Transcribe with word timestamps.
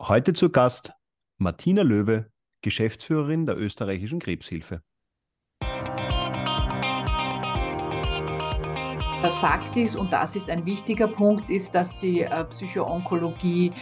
Heute 0.00 0.32
zu 0.32 0.50
Gast 0.50 0.92
Martina 1.38 1.82
Löwe, 1.82 2.28
Geschäftsführerin 2.62 3.46
der 3.46 3.56
österreichischen 3.56 4.18
Krebshilfe. 4.18 4.82
Fakt 9.40 9.76
ist, 9.76 9.94
und 9.94 10.12
das 10.12 10.34
ist 10.34 10.50
ein 10.50 10.66
wichtiger 10.66 11.06
Punkt, 11.06 11.48
ist, 11.48 11.76
dass 11.76 11.96
die 12.00 12.22
äh, 12.22 12.44
Psychoonkologie 12.44 13.72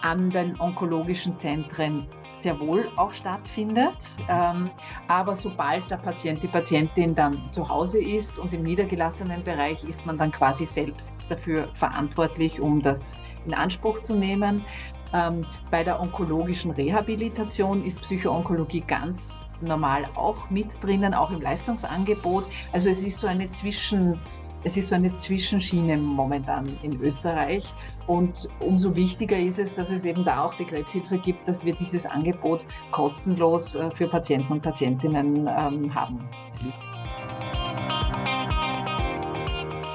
an 0.00 0.30
den 0.30 0.58
onkologischen 0.58 1.36
Zentren 1.36 2.08
sehr 2.34 2.58
wohl 2.60 2.88
auch 2.96 3.12
stattfindet. 3.12 4.16
Ähm, 4.28 4.70
aber 5.06 5.36
sobald 5.36 5.90
der 5.90 5.96
Patient, 5.96 6.42
die 6.42 6.48
Patientin 6.48 7.14
dann 7.14 7.52
zu 7.52 7.68
Hause 7.68 8.02
ist 8.02 8.38
und 8.38 8.54
im 8.54 8.62
niedergelassenen 8.62 9.44
Bereich 9.44 9.84
ist 9.84 10.04
man 10.06 10.16
dann 10.16 10.32
quasi 10.32 10.64
selbst 10.64 11.26
dafür 11.28 11.68
verantwortlich, 11.74 12.60
um 12.60 12.80
das 12.80 13.18
in 13.44 13.54
Anspruch 13.54 13.98
zu 14.00 14.14
nehmen. 14.14 14.64
Ähm, 15.12 15.46
bei 15.70 15.84
der 15.84 16.00
onkologischen 16.00 16.70
Rehabilitation 16.70 17.84
ist 17.84 18.02
Psychoonkologie 18.02 18.82
ganz 18.86 19.38
normal 19.60 20.08
auch 20.14 20.50
mit 20.50 20.82
drinnen, 20.82 21.14
auch 21.14 21.30
im 21.30 21.40
Leistungsangebot. 21.40 22.44
Also 22.72 22.88
es 22.88 23.04
ist 23.04 23.18
so 23.18 23.26
eine 23.26 23.50
Zwischen, 23.52 24.20
es 24.64 24.76
ist 24.76 24.88
so 24.88 24.94
eine 24.94 25.14
Zwischenschiene 25.14 25.96
momentan 25.96 26.68
in 26.82 27.00
Österreich. 27.00 27.64
Und 28.06 28.48
umso 28.60 28.94
wichtiger 28.94 29.38
ist 29.38 29.58
es, 29.58 29.74
dass 29.74 29.90
es 29.90 30.04
eben 30.04 30.24
da 30.24 30.44
auch 30.44 30.54
die 30.54 30.64
Krebshilfe 30.64 31.18
gibt, 31.18 31.46
dass 31.48 31.64
wir 31.64 31.74
dieses 31.74 32.06
Angebot 32.06 32.64
kostenlos 32.90 33.74
äh, 33.74 33.90
für 33.90 34.08
Patienten 34.08 34.52
und 34.52 34.62
Patientinnen 34.62 35.46
ähm, 35.46 35.94
haben. 35.94 36.20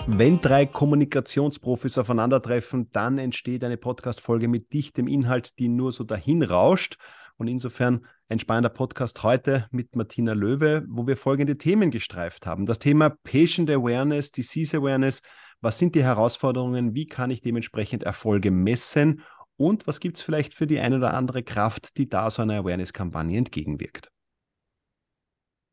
Wenn 0.06 0.42
drei 0.42 0.66
Kommunikationsprofis 0.66 1.98
aufeinandertreffen, 1.98 2.90
dann 2.92 3.18
entsteht 3.18 3.64
eine 3.64 3.78
Podcast-Folge 3.78 4.50
mit 4.50 4.74
dichtem 4.74 5.08
Inhalt, 5.08 5.58
die 5.60 5.70
nur 5.70 5.94
so 5.94 6.04
dahin 6.04 6.44
rauscht. 6.44 6.98
Und 7.38 7.48
insofern 7.48 8.06
ein 8.28 8.38
spannender 8.38 8.70
Podcast 8.70 9.24
heute 9.24 9.66
mit 9.72 9.96
Martina 9.96 10.34
Löwe, 10.34 10.86
wo 10.90 11.08
wir 11.08 11.16
folgende 11.16 11.58
Themen 11.58 11.90
gestreift 11.90 12.46
haben. 12.46 12.66
Das 12.66 12.80
Thema 12.80 13.12
Patient 13.12 13.70
Awareness, 13.70 14.34
Disease 14.34 14.76
Awareness. 14.76 15.22
Was 15.62 15.80
sind 15.80 15.96
die 15.96 16.04
Herausforderungen? 16.04 16.94
Wie 16.94 17.06
kann 17.06 17.32
ich 17.32 17.42
dementsprechend 17.42 18.04
Erfolge 18.04 18.52
messen? 18.52 19.22
Und 19.56 19.88
was 19.88 20.02
gibt 20.02 20.18
es 20.18 20.24
vielleicht 20.24 20.54
für 20.54 20.68
die 20.68 20.80
eine 20.80 20.98
oder 20.98 21.14
andere 21.14 21.44
Kraft, 21.44 21.98
die 21.98 22.10
da 22.10 22.30
so 22.30 22.42
einer 22.42 22.60
Awareness-Kampagne 22.60 23.38
entgegenwirkt? 23.38 24.13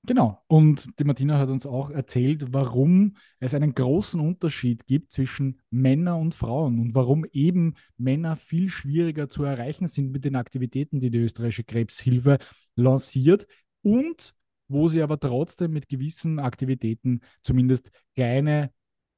Genau. 0.06 0.42
Und 0.46 0.98
die 0.98 1.04
Martina 1.04 1.38
hat 1.38 1.50
uns 1.50 1.66
auch 1.66 1.90
erzählt, 1.90 2.52
warum 2.52 3.16
es 3.38 3.54
einen 3.54 3.74
großen 3.74 4.18
Unterschied 4.18 4.86
gibt 4.86 5.12
zwischen 5.12 5.60
Männern 5.70 6.20
und 6.20 6.34
Frauen 6.34 6.78
und 6.80 6.94
warum 6.94 7.26
eben 7.32 7.74
Männer 7.98 8.36
viel 8.36 8.70
schwieriger 8.70 9.28
zu 9.28 9.44
erreichen 9.44 9.88
sind 9.88 10.10
mit 10.10 10.24
den 10.24 10.36
Aktivitäten, 10.36 11.00
die 11.00 11.10
die 11.10 11.18
österreichische 11.18 11.64
Krebshilfe 11.64 12.38
lanciert 12.76 13.46
und 13.82 14.34
wo 14.68 14.88
sie 14.88 15.02
aber 15.02 15.20
trotzdem 15.20 15.72
mit 15.72 15.88
gewissen 15.88 16.38
Aktivitäten 16.38 17.20
zumindest 17.42 17.90
kleine 18.14 18.70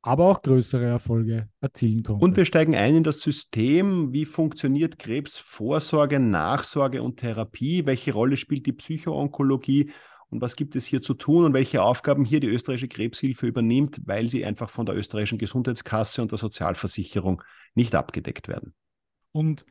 aber 0.04 0.26
auch 0.26 0.42
größere 0.42 0.84
Erfolge 0.84 1.48
erzielen 1.60 2.02
konnte. 2.02 2.24
Und 2.24 2.36
wir 2.36 2.44
steigen 2.44 2.74
ein 2.74 2.96
in 2.96 3.04
das 3.04 3.20
System. 3.20 4.12
Wie 4.12 4.24
funktioniert 4.24 4.98
Krebsvorsorge, 4.98 6.18
Nachsorge 6.18 7.04
und 7.04 7.18
Therapie? 7.18 7.86
Welche 7.86 8.12
Rolle 8.12 8.36
spielt 8.36 8.66
die 8.66 8.72
Psychoonkologie? 8.72 9.92
Und 10.32 10.40
was 10.40 10.56
gibt 10.56 10.74
es 10.76 10.86
hier 10.86 11.02
zu 11.02 11.12
tun 11.12 11.44
und 11.44 11.52
welche 11.52 11.82
Aufgaben 11.82 12.24
hier 12.24 12.40
die 12.40 12.46
österreichische 12.46 12.88
Krebshilfe 12.88 13.46
übernimmt, 13.46 14.00
weil 14.06 14.30
sie 14.30 14.46
einfach 14.46 14.70
von 14.70 14.86
der 14.86 14.96
österreichischen 14.96 15.36
Gesundheitskasse 15.36 16.22
und 16.22 16.30
der 16.30 16.38
Sozialversicherung 16.38 17.42
nicht 17.74 17.94
abgedeckt 17.94 18.48
werden. 18.48 18.74
Und 19.32 19.66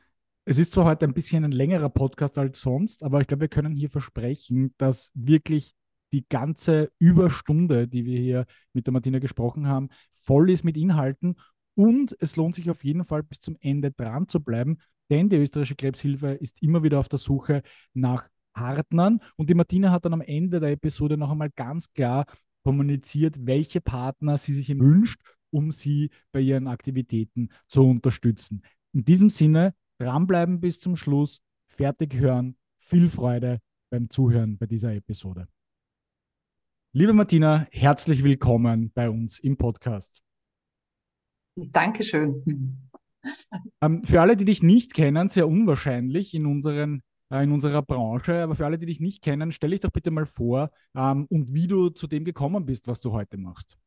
es 0.45 0.59
ist 0.59 0.71
zwar 0.71 0.85
heute 0.85 1.05
ein 1.05 1.15
bisschen 1.15 1.43
ein 1.43 1.51
längerer 1.51 1.89
Podcast 1.89 2.37
als 2.37 2.61
sonst, 2.61 3.01
aber 3.01 3.21
ich 3.21 3.27
glaube, 3.27 3.41
wir 3.41 3.47
können 3.47 3.73
hier 3.75 3.89
versprechen, 3.89 4.75
dass 4.77 5.11
wirklich 5.15 5.73
die 6.13 6.27
ganze 6.29 6.89
Überstunde, 6.99 7.87
die 7.87 8.05
wir 8.05 8.19
hier 8.19 8.45
mit 8.73 8.85
der 8.85 8.93
Martina 8.93 9.17
gesprochen 9.17 9.67
haben, 9.67 9.89
voll 10.13 10.51
ist 10.51 10.63
mit 10.63 10.77
Inhalten 10.77 11.37
und 11.73 12.15
es 12.19 12.35
lohnt 12.35 12.53
sich 12.53 12.69
auf 12.69 12.83
jeden 12.83 13.03
Fall 13.03 13.23
bis 13.23 13.39
zum 13.39 13.57
Ende 13.61 13.91
dran 13.91 14.27
zu 14.27 14.43
bleiben, 14.43 14.77
denn 15.09 15.27
die 15.27 15.37
österreichische 15.37 15.75
Krebshilfe 15.75 16.33
ist 16.33 16.61
immer 16.61 16.83
wieder 16.83 16.99
auf 16.99 17.09
der 17.09 17.19
Suche 17.19 17.63
nach 17.93 18.29
Partnern. 18.53 19.19
Und 19.37 19.49
die 19.49 19.53
Martina 19.55 19.91
hat 19.91 20.05
dann 20.05 20.13
am 20.13 20.21
Ende 20.21 20.59
der 20.59 20.71
Episode 20.71 21.17
noch 21.17 21.31
einmal 21.31 21.49
ganz 21.49 21.91
klar 21.93 22.25
kommuniziert, 22.63 23.45
welche 23.45 23.81
Partner 23.81 24.37
sie 24.37 24.53
sich 24.53 24.69
wünscht, 24.79 25.21
um 25.49 25.71
sie 25.71 26.09
bei 26.31 26.41
ihren 26.41 26.67
Aktivitäten 26.67 27.49
zu 27.67 27.83
unterstützen. 27.83 28.63
In 28.93 29.03
diesem 29.03 29.29
Sinne, 29.29 29.73
dranbleiben 29.99 30.59
bis 30.59 30.79
zum 30.79 30.95
Schluss, 30.95 31.41
fertig 31.67 32.15
hören, 32.15 32.57
viel 32.77 33.09
Freude 33.09 33.59
beim 33.89 34.09
Zuhören 34.09 34.57
bei 34.57 34.65
dieser 34.65 34.93
Episode. 34.93 35.47
Liebe 36.93 37.13
Martina, 37.13 37.67
herzlich 37.71 38.23
willkommen 38.23 38.91
bei 38.91 39.09
uns 39.09 39.39
im 39.39 39.57
Podcast. 39.57 40.21
Dankeschön. 41.55 42.43
Ähm, 43.81 44.03
für 44.03 44.19
alle, 44.21 44.35
die 44.35 44.45
dich 44.45 44.63
nicht 44.63 44.93
kennen, 44.93 45.29
sehr 45.29 45.47
unwahrscheinlich 45.47 46.33
in 46.33 46.45
unseren 46.45 47.03
in 47.31 47.51
unserer 47.51 47.81
Branche. 47.81 48.43
Aber 48.43 48.55
für 48.55 48.65
alle, 48.65 48.77
die 48.77 48.85
dich 48.85 48.99
nicht 48.99 49.21
kennen, 49.21 49.51
stell 49.51 49.71
dich 49.71 49.79
doch 49.79 49.91
bitte 49.91 50.11
mal 50.11 50.25
vor 50.25 50.71
ähm, 50.95 51.25
und 51.29 51.53
wie 51.53 51.67
du 51.67 51.89
zu 51.89 52.07
dem 52.07 52.25
gekommen 52.25 52.65
bist, 52.65 52.87
was 52.87 52.99
du 52.99 53.11
heute 53.11 53.37
machst. 53.37 53.77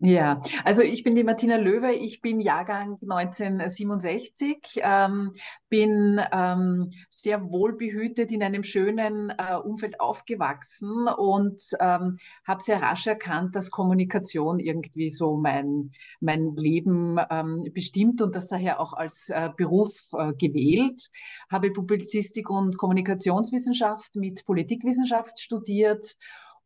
Ja, 0.00 0.40
also 0.64 0.82
ich 0.82 1.04
bin 1.04 1.14
die 1.14 1.22
Martina 1.22 1.56
Löwe, 1.56 1.92
ich 1.92 2.20
bin 2.20 2.40
Jahrgang 2.40 2.98
1967, 3.02 4.80
ähm, 4.82 5.32
bin 5.68 6.20
ähm, 6.32 6.90
sehr 7.08 7.52
wohlbehütet 7.52 8.32
in 8.32 8.42
einem 8.42 8.64
schönen 8.64 9.30
äh, 9.30 9.54
Umfeld 9.54 10.00
aufgewachsen 10.00 11.06
und 11.06 11.62
ähm, 11.78 12.18
habe 12.44 12.62
sehr 12.62 12.82
rasch 12.82 13.06
erkannt, 13.06 13.54
dass 13.54 13.70
Kommunikation 13.70 14.58
irgendwie 14.58 15.10
so 15.10 15.36
mein, 15.36 15.92
mein 16.20 16.56
Leben 16.56 17.18
ähm, 17.30 17.68
bestimmt 17.72 18.20
und 18.22 18.34
das 18.34 18.48
daher 18.48 18.80
auch 18.80 18.94
als 18.94 19.28
äh, 19.28 19.50
Beruf 19.56 19.92
äh, 20.18 20.32
gewählt. 20.32 21.10
Habe 21.48 21.70
Publizistik 21.70 22.50
und 22.50 22.76
Kommunikationswissenschaft 22.76 24.16
mit 24.16 24.44
Politikwissenschaft 24.46 25.38
studiert 25.38 26.16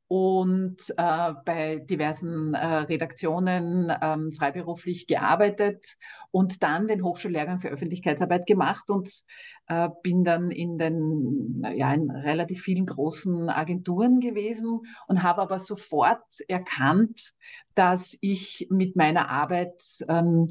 und 0.08 0.76
äh, 0.96 1.32
bei 1.44 1.78
diversen 1.78 2.54
äh, 2.54 2.66
Redaktionen 2.66 3.92
ähm, 4.00 4.32
freiberuflich 4.32 5.06
gearbeitet 5.06 5.96
und 6.30 6.62
dann 6.62 6.86
den 6.86 7.02
Hochschullehrgang 7.02 7.60
für 7.60 7.68
Öffentlichkeitsarbeit 7.68 8.46
gemacht 8.46 8.88
und 8.88 9.24
äh, 9.66 9.88
bin 10.02 10.22
dann 10.22 10.52
in 10.52 10.78
den 10.78 11.64
ja 11.74 11.92
in 11.92 12.10
relativ 12.10 12.62
vielen 12.62 12.86
großen 12.86 13.48
Agenturen 13.48 14.20
gewesen 14.20 14.80
und 15.08 15.22
habe 15.24 15.42
aber 15.42 15.58
sofort 15.58 16.40
erkannt, 16.46 17.32
dass 17.74 18.16
ich 18.20 18.68
mit 18.70 18.94
meiner 18.94 19.28
Arbeit 19.28 19.82
ähm, 20.08 20.48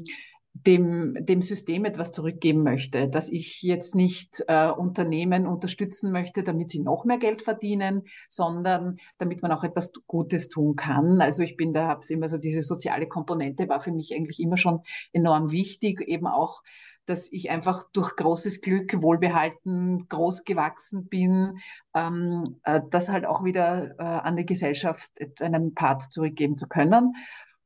dem, 0.64 1.16
dem 1.26 1.42
System 1.42 1.84
etwas 1.84 2.12
zurückgeben 2.12 2.62
möchte, 2.62 3.08
dass 3.08 3.28
ich 3.28 3.62
jetzt 3.62 3.94
nicht 3.94 4.44
äh, 4.48 4.70
Unternehmen 4.70 5.46
unterstützen 5.46 6.12
möchte, 6.12 6.42
damit 6.42 6.70
sie 6.70 6.80
noch 6.80 7.04
mehr 7.04 7.18
Geld 7.18 7.42
verdienen, 7.42 8.04
sondern 8.28 8.96
damit 9.18 9.42
man 9.42 9.52
auch 9.52 9.64
etwas 9.64 9.92
Gutes 10.06 10.48
tun 10.48 10.76
kann. 10.76 11.20
Also 11.20 11.42
ich 11.42 11.56
bin 11.56 11.72
da, 11.72 11.88
habe 11.88 12.06
immer 12.08 12.28
so 12.28 12.38
diese 12.38 12.62
soziale 12.62 13.06
Komponente 13.06 13.68
war 13.68 13.80
für 13.80 13.92
mich 13.92 14.14
eigentlich 14.14 14.40
immer 14.40 14.56
schon 14.56 14.80
enorm 15.12 15.50
wichtig, 15.50 16.00
eben 16.06 16.26
auch 16.26 16.62
dass 17.08 17.30
ich 17.30 17.50
einfach 17.50 17.84
durch 17.92 18.16
großes 18.16 18.60
Glück 18.60 19.00
wohlbehalten 19.00 20.08
groß 20.08 20.42
gewachsen 20.42 21.06
bin, 21.06 21.60
ähm, 21.94 22.58
äh, 22.64 22.80
das 22.90 23.08
halt 23.08 23.26
auch 23.26 23.44
wieder 23.44 23.94
äh, 23.98 24.02
an 24.02 24.36
die 24.36 24.44
Gesellschaft 24.44 25.12
einen 25.40 25.72
Part 25.72 26.12
zurückgeben 26.12 26.56
zu 26.56 26.66
können 26.66 27.14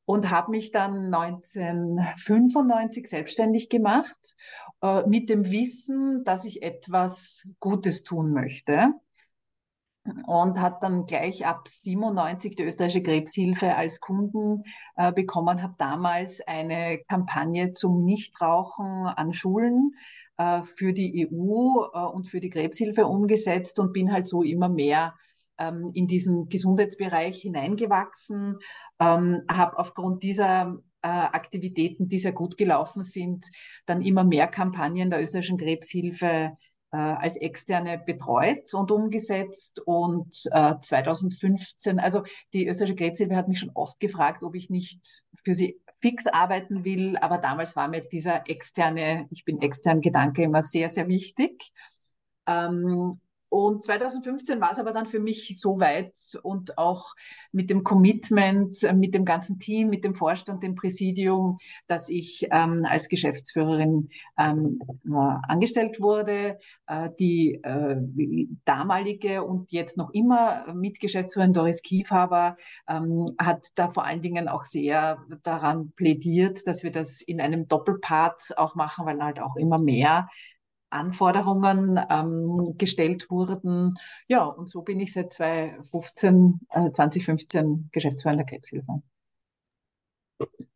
und 0.05 0.31
habe 0.31 0.51
mich 0.51 0.73
dann 0.73 1.15
1995 1.15 3.09
selbstständig 3.09 3.69
gemacht 3.69 4.35
äh, 4.83 5.07
mit 5.07 5.29
dem 5.29 5.51
Wissen, 5.51 6.25
dass 6.25 6.45
ich 6.45 6.63
etwas 6.63 7.47
Gutes 7.61 8.03
tun 8.03 8.33
möchte. 8.33 8.95
Und 10.27 10.59
hat 10.59 10.83
dann 10.83 11.05
gleich 11.05 11.47
ab 11.47 11.69
97 11.69 12.57
die 12.57 12.63
österreichische 12.63 13.03
Krebshilfe 13.03 13.77
als 13.77 14.01
Kunden 14.01 14.65
äh, 14.97 15.13
bekommen, 15.13 15.63
habe 15.63 15.75
damals 15.79 16.41
eine 16.41 17.01
Kampagne 17.07 17.71
zum 17.71 18.03
Nichtrauchen 18.03 19.07
an 19.07 19.35
Schulen 19.35 19.95
äh, 20.39 20.63
für 20.65 20.95
die 20.95 21.29
EU 21.29 21.85
äh, 21.93 21.99
und 21.99 22.29
für 22.29 22.41
die 22.41 22.49
Krebshilfe 22.49 23.07
umgesetzt 23.07 23.79
und 23.79 23.93
bin 23.93 24.11
halt 24.11 24.27
so 24.27 24.43
immer 24.43 24.71
mehr 24.71 25.15
ähm, 25.61 25.91
in 25.95 26.07
diesen 26.09 26.49
Gesundheitsbereich 26.49 27.41
hineingewachsen, 27.43 28.59
ähm, 28.99 29.43
habe 29.49 29.79
aufgrund 29.79 30.23
dieser 30.23 30.79
äh, 31.03 31.09
Aktivitäten, 31.09 32.09
die 32.09 32.19
sehr 32.19 32.33
gut 32.33 32.57
gelaufen 32.57 33.03
sind, 33.03 33.45
dann 33.87 34.01
immer 34.01 34.25
mehr 34.25 34.49
Kampagnen 34.49 35.11
der 35.11 35.21
österreichischen 35.21 35.59
Krebshilfe 35.59 36.57
äh, 36.93 36.97
als 36.97 37.37
externe 37.37 38.03
betreut 38.05 38.73
und 38.75 38.91
umgesetzt. 38.91 39.81
Und 39.85 40.35
äh, 40.51 40.75
2015, 40.81 42.01
also 42.01 42.23
die 42.53 42.67
österreichische 42.67 42.97
Krebshilfe 42.97 43.37
hat 43.37 43.49
mich 43.49 43.61
schon 43.61 43.71
oft 43.75 44.01
gefragt, 44.01 44.43
ob 44.43 44.55
ich 44.55 44.71
nicht 44.71 45.23
für 45.45 45.55
sie 45.55 45.81
fix 46.01 46.27
arbeiten 46.27 46.85
will. 46.85 47.17
Aber 47.19 47.39
damals 47.39 47.77
war 47.77 47.89
mir 47.89 48.01
dieser 48.01 48.49
externe, 48.49 49.27
ich 49.31 49.45
bin 49.45 49.61
extern 49.61 50.01
Gedanke 50.01 50.43
immer 50.43 50.63
sehr, 50.63 50.89
sehr 50.89 51.09
wichtig. 51.09 51.73
Ähm, 52.47 53.13
und 53.51 53.83
2015 53.83 54.61
war 54.61 54.71
es 54.71 54.79
aber 54.79 54.93
dann 54.93 55.07
für 55.07 55.19
mich 55.19 55.59
so 55.61 55.81
weit 55.81 56.15
und 56.43 56.79
auch 56.79 57.15
mit 57.51 57.69
dem 57.69 57.83
Commitment, 57.83 58.83
äh, 58.85 58.95
mit 58.95 59.13
dem 59.13 59.25
ganzen 59.25 59.59
Team, 59.59 59.91
mit 59.91 60.05
dem 60.05 60.15
Vorstand, 60.15 60.63
dem 60.63 60.77
Präsidium, 60.77 61.59
dass 61.89 62.09
ich 62.09 62.47
ähm, 62.53 62.87
als 62.89 63.09
Geschäftsführerin 63.09 64.09
ähm, 64.39 64.81
äh, 65.05 65.15
angestellt 65.49 66.01
wurde. 66.01 66.59
Äh, 66.87 67.11
die 67.19 67.61
äh, 67.65 67.97
damalige 68.65 69.43
und 69.43 69.73
jetzt 69.73 69.97
noch 69.97 70.11
immer 70.11 70.73
Mitgeschäftsführerin 70.73 71.53
Doris 71.53 71.83
Kiefhaber 71.83 72.57
ähm, 72.89 73.27
hat 73.37 73.67
da 73.75 73.89
vor 73.89 74.05
allen 74.05 74.23
Dingen 74.23 74.49
auch 74.49 74.63
sehr 74.63 75.19
daran 75.43 75.91
plädiert, 75.97 76.67
dass 76.69 76.85
wir 76.85 76.93
das 76.93 77.21
in 77.21 77.41
einem 77.41 77.67
Doppelpart 77.67 78.57
auch 78.59 78.77
machen, 78.77 79.07
weil 79.07 79.21
halt 79.21 79.41
auch 79.41 79.57
immer 79.57 79.79
mehr 79.79 80.29
Anforderungen 80.91 81.99
ähm, 82.11 82.75
gestellt 82.77 83.31
wurden. 83.31 83.95
Ja, 84.29 84.45
und 84.45 84.69
so 84.69 84.83
bin 84.83 85.01
ich 85.01 85.13
seit 85.13 85.33
2015, 85.33 86.61
äh, 86.71 86.91
2015 86.91 87.89
Geschäftsführer 87.93 88.37
der 88.37 88.47
Krebshilfe. 88.47 89.03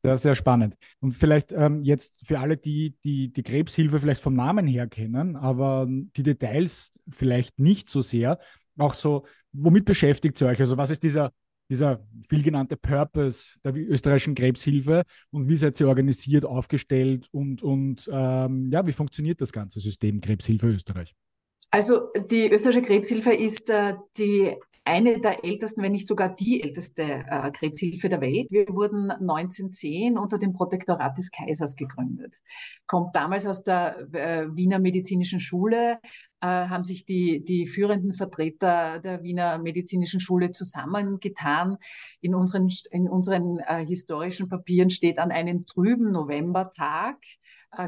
Ja, 0.05 0.19
sehr 0.19 0.35
spannend. 0.35 0.77
Und 1.01 1.13
vielleicht 1.13 1.51
ähm, 1.53 1.83
jetzt 1.83 2.15
für 2.27 2.39
alle, 2.39 2.57
die, 2.57 2.97
die 3.05 3.33
die 3.33 3.43
Krebshilfe 3.43 3.99
vielleicht 3.99 4.21
vom 4.21 4.35
Namen 4.35 4.67
her 4.67 4.87
kennen, 4.87 5.37
aber 5.37 5.87
die 5.89 6.23
Details 6.23 6.93
vielleicht 7.09 7.59
nicht 7.59 7.89
so 7.89 8.03
sehr, 8.03 8.39
auch 8.77 8.95
so, 8.95 9.25
womit 9.53 9.85
beschäftigt 9.85 10.41
ihr 10.41 10.49
euch? 10.49 10.61
Also 10.61 10.77
was 10.77 10.91
ist 10.91 11.03
dieser 11.03 11.33
dieser 11.69 12.07
viel 12.29 12.43
genannte 12.43 12.77
Purpose 12.77 13.59
der 13.65 13.75
österreichischen 13.75 14.35
Krebshilfe 14.35 15.05
und 15.31 15.49
wie 15.49 15.57
seid 15.57 15.81
ihr 15.81 15.89
organisiert, 15.89 16.45
aufgestellt 16.45 17.29
und, 17.33 17.63
und 17.63 18.09
ähm, 18.13 18.71
ja, 18.71 18.87
wie 18.87 18.93
funktioniert 18.93 19.41
das 19.41 19.53
ganze 19.53 19.81
System 19.81 20.21
Krebshilfe 20.21 20.69
Österreich? 20.69 21.15
Also 21.71 22.13
die 22.31 22.51
österreichische 22.51 22.87
Krebshilfe 22.87 23.33
ist 23.33 23.71
äh, 23.71 23.95
die 24.17 24.55
eine 24.85 25.19
der 25.21 25.45
ältesten, 25.45 25.83
wenn 25.83 25.93
nicht 25.93 26.07
sogar 26.07 26.35
die 26.35 26.63
älteste 26.63 27.03
äh, 27.03 27.51
Krebshilfe 27.51 28.09
der 28.09 28.21
Welt. 28.21 28.49
Wir 28.51 28.69
wurden 28.69 29.11
1910 29.11 30.19
unter 30.19 30.39
dem 30.39 30.53
Protektorat 30.53 31.17
des 31.17 31.31
Kaisers 31.31 31.75
gegründet. 31.75 32.43
Kommt 32.87 33.17
damals 33.17 33.47
aus 33.47 33.65
der 33.65 34.09
äh, 34.13 34.47
Wiener 34.55 34.79
Medizinischen 34.79 35.41
Schule, 35.41 35.99
äh, 36.41 36.47
haben 36.47 36.85
sich 36.85 37.07
die, 37.07 37.43
die 37.43 37.67
führenden 37.67 38.13
Vertreter 38.13 39.01
der 39.01 39.23
Wiener 39.23 39.59
Medizinischen 39.59 40.21
Schule 40.21 40.53
zusammengetan. 40.53 41.79
In 42.21 42.35
unseren, 42.35 42.69
in 42.91 43.09
unseren 43.09 43.61
äh, 43.61 43.87
historischen 43.87 44.49
Papieren 44.51 44.91
steht 44.91 45.19
an 45.19 45.31
einem 45.31 45.65
trüben 45.65 46.13
Novembertag, 46.13 47.17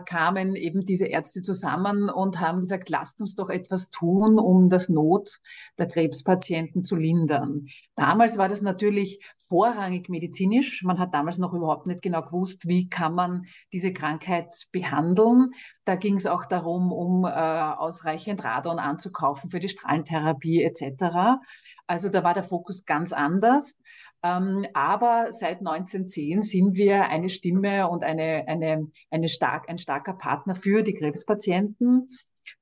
kamen 0.04 0.56
eben 0.56 0.84
diese 0.84 1.06
Ärzte 1.06 1.42
zusammen 1.42 2.08
und 2.10 2.40
haben 2.40 2.60
gesagt, 2.60 2.88
lasst 2.88 3.20
uns 3.20 3.34
doch 3.34 3.48
etwas 3.48 3.90
tun, 3.90 4.38
um 4.38 4.68
das 4.68 4.88
Not 4.88 5.38
der 5.78 5.86
Krebspatienten 5.86 6.82
zu 6.82 6.96
lindern. 6.96 7.66
Damals 7.94 8.38
war 8.38 8.48
das 8.48 8.62
natürlich 8.62 9.20
vorrangig 9.38 10.08
medizinisch. 10.08 10.82
Man 10.82 10.98
hat 10.98 11.14
damals 11.14 11.38
noch 11.38 11.52
überhaupt 11.52 11.86
nicht 11.86 12.02
genau 12.02 12.22
gewusst, 12.22 12.66
wie 12.66 12.88
kann 12.88 13.14
man 13.14 13.46
diese 13.72 13.92
Krankheit 13.92 14.52
behandeln. 14.72 15.50
Da 15.84 15.96
ging 15.96 16.16
es 16.16 16.26
auch 16.26 16.46
darum, 16.46 16.92
um 16.92 17.24
äh, 17.24 17.28
ausreichend 17.28 18.44
Radon 18.44 18.78
anzukaufen 18.78 19.50
für 19.50 19.60
die 19.60 19.68
Strahlentherapie 19.68 20.62
etc. 20.62 21.38
Also 21.86 22.08
da 22.08 22.24
war 22.24 22.34
der 22.34 22.44
Fokus 22.44 22.84
ganz 22.84 23.12
anders. 23.12 23.78
Ähm, 24.26 24.66
aber 24.74 25.32
seit 25.32 25.58
1910 25.58 26.42
sind 26.42 26.76
wir 26.76 27.04
eine 27.08 27.28
Stimme 27.28 27.88
und 27.88 28.02
eine, 28.02 28.44
eine, 28.46 28.90
eine 29.10 29.28
stark, 29.28 29.68
ein 29.68 29.78
starker 29.78 30.14
Partner 30.14 30.54
für 30.54 30.82
die 30.82 30.94
Krebspatienten. 30.94 32.08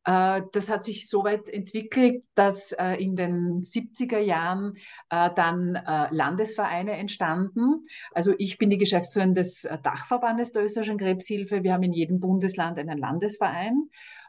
Äh, 0.04 0.42
das 0.52 0.70
hat 0.70 0.84
sich 0.84 1.08
so 1.08 1.24
weit 1.24 1.48
entwickelt, 1.48 2.24
dass 2.34 2.72
äh, 2.72 2.94
in 3.02 3.16
den 3.16 3.60
70er 3.60 4.18
Jahren 4.18 4.74
äh, 5.10 5.30
dann 5.34 5.78
Landesvereine 6.10 6.92
entstanden. 6.92 7.86
Also 8.12 8.34
ich 8.38 8.58
bin 8.58 8.70
die 8.70 8.78
Geschäftsführerin 8.78 9.34
des 9.34 9.68
Dachverbandes 9.82 10.52
der 10.52 10.64
österreichischen 10.64 10.98
Krebshilfe. 10.98 11.62
Wir 11.62 11.72
haben 11.72 11.82
in 11.82 11.92
jedem 11.92 12.20
Bundesland 12.20 12.78
einen 12.78 12.98
Landesverein. 12.98 13.88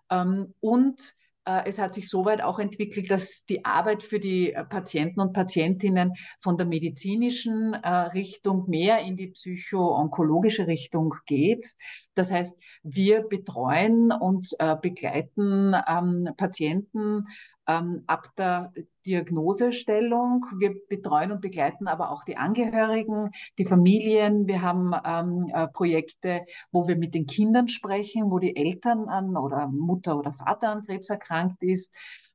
Ähm, 0.10 0.54
und 0.62 1.16
es 1.46 1.80
hat 1.80 1.94
sich 1.94 2.10
so 2.10 2.26
weit 2.26 2.42
auch 2.42 2.60
entwickelt, 2.60 3.12
dass 3.12 3.46
die 3.46 3.66
Arbeit 3.66 4.04
für 4.04 4.20
die 4.20 4.54
äh, 4.54 4.64
Patienten 4.64 5.20
und 5.22 5.34
Patientinnen 5.34 6.14
von 6.42 6.58
der 6.58 6.66
medizinischen 6.66 7.74
äh, 7.74 7.90
Richtung 7.90 8.70
mehr 8.70 9.00
in 9.00 9.16
die 9.16 9.28
psycho-onkologische 9.28 10.68
Richtung 10.68 11.14
geht. 11.26 11.76
Das 12.16 12.32
heißt, 12.32 12.58
wir 12.84 13.24
betreuen 13.24 14.12
und 14.12 14.56
begleiten 14.82 15.76
ähm, 15.86 16.30
Patienten 16.38 17.26
ähm, 17.68 18.04
ab 18.08 18.30
der 18.38 18.72
Diagnosestellung. 19.06 20.46
Wir 20.58 20.76
betreuen 20.90 21.32
und 21.32 21.42
begleiten 21.42 21.88
aber 21.88 22.12
auch 22.12 22.24
die 22.24 22.38
Angehörigen, 22.38 23.32
die 23.58 23.66
Familien. 23.66 24.48
Wir 24.48 24.62
haben 24.62 24.94
ähm, 25.06 25.52
äh, 25.54 25.68
Projekte, 25.68 26.46
wo 26.72 26.88
wir 26.88 26.96
mit 26.96 27.14
den 27.14 27.26
Kindern 27.26 27.68
sprechen, 27.68 28.32
wo 28.32 28.40
die 28.40 28.56
Eltern 28.56 29.08
an 29.10 29.36
oder 29.38 29.68
Mutter 29.68 30.18
oder 30.18 30.34
Vater 30.34 30.70
an 30.70 30.84
Krebs 30.86 31.10
erkrankt 31.10 31.64
ist. 31.64 31.94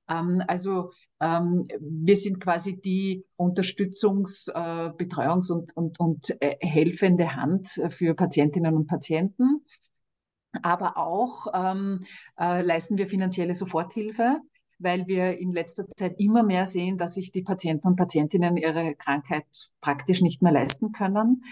Ähm, 0.09 0.43
also 0.47 0.93
ähm, 1.21 1.67
wir 1.81 2.17
sind 2.17 2.41
quasi 2.41 2.81
die 2.81 3.25
Unterstützungs-, 3.37 4.49
äh, 4.49 4.91
Betreuungs- 4.97 5.51
und, 5.53 5.77
und, 5.77 6.01
und 6.01 6.37
äh, 6.41 6.57
helfende 6.61 7.35
Hand 7.37 7.81
für 7.91 8.15
Patientinnen 8.15 8.75
und 8.75 8.87
Patienten. 8.87 9.65
Aber 10.63 10.97
auch 10.97 11.47
ähm, 11.55 12.05
äh, 12.39 12.63
leisten 12.63 12.99
wir 12.99 13.09
finanzielle 13.09 13.55
Soforthilfe 13.55 14.41
weil 14.83 15.07
wir 15.07 15.39
in 15.39 15.53
letzter 15.53 15.87
Zeit 15.89 16.19
immer 16.19 16.43
mehr 16.43 16.67
sehen, 16.67 16.99
dass 16.99 17.15
sich 17.15 17.33
die 17.33 17.43
Patienten 17.43 17.89
und 17.89 17.97
Patientinnen 17.97 18.57
ihre 18.57 18.95
Krankheit 18.95 19.45
praktisch 19.81 20.21
nicht 20.21 20.43
mehr 20.43 20.53
leisten 20.53 20.93
können 20.93 21.43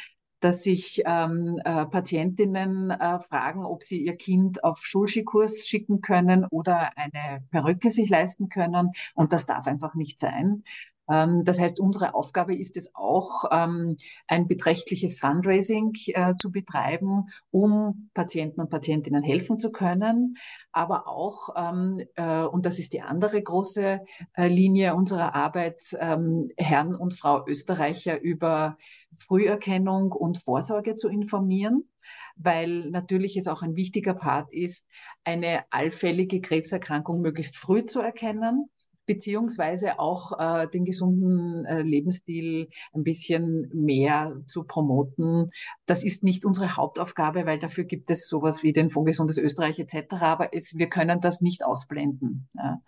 dass 0.40 0.62
sich 0.62 1.02
ähm, 1.04 1.60
äh, 1.64 1.86
Patientinnen 1.86 2.90
äh, 2.90 3.20
fragen, 3.20 3.64
ob 3.64 3.82
sie 3.82 4.04
ihr 4.04 4.16
Kind 4.16 4.62
auf 4.62 4.78
Schulskikurs 4.84 5.66
schicken 5.66 6.00
können 6.00 6.46
oder 6.50 6.96
eine 6.96 7.42
Perücke 7.50 7.90
sich 7.90 8.08
leisten 8.08 8.48
können. 8.48 8.92
Und 9.14 9.32
das 9.32 9.46
darf 9.46 9.66
einfach 9.66 9.94
nicht 9.94 10.19
sein. 10.19 10.62
Ähm, 11.08 11.44
das 11.44 11.58
heißt, 11.58 11.81
unsere 11.81 12.14
Aufgabe 12.14 12.55
ist 12.55 12.76
es 12.76 12.94
auch, 12.94 13.44
ähm, 13.50 13.96
ein 14.26 14.46
beträchtliches 14.46 15.19
Fundraising 15.19 15.93
äh, 16.08 16.34
zu 16.37 16.50
betreiben, 16.50 17.26
um 17.50 18.10
Patienten 18.14 18.60
und 18.60 18.70
Patientinnen 18.70 19.22
helfen 19.22 19.56
zu 19.56 19.70
können, 19.70 20.37
aber 20.72 21.08
auch, 21.08 21.50
ähm, 21.56 22.02
äh, 22.14 22.43
und 22.43 22.66
das 22.66 22.78
ist 22.78 22.93
die 22.93 23.02
andere 23.02 23.42
große 23.42 24.00
äh, 24.35 24.49
Linie 24.49 24.94
unserer 24.94 25.35
Arbeit, 25.35 25.78
Herrn 25.99 26.94
und 26.94 27.14
Frau 27.14 27.47
Österreicher 27.47 28.21
über 28.21 28.76
Früherkennung 29.16 30.12
und 30.12 30.38
Vorsorge 30.38 30.94
zu 30.94 31.09
informieren 31.09 31.88
weil 32.37 32.90
natürlich 32.90 33.37
es 33.37 33.49
auch 33.49 33.62
ein 33.62 33.76
wichtiger 33.76 34.14
Part 34.14 34.52
ist, 34.52 34.87
eine 35.25 35.64
allfällige 35.71 36.40
Krebserkrankung 36.40 37.21
möglichst 37.21 37.56
früh 37.56 37.85
zu 37.85 38.00
erkennen 38.00 38.71
beziehungsweise 39.09 39.99
auch 39.99 40.38
äh, 40.38 40.69
den 40.69 40.85
gesunden 40.85 41.65
äh, 41.65 41.83
Lebensstil 41.83 42.69
ein 42.93 43.03
bisschen 43.03 43.69
mehr 43.75 44.41
zu 44.45 44.62
promoten. 44.65 45.50
Das 45.87 46.05
ist 46.05 46.23
nicht 46.23 46.45
unsere 46.45 46.77
Hauptaufgabe, 46.77 47.47
weil 47.47 47.59
dafür 47.59 47.85
gibt 47.85 48.11
es 48.11 48.29
sowas 48.29 48.62
wie 48.62 48.73
den 48.73 48.91
Fonds 48.91 49.09
Gesundes 49.09 49.38
Österreich 49.38 49.79
etc., 49.79 50.12
aber 50.21 50.55
es, 50.55 50.75
wir 50.77 50.88
können 50.88 51.21
das 51.21 51.41
nicht 51.41 51.65
ausblenden. 51.65 52.49
Ja. 52.53 52.83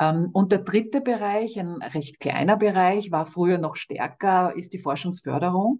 Ähm, 0.00 0.30
und 0.32 0.50
der 0.50 0.58
dritte 0.58 1.00
Bereich, 1.00 1.58
ein 1.58 1.80
recht 1.80 2.18
kleiner 2.18 2.56
Bereich, 2.56 3.12
war 3.12 3.24
früher 3.24 3.58
noch 3.58 3.76
stärker, 3.76 4.52
ist 4.56 4.72
die 4.72 4.80
Forschungsförderung. 4.80 5.78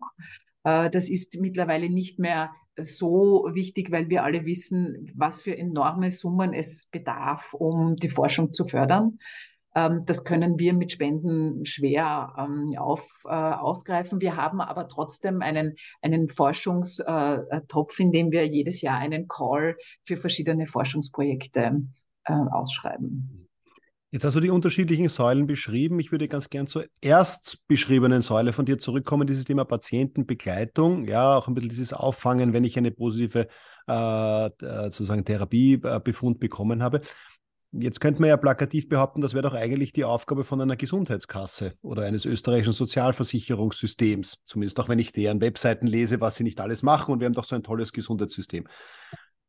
Äh, 0.63 0.91
das 0.91 1.11
ist 1.11 1.37
mittlerweile 1.41 1.91
nicht 1.91 2.21
mehr 2.21 2.53
so 2.77 3.49
wichtig, 3.53 3.91
weil 3.91 4.09
wir 4.11 4.25
alle 4.25 4.45
wissen, 4.45 5.09
was 5.17 5.43
für 5.43 5.57
enorme 5.57 6.11
Summen 6.11 6.53
es 6.53 6.87
bedarf, 6.91 7.55
um 7.55 7.97
die 7.97 8.11
Forschung 8.11 8.53
zu 8.53 8.65
fördern. 8.65 9.19
Ähm, 9.77 10.03
das 10.07 10.25
können 10.25 10.59
wir 10.59 10.73
mit 10.73 10.91
Spenden 10.91 11.67
schwer 11.67 12.35
ähm, 12.39 12.75
auf, 12.79 13.07
äh, 13.27 13.29
aufgreifen. 13.29 14.23
Wir 14.23 14.35
haben 14.35 14.63
aber 14.63 14.89
trotzdem 14.89 15.43
einen, 15.43 15.77
einen 16.01 16.29
Forschungstopf, 16.29 18.01
in 18.01 18.11
dem 18.11 18.31
wir 18.33 18.47
jedes 18.47 18.81
Jahr 18.81 18.99
einen 18.99 19.29
Call 19.29 19.77
für 20.03 20.17
verschiedene 20.17 20.67
Forschungsprojekte 20.67 21.83
äh, 22.25 22.33
ausschreiben. 22.33 23.49
Jetzt 24.13 24.25
hast 24.25 24.35
du 24.35 24.41
die 24.41 24.51
unterschiedlichen 24.51 25.11
Säulen 25.11 25.47
beschrieben. 25.47 26.01
Ich 26.01 26.11
würde 26.11 26.27
ganz 26.27 26.49
gern 26.49 26.67
zur 26.67 26.87
erst 27.03 27.59
beschriebenen 27.69 28.23
Säule 28.23 28.55
von 28.55 28.65
dir 28.65 28.79
zurückkommen, 28.79 29.27
dieses 29.27 29.45
Thema 29.45 29.67
Patientenbegleitung. 29.67 31.07
Ja, 31.07 31.37
auch 31.37 31.49
ein 31.49 31.55
bisschen 31.55 31.69
dieses 31.69 31.93
Auffangen, 31.93 32.55
wenn 32.55 32.65
ich 32.65 32.79
eine 32.79 32.93
positive 32.93 33.49
äh, 33.89 34.51
sozusagen 34.59 35.25
Therapiebefund 35.27 36.41
bekommen 36.41 36.83
habe 36.83 37.03
Jetzt 37.79 38.01
könnte 38.01 38.21
man 38.21 38.29
ja 38.29 38.37
plakativ 38.37 38.89
behaupten, 38.89 39.21
das 39.21 39.35
wäre 39.35 39.43
doch 39.43 39.55
eigentlich 39.55 39.93
die 39.93 40.05
Aufgabe 40.05 40.45
von 40.45 40.61
einer 40.61 40.77
Gesundheitskasse 40.77 41.75
oder 41.83 42.05
eines 42.05 42.25
österreichischen 42.25 42.73
Sozialversicherungssystems. 42.73 44.39
Zumindest 44.45 44.81
auch 44.81 44.89
wenn 44.89 44.99
ich 44.99 45.13
deren 45.13 45.41
Webseiten 45.41 45.87
lese, 45.87 46.21
was 46.21 46.37
sie 46.37 46.45
nicht 46.45 46.61
alles 46.61 46.83
machen. 46.83 47.13
Und 47.13 47.21
wir 47.21 47.27
haben 47.27 47.35
doch 47.35 47.45
so 47.45 47.57
ein 47.57 47.63
tolles 47.63 47.93
Gesundheitssystem. 47.93 48.67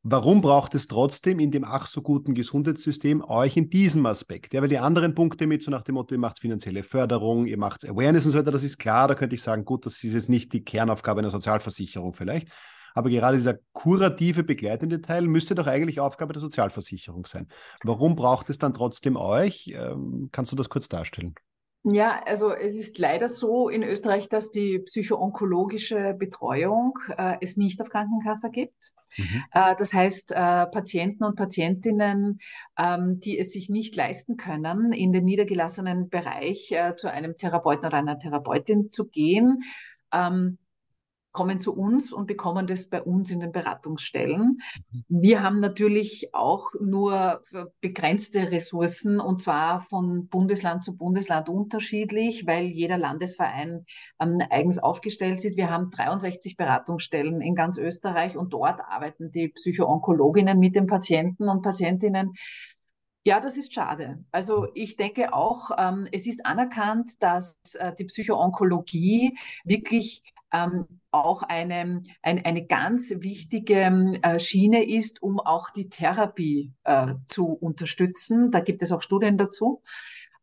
Warum 0.04 0.42
braucht 0.42 0.74
es 0.74 0.88
trotzdem 0.88 1.40
in 1.40 1.52
dem 1.52 1.66
ach 1.66 1.86
so 1.88 2.02
guten 2.02 2.34
Gesundheitssystem 2.34 3.22
euch 3.24 3.58
in 3.58 3.70
diesem 3.70 4.06
Aspekt? 4.06 4.54
Ja, 4.54 4.62
weil 4.62 4.70
die 4.70 4.78
anderen 4.78 5.16
Punkte 5.16 5.48
mit 5.48 5.64
so 5.64 5.72
nach 5.72 5.82
dem 5.82 5.96
Motto, 5.96 6.16
ihr 6.16 6.20
macht 6.20 6.40
finanzielle 6.40 6.84
Förderung, 6.84 7.46
ihr 7.46 7.58
macht 7.58 7.88
Awareness 7.88 8.26
und 8.26 8.32
so 8.32 8.38
weiter, 8.38 8.52
das 8.52 8.64
ist 8.64 8.78
klar, 8.78 9.08
da 9.08 9.16
könnte 9.16 9.36
ich 9.36 9.42
sagen, 9.42 9.66
gut, 9.66 9.86
das 9.86 10.02
ist 10.04 10.14
jetzt 10.14 10.30
nicht 10.30 10.54
die 10.54 10.64
Kernaufgabe 10.64 11.20
einer 11.20 11.32
Sozialversicherung 11.32 12.14
vielleicht. 12.14 12.48
Aber 12.98 13.12
gerade 13.12 13.38
dieser 13.38 13.60
kurative, 13.74 14.44
begleitende 14.44 15.04
Teil 15.04 15.28
müsste 15.28 15.54
doch 15.54 15.68
eigentlich 15.68 16.00
Aufgabe 16.00 16.34
der 16.34 16.42
Sozialversicherung 16.42 17.28
sein. 17.28 17.48
Warum 17.84 18.16
braucht 18.16 18.50
es 18.50 18.58
dann 18.58 18.74
trotzdem 18.74 19.18
euch? 19.18 19.72
Ähm, 19.78 20.30
kannst 20.32 20.52
du 20.52 20.56
das 20.56 20.68
kurz 20.68 20.90
darstellen? 20.90 21.36
Ja, 21.84 22.20
also 22.26 22.52
es 22.52 22.76
ist 22.76 22.98
leider 22.98 23.30
so 23.30 23.70
in 23.70 23.84
Österreich, 23.84 24.30
dass 24.30 24.50
die 24.50 24.80
psychoonkologische 24.80 26.16
Betreuung 26.18 26.98
äh, 27.16 27.38
es 27.40 27.56
nicht 27.56 27.80
auf 27.82 27.90
Krankenkasse 27.90 28.50
gibt. 28.50 28.94
Mhm. 29.16 29.44
Äh, 29.52 29.76
das 29.78 29.94
heißt, 29.94 30.32
äh, 30.32 30.66
Patienten 30.66 31.24
und 31.24 31.36
Patientinnen, 31.36 32.40
ähm, 32.80 33.20
die 33.20 33.38
es 33.38 33.52
sich 33.52 33.70
nicht 33.70 33.96
leisten 33.96 34.38
können, 34.38 34.92
in 34.92 35.14
den 35.14 35.24
niedergelassenen 35.24 36.10
Bereich 36.10 36.72
äh, 36.72 36.96
zu 36.96 37.12
einem 37.12 37.38
Therapeuten 37.38 37.86
oder 37.86 37.98
einer 37.98 38.18
Therapeutin 38.18 38.90
zu 38.90 39.06
gehen, 39.06 39.62
ähm, 40.12 40.58
kommen 41.38 41.60
zu 41.60 41.76
uns 41.76 42.12
und 42.12 42.26
bekommen 42.26 42.66
das 42.66 42.90
bei 42.90 43.00
uns 43.00 43.30
in 43.30 43.40
den 43.40 43.52
Beratungsstellen. 43.52 44.60
Mhm. 44.92 45.04
Wir 45.08 45.44
haben 45.44 45.60
natürlich 45.60 46.34
auch 46.34 46.72
nur 46.82 47.44
begrenzte 47.80 48.52
Ressourcen 48.52 49.20
und 49.20 49.40
zwar 49.40 49.82
von 49.82 50.30
Bundesland 50.30 50.84
zu 50.84 50.98
Bundesland 50.98 51.48
unterschiedlich, 51.48 52.48
weil 52.48 52.66
jeder 52.66 52.98
Landesverein 52.98 53.86
ähm, 54.20 54.40
eigens 54.50 54.80
aufgestellt 54.80 55.46
ist. 55.46 55.58
Wir 55.58 55.70
haben 55.70 55.92
63 55.92 56.58
Beratungsstellen 56.58 57.40
in 57.42 57.54
ganz 57.54 57.78
Österreich 57.78 58.36
und 58.36 58.52
dort 58.52 58.82
arbeiten 58.82 59.32
die 59.32 59.50
Psychoonkologinnen 59.50 60.58
mit 60.58 60.76
den 60.76 60.88
Patienten 60.88 61.50
und 61.50 61.62
Patientinnen. 61.62 62.34
Ja, 63.26 63.40
das 63.40 63.58
ist 63.58 63.76
schade. 63.76 64.24
Also 64.32 64.70
ich 64.74 64.96
denke 64.96 65.34
auch, 65.34 65.70
ähm, 65.78 66.08
es 66.12 66.26
ist 66.26 66.48
anerkannt, 66.48 67.22
dass 67.22 67.60
äh, 67.76 67.94
die 67.94 68.06
Psychoonkologie 68.06 69.38
wirklich 69.66 70.24
ähm, 70.52 70.86
auch 71.12 71.44
eine, 71.44 72.04
ein, 72.22 72.46
eine 72.46 72.66
ganz 72.66 73.14
wichtige 73.18 74.20
äh, 74.22 74.40
Schiene 74.40 74.88
ist, 74.88 75.22
um 75.22 75.40
auch 75.40 75.70
die 75.70 75.90
Therapie 75.90 76.74
äh, 76.84 77.16
zu 77.26 77.48
unterstützen. 77.48 78.52
Da 78.52 78.60
gibt 78.60 78.82
es 78.82 78.92
auch 78.92 79.02
Studien 79.02 79.38
dazu. 79.38 79.82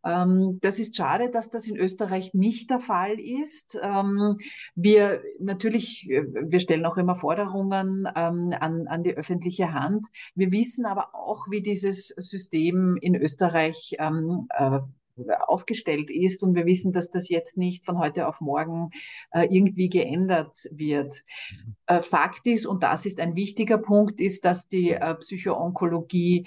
Ähm, 0.04 0.58
das 0.60 0.78
ist 0.78 0.96
schade, 0.96 1.30
dass 1.30 1.50
das 1.50 1.66
in 1.66 1.76
Österreich 1.76 2.34
nicht 2.34 2.70
der 2.70 2.80
Fall 2.80 3.18
ist. 3.18 3.78
Ähm, 3.82 4.36
wir 4.74 5.22
natürlich, 5.40 6.08
äh, 6.10 6.24
wir 6.26 6.60
stellen 6.60 6.84
auch 6.84 6.98
immer 6.98 7.16
Forderungen 7.16 8.06
ähm, 8.14 8.54
an, 8.58 8.86
an 8.86 9.02
die 9.02 9.16
öffentliche 9.16 9.72
Hand. 9.72 10.06
Wir 10.34 10.52
wissen 10.52 10.84
aber 10.84 11.14
auch, 11.14 11.46
wie 11.50 11.62
dieses 11.62 12.08
System 12.08 12.96
in 13.00 13.14
Österreich 13.14 13.96
ähm, 13.98 14.46
äh, 14.50 14.80
aufgestellt 15.46 16.10
ist. 16.10 16.42
Und 16.42 16.54
wir 16.54 16.66
wissen, 16.66 16.92
dass 16.92 17.10
das 17.10 17.28
jetzt 17.28 17.56
nicht 17.56 17.84
von 17.84 17.98
heute 17.98 18.28
auf 18.28 18.40
morgen 18.40 18.90
äh, 19.30 19.46
irgendwie 19.50 19.88
geändert 19.88 20.68
wird. 20.70 21.22
Mhm. 21.50 21.76
Äh, 21.86 22.02
Fakt 22.02 22.46
ist, 22.46 22.66
und 22.66 22.82
das 22.82 23.06
ist 23.06 23.20
ein 23.20 23.36
wichtiger 23.36 23.78
Punkt, 23.78 24.20
ist, 24.20 24.44
dass 24.44 24.68
die 24.68 24.90
äh, 24.90 25.14
Psychoonkologie 25.14 26.46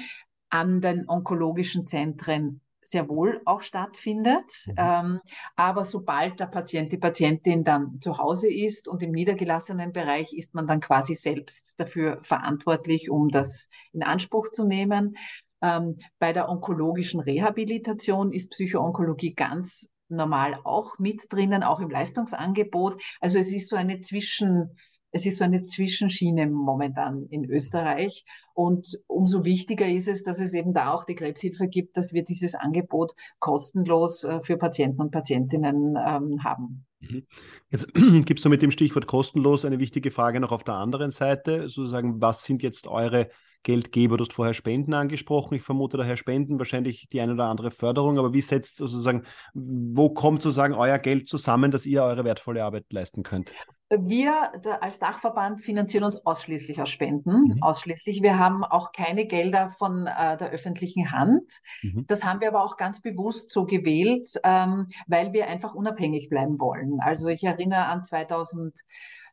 an 0.49 0.81
den 0.81 1.09
onkologischen 1.09 1.85
Zentren 1.85 2.61
sehr 2.87 3.09
wohl 3.09 3.41
auch 3.43 3.61
stattfindet. 3.61 4.65
Mhm. 4.65 4.73
Ähm, 4.77 5.19
aber 5.55 5.83
sobald 5.83 6.39
der 6.39 6.45
Patient, 6.45 6.91
die 6.91 6.97
Patientin 6.97 7.63
dann 7.65 7.99
zu 7.99 8.17
Hause 8.17 8.51
ist 8.51 8.87
und 8.87 9.03
im 9.03 9.11
niedergelassenen 9.11 9.91
Bereich 9.91 10.33
ist 10.33 10.53
man 10.53 10.67
dann 10.67 10.79
quasi 10.79 11.13
selbst 11.13 11.73
dafür 11.77 12.19
verantwortlich, 12.23 13.09
um 13.09 13.27
das 13.27 13.69
in 13.91 14.03
Anspruch 14.03 14.49
zu 14.49 14.65
nehmen. 14.65 15.17
Ähm, 15.61 15.99
bei 16.19 16.33
der 16.33 16.49
onkologischen 16.49 17.19
Rehabilitation 17.19 18.31
ist 18.31 18.51
Psychoonkologie 18.51 19.33
ganz 19.33 19.89
normal 20.09 20.59
auch 20.63 20.97
mit 20.99 21.25
drinnen, 21.29 21.63
auch 21.63 21.79
im 21.79 21.89
Leistungsangebot. 21.89 23.01
Also 23.19 23.37
es 23.37 23.53
ist 23.53 23.69
so 23.69 23.75
eine 23.75 24.01
Zwischen, 24.01 24.77
es 25.11 25.25
ist 25.25 25.37
so 25.37 25.43
eine 25.43 25.63
Zwischenschiene 25.63 26.47
momentan 26.47 27.25
in 27.29 27.45
Österreich. 27.45 28.23
Und 28.53 28.99
umso 29.07 29.43
wichtiger 29.43 29.87
ist 29.87 30.07
es, 30.07 30.23
dass 30.23 30.39
es 30.39 30.53
eben 30.53 30.73
da 30.73 30.93
auch 30.93 31.05
die 31.05 31.15
Krebshilfe 31.15 31.67
gibt, 31.67 31.97
dass 31.97 32.13
wir 32.13 32.23
dieses 32.23 32.55
Angebot 32.55 33.13
kostenlos 33.39 34.23
äh, 34.23 34.41
für 34.41 34.57
Patienten 34.57 35.01
und 35.01 35.11
Patientinnen 35.11 35.97
ähm, 35.97 36.43
haben. 36.43 36.85
Mhm. 36.99 37.25
Jetzt 37.69 37.93
gibt 38.25 38.39
es 38.39 38.45
mit 38.45 38.61
dem 38.61 38.71
Stichwort 38.71 39.07
kostenlos 39.07 39.65
eine 39.65 39.79
wichtige 39.79 40.11
Frage 40.11 40.39
noch 40.39 40.51
auf 40.51 40.63
der 40.63 40.75
anderen 40.75 41.11
Seite, 41.11 41.69
sozusagen, 41.69 42.21
was 42.21 42.45
sind 42.45 42.63
jetzt 42.63 42.87
eure 42.87 43.29
Geldgeber. 43.67 44.15
Du 44.15 44.23
hast 44.23 44.31
vorher 44.31 44.53
Spenden 44.53 44.93
angesprochen. 44.93 45.53
Ich 45.55 45.61
vermute 45.61 45.97
daher 45.97 46.15
Spenden, 46.15 46.57
wahrscheinlich 46.57 47.09
die 47.11 47.19
eine 47.19 47.33
oder 47.33 47.45
andere 47.49 47.69
Förderung. 47.69 48.17
Aber 48.17 48.33
wie 48.33 48.41
setzt 48.41 48.77
sozusagen, 48.77 49.25
wo 49.53 50.09
kommt 50.09 50.41
sozusagen 50.41 50.73
euer 50.73 50.97
Geld 50.99 51.27
zusammen, 51.27 51.69
dass 51.69 51.85
ihr 51.85 52.01
eure 52.01 52.23
wertvolle 52.23 52.63
Arbeit 52.63 52.85
leisten 52.91 53.23
könnt? 53.23 53.51
Wir 53.89 54.51
als 54.81 54.99
Dachverband 54.99 55.63
finanzieren 55.63 56.05
uns 56.05 56.25
ausschließlich 56.25 56.81
aus 56.81 56.89
Spenden, 56.89 57.55
mhm. 57.55 57.57
ausschließlich. 57.63 58.21
Wir 58.21 58.39
haben 58.39 58.63
auch 58.63 58.93
keine 58.93 59.27
Gelder 59.27 59.69
von 59.69 60.07
äh, 60.07 60.37
der 60.37 60.49
öffentlichen 60.51 61.11
Hand. 61.11 61.59
Mhm. 61.81 62.05
Das 62.07 62.23
haben 62.23 62.39
wir 62.39 62.47
aber 62.47 62.63
auch 62.63 62.77
ganz 62.77 63.01
bewusst 63.01 63.51
so 63.51 63.65
gewählt, 63.65 64.29
ähm, 64.45 64.87
weil 65.07 65.33
wir 65.33 65.47
einfach 65.47 65.73
unabhängig 65.73 66.29
bleiben 66.29 66.57
wollen. 66.57 66.99
Also 67.01 67.27
ich 67.27 67.43
erinnere 67.43 67.85
an 67.85 68.01
2000 68.01 68.73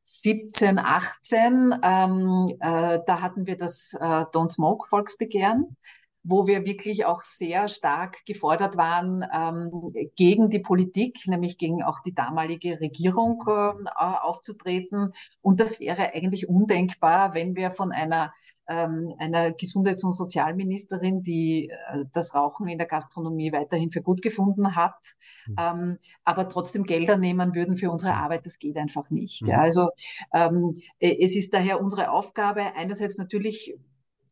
17, 0.05 0.79
18, 0.79 1.75
ähm, 1.83 2.57
äh, 2.61 3.01
da 3.07 3.21
hatten 3.21 3.47
wir 3.47 3.57
das 3.57 3.95
äh, 3.95 4.05
Don't 4.05 4.51
Smoke 4.51 4.87
Volksbegehren, 4.89 5.77
wo 6.23 6.47
wir 6.47 6.65
wirklich 6.65 7.07
auch 7.07 7.23
sehr 7.23 7.69
stark 7.69 8.25
gefordert 8.27 8.77
waren 8.77 9.25
ähm, 9.33 9.93
gegen 10.15 10.51
die 10.51 10.59
Politik, 10.59 11.27
nämlich 11.27 11.59
gegen 11.59 11.83
auch 11.83 12.01
die 12.01 12.15
damalige 12.15 12.81
Regierung 12.81 13.43
äh, 13.47 13.85
aufzutreten. 13.95 15.15
Und 15.41 15.61
das 15.61 15.81
wäre 15.81 16.15
eigentlich 16.15 16.49
undenkbar, 16.49 17.35
wenn 17.35 17.57
wir 17.57 17.71
von 17.71 17.91
einer 17.93 18.33
ähm, 18.69 19.15
einer 19.19 19.53
Gesundheits- 19.53 20.05
und 20.05 20.15
Sozialministerin, 20.15 21.23
die 21.23 21.71
äh, 21.71 22.05
das 22.13 22.35
Rauchen 22.35 22.69
in 22.69 22.79
der 22.79 22.87
Gastronomie 22.87 23.53
weiterhin 23.53 23.91
für 23.91 24.03
gut 24.03 24.23
gefunden 24.23 24.77
hat, 24.77 25.15
mhm. 25.47 25.57
ähm, 25.59 25.99
aber 26.25 26.49
trotzdem 26.49 26.85
Gelder 26.85 27.17
nehmen 27.17 27.55
würden 27.55 27.77
für 27.77 27.91
unsere 27.91 28.15
Arbeit, 28.15 28.47
das 28.47 28.59
geht 28.59 28.77
einfach 28.77 29.11
nicht. 29.11 29.43
Mhm. 29.43 29.49
Ja. 29.49 29.61
Also 29.61 29.91
ähm, 30.33 30.77
äh, 30.99 31.17
es 31.21 31.37
ist 31.37 31.53
daher 31.53 31.81
unsere 31.81 32.11
Aufgabe, 32.11 32.75
einerseits 32.75 33.19
natürlich 33.19 33.75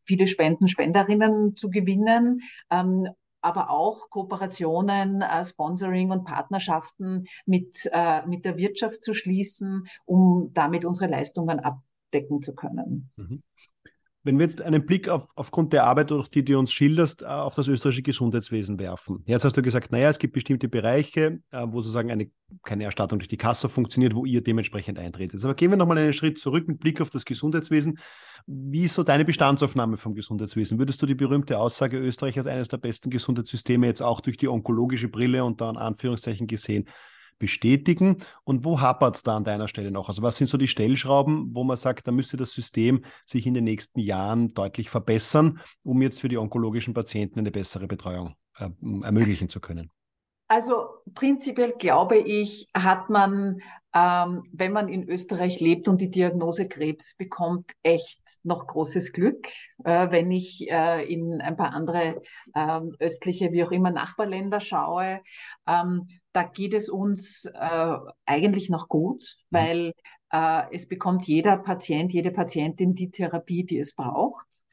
viele 0.05 0.27
Spenden, 0.27 0.67
Spenderinnen 0.67 1.55
zu 1.55 1.69
gewinnen, 1.69 2.41
ähm, 2.69 3.07
aber 3.41 3.69
auch 3.69 4.09
Kooperationen, 4.09 5.21
äh, 5.21 5.43
Sponsoring 5.45 6.11
und 6.11 6.23
Partnerschaften 6.23 7.25
mit, 7.45 7.89
äh, 7.91 8.25
mit 8.25 8.45
der 8.45 8.57
Wirtschaft 8.57 9.03
zu 9.03 9.13
schließen, 9.13 9.85
um 10.05 10.51
damit 10.53 10.85
unsere 10.85 11.09
Leistungen 11.09 11.59
abdecken 11.59 12.41
zu 12.41 12.55
können. 12.55 13.11
Mhm. 13.17 13.43
Wenn 14.25 14.39
wir 14.39 14.45
jetzt 14.45 14.61
einen 14.61 14.85
Blick 14.85 15.09
auf, 15.09 15.27
aufgrund 15.35 15.73
der 15.73 15.83
Arbeit, 15.83 16.11
durch 16.11 16.29
die 16.29 16.45
du 16.45 16.57
uns 16.57 16.71
schilderst, 16.71 17.23
äh, 17.23 17.25
auf 17.25 17.55
das 17.55 17.67
österreichische 17.67 18.03
Gesundheitswesen 18.03 18.79
werfen. 18.79 19.21
Jetzt 19.25 19.43
hast 19.43 19.57
du 19.57 19.61
gesagt, 19.61 19.91
naja, 19.91 20.09
es 20.09 20.17
gibt 20.17 20.33
bestimmte 20.33 20.69
Bereiche, 20.69 21.39
äh, 21.51 21.65
wo 21.67 21.81
sozusagen 21.81 22.09
eine, 22.09 22.29
keine 22.63 22.85
Erstattung 22.85 23.19
durch 23.19 23.27
die 23.27 23.37
Kasse 23.37 23.67
funktioniert, 23.67 24.15
wo 24.15 24.25
ihr 24.25 24.41
dementsprechend 24.41 24.97
eintretet. 24.97 25.43
Aber 25.43 25.55
gehen 25.55 25.71
wir 25.71 25.77
nochmal 25.77 25.97
einen 25.97 26.13
Schritt 26.13 26.39
zurück 26.39 26.67
mit 26.67 26.79
Blick 26.79 27.01
auf 27.01 27.09
das 27.09 27.25
Gesundheitswesen. 27.25 27.99
Wie 28.47 28.85
ist 28.85 28.95
so 28.95 29.03
deine 29.03 29.25
Bestandsaufnahme 29.25 29.97
vom 29.97 30.15
Gesundheitswesen? 30.15 30.79
Würdest 30.79 31.01
du 31.01 31.05
die 31.05 31.15
berühmte 31.15 31.59
Aussage 31.59 31.97
Österreich 31.97 32.37
als 32.37 32.47
eines 32.47 32.69
der 32.69 32.77
besten 32.77 33.09
Gesundheitssysteme 33.09 33.87
jetzt 33.87 34.01
auch 34.01 34.21
durch 34.21 34.37
die 34.37 34.47
onkologische 34.47 35.09
Brille 35.09 35.43
und 35.43 35.59
da 35.59 35.69
in 35.69 35.77
Anführungszeichen 35.77 36.47
gesehen 36.47 36.87
bestätigen? 37.37 38.17
Und 38.43 38.65
wo 38.65 38.81
hapert 38.81 39.15
es 39.15 39.23
da 39.23 39.35
an 39.35 39.43
deiner 39.43 39.67
Stelle 39.67 39.91
noch? 39.91 40.09
Also 40.09 40.21
was 40.21 40.37
sind 40.37 40.47
so 40.47 40.57
die 40.57 40.67
Stellschrauben, 40.67 41.55
wo 41.55 41.63
man 41.63 41.77
sagt, 41.77 42.07
da 42.07 42.11
müsste 42.11 42.37
das 42.37 42.53
System 42.53 43.03
sich 43.25 43.45
in 43.45 43.53
den 43.53 43.63
nächsten 43.63 43.99
Jahren 43.99 44.53
deutlich 44.53 44.89
verbessern, 44.89 45.59
um 45.83 46.01
jetzt 46.01 46.21
für 46.21 46.29
die 46.29 46.37
onkologischen 46.37 46.93
Patienten 46.93 47.39
eine 47.39 47.51
bessere 47.51 47.87
Betreuung 47.87 48.35
äh, 48.57 48.69
ermöglichen 49.03 49.49
zu 49.49 49.59
können? 49.59 49.91
Also 50.53 50.87
prinzipiell 51.15 51.71
glaube 51.71 52.17
ich, 52.17 52.69
hat 52.75 53.09
man, 53.09 53.61
ähm, 53.91 54.43
wenn 54.51 54.71
man 54.71 54.87
in 54.87 55.09
Österreich 55.09 55.59
lebt 55.59 55.87
und 55.87 55.99
die 55.99 56.11
Diagnose 56.11 56.67
Krebs 56.67 57.15
bekommt, 57.15 57.71
echt 57.81 58.21
noch 58.43 58.67
großes 58.67 59.13
Glück. 59.13 59.47
Äh, 59.83 60.11
wenn 60.11 60.31
ich 60.31 60.69
äh, 60.69 61.11
in 61.11 61.41
ein 61.41 61.55
paar 61.55 61.73
andere 61.73 62.21
äh, 62.53 62.81
östliche, 62.99 63.51
wie 63.51 63.63
auch 63.63 63.71
immer, 63.71 63.89
Nachbarländer 63.89 64.59
schaue, 64.59 65.21
ähm, 65.65 66.07
da 66.33 66.43
geht 66.43 66.73
es 66.73 66.89
uns 66.89 67.45
äh, 67.45 67.97
eigentlich 68.25 68.69
noch 68.69 68.89
gut, 68.89 69.21
mhm. 69.49 69.55
weil 69.55 69.93
äh, 70.31 70.63
es 70.71 70.87
bekommt 70.87 71.25
jeder 71.27 71.57
Patient, 71.57 72.11
jede 72.11 72.31
Patientin 72.31 72.95
die 72.95 73.11
Therapie, 73.11 73.63
die 73.63 73.79
es 73.79 73.93
braucht. 73.93 74.63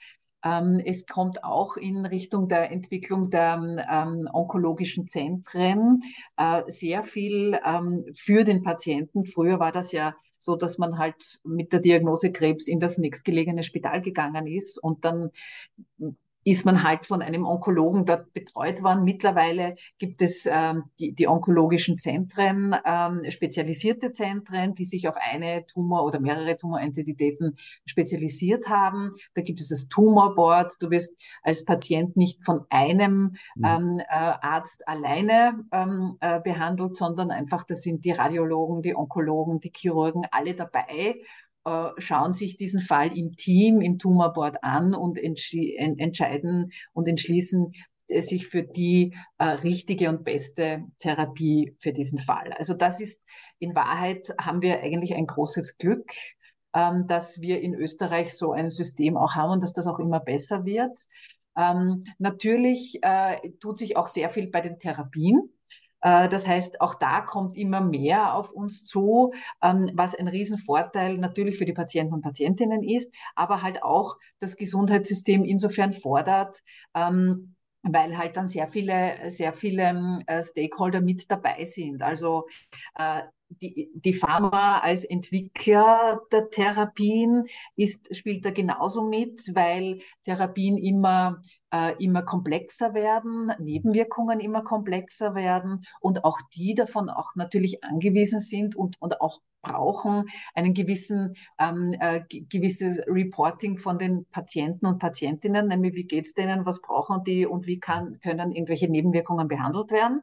Ähm, 0.42 0.80
es 0.84 1.06
kommt 1.06 1.44
auch 1.44 1.76
in 1.76 2.06
Richtung 2.06 2.48
der 2.48 2.70
Entwicklung 2.70 3.28
der 3.30 3.60
ähm, 3.90 4.28
onkologischen 4.32 5.06
Zentren 5.06 6.02
äh, 6.38 6.62
sehr 6.66 7.04
viel 7.04 7.58
ähm, 7.64 8.06
für 8.14 8.44
den 8.44 8.62
Patienten. 8.62 9.26
Früher 9.26 9.60
war 9.60 9.70
das 9.70 9.92
ja 9.92 10.14
so, 10.38 10.56
dass 10.56 10.78
man 10.78 10.96
halt 10.96 11.40
mit 11.44 11.74
der 11.74 11.80
Diagnose 11.80 12.32
Krebs 12.32 12.66
in 12.66 12.80
das 12.80 12.96
nächstgelegene 12.96 13.62
Spital 13.62 14.00
gegangen 14.00 14.46
ist 14.46 14.82
und 14.82 15.04
dann 15.04 15.30
ist 16.44 16.64
man 16.64 16.82
halt 16.82 17.04
von 17.04 17.20
einem 17.20 17.44
Onkologen 17.44 18.06
dort 18.06 18.32
betreut 18.32 18.82
worden. 18.82 19.04
Mittlerweile 19.04 19.76
gibt 19.98 20.22
es 20.22 20.46
ähm, 20.50 20.84
die, 20.98 21.12
die 21.12 21.28
onkologischen 21.28 21.98
Zentren, 21.98 22.74
ähm, 22.84 23.22
spezialisierte 23.28 24.12
Zentren, 24.12 24.74
die 24.74 24.86
sich 24.86 25.06
auf 25.08 25.16
eine 25.16 25.66
Tumor 25.66 26.04
oder 26.04 26.18
mehrere 26.18 26.56
Tumorentitäten 26.56 27.56
spezialisiert 27.84 28.68
haben. 28.68 29.12
Da 29.34 29.42
gibt 29.42 29.60
es 29.60 29.68
das 29.68 29.88
Tumorboard. 29.88 30.72
Du 30.80 30.90
wirst 30.90 31.14
als 31.42 31.64
Patient 31.64 32.16
nicht 32.16 32.42
von 32.44 32.62
einem 32.70 33.36
mhm. 33.56 33.64
ähm, 33.64 33.98
äh, 33.98 34.04
Arzt 34.08 34.86
alleine 34.88 35.64
ähm, 35.72 36.16
äh, 36.20 36.40
behandelt, 36.40 36.96
sondern 36.96 37.30
einfach, 37.30 37.64
das 37.64 37.82
sind 37.82 38.04
die 38.04 38.12
Radiologen, 38.12 38.82
die 38.82 38.96
Onkologen, 38.96 39.60
die 39.60 39.72
Chirurgen, 39.74 40.26
alle 40.30 40.54
dabei 40.54 41.16
schauen 41.98 42.32
sich 42.32 42.56
diesen 42.56 42.80
Fall 42.80 43.16
im 43.16 43.36
Team, 43.36 43.80
im 43.80 43.98
Tumorboard 43.98 44.62
an 44.62 44.94
und 44.94 45.18
entscheiden 45.18 46.72
und 46.92 47.08
entschließen 47.08 47.72
äh, 48.10 48.22
sich 48.22 48.48
für 48.48 48.62
die 48.62 49.14
äh, 49.38 49.44
richtige 49.44 50.08
und 50.08 50.24
beste 50.24 50.84
Therapie 50.98 51.76
für 51.78 51.92
diesen 51.92 52.18
Fall. 52.18 52.52
Also 52.58 52.74
das 52.74 53.00
ist 53.00 53.20
in 53.58 53.74
Wahrheit 53.74 54.34
haben 54.38 54.62
wir 54.62 54.80
eigentlich 54.80 55.14
ein 55.14 55.26
großes 55.26 55.78
Glück, 55.78 56.12
ähm, 56.74 57.06
dass 57.06 57.40
wir 57.40 57.60
in 57.60 57.74
Österreich 57.74 58.36
so 58.36 58.52
ein 58.52 58.70
System 58.70 59.16
auch 59.16 59.34
haben 59.34 59.52
und 59.52 59.62
dass 59.62 59.72
das 59.72 59.86
auch 59.86 59.98
immer 59.98 60.20
besser 60.20 60.64
wird. 60.64 60.98
Ähm, 61.56 62.04
natürlich 62.18 62.98
äh, 63.02 63.50
tut 63.60 63.78
sich 63.78 63.96
auch 63.96 64.08
sehr 64.08 64.30
viel 64.30 64.48
bei 64.48 64.60
den 64.60 64.78
Therapien. 64.78 65.50
Äh, 66.02 66.28
das 66.28 66.46
heißt, 66.46 66.80
auch 66.80 66.94
da 66.94 67.20
kommt 67.20 67.56
immer 67.56 67.80
mehr 67.80 68.34
auf 68.34 68.52
uns 68.52 68.84
zu, 68.84 69.32
ähm, 69.62 69.90
was 69.94 70.14
ein 70.14 70.28
Riesenvorteil 70.28 71.18
natürlich 71.18 71.58
für 71.58 71.64
die 71.64 71.72
Patienten 71.72 72.14
und 72.14 72.22
Patientinnen 72.22 72.82
ist, 72.82 73.12
aber 73.34 73.62
halt 73.62 73.82
auch 73.82 74.16
das 74.40 74.56
Gesundheitssystem 74.56 75.44
insofern 75.44 75.92
fordert, 75.92 76.56
ähm, 76.94 77.54
weil 77.82 78.18
halt 78.18 78.36
dann 78.36 78.48
sehr 78.48 78.68
viele, 78.68 79.30
sehr 79.30 79.52
viele 79.52 80.18
äh, 80.26 80.42
Stakeholder 80.42 81.00
mit 81.00 81.30
dabei 81.30 81.64
sind. 81.64 82.02
Also 82.02 82.46
äh, 82.98 83.22
die, 83.50 83.90
die 83.94 84.14
Pharma 84.14 84.78
als 84.78 85.04
Entwickler 85.04 86.20
der 86.32 86.50
Therapien 86.50 87.46
ist, 87.76 88.14
spielt 88.16 88.44
da 88.44 88.50
genauso 88.50 89.02
mit, 89.08 89.40
weil 89.54 90.00
Therapien 90.24 90.78
immer, 90.78 91.42
äh, 91.72 91.94
immer 92.02 92.22
komplexer 92.22 92.94
werden, 92.94 93.52
Nebenwirkungen 93.58 94.40
immer 94.40 94.62
komplexer 94.62 95.34
werden 95.34 95.84
und 96.00 96.24
auch 96.24 96.38
die 96.54 96.74
davon 96.74 97.10
auch 97.10 97.34
natürlich 97.34 97.82
angewiesen 97.84 98.38
sind 98.38 98.76
und, 98.76 98.96
und 99.00 99.20
auch 99.20 99.40
brauchen 99.62 100.24
einen 100.54 100.72
gewissen 100.72 101.34
ähm, 101.58 101.94
äh, 102.00 102.22
gewisses 102.30 103.02
Reporting 103.06 103.76
von 103.76 103.98
den 103.98 104.24
Patienten 104.26 104.86
und 104.86 104.98
Patientinnen, 104.98 105.68
nämlich 105.68 105.94
wie 105.94 106.04
geht's 106.04 106.32
denen, 106.32 106.64
was 106.64 106.80
brauchen 106.80 107.24
die 107.24 107.44
und 107.44 107.66
wie 107.66 107.78
kann, 107.78 108.18
können 108.20 108.52
irgendwelche 108.52 108.88
Nebenwirkungen 108.88 109.48
behandelt 109.48 109.90
werden. 109.90 110.22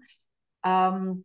Ähm, 0.65 1.24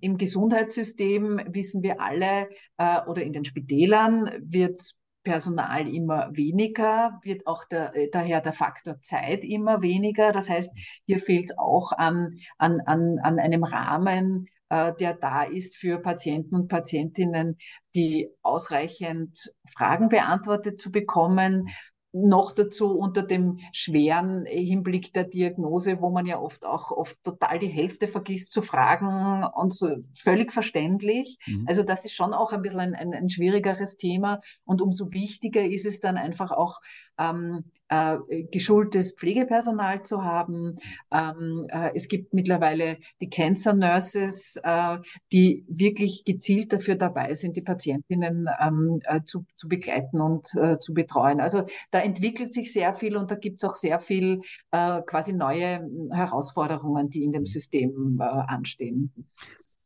im 0.00 0.18
Gesundheitssystem 0.18 1.40
wissen 1.48 1.82
wir 1.82 2.00
alle 2.00 2.48
äh, 2.78 3.00
oder 3.06 3.22
in 3.22 3.32
den 3.32 3.44
Spitälern 3.44 4.30
wird 4.42 4.80
Personal 5.24 5.88
immer 5.88 6.30
weniger, 6.34 7.18
wird 7.22 7.46
auch 7.46 7.64
der, 7.64 7.96
äh, 7.96 8.10
daher 8.10 8.40
der 8.40 8.52
Faktor 8.52 9.00
Zeit 9.00 9.44
immer 9.44 9.82
weniger. 9.82 10.32
Das 10.32 10.50
heißt, 10.50 10.70
hier 11.06 11.18
fehlt 11.18 11.46
es 11.46 11.58
auch 11.58 11.92
an, 11.92 12.36
an, 12.58 12.80
an, 12.84 13.18
an 13.22 13.38
einem 13.38 13.64
Rahmen, 13.64 14.46
äh, 14.68 14.92
der 15.00 15.14
da 15.14 15.42
ist 15.42 15.76
für 15.76 15.98
Patienten 15.98 16.54
und 16.54 16.68
Patientinnen, 16.68 17.56
die 17.94 18.28
ausreichend 18.42 19.52
Fragen 19.66 20.08
beantwortet 20.10 20.78
zu 20.78 20.92
bekommen, 20.92 21.68
noch 22.14 22.52
dazu 22.52 22.96
unter 22.96 23.22
dem 23.22 23.58
schweren 23.72 24.46
Hinblick 24.46 25.12
der 25.12 25.24
Diagnose, 25.24 26.00
wo 26.00 26.10
man 26.10 26.26
ja 26.26 26.40
oft 26.40 26.64
auch 26.64 26.92
oft 26.92 27.22
total 27.24 27.58
die 27.58 27.66
Hälfte 27.66 28.06
vergisst 28.06 28.52
zu 28.52 28.62
fragen 28.62 29.44
und 29.54 29.72
so 29.72 29.88
völlig 30.14 30.52
verständlich. 30.52 31.38
Mhm. 31.46 31.64
Also 31.66 31.82
das 31.82 32.04
ist 32.04 32.14
schon 32.14 32.32
auch 32.32 32.52
ein 32.52 32.62
bisschen 32.62 32.80
ein, 32.80 32.94
ein, 32.94 33.12
ein, 33.14 33.28
schwierigeres 33.28 33.96
Thema 33.96 34.40
und 34.64 34.80
umso 34.80 35.10
wichtiger 35.10 35.64
ist 35.64 35.86
es 35.86 36.00
dann 36.00 36.16
einfach 36.16 36.52
auch 36.52 36.80
ähm, 37.18 37.64
äh, 37.88 38.44
geschultes 38.50 39.12
Pflegepersonal 39.12 40.02
zu 40.02 40.24
haben. 40.24 40.76
Ähm, 41.12 41.66
äh, 41.68 41.90
es 41.94 42.08
gibt 42.08 42.32
mittlerweile 42.32 42.98
die 43.20 43.28
Cancer 43.28 43.74
Nurses, 43.74 44.58
äh, 44.62 44.98
die 45.32 45.64
wirklich 45.68 46.24
gezielt 46.24 46.72
dafür 46.72 46.96
dabei 46.96 47.34
sind, 47.34 47.56
die 47.56 47.62
Patientinnen 47.62 48.48
ähm, 48.60 49.00
äh, 49.04 49.20
zu, 49.24 49.44
zu 49.54 49.68
begleiten 49.68 50.20
und 50.20 50.48
äh, 50.54 50.78
zu 50.78 50.94
betreuen. 50.94 51.40
Also 51.40 51.64
da 51.90 52.00
entwickelt 52.04 52.52
sich 52.52 52.72
sehr 52.72 52.94
viel 52.94 53.16
und 53.16 53.30
da 53.30 53.34
gibt 53.34 53.62
es 53.62 53.68
auch 53.68 53.74
sehr 53.74 53.98
viel 53.98 54.40
äh, 54.70 55.02
quasi 55.02 55.32
neue 55.32 55.88
Herausforderungen, 56.12 57.10
die 57.10 57.24
in 57.24 57.32
dem 57.32 57.46
System 57.46 58.20
anstehen. 58.20 59.12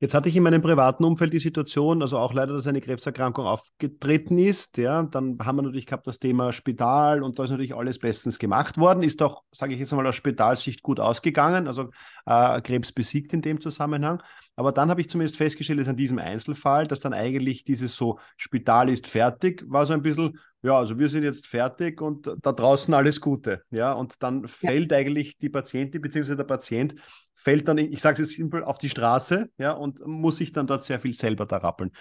Jetzt 0.01 0.15
hatte 0.15 0.29
ich 0.29 0.37
in 0.37 0.45
meinem 0.45 0.63
privaten 0.63 1.03
Umfeld 1.03 1.33
die 1.33 1.41
Situation, 1.41 2.03
also 2.03 2.19
auch 2.19 2.33
leider, 2.33 2.53
dass 2.53 2.69
eine 2.69 2.81
Krebserkrankung 2.81 3.47
aufgetreten 3.47 4.39
ist. 4.39 4.79
Ja, 4.79 5.03
dann 5.03 5.37
haben 5.43 5.57
wir 5.57 5.63
natürlich 5.63 5.87
gehabt 5.87 6.07
das 6.07 6.21
Thema 6.21 6.53
Spital 6.53 7.25
und 7.25 7.37
da 7.39 7.45
ist 7.45 7.51
natürlich 7.51 7.75
alles 7.75 7.99
bestens 7.99 8.39
gemacht 8.39 8.79
worden. 8.79 9.03
Ist 9.03 9.21
auch, 9.23 9.43
sage 9.51 9.75
ich 9.75 9.81
jetzt 9.81 9.93
mal, 9.93 10.07
aus 10.07 10.15
Spitalsicht 10.15 10.85
gut 10.85 11.01
ausgegangen, 11.01 11.67
also 11.67 11.91
äh, 12.27 12.61
Krebs 12.61 12.93
besiegt 12.93 13.33
in 13.33 13.43
dem 13.43 13.61
Zusammenhang. 13.61 14.23
Aber 14.59 14.73
dann 14.73 14.91
habe 14.91 15.01
ich 15.01 15.09
zumindest 15.09 15.37
festgestellt, 15.37 15.79
dass 15.79 15.87
an 15.87 15.95
diesem 15.95 16.19
Einzelfall, 16.19 16.89
dass 16.89 16.99
dann 16.99 17.13
eigentlich 17.13 17.63
dieses 17.63 17.95
so 17.95 18.19
Spital 18.37 18.89
ist 18.89 19.07
fertig, 19.07 19.63
war 19.69 19.87
so 19.87 19.93
ein 19.93 20.03
bisschen, 20.03 20.37
ja, 20.63 20.77
also 20.77 20.99
wir 20.99 21.09
sind 21.09 21.23
jetzt 21.23 21.47
fertig 21.47 22.03
und 22.03 22.29
da 22.43 22.51
draußen 22.51 22.93
alles 22.93 23.21
Gute. 23.21 23.63
Ja, 23.71 23.93
und 23.93 24.21
dann 24.21 24.43
ja. 24.43 24.49
fällt 24.49 24.93
eigentlich 24.93 25.39
die 25.39 25.49
Patientin 25.49 26.03
bzw. 26.03 26.35
der 26.35 26.43
Patient 26.43 26.97
fällt 27.37 27.69
dann, 27.69 27.79
ich 27.79 28.01
sage 28.01 28.21
es 28.21 28.31
simpel, 28.31 28.65
auf 28.65 28.79
die 28.79 28.89
Straße 28.89 29.49
ja, 29.59 29.71
und 29.71 30.05
muss 30.05 30.39
sich 30.39 30.51
dann 30.51 30.67
dort 30.67 30.83
sehr 30.83 30.99
viel 30.99 31.15
selber 31.15 31.47
da 31.47 31.59
rappeln. 31.59 31.93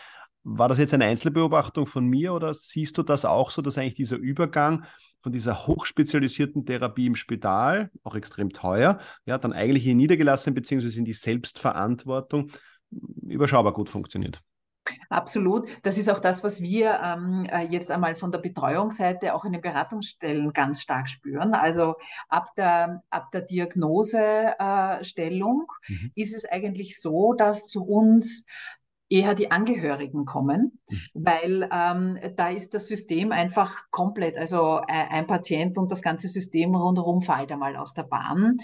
War 0.41 0.67
das 0.67 0.79
jetzt 0.79 0.95
eine 0.95 1.05
Einzelbeobachtung 1.05 1.85
von 1.85 2.07
mir 2.07 2.33
oder 2.33 2.55
siehst 2.55 2.97
du 2.97 3.03
das 3.03 3.23
auch 3.23 3.51
so, 3.51 3.61
dass 3.61 3.77
eigentlich 3.77 3.93
dieser 3.93 4.17
Übergang 4.17 4.83
von 5.27 5.33
dieser 5.33 5.67
hochspezialisierten 5.67 6.65
Therapie 6.65 7.05
im 7.05 7.15
Spital, 7.15 7.91
auch 8.05 8.15
extrem 8.15 8.53
teuer, 8.53 8.97
ja, 9.25 9.37
dann 9.37 9.51
eigentlich 9.51 9.85
in 9.85 9.97
niedergelassen 9.97 10.53
bzw. 10.53 10.99
in 10.99 11.03
die 11.03 11.11
Selbstverantwortung 11.11 12.49
überschaubar 13.27 13.73
gut 13.73 13.89
funktioniert? 13.89 14.41
Absolut. 15.09 15.67
Das 15.83 15.97
ist 15.97 16.09
auch 16.09 16.19
das, 16.19 16.45
was 16.45 16.61
wir 16.61 16.97
ähm, 17.03 17.45
äh, 17.51 17.63
jetzt 17.63 17.91
einmal 17.91 18.15
von 18.15 18.31
der 18.31 18.39
Betreuungsseite 18.39 19.35
auch 19.35 19.43
in 19.43 19.51
den 19.51 19.59
Beratungsstellen 19.59 20.53
ganz 20.53 20.81
stark 20.81 21.09
spüren. 21.09 21.53
Also 21.53 21.95
ab 22.29 22.55
der, 22.55 23.03
ab 23.09 23.29
der 23.31 23.41
Diagnosestellung 23.41 25.65
äh, 25.89 25.91
mhm. 25.91 26.11
ist 26.15 26.33
es 26.33 26.45
eigentlich 26.45 27.01
so, 27.01 27.33
dass 27.33 27.67
zu 27.67 27.83
uns 27.83 28.45
eher 29.09 29.35
die 29.35 29.51
Angehörigen 29.51 30.25
kommen, 30.25 30.79
mhm. 30.89 30.99
weil 31.13 31.69
ähm, 31.71 32.19
da 32.35 32.49
ist 32.49 32.73
das 32.73 32.87
System 32.87 33.31
einfach 33.31 33.89
komplett, 33.89 34.37
also 34.37 34.79
äh, 34.87 35.07
ein 35.09 35.27
Patient 35.27 35.77
und 35.77 35.91
das 35.91 36.01
ganze 36.01 36.27
System 36.27 36.75
rundherum 36.75 37.21
fällt 37.21 37.51
einmal 37.51 37.75
aus 37.75 37.93
der 37.93 38.03
Bahn. 38.03 38.57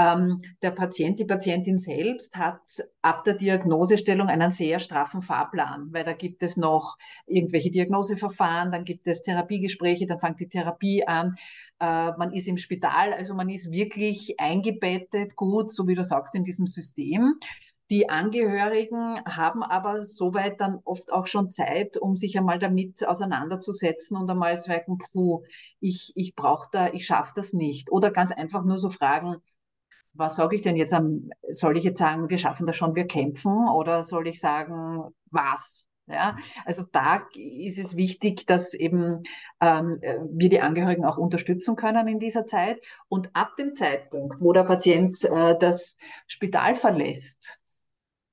Ähm, 0.00 0.38
der 0.62 0.70
Patient, 0.70 1.20
die 1.20 1.26
Patientin 1.26 1.76
selbst 1.76 2.34
hat 2.36 2.62
ab 3.02 3.22
der 3.24 3.34
Diagnosestellung 3.34 4.28
einen 4.28 4.50
sehr 4.50 4.78
straffen 4.78 5.20
Fahrplan, 5.20 5.88
weil 5.92 6.04
da 6.04 6.14
gibt 6.14 6.42
es 6.42 6.56
noch 6.56 6.96
irgendwelche 7.26 7.70
Diagnoseverfahren, 7.70 8.72
dann 8.72 8.84
gibt 8.84 9.06
es 9.06 9.22
Therapiegespräche, 9.22 10.06
dann 10.06 10.18
fängt 10.18 10.40
die 10.40 10.48
Therapie 10.48 11.06
an. 11.06 11.34
Äh, 11.80 12.12
man 12.16 12.32
ist 12.32 12.48
im 12.48 12.56
Spital, 12.56 13.12
also 13.12 13.34
man 13.34 13.50
ist 13.50 13.70
wirklich 13.70 14.40
eingebettet, 14.40 15.36
gut, 15.36 15.70
so 15.70 15.86
wie 15.86 15.94
du 15.94 16.02
sagst, 16.02 16.34
in 16.34 16.44
diesem 16.44 16.66
System. 16.66 17.34
Die 17.90 18.08
Angehörigen 18.08 19.20
haben 19.26 19.64
aber 19.64 20.04
soweit 20.04 20.60
dann 20.60 20.78
oft 20.84 21.12
auch 21.12 21.26
schon 21.26 21.50
Zeit, 21.50 21.96
um 21.96 22.16
sich 22.16 22.38
einmal 22.38 22.60
damit 22.60 23.04
auseinanderzusetzen 23.06 24.16
und 24.16 24.30
einmal 24.30 24.60
zu 24.60 24.70
sagen, 24.70 24.98
puh, 24.98 25.42
ich, 25.80 26.12
ich 26.14 26.36
brauche 26.36 26.68
da, 26.70 26.92
ich 26.92 27.04
schaffe 27.04 27.32
das 27.34 27.52
nicht. 27.52 27.90
Oder 27.90 28.12
ganz 28.12 28.30
einfach 28.30 28.64
nur 28.64 28.78
so 28.78 28.90
fragen, 28.90 29.36
was 30.12 30.36
sage 30.36 30.56
ich 30.56 30.62
denn 30.62 30.76
jetzt? 30.76 30.94
Soll 31.50 31.76
ich 31.76 31.84
jetzt 31.84 31.98
sagen, 31.98 32.30
wir 32.30 32.38
schaffen 32.38 32.66
das 32.66 32.76
schon, 32.76 32.94
wir 32.94 33.06
kämpfen? 33.06 33.68
Oder 33.68 34.04
soll 34.04 34.28
ich 34.28 34.40
sagen, 34.40 35.04
was? 35.30 35.86
Ja, 36.06 36.36
also 36.64 36.82
da 36.90 37.22
ist 37.34 37.78
es 37.78 37.94
wichtig, 37.94 38.44
dass 38.46 38.74
eben 38.74 39.22
ähm, 39.60 40.00
wir 40.32 40.48
die 40.48 40.60
Angehörigen 40.60 41.04
auch 41.04 41.18
unterstützen 41.18 41.76
können 41.76 42.08
in 42.08 42.18
dieser 42.18 42.46
Zeit. 42.46 42.80
Und 43.08 43.30
ab 43.34 43.56
dem 43.56 43.76
Zeitpunkt, 43.76 44.40
wo 44.40 44.52
der 44.52 44.64
Patient 44.64 45.24
äh, 45.24 45.56
das 45.58 45.96
Spital 46.26 46.74
verlässt, 46.74 47.59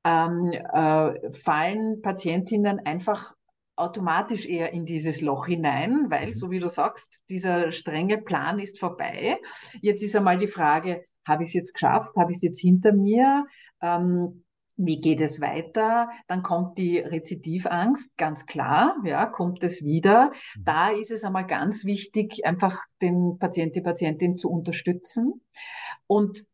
ähm, 0.08 0.52
äh, 0.54 1.32
fallen 1.34 2.02
Patientinnen 2.02 2.80
einfach 2.80 3.34
automatisch 3.76 4.46
eher 4.46 4.72
in 4.72 4.86
dieses 4.86 5.22
Loch 5.22 5.48
hinein, 5.48 6.06
weil, 6.10 6.28
mhm. 6.28 6.32
so 6.32 6.50
wie 6.50 6.60
du 6.60 6.70
sagst, 6.70 7.24
dieser 7.30 7.72
strenge 7.72 8.18
Plan 8.18 8.58
ist 8.60 8.80
vorbei. 8.80 9.38
Jetzt 9.82 10.02
ist 10.02 10.16
einmal 10.16 10.38
die 10.38 10.48
Frage, 10.48 11.06
habe 11.28 11.44
ich 11.44 11.50
es 11.50 11.56
jetzt 11.56 11.74
geschafft? 11.74 12.16
Habe 12.16 12.32
ich 12.32 12.38
es 12.38 12.44
jetzt 12.44 12.62
hinter 12.62 12.94
mir? 12.94 13.46
Ähm, 13.82 14.46
wie 14.78 15.02
geht 15.02 15.20
es 15.20 15.42
weiter? 15.42 16.10
Dann 16.28 16.42
kommt 16.42 16.78
die 16.78 17.00
Rezidivangst, 17.00 18.16
ganz 18.16 18.46
klar, 18.46 18.96
ja, 19.04 19.26
kommt 19.26 19.62
es 19.64 19.84
wieder. 19.84 20.32
Mhm. 20.56 20.64
Da 20.64 20.90
ist 20.90 21.12
es 21.12 21.24
einmal 21.24 21.46
ganz 21.46 21.84
wichtig, 21.84 22.46
einfach 22.46 22.80
den 23.02 23.38
Patient, 23.40 23.76
die 23.76 23.82
Patientin 23.82 24.38
zu 24.38 24.50
unterstützen. 24.50 25.42
Und 26.08 26.46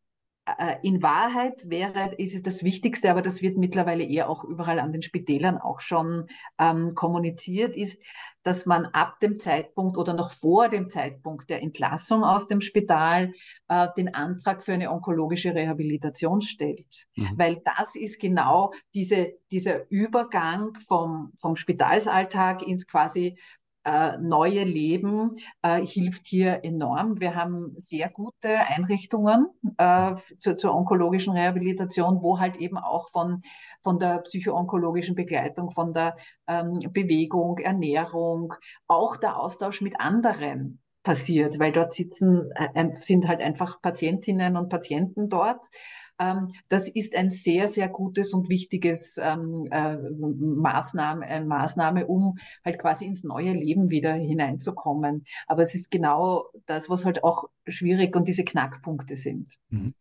in 0.81 1.01
Wahrheit 1.01 1.69
wäre, 1.69 2.15
ist 2.15 2.35
es 2.35 2.41
das 2.41 2.63
Wichtigste, 2.63 3.09
aber 3.09 3.21
das 3.21 3.41
wird 3.41 3.57
mittlerweile 3.57 4.03
eher 4.03 4.29
auch 4.29 4.43
überall 4.43 4.79
an 4.79 4.91
den 4.91 5.01
Spitälern 5.01 5.57
auch 5.57 5.79
schon 5.79 6.27
ähm, 6.59 6.95
kommuniziert, 6.95 7.77
ist, 7.77 8.01
dass 8.43 8.65
man 8.65 8.85
ab 8.87 9.21
dem 9.21 9.39
Zeitpunkt 9.39 9.97
oder 9.97 10.13
noch 10.13 10.31
vor 10.31 10.67
dem 10.67 10.89
Zeitpunkt 10.89 11.49
der 11.49 11.61
Entlassung 11.61 12.25
aus 12.25 12.45
dem 12.47 12.59
Spital 12.59 13.31
äh, 13.69 13.87
den 13.95 14.13
Antrag 14.13 14.63
für 14.63 14.73
eine 14.73 14.91
onkologische 14.91 15.55
Rehabilitation 15.55 16.41
stellt. 16.41 17.05
Mhm. 17.15 17.31
Weil 17.37 17.61
das 17.77 17.95
ist 17.95 18.19
genau 18.19 18.73
diese, 18.93 19.33
dieser 19.49 19.89
Übergang 19.89 20.75
vom, 20.87 21.31
vom 21.39 21.55
Spitalsalltag 21.55 22.63
ins 22.63 22.85
quasi 22.85 23.37
äh, 23.85 24.17
neue 24.17 24.63
Leben 24.63 25.35
äh, 25.61 25.81
hilft 25.85 26.27
hier 26.27 26.63
enorm. 26.63 27.19
Wir 27.19 27.35
haben 27.35 27.73
sehr 27.77 28.09
gute 28.09 28.59
Einrichtungen 28.59 29.47
äh, 29.77 30.15
zu, 30.37 30.55
zur 30.55 30.75
onkologischen 30.75 31.33
Rehabilitation, 31.33 32.21
wo 32.21 32.39
halt 32.39 32.57
eben 32.57 32.77
auch 32.77 33.09
von, 33.09 33.41
von 33.81 33.99
der 33.99 34.19
psychoonkologischen 34.19 35.15
Begleitung, 35.15 35.71
von 35.71 35.93
der 35.93 36.15
ähm, 36.47 36.79
Bewegung, 36.91 37.57
Ernährung, 37.57 38.53
auch 38.87 39.17
der 39.17 39.37
Austausch 39.39 39.81
mit 39.81 39.99
anderen 39.99 40.79
passiert, 41.03 41.59
weil 41.59 41.71
dort 41.71 41.93
sitzen, 41.93 42.49
äh, 42.55 42.89
sind 42.93 43.27
halt 43.27 43.41
einfach 43.41 43.81
Patientinnen 43.81 44.55
und 44.55 44.69
Patienten 44.69 45.29
dort 45.29 45.67
das 46.17 46.87
ist 46.87 47.15
ein 47.15 47.29
sehr, 47.29 47.67
sehr 47.67 47.89
gutes 47.89 48.33
und 48.33 48.49
wichtiges 48.49 49.17
ähm, 49.21 49.67
äh, 49.71 49.97
Maßnahme, 49.97 51.27
äh, 51.27 51.43
Maßnahme, 51.43 52.07
um 52.07 52.37
halt 52.63 52.79
quasi 52.79 53.05
ins 53.05 53.23
neue 53.23 53.53
Leben 53.53 53.89
wieder 53.89 54.13
hineinzukommen. 54.13 55.25
Aber 55.47 55.63
es 55.63 55.75
ist 55.75 55.91
genau 55.91 56.45
das, 56.65 56.89
was 56.89 57.05
halt 57.05 57.23
auch 57.23 57.45
schwierig 57.67 58.15
und 58.15 58.27
diese 58.27 58.43
Knackpunkte 58.43 59.17
sind. 59.17 59.57
Mhm. 59.69 59.93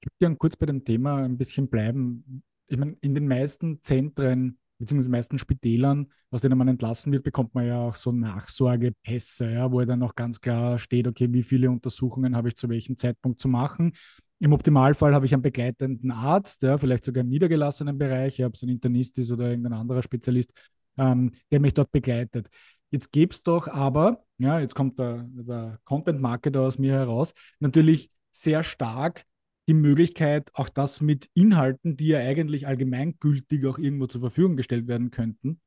Ich 0.00 0.08
würde 0.20 0.36
kurz 0.36 0.56
bei 0.56 0.66
dem 0.66 0.84
Thema 0.84 1.24
ein 1.24 1.36
bisschen 1.36 1.68
bleiben. 1.68 2.42
Ich 2.68 2.76
meine, 2.76 2.96
in 3.00 3.14
den 3.14 3.26
meisten 3.26 3.82
Zentren 3.82 4.58
beziehungsweise 4.78 5.10
meisten 5.10 5.38
Spitälern, 5.38 6.08
aus 6.30 6.42
denen 6.42 6.58
man 6.58 6.68
entlassen 6.68 7.12
wird, 7.12 7.24
bekommt 7.24 7.54
man 7.54 7.66
ja 7.66 7.80
auch 7.80 7.94
so 7.94 8.12
Nachsorgepässe, 8.12 9.50
ja, 9.50 9.72
wo 9.72 9.82
dann 9.84 10.02
auch 10.02 10.14
ganz 10.14 10.40
klar 10.40 10.78
steht, 10.78 11.06
okay, 11.06 11.28
wie 11.32 11.42
viele 11.42 11.70
Untersuchungen 11.70 12.36
habe 12.36 12.48
ich 12.48 12.56
zu 12.56 12.68
welchem 12.68 12.96
Zeitpunkt 12.96 13.40
zu 13.40 13.48
machen. 13.48 13.92
Im 14.38 14.52
Optimalfall 14.52 15.14
habe 15.14 15.24
ich 15.24 15.32
einen 15.32 15.42
begleitenden 15.42 16.10
Arzt, 16.10 16.62
ja, 16.62 16.76
vielleicht 16.76 17.04
sogar 17.04 17.22
im 17.22 17.28
niedergelassenen 17.28 17.96
Bereich, 17.96 18.44
ob 18.44 18.54
es 18.54 18.62
ein 18.62 18.68
Internist 18.68 19.18
ist 19.18 19.32
oder 19.32 19.48
irgendein 19.48 19.72
anderer 19.72 20.02
Spezialist, 20.02 20.52
ähm, 20.98 21.32
der 21.50 21.60
mich 21.60 21.72
dort 21.74 21.90
begleitet. 21.90 22.48
Jetzt 22.90 23.12
gäbe 23.12 23.32
es 23.32 23.42
doch 23.42 23.66
aber, 23.66 24.24
ja, 24.38 24.60
jetzt 24.60 24.74
kommt 24.74 24.98
der, 24.98 25.24
der 25.28 25.78
Content-Marketer 25.84 26.60
aus 26.60 26.78
mir 26.78 26.92
heraus, 26.92 27.32
natürlich 27.60 28.10
sehr 28.30 28.62
stark 28.62 29.24
die 29.68 29.74
Möglichkeit, 29.74 30.50
auch 30.54 30.68
das 30.68 31.00
mit 31.00 31.28
Inhalten, 31.34 31.96
die 31.96 32.08
ja 32.08 32.18
eigentlich 32.18 32.66
allgemeingültig 32.66 33.66
auch 33.66 33.78
irgendwo 33.78 34.06
zur 34.06 34.20
Verfügung 34.20 34.56
gestellt 34.56 34.86
werden 34.86 35.10
könnten, 35.10 35.60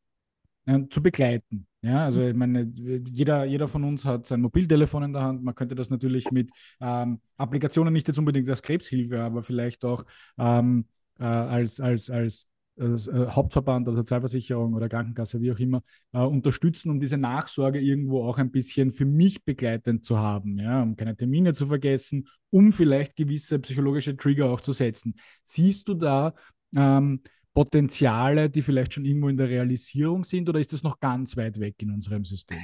zu 0.90 1.02
begleiten. 1.02 1.66
Ja, 1.82 2.04
also 2.04 2.22
ich 2.22 2.36
meine, 2.36 2.72
jeder, 2.76 3.46
jeder 3.46 3.68
von 3.68 3.84
uns 3.86 4.04
hat 4.04 4.26
sein 4.26 4.42
Mobiltelefon 4.42 5.04
in 5.04 5.14
der 5.14 5.22
Hand. 5.22 5.44
Man 5.44 5.56
könnte 5.56 5.76
das 5.76 5.90
natürlich 5.90 6.30
mit 6.32 6.52
ähm, 6.82 7.22
Applikationen 7.38 7.94
nicht 7.94 8.08
jetzt 8.08 8.20
unbedingt 8.20 8.50
als 8.50 8.62
Krebshilfe, 8.62 9.22
aber 9.22 9.44
vielleicht 9.44 9.86
auch 9.86 10.04
ähm, 10.38 10.86
äh, 11.20 11.24
als, 11.24 11.80
als, 11.80 12.10
als, 12.10 12.48
als 12.78 13.08
äh, 13.08 13.28
Hauptverband 13.28 13.88
oder 13.88 13.98
Sozialversicherung 13.98 14.74
oder 14.74 14.90
Krankenkasse, 14.90 15.40
wie 15.42 15.54
auch 15.54 15.60
immer, 15.60 15.82
äh, 16.12 16.20
unterstützen, 16.20 16.90
um 16.90 17.00
diese 17.00 17.18
Nachsorge 17.18 17.80
irgendwo 17.80 18.24
auch 18.24 18.38
ein 18.38 18.52
bisschen 18.52 18.92
für 18.92 19.06
mich 19.06 19.46
begleitend 19.46 20.04
zu 20.04 20.18
haben, 20.18 20.58
ja, 20.58 20.82
um 20.82 20.98
keine 20.98 21.16
Termine 21.16 21.54
zu 21.54 21.66
vergessen, 21.66 22.28
um 22.50 22.74
vielleicht 22.74 23.16
gewisse 23.16 23.58
psychologische 23.60 24.18
Trigger 24.18 24.50
auch 24.50 24.60
zu 24.60 24.74
setzen. 24.74 25.16
Siehst 25.46 25.88
du 25.88 25.94
da 25.94 26.34
ähm, 26.76 27.22
Potenziale, 27.54 28.50
die 28.50 28.62
vielleicht 28.62 28.94
schon 28.94 29.06
irgendwo 29.06 29.30
in 29.30 29.38
der 29.38 29.50
Realisierung 29.50 30.24
sind 30.24 30.48
oder 30.50 30.60
ist 30.60 30.74
das 30.74 30.84
noch 30.84 31.00
ganz 31.00 31.36
weit 31.36 31.60
weg 31.60 31.76
in 31.82 31.92
unserem 31.92 32.24
System? 32.24 32.60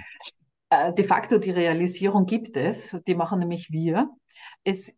Äh, 0.69 0.93
de 0.93 1.05
facto 1.05 1.37
die 1.37 1.51
Realisierung 1.51 2.25
gibt 2.25 2.55
es, 2.55 2.99
die 3.07 3.15
machen 3.15 3.39
nämlich 3.39 3.71
wir. 3.71 4.09
Es 4.63 4.93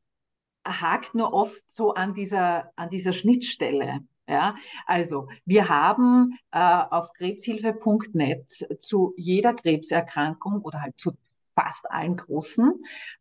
hakt 0.65 1.15
nur 1.15 1.33
oft 1.33 1.69
so 1.69 1.93
an 1.93 2.13
dieser, 2.13 2.71
an 2.75 2.89
dieser 2.89 3.13
Schnittstelle. 3.13 4.01
Ja, 4.29 4.55
also 4.85 5.29
wir 5.45 5.69
haben 5.69 6.37
äh, 6.51 6.59
auf 6.59 7.13
krebshilfe.net 7.13 8.67
zu 8.81 9.13
jeder 9.15 9.53
Krebserkrankung 9.53 10.61
oder 10.63 10.81
halt 10.81 10.99
zu 10.99 11.13
fast 11.53 11.89
allen 11.89 12.17
großen 12.17 12.73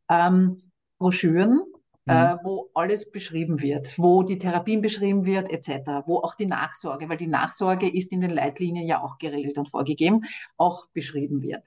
ähm, 0.08 0.72
Broschüren 0.98 1.60
mhm. 2.06 2.12
äh, 2.12 2.36
wo 2.42 2.70
alles 2.74 3.10
beschrieben 3.10 3.60
wird, 3.60 3.98
wo 3.98 4.22
die 4.22 4.38
Therapien 4.38 4.80
beschrieben 4.80 5.26
wird, 5.26 5.50
etc., 5.50 6.06
wo 6.06 6.18
auch 6.18 6.34
die 6.34 6.46
Nachsorge, 6.46 7.08
weil 7.08 7.18
die 7.18 7.26
Nachsorge 7.26 7.88
ist 7.88 8.12
in 8.12 8.20
den 8.20 8.30
Leitlinien 8.30 8.86
ja 8.86 9.02
auch 9.02 9.18
geregelt 9.18 9.58
und 9.58 9.68
vorgegeben, 9.68 10.22
auch 10.56 10.86
beschrieben 10.92 11.42
wird. 11.42 11.64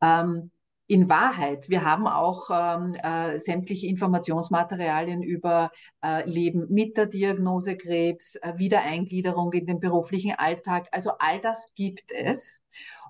Ähm, 0.00 0.50
in 0.86 1.08
Wahrheit, 1.08 1.68
wir 1.68 1.84
haben 1.84 2.08
auch 2.08 2.50
ähm, 2.50 2.94
äh, 2.94 3.38
sämtliche 3.38 3.86
Informationsmaterialien 3.86 5.22
über 5.22 5.70
äh, 6.02 6.28
Leben 6.28 6.66
mit 6.68 6.96
der 6.96 7.06
Diagnose 7.06 7.76
Krebs, 7.76 8.34
äh, 8.34 8.54
Wiedereingliederung 8.56 9.52
in 9.52 9.66
den 9.66 9.78
beruflichen 9.78 10.32
Alltag. 10.32 10.88
Also 10.90 11.12
all 11.20 11.40
das 11.40 11.72
gibt 11.76 12.10
es. 12.10 12.60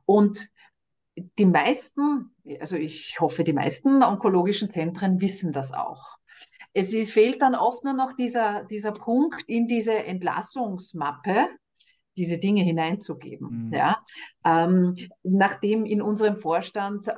Und 0.05 0.51
die 1.39 1.47
meisten, 1.47 2.35
also 2.61 2.77
ich 2.77 3.19
hoffe, 3.19 3.45
die 3.45 3.55
meisten 3.55 4.03
onkologischen 4.03 4.69
Zentren 4.69 5.23
wissen 5.23 5.53
das 5.53 5.73
auch. 5.73 6.20
Es 6.73 6.93
ist, 6.95 7.13
fehlt 7.13 7.43
dann 7.43 7.55
oft 7.55 7.85
nur 7.85 7.95
noch 7.95 8.13
dieser, 8.13 8.65
dieser 8.65 8.93
Punkt 8.93 9.43
in 9.47 9.67
diese 9.67 9.95
Entlassungsmappe, 9.95 11.49
diese 12.17 12.39
Dinge 12.39 12.63
hineinzugeben. 12.63 13.69
Mhm. 13.69 13.75
Ja? 13.75 14.05
Ähm, 14.45 14.95
nachdem 15.23 15.85
in 15.85 16.03
unserem 16.03 16.37
Vorstand 16.37 17.09
äh, 17.09 17.15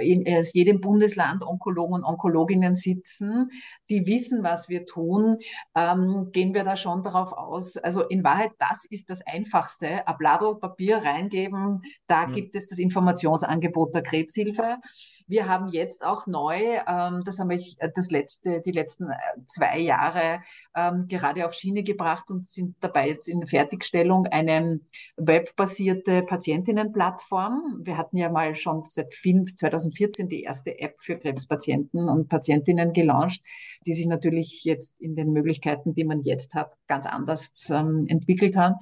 in 0.00 0.24
aus 0.38 0.52
jedem 0.52 0.80
Bundesland 0.80 1.42
Onkologen 1.42 1.94
und 1.96 2.04
Onkologinnen 2.04 2.74
sitzen, 2.74 3.50
die 3.92 4.06
wissen, 4.06 4.42
was 4.42 4.68
wir 4.68 4.86
tun, 4.86 5.36
ähm, 5.76 6.30
gehen 6.32 6.54
wir 6.54 6.64
da 6.64 6.76
schon 6.76 7.02
darauf 7.02 7.32
aus. 7.32 7.76
Also 7.76 8.02
in 8.02 8.24
Wahrheit, 8.24 8.52
das 8.58 8.86
ist 8.88 9.10
das 9.10 9.20
Einfachste. 9.26 10.06
Ein 10.08 10.16
Blatt 10.18 10.40
Papier 10.60 10.96
reingeben, 10.98 11.82
da 12.06 12.26
mhm. 12.26 12.32
gibt 12.32 12.56
es 12.56 12.68
das 12.68 12.78
Informationsangebot 12.78 13.94
der 13.94 14.02
Krebshilfe. 14.02 14.78
Wir 15.26 15.48
haben 15.48 15.68
jetzt 15.68 16.04
auch 16.04 16.26
neu, 16.26 16.58
ähm, 16.86 17.22
das 17.24 17.38
haben 17.38 17.50
wir 17.50 17.58
äh, 17.78 17.90
das 17.94 18.10
letzte, 18.10 18.60
die 18.60 18.72
letzten 18.72 19.10
äh, 19.10 19.16
zwei 19.46 19.78
Jahre 19.78 20.40
ähm, 20.74 21.06
gerade 21.08 21.46
auf 21.46 21.54
Schiene 21.54 21.82
gebracht 21.82 22.30
und 22.30 22.48
sind 22.48 22.76
dabei 22.80 23.08
jetzt 23.08 23.28
in 23.28 23.46
Fertigstellung 23.46 24.26
eine 24.26 24.80
webbasierte 25.16 26.22
Patientinnenplattform. 26.22 27.80
Wir 27.82 27.96
hatten 27.96 28.16
ja 28.16 28.30
mal 28.30 28.54
schon 28.54 28.82
seit 28.82 29.12
2014 29.12 30.28
die 30.28 30.42
erste 30.42 30.78
App 30.78 30.96
für 31.00 31.16
Krebspatienten 31.16 32.08
und 32.08 32.28
Patientinnen 32.28 32.92
gelauncht, 32.92 33.42
die 33.86 33.94
sich 33.94 34.06
natürlich 34.06 34.64
jetzt 34.64 35.00
in 35.00 35.16
den 35.16 35.32
Möglichkeiten, 35.32 35.94
die 35.94 36.04
man 36.04 36.22
jetzt 36.22 36.54
hat, 36.54 36.74
ganz 36.86 37.06
anders 37.06 37.52
ähm, 37.70 38.06
entwickelt 38.08 38.56
haben. 38.56 38.76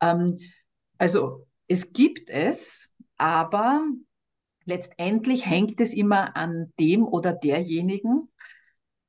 Ähm, 0.00 0.38
also 0.98 1.46
es 1.68 1.92
gibt 1.92 2.30
es, 2.30 2.90
aber 3.16 3.84
letztendlich 4.64 5.46
hängt 5.46 5.80
es 5.80 5.94
immer 5.94 6.36
an 6.36 6.72
dem 6.78 7.06
oder 7.06 7.32
derjenigen, 7.32 8.28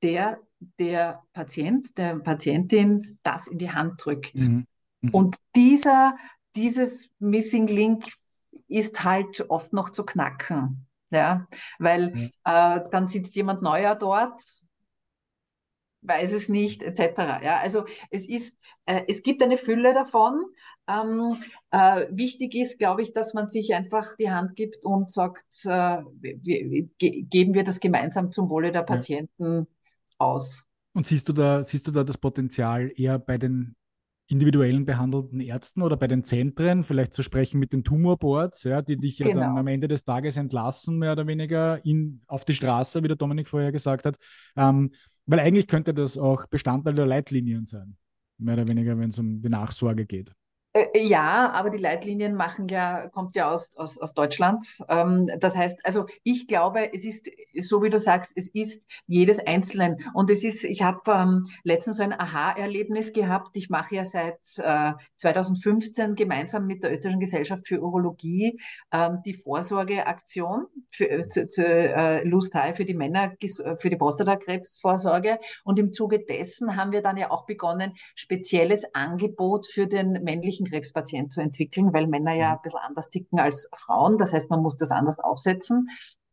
der 0.01 0.39
der 0.79 1.23
Patient, 1.33 1.97
der 1.97 2.15
Patientin 2.19 3.19
das 3.23 3.47
in 3.47 3.57
die 3.57 3.71
Hand 3.71 4.03
drückt. 4.03 4.35
Mhm. 4.35 4.65
Mhm. 5.01 5.09
Und 5.11 5.35
dieser, 5.55 6.15
dieses 6.55 7.09
Missing 7.19 7.67
Link 7.67 8.05
ist 8.67 9.03
halt 9.03 9.49
oft 9.49 9.73
noch 9.73 9.89
zu 9.89 10.05
knacken. 10.05 10.87
Ja, 11.11 11.47
weil 11.77 12.11
mhm. 12.13 12.31
äh, 12.43 12.81
dann 12.91 13.07
sitzt 13.07 13.35
jemand 13.35 13.61
neuer 13.61 13.95
dort, 13.95 14.41
weiß 16.07 16.33
es 16.33 16.49
nicht, 16.49 16.83
etc. 16.83 17.17
Ja, 17.43 17.59
also 17.59 17.85
es 18.09 18.27
ist, 18.27 18.57
äh, 18.85 19.03
es 19.07 19.23
gibt 19.23 19.41
eine 19.43 19.57
Fülle 19.57 19.93
davon. 19.93 20.43
Ähm, 20.87 21.37
äh, 21.71 22.05
wichtig 22.11 22.55
ist, 22.55 22.77
glaube 22.77 23.01
ich, 23.01 23.13
dass 23.13 23.33
man 23.33 23.47
sich 23.47 23.73
einfach 23.73 24.15
die 24.17 24.29
Hand 24.29 24.55
gibt 24.55 24.85
und 24.85 25.09
sagt, 25.11 25.65
äh, 25.65 26.01
wir, 26.19 26.87
ge 26.97 27.23
geben 27.23 27.53
wir 27.53 27.63
das 27.63 27.79
gemeinsam 27.79 28.31
zum 28.31 28.49
Wohle 28.49 28.71
der 28.71 28.83
Patienten 28.83 29.67
ja. 29.67 30.15
aus. 30.19 30.63
Und 30.93 31.07
siehst 31.07 31.27
du 31.27 31.33
da, 31.33 31.63
siehst 31.63 31.87
du 31.87 31.91
da 31.91 32.03
das 32.03 32.17
Potenzial 32.17 32.91
eher 32.95 33.19
bei 33.19 33.37
den 33.37 33.75
individuellen 34.27 34.85
behandelten 34.85 35.39
Ärzten 35.39 35.81
oder 35.81 35.97
bei 35.97 36.07
den 36.07 36.23
Zentren, 36.23 36.83
vielleicht 36.83 37.13
zu 37.13 37.21
sprechen 37.21 37.59
mit 37.59 37.73
den 37.73 37.83
Tumorboards, 37.83 38.63
ja, 38.63 38.81
die 38.81 38.97
dich 38.97 39.19
ja 39.19 39.27
genau. 39.27 39.41
dann 39.41 39.57
am 39.57 39.67
Ende 39.67 39.87
des 39.87 40.03
Tages 40.03 40.37
entlassen, 40.37 40.97
mehr 40.97 41.11
oder 41.11 41.27
weniger 41.27 41.85
in, 41.85 42.21
auf 42.27 42.43
die 42.43 42.53
Straße, 42.53 43.03
wie 43.03 43.07
der 43.07 43.17
Dominik 43.17 43.47
vorher 43.47 43.71
gesagt 43.71 44.05
hat. 44.05 44.17
Ähm, 44.55 44.91
weil 45.25 45.39
eigentlich 45.39 45.67
könnte 45.67 45.93
das 45.93 46.17
auch 46.17 46.45
Bestandteil 46.47 46.95
der 46.95 47.05
Leitlinien 47.05 47.65
sein, 47.65 47.97
mehr 48.37 48.55
oder 48.55 48.67
weniger, 48.67 48.97
wenn 48.97 49.09
es 49.09 49.19
um 49.19 49.41
die 49.41 49.49
Nachsorge 49.49 50.05
geht. 50.05 50.31
Äh, 50.75 51.07
ja, 51.07 51.51
aber 51.53 51.69
die 51.69 51.77
Leitlinien 51.77 52.35
machen 52.35 52.67
ja, 52.67 53.07
kommt 53.07 53.35
ja 53.35 53.49
aus, 53.49 53.77
aus, 53.77 53.97
aus 53.97 54.13
Deutschland. 54.13 54.65
Ähm, 54.89 55.29
das 55.39 55.55
heißt, 55.55 55.79
also 55.85 56.05
ich 56.23 56.47
glaube, 56.47 56.93
es 56.93 57.05
ist, 57.05 57.29
so 57.61 57.81
wie 57.81 57.89
du 57.89 57.97
sagst, 57.97 58.33
es 58.35 58.49
ist 58.49 58.85
jedes 59.07 59.39
Einzelnen. 59.39 59.97
Und 60.13 60.29
es 60.29 60.43
ist, 60.43 60.65
ich 60.65 60.81
habe 60.81 60.99
ähm, 61.07 61.43
letztens 61.63 61.97
so 61.97 62.03
ein 62.03 62.11
Aha-Erlebnis 62.11 63.13
gehabt. 63.13 63.55
Ich 63.55 63.69
mache 63.69 63.95
ja 63.95 64.03
seit 64.03 64.39
äh, 64.57 64.91
2015 65.15 66.15
gemeinsam 66.15 66.67
mit 66.67 66.83
der 66.83 66.91
Österreichischen 66.91 67.21
Gesellschaft 67.21 67.67
für 67.67 67.81
Urologie 67.81 68.59
ähm, 68.91 69.19
die 69.25 69.33
Vorsorgeaktion 69.33 70.65
für, 70.89 71.09
äh, 71.09 71.27
zu, 71.27 71.47
zu 71.47 71.65
äh, 71.65 72.27
Lustai 72.27 72.73
für 72.73 72.83
die 72.83 72.95
Männer, 72.95 73.33
für 73.79 73.89
die 73.89 73.95
Prostatakrebsvorsorge. 73.95 75.39
Und 75.63 75.79
im 75.79 75.93
Zuge 75.93 76.19
dessen 76.19 76.75
haben 76.75 76.91
wir 76.91 77.01
dann 77.01 77.15
ja 77.15 77.31
auch 77.31 77.45
begonnen, 77.45 77.93
spezielles 78.15 78.93
Angebot 78.93 79.67
für 79.67 79.87
den 79.87 80.23
männlichen 80.23 80.64
Krebspatient 80.65 81.31
zu 81.31 81.41
entwickeln, 81.41 81.93
weil 81.93 82.07
Männer 82.07 82.33
ja 82.33 82.49
mhm. 82.49 82.55
ein 82.55 82.61
bisschen 82.63 82.79
anders 82.79 83.09
ticken 83.09 83.39
als 83.39 83.69
Frauen. 83.75 84.17
Das 84.17 84.33
heißt, 84.33 84.49
man 84.49 84.61
muss 84.61 84.77
das 84.77 84.91
anders 84.91 85.19
aufsetzen. 85.19 85.89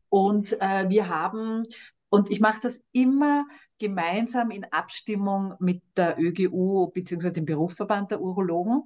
Und 0.09 0.61
äh, 0.61 0.89
wir 0.89 1.09
haben, 1.09 1.63
und 2.11 2.31
ich 2.31 2.41
mache 2.41 2.61
das 2.63 2.83
immer 2.93 3.47
gemeinsam 3.79 4.51
in 4.51 4.65
Abstimmung 4.65 5.55
mit 5.59 5.83
der 5.97 6.19
ÖGU 6.19 6.89
bzw. 6.89 7.31
dem 7.31 7.45
Berufsverband 7.47 8.11
der 8.11 8.21
Urologen. 8.21 8.85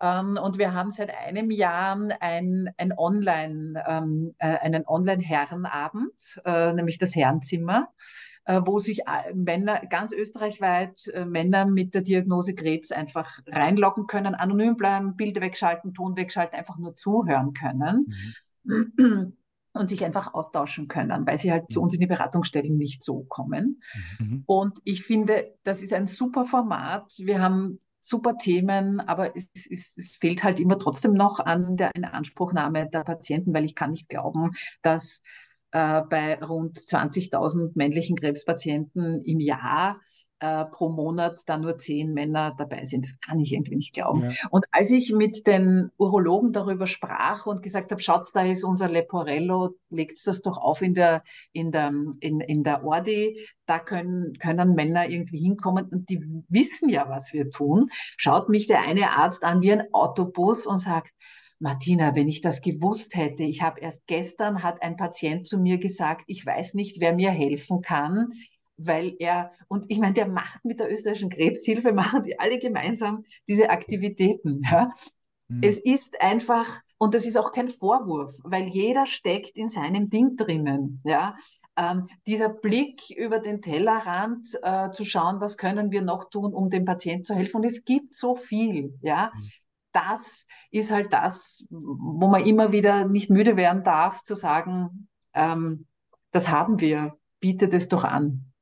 Ähm, 0.00 0.38
und 0.42 0.58
wir 0.58 0.72
haben 0.72 0.90
seit 0.90 1.10
einem 1.10 1.50
Jahr 1.50 1.98
ein, 2.20 2.70
ein 2.76 2.92
Online, 2.96 3.82
ähm, 3.86 4.34
äh, 4.38 4.58
einen 4.58 4.86
Online-Herrenabend, 4.86 6.40
äh, 6.44 6.72
nämlich 6.72 6.98
das 6.98 7.14
Herrenzimmer 7.14 7.88
wo 8.46 8.78
sich 8.78 9.00
äh, 9.00 9.34
Männer, 9.34 9.80
ganz 9.88 10.12
österreichweit 10.12 11.06
äh, 11.08 11.24
Männer 11.24 11.66
mit 11.66 11.94
der 11.94 12.02
Diagnose 12.02 12.54
Krebs 12.54 12.92
einfach 12.92 13.38
reinloggen 13.46 14.06
können, 14.06 14.34
anonym 14.34 14.76
bleiben, 14.76 15.16
Bilder 15.16 15.40
wegschalten, 15.40 15.94
Ton 15.94 16.16
wegschalten, 16.16 16.58
einfach 16.58 16.78
nur 16.78 16.94
zuhören 16.94 17.52
können. 17.52 18.14
Mhm. 18.64 19.36
Und 19.72 19.88
sich 19.88 20.04
einfach 20.04 20.34
austauschen 20.34 20.88
können, 20.88 21.24
weil 21.28 21.36
sie 21.36 21.52
halt 21.52 21.62
mhm. 21.68 21.74
zu 21.74 21.80
uns 21.80 21.94
in 21.94 22.00
die 22.00 22.08
Beratungsstellen 22.08 22.76
nicht 22.76 23.04
so 23.04 23.24
kommen. 23.28 23.80
Mhm. 24.18 24.42
Und 24.46 24.78
ich 24.84 25.04
finde, 25.04 25.54
das 25.62 25.80
ist 25.80 25.92
ein 25.92 26.06
super 26.06 26.44
Format. 26.44 27.12
Wir 27.18 27.40
haben 27.40 27.78
super 28.00 28.36
Themen, 28.36 29.00
aber 29.00 29.36
es, 29.36 29.48
es, 29.54 29.96
es, 29.96 30.16
fehlt 30.16 30.42
halt 30.42 30.58
immer 30.58 30.78
trotzdem 30.78 31.12
noch 31.12 31.38
an 31.38 31.76
der 31.76 31.94
Inanspruchnahme 31.94 32.88
der 32.88 33.04
Patienten, 33.04 33.54
weil 33.54 33.64
ich 33.64 33.74
kann 33.74 33.90
nicht 33.90 34.08
glauben, 34.08 34.52
dass 34.82 35.22
äh, 35.72 36.02
bei 36.08 36.42
rund 36.42 36.78
20.000 36.78 37.72
männlichen 37.74 38.16
Krebspatienten 38.16 39.22
im 39.22 39.40
Jahr 39.40 40.00
äh, 40.40 40.64
pro 40.64 40.88
Monat 40.88 41.42
da 41.46 41.58
nur 41.58 41.76
zehn 41.76 42.12
Männer 42.14 42.54
dabei 42.56 42.84
sind. 42.84 43.04
Das 43.04 43.20
kann 43.20 43.38
ich 43.40 43.52
irgendwie 43.52 43.76
nicht 43.76 43.92
glauben. 43.92 44.24
Ja. 44.24 44.32
Und 44.50 44.64
als 44.70 44.90
ich 44.90 45.12
mit 45.12 45.46
den 45.46 45.90
Urologen 45.98 46.52
darüber 46.52 46.86
sprach 46.86 47.46
und 47.46 47.62
gesagt 47.62 47.92
habe, 47.92 48.00
schaut, 48.00 48.24
da 48.34 48.44
ist 48.44 48.64
unser 48.64 48.88
Leporello, 48.88 49.74
legt 49.90 50.26
das 50.26 50.42
doch 50.42 50.56
auf 50.56 50.82
in 50.82 50.94
der, 50.94 51.22
in 51.52 51.70
der, 51.72 51.92
in, 52.20 52.40
in 52.40 52.62
der 52.64 52.84
Ordi, 52.84 53.38
da 53.66 53.78
können, 53.78 54.32
können 54.38 54.74
Männer 54.74 55.08
irgendwie 55.08 55.38
hinkommen 55.38 55.86
und 55.90 56.08
die 56.08 56.24
wissen 56.48 56.88
ja, 56.88 57.08
was 57.08 57.32
wir 57.32 57.50
tun. 57.50 57.90
Schaut 58.16 58.48
mich 58.48 58.66
der 58.66 58.80
eine 58.80 59.10
Arzt 59.10 59.44
an 59.44 59.60
wie 59.60 59.72
ein 59.72 59.92
Autobus 59.92 60.66
und 60.66 60.78
sagt, 60.78 61.12
Martina, 61.60 62.14
wenn 62.14 62.28
ich 62.28 62.40
das 62.40 62.62
gewusst 62.62 63.14
hätte, 63.14 63.42
ich 63.42 63.60
habe 63.60 63.80
erst 63.80 64.06
gestern 64.06 64.62
hat 64.62 64.82
ein 64.82 64.96
Patient 64.96 65.46
zu 65.46 65.58
mir 65.58 65.78
gesagt, 65.78 66.24
ich 66.26 66.44
weiß 66.44 66.72
nicht, 66.74 67.00
wer 67.00 67.14
mir 67.14 67.30
helfen 67.30 67.82
kann, 67.82 68.32
weil 68.78 69.14
er, 69.18 69.50
und 69.68 69.84
ich 69.88 69.98
meine, 69.98 70.14
der 70.14 70.26
macht 70.26 70.64
mit 70.64 70.80
der 70.80 70.90
österreichischen 70.90 71.28
Krebshilfe, 71.28 71.92
machen 71.92 72.24
die 72.24 72.40
alle 72.40 72.58
gemeinsam 72.58 73.24
diese 73.46 73.68
Aktivitäten. 73.68 74.62
Ja? 74.70 74.90
Mhm. 75.48 75.60
Es 75.62 75.78
ist 75.78 76.18
einfach, 76.22 76.66
und 76.96 77.14
das 77.14 77.26
ist 77.26 77.36
auch 77.36 77.52
kein 77.52 77.68
Vorwurf, 77.68 78.38
weil 78.42 78.68
jeder 78.68 79.04
steckt 79.04 79.54
in 79.54 79.68
seinem 79.68 80.08
Ding 80.08 80.36
drinnen. 80.36 81.02
Ja? 81.04 81.36
Ähm, 81.76 82.08
dieser 82.26 82.48
Blick 82.48 83.10
über 83.10 83.38
den 83.38 83.60
Tellerrand 83.60 84.46
äh, 84.62 84.90
zu 84.92 85.04
schauen, 85.04 85.42
was 85.42 85.58
können 85.58 85.90
wir 85.90 86.00
noch 86.00 86.30
tun, 86.30 86.54
um 86.54 86.70
dem 86.70 86.86
Patienten 86.86 87.24
zu 87.24 87.34
helfen. 87.34 87.58
Und 87.58 87.64
es 87.64 87.84
gibt 87.84 88.14
so 88.14 88.34
viel. 88.34 88.98
Ja? 89.02 89.30
Mhm 89.34 89.59
das 89.92 90.46
ist 90.70 90.90
halt 90.90 91.12
das, 91.12 91.66
wo 91.70 92.28
man 92.28 92.44
immer 92.44 92.72
wieder 92.72 93.06
nicht 93.06 93.30
müde 93.30 93.56
werden 93.56 93.84
darf, 93.84 94.22
zu 94.22 94.34
sagen, 94.34 95.08
ähm, 95.34 95.86
das 96.32 96.48
haben 96.48 96.80
wir, 96.80 97.16
bietet 97.40 97.74
es 97.74 97.88
doch 97.88 98.04
an. 98.04 98.52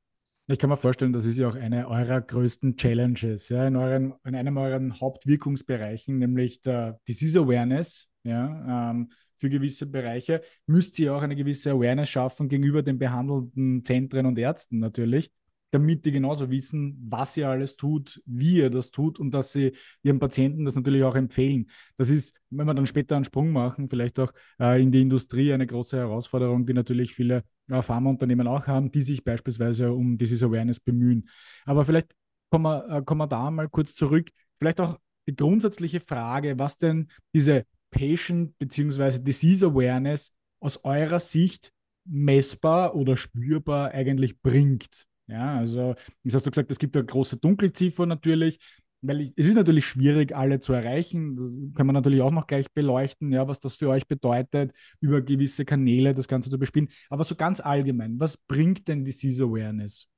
Ich 0.50 0.58
kann 0.58 0.70
mir 0.70 0.78
vorstellen, 0.78 1.12
das 1.12 1.26
ist 1.26 1.36
ja 1.36 1.46
auch 1.46 1.56
eine 1.56 1.88
eurer 1.88 2.22
größten 2.22 2.76
Challenges, 2.76 3.50
ja, 3.50 3.66
in, 3.66 3.76
euren, 3.76 4.14
in 4.24 4.34
einem 4.34 4.56
euren 4.56 4.98
Hauptwirkungsbereichen, 4.98 6.18
nämlich 6.18 6.62
der 6.62 6.98
Disease 7.06 7.38
Awareness, 7.38 8.08
ja, 8.22 8.90
ähm, 8.90 9.10
für 9.34 9.50
gewisse 9.50 9.86
Bereiche, 9.86 10.40
müsst 10.66 10.98
ihr 10.98 11.14
auch 11.14 11.22
eine 11.22 11.36
gewisse 11.36 11.72
Awareness 11.72 12.08
schaffen 12.08 12.48
gegenüber 12.48 12.82
den 12.82 12.98
behandelnden 12.98 13.84
Zentren 13.84 14.24
und 14.24 14.38
Ärzten 14.38 14.78
natürlich 14.78 15.30
damit 15.70 16.04
die 16.04 16.12
genauso 16.12 16.50
wissen, 16.50 16.96
was 17.08 17.36
ihr 17.36 17.48
alles 17.48 17.76
tut, 17.76 18.22
wie 18.26 18.56
ihr 18.56 18.70
das 18.70 18.90
tut 18.90 19.18
und 19.18 19.32
dass 19.32 19.52
sie 19.52 19.72
ihren 20.02 20.18
Patienten 20.18 20.64
das 20.64 20.76
natürlich 20.76 21.02
auch 21.04 21.14
empfehlen. 21.14 21.70
Das 21.96 22.10
ist, 22.10 22.34
wenn 22.50 22.66
wir 22.66 22.74
dann 22.74 22.86
später 22.86 23.16
einen 23.16 23.24
Sprung 23.24 23.50
machen, 23.50 23.88
vielleicht 23.88 24.18
auch 24.18 24.32
äh, 24.58 24.82
in 24.82 24.92
die 24.92 25.02
Industrie 25.02 25.52
eine 25.52 25.66
große 25.66 25.96
Herausforderung, 25.96 26.64
die 26.64 26.72
natürlich 26.72 27.14
viele 27.14 27.44
äh, 27.68 27.82
Pharmaunternehmen 27.82 28.46
auch 28.46 28.66
haben, 28.66 28.90
die 28.90 29.02
sich 29.02 29.24
beispielsweise 29.24 29.92
um 29.92 30.16
dieses 30.16 30.42
Awareness 30.42 30.80
bemühen. 30.80 31.28
Aber 31.66 31.84
vielleicht 31.84 32.14
kommen 32.50 32.64
wir, 32.64 32.88
äh, 32.88 33.02
kommen 33.02 33.20
wir 33.20 33.26
da 33.26 33.50
mal 33.50 33.68
kurz 33.68 33.94
zurück. 33.94 34.30
Vielleicht 34.58 34.80
auch 34.80 34.98
die 35.28 35.36
grundsätzliche 35.36 36.00
Frage, 36.00 36.58
was 36.58 36.78
denn 36.78 37.08
diese 37.34 37.64
Patient 37.90 38.56
bzw. 38.58 39.18
Disease 39.22 39.66
Awareness 39.66 40.32
aus 40.60 40.82
eurer 40.84 41.20
Sicht 41.20 41.72
messbar 42.04 42.94
oder 42.94 43.16
spürbar 43.16 43.90
eigentlich 43.90 44.40
bringt. 44.40 45.07
Ja, 45.28 45.58
also, 45.58 45.94
jetzt 46.22 46.34
hast 46.34 46.46
du 46.46 46.50
gesagt, 46.50 46.70
es 46.70 46.78
gibt 46.78 46.96
eine 46.96 47.04
große 47.04 47.36
Dunkelziffer 47.36 48.06
natürlich, 48.06 48.58
weil 49.02 49.20
ich, 49.20 49.32
es 49.36 49.46
ist 49.46 49.54
natürlich 49.54 49.86
schwierig, 49.86 50.34
alle 50.34 50.58
zu 50.60 50.72
erreichen. 50.72 51.72
Kann 51.76 51.86
man 51.86 51.94
natürlich 51.94 52.22
auch 52.22 52.30
noch 52.30 52.46
gleich 52.46 52.72
beleuchten, 52.72 53.30
ja, 53.30 53.46
was 53.46 53.60
das 53.60 53.76
für 53.76 53.90
euch 53.90 54.08
bedeutet, 54.08 54.72
über 55.00 55.20
gewisse 55.20 55.64
Kanäle 55.64 56.14
das 56.14 56.28
Ganze 56.28 56.50
zu 56.50 56.58
bespielen. 56.58 56.88
Aber 57.10 57.24
so 57.24 57.36
ganz 57.36 57.60
allgemein, 57.60 58.18
was 58.18 58.38
bringt 58.38 58.88
denn 58.88 59.04
Disease 59.04 59.44
Awareness? 59.44 60.08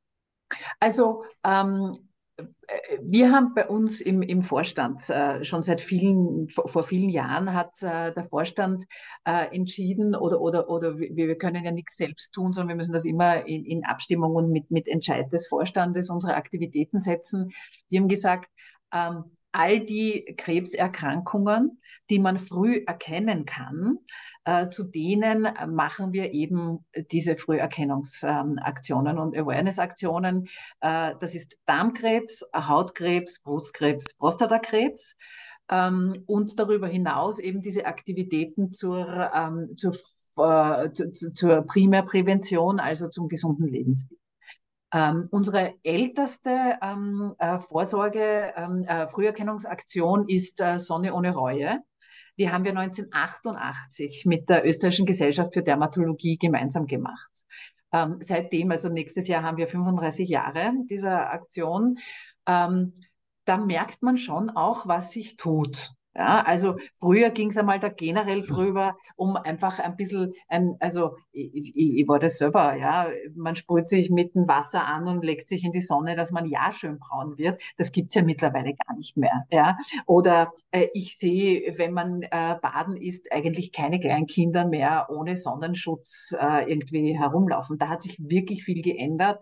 Also 0.79 1.25
ähm, 1.44 1.92
wir 3.03 3.33
haben 3.33 3.55
bei 3.55 3.66
uns 3.66 4.00
im, 4.00 4.22
im 4.22 4.42
Vorstand 4.42 5.09
äh, 5.11 5.44
schon 5.44 5.62
seit 5.62 5.81
vielen, 5.81 6.48
vor, 6.48 6.68
vor, 6.68 6.83
vielen 6.85 7.11
Jahren 7.11 7.53
hat 7.55 7.83
äh, 7.83 8.12
der 8.12 8.24
Vorstand 8.29 8.85
äh, 9.24 9.55
entschieden 9.55 10.14
oder, 10.14 10.40
oder, 10.40 10.68
oder 10.68 10.98
wir, 10.98 11.14
wir 11.14 11.38
können 11.38 11.64
ja 11.64 11.72
nichts 11.72 11.96
selbst 11.96 12.33
tun, 12.33 12.53
sondern 12.53 12.68
wir 12.68 12.76
müssen 12.76 12.92
das 12.92 13.05
immer 13.05 13.46
in, 13.46 13.64
in 13.64 13.85
Abstimmung 13.85 14.35
und 14.35 14.50
mit, 14.50 14.70
mit 14.70 14.88
Entscheid 14.88 15.33
des 15.33 15.48
Vorstandes 15.48 16.11
unsere 16.11 16.35
Aktivitäten 16.35 16.98
setzen. 16.98 17.50
Die 17.90 17.98
haben 17.98 18.09
gesagt, 18.09 18.50
ähm, 18.92 19.24
all 19.53 19.81
die 19.81 20.35
Krebserkrankungen, 20.37 21.81
die 22.09 22.19
man 22.19 22.39
früh 22.39 22.83
erkennen 22.87 23.47
kann, 23.47 23.99
äh, 24.45 24.69
zu 24.69 24.85
denen 24.85 25.49
machen 25.69 26.13
wir 26.13 26.33
eben 26.33 26.85
diese 27.11 27.37
Früherkennungsaktionen 27.37 29.19
und 29.19 29.37
Awareness-Aktionen. 29.37 30.49
Äh, 30.81 31.15
das 31.21 31.35
ist 31.35 31.59
Darmkrebs, 31.67 32.49
Hautkrebs, 32.55 33.43
Brustkrebs, 33.43 34.15
Prostatakrebs. 34.15 35.17
Ähm, 35.71 36.25
und 36.27 36.59
darüber 36.59 36.89
hinaus 36.89 37.39
eben 37.39 37.61
diese 37.61 37.87
Aktivitäten 37.87 38.73
zur, 38.73 39.31
ähm, 39.33 39.69
zur, 39.77 39.95
äh, 40.37 40.91
zu, 40.91 41.33
zur 41.33 41.63
Primärprävention, 41.63 42.81
also 42.81 43.09
zum 43.09 43.29
gesunden 43.29 43.69
Lebensstil. 43.69 44.19
Ähm, 44.92 45.29
unsere 45.31 45.74
älteste 45.85 46.79
ähm, 46.83 47.35
äh, 47.38 47.61
Vorsorge, 47.61 48.53
ähm, 48.57 48.85
äh, 48.85 49.07
Früherkennungsaktion 49.09 50.29
ist 50.29 50.61
äh, 50.61 50.81
Sonne 50.81 51.14
ohne 51.14 51.33
Reue. 51.33 51.79
Die 52.38 52.50
haben 52.50 52.64
wir 52.64 52.76
1988 52.76 54.24
mit 54.26 54.48
der 54.48 54.66
Österreichischen 54.66 55.07
Gesellschaft 55.07 55.53
für 55.53 55.62
Dermatologie 55.62 56.38
gemeinsam 56.38 56.87
gemacht. 56.87 57.44
Ähm, 57.92 58.16
seitdem, 58.20 58.70
also 58.70 58.88
nächstes 58.88 59.29
Jahr 59.29 59.42
haben 59.42 59.59
wir 59.59 59.68
35 59.68 60.29
Jahre 60.29 60.72
dieser 60.88 61.31
Aktion. 61.31 61.98
Ähm, 62.46 62.94
da 63.44 63.57
merkt 63.59 64.03
man 64.03 64.16
schon 64.16 64.50
auch, 64.50 64.87
was 64.87 65.11
sich 65.11 65.37
tut. 65.37 65.92
Ja, 66.14 66.42
also 66.42 66.77
früher 66.99 67.31
ging 67.31 67.51
es 67.51 67.57
einmal 67.57 67.79
da 67.79 67.88
generell 67.88 68.44
drüber, 68.44 68.96
um 69.14 69.37
einfach 69.37 69.79
ein 69.79 69.94
bisschen, 69.94 70.33
ein, 70.49 70.75
also 70.81 71.16
ich, 71.31 71.55
ich, 71.55 72.01
ich 72.01 72.09
war 72.09 72.18
das 72.18 72.37
selber, 72.38 72.75
ja, 72.75 73.07
man 73.37 73.55
sprüht 73.55 73.87
sich 73.87 74.11
mit 74.11 74.35
dem 74.35 74.49
Wasser 74.49 74.85
an 74.87 75.07
und 75.07 75.25
legt 75.25 75.46
sich 75.46 75.64
in 75.64 75.70
die 75.70 75.81
Sonne, 75.81 76.16
dass 76.16 76.33
man 76.33 76.46
ja 76.46 76.73
schön 76.73 76.99
braun 76.99 77.38
wird. 77.38 77.62
Das 77.77 77.92
gibt's 77.92 78.16
ja 78.16 78.23
mittlerweile 78.25 78.75
gar 78.75 78.96
nicht 78.96 79.16
mehr. 79.16 79.44
Ja, 79.53 79.77
oder 80.05 80.53
äh, 80.73 80.88
ich 80.94 81.16
sehe, 81.16 81.75
wenn 81.79 81.92
man 81.92 82.23
äh, 82.23 82.57
baden 82.61 82.96
ist, 82.96 83.31
eigentlich 83.31 83.70
keine 83.70 84.01
Kleinkinder 84.01 84.66
mehr 84.66 85.07
ohne 85.11 85.37
Sonnenschutz 85.37 86.35
äh, 86.37 86.68
irgendwie 86.68 87.16
herumlaufen. 87.16 87.79
Da 87.79 87.88
hat 87.88 88.03
sich 88.03 88.18
wirklich 88.18 88.64
viel 88.64 88.83
geändert. 88.83 89.40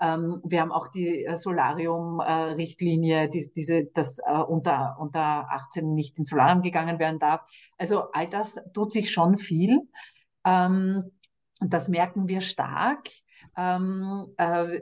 Ähm, 0.00 0.40
wir 0.44 0.60
haben 0.60 0.72
auch 0.72 0.88
die 0.88 1.24
äh, 1.24 1.36
Solarium-Richtlinie, 1.36 3.24
äh, 3.24 3.28
die, 3.28 3.50
diese, 3.54 3.84
dass 3.86 4.18
äh, 4.18 4.38
unter, 4.38 4.96
unter 5.00 5.50
18 5.50 5.94
nicht 5.94 6.18
ins 6.18 6.28
Solarium 6.28 6.62
gegangen 6.62 6.98
werden 6.98 7.18
darf. 7.18 7.42
Also 7.78 8.10
all 8.12 8.28
das 8.28 8.56
tut 8.74 8.90
sich 8.90 9.10
schon 9.10 9.38
viel. 9.38 9.80
Ähm, 10.44 11.10
das 11.60 11.88
merken 11.88 12.28
wir 12.28 12.40
stark. 12.40 13.08
Ähm, 13.56 14.26
äh, 14.36 14.80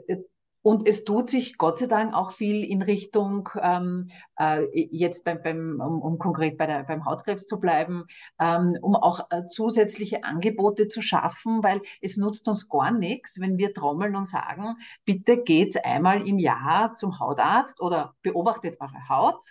und 0.67 0.85
es 0.85 1.05
tut 1.05 1.29
sich 1.29 1.57
Gott 1.57 1.77
sei 1.77 1.87
Dank 1.87 2.13
auch 2.13 2.33
viel 2.33 2.61
in 2.61 2.81
Richtung, 2.81 3.47
ähm, 3.61 4.11
äh, 4.37 4.65
jetzt 4.73 5.23
beim, 5.23 5.41
beim, 5.41 5.79
um, 5.79 6.01
um 6.01 6.17
konkret 6.17 6.57
bei 6.57 6.65
der, 6.65 6.83
beim 6.83 7.05
Hautkrebs 7.05 7.47
zu 7.47 7.57
bleiben, 7.57 8.03
ähm, 8.37 8.77
um 8.81 8.93
auch 8.97 9.21
äh, 9.29 9.47
zusätzliche 9.47 10.25
Angebote 10.25 10.89
zu 10.89 11.01
schaffen, 11.01 11.63
weil 11.63 11.79
es 12.01 12.17
nutzt 12.17 12.49
uns 12.49 12.67
gar 12.67 12.91
nichts, 12.91 13.39
wenn 13.39 13.57
wir 13.57 13.73
trommeln 13.73 14.17
und 14.17 14.27
sagen, 14.27 14.75
bitte 15.05 15.41
geht's 15.41 15.77
einmal 15.77 16.27
im 16.27 16.37
Jahr 16.37 16.95
zum 16.95 17.17
Hautarzt 17.17 17.81
oder 17.81 18.15
beobachtet 18.21 18.75
eure 18.81 19.07
Haut, 19.07 19.41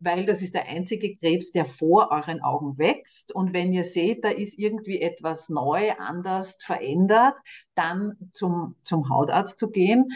weil 0.00 0.24
das 0.24 0.40
ist 0.40 0.54
der 0.54 0.68
einzige 0.68 1.14
Krebs, 1.18 1.52
der 1.52 1.66
vor 1.66 2.10
euren 2.10 2.40
Augen 2.40 2.78
wächst. 2.78 3.34
Und 3.34 3.52
wenn 3.52 3.74
ihr 3.74 3.84
seht, 3.84 4.24
da 4.24 4.30
ist 4.30 4.58
irgendwie 4.58 5.02
etwas 5.02 5.50
neu, 5.50 5.92
anders, 5.98 6.56
verändert, 6.64 7.36
dann 7.74 8.14
zum, 8.30 8.76
zum 8.82 9.10
Hautarzt 9.10 9.58
zu 9.58 9.70
gehen 9.70 10.08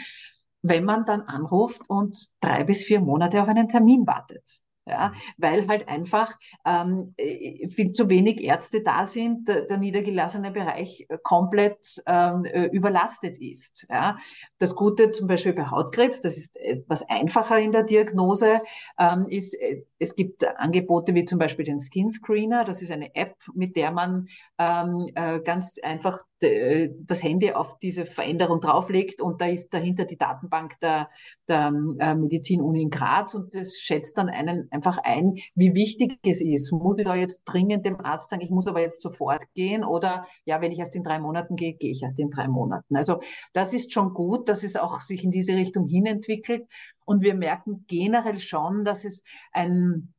wenn 0.67 0.83
man 0.83 1.05
dann 1.05 1.21
anruft 1.21 1.89
und 1.89 2.29
drei 2.41 2.63
bis 2.63 2.83
vier 2.83 3.01
Monate 3.01 3.41
auf 3.41 3.47
einen 3.47 3.69
Termin 3.69 4.05
wartet 4.07 4.61
ja, 4.87 5.13
weil 5.37 5.67
halt 5.67 5.87
einfach 5.87 6.33
ähm, 6.65 7.13
äh, 7.17 7.67
viel 7.69 7.91
zu 7.91 8.09
wenig 8.09 8.41
Ärzte 8.41 8.81
da 8.81 9.05
sind, 9.05 9.47
der, 9.47 9.61
der 9.63 9.77
niedergelassene 9.77 10.51
Bereich 10.51 11.05
äh, 11.09 11.17
komplett 11.21 12.01
ähm, 12.05 12.45
äh, 12.45 12.65
überlastet 12.65 13.37
ist. 13.39 13.85
Ja. 13.89 14.17
Das 14.59 14.75
Gute 14.75 15.11
zum 15.11 15.27
Beispiel 15.27 15.53
bei 15.53 15.69
Hautkrebs, 15.69 16.21
das 16.21 16.37
ist 16.37 16.55
etwas 16.55 17.07
einfacher 17.09 17.59
in 17.59 17.71
der 17.71 17.83
Diagnose, 17.83 18.61
ähm, 18.97 19.27
ist, 19.29 19.55
es 19.99 20.15
gibt 20.15 20.45
Angebote 20.57 21.13
wie 21.13 21.25
zum 21.25 21.39
Beispiel 21.39 21.65
den 21.65 21.79
Skin 21.79 22.09
Screener, 22.09 22.63
das 22.63 22.81
ist 22.81 22.91
eine 22.91 23.13
App, 23.15 23.35
mit 23.53 23.75
der 23.75 23.91
man 23.91 24.27
ähm, 24.57 25.09
äh, 25.15 25.41
ganz 25.41 25.77
einfach 25.83 26.23
das 26.39 27.23
Handy 27.23 27.51
auf 27.51 27.79
diese 27.79 28.05
Veränderung 28.05 28.61
drauflegt 28.61 29.21
und 29.21 29.41
da 29.41 29.47
ist 29.47 29.73
dahinter 29.73 30.05
die 30.05 30.17
Datenbank 30.17 30.79
der, 30.81 31.09
der 31.47 31.73
äh, 31.99 32.15
Medizin-Uni 32.15 32.83
in 32.83 32.89
Graz 32.89 33.33
und 33.33 33.55
das 33.55 33.77
schätzt 33.77 34.17
dann 34.17 34.29
einen 34.29 34.67
einfach 34.71 34.99
ein, 34.99 35.35
wie 35.55 35.73
wichtig 35.73 36.19
es 36.25 36.41
ist. 36.41 36.71
Muss 36.71 36.99
ich 36.99 37.05
da 37.05 37.15
jetzt 37.15 37.43
dringend 37.45 37.85
dem 37.85 37.99
Arzt 37.99 38.29
sagen, 38.29 38.43
ich 38.43 38.51
muss 38.51 38.67
aber 38.67 38.81
jetzt 38.81 39.01
sofort 39.01 39.41
gehen 39.55 39.83
oder 39.83 40.27
ja, 40.45 40.61
wenn 40.61 40.71
ich 40.71 40.79
erst 40.79 40.95
in 40.95 41.03
drei 41.03 41.19
Monaten 41.19 41.55
gehe, 41.55 41.73
gehe 41.73 41.91
ich 41.91 42.03
erst 42.03 42.19
in 42.19 42.29
drei 42.29 42.47
Monaten. 42.47 42.95
Also 42.95 43.19
das 43.53 43.73
ist 43.73 43.91
schon 43.91 44.13
gut, 44.13 44.47
dass 44.47 44.63
es 44.63 44.75
auch 44.75 44.99
sich 44.99 45.23
in 45.23 45.31
diese 45.31 45.55
Richtung 45.55 45.87
hin 45.87 46.05
entwickelt 46.05 46.67
und 47.05 47.23
wir 47.23 47.33
merken 47.33 47.85
generell 47.87 48.39
schon, 48.39 48.83
dass 48.83 49.05
es 49.05 49.23
ein 49.53 50.13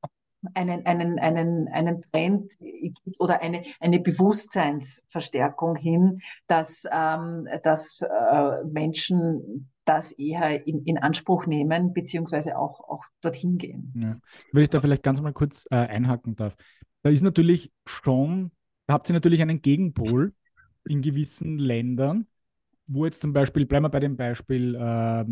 einen, 0.55 0.87
einen, 0.87 1.18
einen, 1.18 1.68
einen 1.68 2.03
Trend 2.03 2.51
oder 3.18 3.40
eine, 3.40 3.62
eine 3.81 4.01
Bewusstseinsverstärkung 4.01 5.77
hin, 5.77 6.20
dass, 6.46 6.85
ähm, 6.90 7.48
dass 7.62 8.01
äh, 8.01 8.64
Menschen 8.64 9.70
das 9.85 10.12
eher 10.12 10.66
in, 10.66 10.85
in 10.85 10.98
Anspruch 10.98 11.46
nehmen, 11.46 11.94
beziehungsweise 11.94 12.59
auch, 12.59 12.81
auch 12.81 13.05
dorthin 13.22 13.57
gehen. 13.57 13.92
Ja. 13.96 14.18
Wenn 14.53 14.62
ich 14.62 14.70
da 14.70 14.81
vielleicht 14.81 15.03
ganz 15.03 15.20
mal 15.22 15.33
kurz 15.33 15.66
äh, 15.70 15.77
einhaken 15.77 16.37
darf. 16.37 16.57
Da 17.03 17.11
ist 17.11 17.22
natürlich 17.22 17.72
schon, 17.87 18.51
da 18.87 18.94
habt 18.94 19.09
ihr 19.09 19.14
natürlich 19.14 19.40
einen 19.40 19.62
Gegenpol 19.62 20.35
in 20.87 21.01
gewissen 21.01 21.59
Ländern, 21.59 22.27
wo 22.88 23.05
jetzt 23.05 23.20
zum 23.20 23.33
Beispiel, 23.35 23.66
bleiben 23.66 23.85
wir 23.85 23.90
bei 23.90 24.01
dem 24.01 24.16
Beispiel 24.16 24.74
äh, 24.74 25.24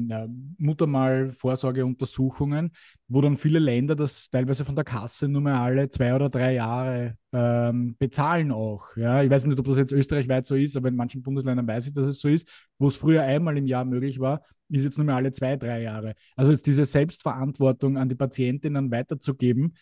Muttermal-Vorsorgeuntersuchungen, 0.59 2.71
wo 3.09 3.23
dann 3.23 3.39
viele 3.39 3.59
Länder 3.59 3.97
das 3.97 4.29
teilweise 4.29 4.67
von 4.67 4.77
der 4.77 4.85
Kasse 4.85 5.27
nur 5.27 5.41
mehr 5.41 5.59
alle 5.59 5.89
zwei 5.89 6.15
oder 6.15 6.29
drei 6.29 6.53
Jahre 6.55 7.17
ähm, 7.33 7.97
bezahlen 7.99 8.53
auch. 8.53 8.95
Ja? 8.97 9.23
Ich 9.23 9.31
weiß 9.31 9.47
nicht, 9.47 9.59
ob 9.59 9.65
das 9.65 9.79
jetzt 9.79 9.93
österreichweit 9.93 10.47
so 10.47 10.55
ist, 10.55 10.77
aber 10.77 10.89
in 10.89 10.97
manchen 10.97 11.23
Bundesländern 11.23 11.67
weiß 11.67 11.87
ich, 11.87 11.95
dass 11.95 12.07
es 12.07 12.21
so 12.21 12.29
ist. 12.29 12.47
Wo 12.79 12.89
es 12.89 12.97
früher 12.97 13.23
einmal 13.23 13.57
im 13.57 13.67
Jahr 13.67 13.87
möglich 13.87 14.21
war, 14.21 14.43
ist 14.69 14.85
jetzt 14.85 14.99
nur 14.99 15.07
mehr 15.07 15.17
alle 15.17 15.33
zwei, 15.33 15.57
drei 15.57 15.81
Jahre. 15.81 16.13
Also 16.37 16.53
jetzt 16.53 16.67
diese 16.67 16.85
Selbstverantwortung 16.85 17.97
an 17.97 18.11
die 18.11 18.17
Patientinnen 18.17 18.91
weiterzugeben, 18.91 19.77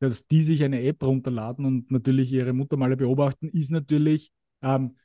dass 0.00 0.26
die 0.26 0.42
sich 0.42 0.64
eine 0.64 0.82
App 0.82 1.02
runterladen 1.02 1.66
und 1.66 1.90
natürlich 1.90 2.32
ihre 2.32 2.54
Muttermale 2.54 2.96
beobachten, 2.96 3.48
ist 3.48 3.70
natürlich 3.70 4.30
ähm, 4.62 4.96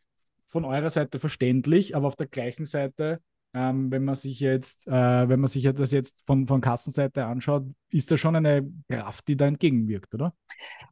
von 0.53 0.65
eurer 0.65 0.91
Seite 0.91 1.19
verständlich, 1.19 1.95
aber 1.95 2.07
auf 2.07 2.15
der 2.15 2.27
gleichen 2.27 2.65
Seite, 2.65 3.19
ähm, 3.53 3.91
wenn 3.91 4.03
man 4.03 4.15
sich 4.15 4.39
jetzt, 4.39 4.87
äh, 4.87 4.91
wenn 4.91 5.39
man 5.39 5.47
sich 5.47 5.63
das 5.63 5.91
jetzt 5.91 6.23
von, 6.25 6.47
von 6.47 6.61
Kassenseite 6.61 7.25
anschaut, 7.25 7.65
ist 7.93 8.09
da 8.09 8.17
schon 8.17 8.35
eine 8.35 8.67
Kraft, 8.89 9.27
die 9.27 9.37
da 9.37 9.45
entgegenwirkt, 9.45 10.13
oder? 10.15 10.33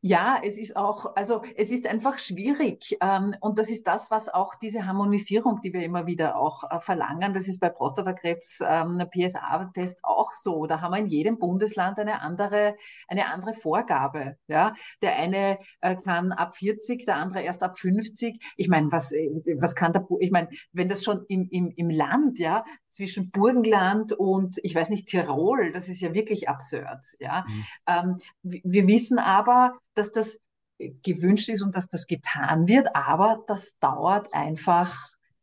Ja, 0.01 0.39
es 0.43 0.57
ist 0.57 0.75
auch, 0.75 1.15
also 1.15 1.41
es 1.55 1.71
ist 1.71 1.87
einfach 1.87 2.19
schwierig. 2.19 2.97
Ähm, 3.01 3.35
und 3.41 3.57
das 3.57 3.69
ist 3.69 3.87
das, 3.87 4.11
was 4.11 4.29
auch 4.29 4.55
diese 4.55 4.85
Harmonisierung, 4.85 5.61
die 5.61 5.73
wir 5.73 5.83
immer 5.83 6.05
wieder 6.05 6.35
auch 6.35 6.63
äh, 6.69 6.79
verlangen, 6.79 7.33
das 7.33 7.47
ist 7.47 7.59
bei 7.59 7.69
Prostatakrebs 7.69 8.61
ähm, 8.67 9.03
PSA-Test 9.11 9.99
auch 10.03 10.31
so. 10.33 10.67
Da 10.67 10.81
haben 10.81 10.91
wir 10.91 10.99
in 10.99 11.07
jedem 11.07 11.39
Bundesland 11.39 11.97
eine 11.97 12.21
andere, 12.21 12.75
eine 13.07 13.31
andere 13.31 13.53
Vorgabe. 13.53 14.37
Ja? 14.47 14.73
Der 15.01 15.15
eine 15.15 15.57
äh, 15.81 15.95
kann 15.95 16.31
ab 16.31 16.55
40, 16.55 17.05
der 17.05 17.15
andere 17.15 17.41
erst 17.41 17.63
ab 17.63 17.79
50. 17.79 18.53
Ich 18.57 18.67
meine, 18.67 18.91
was, 18.91 19.11
äh, 19.11 19.29
was 19.59 19.73
kann 19.73 19.93
der, 19.93 20.05
ich 20.19 20.31
meine, 20.31 20.49
wenn 20.71 20.89
das 20.89 21.03
schon 21.03 21.25
im, 21.27 21.47
im, 21.49 21.71
im 21.75 21.89
Land, 21.89 22.37
ja, 22.37 22.50
zwischen 22.87 23.31
Burgenland 23.31 24.13
und, 24.13 24.59
ich 24.63 24.75
weiß 24.75 24.89
nicht, 24.89 25.07
Tirol, 25.07 25.71
das 25.71 25.87
ist 25.87 26.01
ja 26.01 26.13
wirklich 26.13 26.49
absurd. 26.49 27.03
Ja? 27.19 27.45
Mhm. 27.47 27.65
Ähm, 27.87 28.17
wir 28.41 28.87
wissen 28.87 29.19
aber, 29.19 29.73
dass 29.93 30.11
das 30.11 30.39
gewünscht 31.03 31.49
ist 31.49 31.61
und 31.61 31.75
dass 31.75 31.87
das 31.87 32.07
getan 32.07 32.67
wird, 32.67 32.95
aber 32.95 33.43
das 33.47 33.77
dauert 33.79 34.33
einfach 34.33 34.95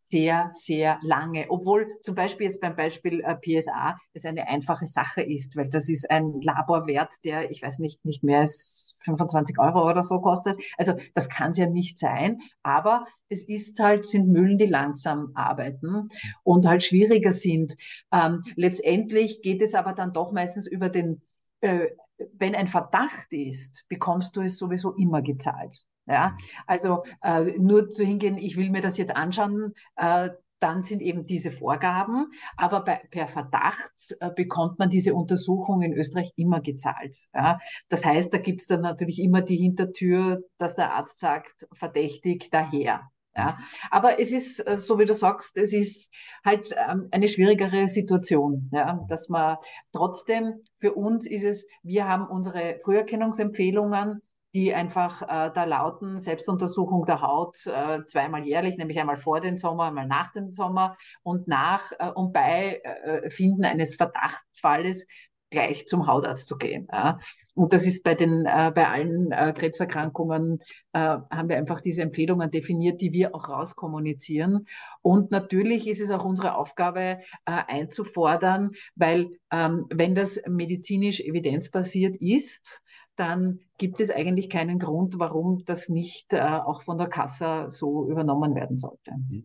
sehr, 0.09 0.51
sehr 0.55 0.99
lange. 1.03 1.47
Obwohl 1.51 1.87
zum 2.03 2.15
Beispiel 2.15 2.47
jetzt 2.47 2.61
beim 2.61 2.77
Beispiel 2.77 3.21
äh, 3.21 3.37
PSA 3.37 3.97
es 4.13 4.25
eine 4.25 4.49
einfache 4.49 4.87
Sache 4.87 5.23
ist, 5.23 5.57
weil 5.57 5.69
das 5.69 5.89
ist 5.89 6.11
ein 6.11 6.41
Laborwert, 6.41 7.13
der, 7.25 7.51
ich 7.51 7.63
weiß 7.63 7.79
nicht, 7.81 8.05
nicht 8.05 8.25
mehr 8.25 8.41
als 8.41 8.95
25 9.05 9.59
Euro 9.59 9.89
oder 9.89 10.03
so 10.03 10.21
kostet. 10.21 10.61
Also 10.77 10.95
das 11.15 11.29
kann 11.29 11.51
es 11.51 11.59
ja 11.59 11.67
nicht 11.67 11.99
sein. 11.99 12.39
Aber 12.63 13.05
es 13.29 13.47
ist 13.47 13.79
halt, 13.81 14.07
sind 14.07 14.29
Mühlen, 14.29 14.59
die 14.59 14.67
langsam 14.67 15.33
arbeiten 15.35 16.09
und 16.43 16.67
halt 16.67 16.83
schwieriger 16.85 17.33
sind. 17.33 17.77
Ähm, 18.13 18.45
letztendlich 18.57 19.43
geht 19.43 19.61
es 19.61 19.75
aber 19.75 19.93
dann 19.93 20.13
doch 20.13 20.33
meistens 20.33 20.67
über 20.67 20.89
den 20.89 21.23
äh, 21.61 21.89
wenn 22.35 22.55
ein 22.55 22.69
Verdacht 22.69 23.29
ist, 23.31 23.85
bekommst 23.89 24.37
du 24.37 24.41
es 24.41 24.57
sowieso 24.57 24.93
immer 24.95 25.23
gezahlt. 25.23 25.85
Ja, 26.09 26.37
also 26.67 27.05
äh, 27.23 27.59
nur 27.59 27.91
zu 27.91 28.03
hingehen, 28.03 28.39
ich 28.39 28.57
will 28.57 28.71
mir 28.71 28.81
das 28.81 28.97
jetzt 28.97 29.15
anschauen, 29.15 29.75
äh, 29.97 30.31
dann 30.61 30.83
sind 30.83 31.03
eben 31.03 31.27
diese 31.27 31.51
Vorgaben. 31.51 32.33
Aber 32.57 32.85
bei, 32.85 33.01
per 33.11 33.29
Verdacht 33.29 34.17
äh, 34.21 34.31
bekommt 34.35 34.79
man 34.79 34.91
diese 34.91 35.15
Untersuchung 35.15 35.83
in 35.83 35.93
Österreich 35.93 36.33
immer 36.37 36.61
gezahlt. 36.61 37.27
Ja? 37.35 37.59
Das 37.89 38.05
heißt, 38.05 38.33
da 38.33 38.39
gibt 38.39 38.61
es 38.63 38.67
dann 38.67 38.81
natürlich 38.81 39.21
immer 39.21 39.43
die 39.43 39.57
Hintertür, 39.57 40.41
dass 40.59 40.75
der 40.75 40.95
Arzt 40.95 41.19
sagt, 41.19 41.69
verdächtig 41.73 42.51
daher. 42.51 43.11
Ja, 43.37 43.57
aber 43.93 44.19
es 44.19 44.33
ist, 44.33 44.67
äh, 44.67 44.79
so 44.79 44.99
wie 44.99 45.05
du 45.05 45.15
sagst, 45.15 45.57
es 45.57 45.73
ist 45.73 46.13
halt 46.45 46.75
ähm, 46.91 47.07
eine 47.13 47.29
schwierigere 47.29 47.87
Situation, 47.87 48.69
ja, 48.73 48.99
dass 49.09 49.29
man 49.29 49.59
trotzdem 49.93 50.65
für 50.81 50.95
uns 50.95 51.25
ist 51.25 51.45
es, 51.45 51.69
wir 51.85 52.09
haben 52.09 52.27
unsere 52.27 52.79
Früherkennungsempfehlungen, 52.83 54.23
die 54.55 54.75
einfach 54.75 55.23
äh, 55.23 55.51
da 55.55 55.65
lauten, 55.65 56.19
Selbstuntersuchung 56.19 57.05
der 57.05 57.21
Haut 57.21 57.57
äh, 57.67 58.05
zweimal 58.07 58.45
jährlich, 58.45 58.77
nämlich 58.77 58.99
einmal 58.99 59.17
vor 59.17 59.41
den 59.41 59.57
Sommer, 59.57 59.85
einmal 59.85 60.07
nach 60.07 60.33
dem 60.33 60.49
Sommer 60.49 60.97
und 61.23 61.49
nach 61.49 61.93
äh, 61.99 62.11
und 62.11 62.33
bei 62.33 62.81
äh, 62.83 63.31
Finden 63.31 63.65
eines 63.65 63.95
Verdachtsfalles 63.97 65.07
gleich 65.51 65.87
zum 65.87 66.07
Hautarzt 66.07 66.47
zu 66.47 66.57
gehen. 66.57 66.89
Ja. 66.93 67.19
Und 67.55 67.73
das 67.73 67.87
ist 67.87 68.03
bei 68.05 68.15
den 68.15 68.45
äh, 68.47 68.71
bei 68.75 68.89
allen 68.89 69.33
äh, 69.33 69.53
Krebserkrankungen 69.57 70.59
äh, 70.93 70.99
haben 70.99 71.49
wir 71.49 71.57
einfach 71.57 71.81
diese 71.81 72.03
Empfehlungen 72.03 72.51
definiert, 72.51 73.01
die 73.01 73.13
wir 73.13 73.35
auch 73.35 73.49
rauskommunizieren. 73.49 74.67
Und 75.03 75.31
natürlich 75.31 75.87
ist 75.89 76.01
es 76.01 76.11
auch 76.11 76.25
unsere 76.25 76.57
Aufgabe 76.57 77.01
äh, 77.01 77.17
einzufordern, 77.45 78.73
weil 78.95 79.31
ähm, 79.51 79.87
wenn 79.91 80.15
das 80.15 80.41
medizinisch 80.47 81.21
evidenzbasiert 81.21 82.17
ist, 82.17 82.83
dann 83.19 83.61
gibt 83.79 84.01
es 84.01 84.11
eigentlich 84.11 84.49
keinen 84.49 84.79
Grund, 84.79 85.19
warum 85.19 85.65
das 85.65 85.89
nicht 85.89 86.33
äh, 86.33 86.41
auch 86.41 86.83
von 86.83 86.99
der 86.99 87.09
Kasse 87.09 87.67
so 87.71 88.09
übernommen 88.09 88.55
werden 88.55 88.77
sollte. 88.77 89.13
Mhm. 89.13 89.45